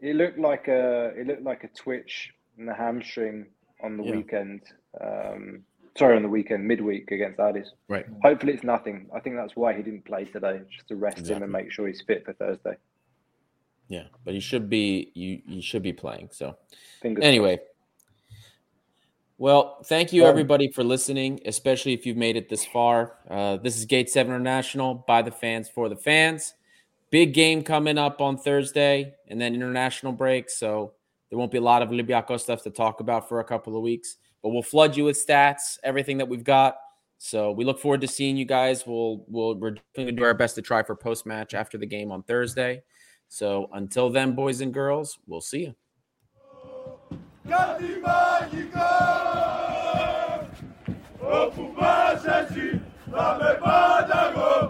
It 0.00 0.14
looked 0.14 0.38
like 0.38 0.68
a 0.68 1.06
it 1.16 1.26
looked 1.26 1.42
like 1.42 1.64
a 1.64 1.68
twitch 1.68 2.34
in 2.60 2.66
the 2.66 2.74
hamstring 2.74 3.46
on 3.82 3.96
the 3.96 4.04
Yeah. 4.04 4.16
weekend. 4.16 4.62
Um, 5.00 5.64
sorry, 5.96 6.16
on 6.16 6.22
the 6.22 6.28
weekend 6.28 6.68
midweek 6.68 7.10
against 7.10 7.40
Aris. 7.40 7.72
Right. 7.88 8.06
Hopefully, 8.22 8.52
it's 8.52 8.62
nothing. 8.62 9.08
I 9.12 9.18
think 9.20 9.34
that's 9.34 9.56
why 9.56 9.72
he 9.72 9.82
didn't 9.82 10.04
play 10.04 10.26
today, 10.26 10.60
just 10.70 10.86
to 10.88 10.96
rest 10.96 11.26
him 11.28 11.42
and 11.42 11.50
make 11.50 11.72
sure 11.72 11.88
he's 11.88 12.02
fit 12.02 12.24
for 12.24 12.34
Thursday. 12.34 12.76
Yeah, 13.88 14.04
but 14.24 14.34
he 14.34 14.40
should 14.40 14.68
be 14.70 15.10
you 15.14 15.42
you 15.46 15.62
should 15.62 15.82
be 15.82 15.92
playing. 15.92 16.28
So 16.30 16.56
Fingers 17.00 17.24
anyway. 17.24 17.58
Well, 19.38 19.82
thank 19.84 20.12
you 20.12 20.24
Um, 20.24 20.28
everybody 20.28 20.70
for 20.70 20.84
listening, 20.84 21.40
especially 21.46 21.94
if 21.94 22.04
you've 22.04 22.18
made 22.18 22.36
it 22.36 22.50
this 22.50 22.66
far. 22.66 23.16
Uh, 23.28 23.56
this 23.56 23.78
is 23.78 23.86
Gate 23.86 24.10
7 24.10 24.30
International 24.30 24.94
by 24.94 25.22
the 25.22 25.30
fans 25.30 25.66
for 25.66 25.88
the 25.88 25.96
fans. 25.96 26.52
Big 27.08 27.32
game 27.32 27.62
coming 27.64 27.96
up 27.96 28.20
on 28.20 28.36
Thursday 28.36 29.14
and 29.28 29.40
then 29.40 29.54
international 29.54 30.12
break. 30.12 30.50
So 30.50 30.92
there 31.30 31.38
won't 31.38 31.52
be 31.52 31.58
a 31.58 31.62
lot 31.62 31.80
of 31.80 31.88
Olympiacos 31.90 32.40
stuff 32.40 32.62
to 32.64 32.70
talk 32.70 33.00
about 33.00 33.28
for 33.28 33.40
a 33.40 33.44
couple 33.44 33.76
of 33.76 33.82
weeks, 33.82 34.16
but 34.42 34.50
we'll 34.50 34.62
flood 34.62 34.96
you 34.96 35.04
with 35.04 35.16
stats, 35.16 35.78
everything 35.82 36.18
that 36.18 36.28
we've 36.28 36.44
got. 36.44 36.76
So 37.18 37.52
we 37.52 37.64
look 37.64 37.78
forward 37.78 38.00
to 38.00 38.08
seeing 38.08 38.36
you 38.36 38.44
guys. 38.44 38.86
We'll 38.86 39.24
we'll 39.28 39.54
we're 39.54 39.76
going 39.94 40.06
to 40.06 40.12
do 40.12 40.24
our 40.24 40.34
best 40.34 40.54
to 40.56 40.62
try 40.62 40.82
for 40.82 40.96
post 40.96 41.26
match 41.26 41.54
after 41.54 41.78
the 41.78 41.86
game 41.86 42.10
on 42.10 42.22
Thursday. 42.22 42.82
So 43.28 43.68
until 43.72 44.10
then, 44.10 44.34
boys 44.34 44.60
and 44.60 44.74
girls, 44.74 45.18
we'll 45.26 45.40
see 45.40 45.60
you. 45.60 45.74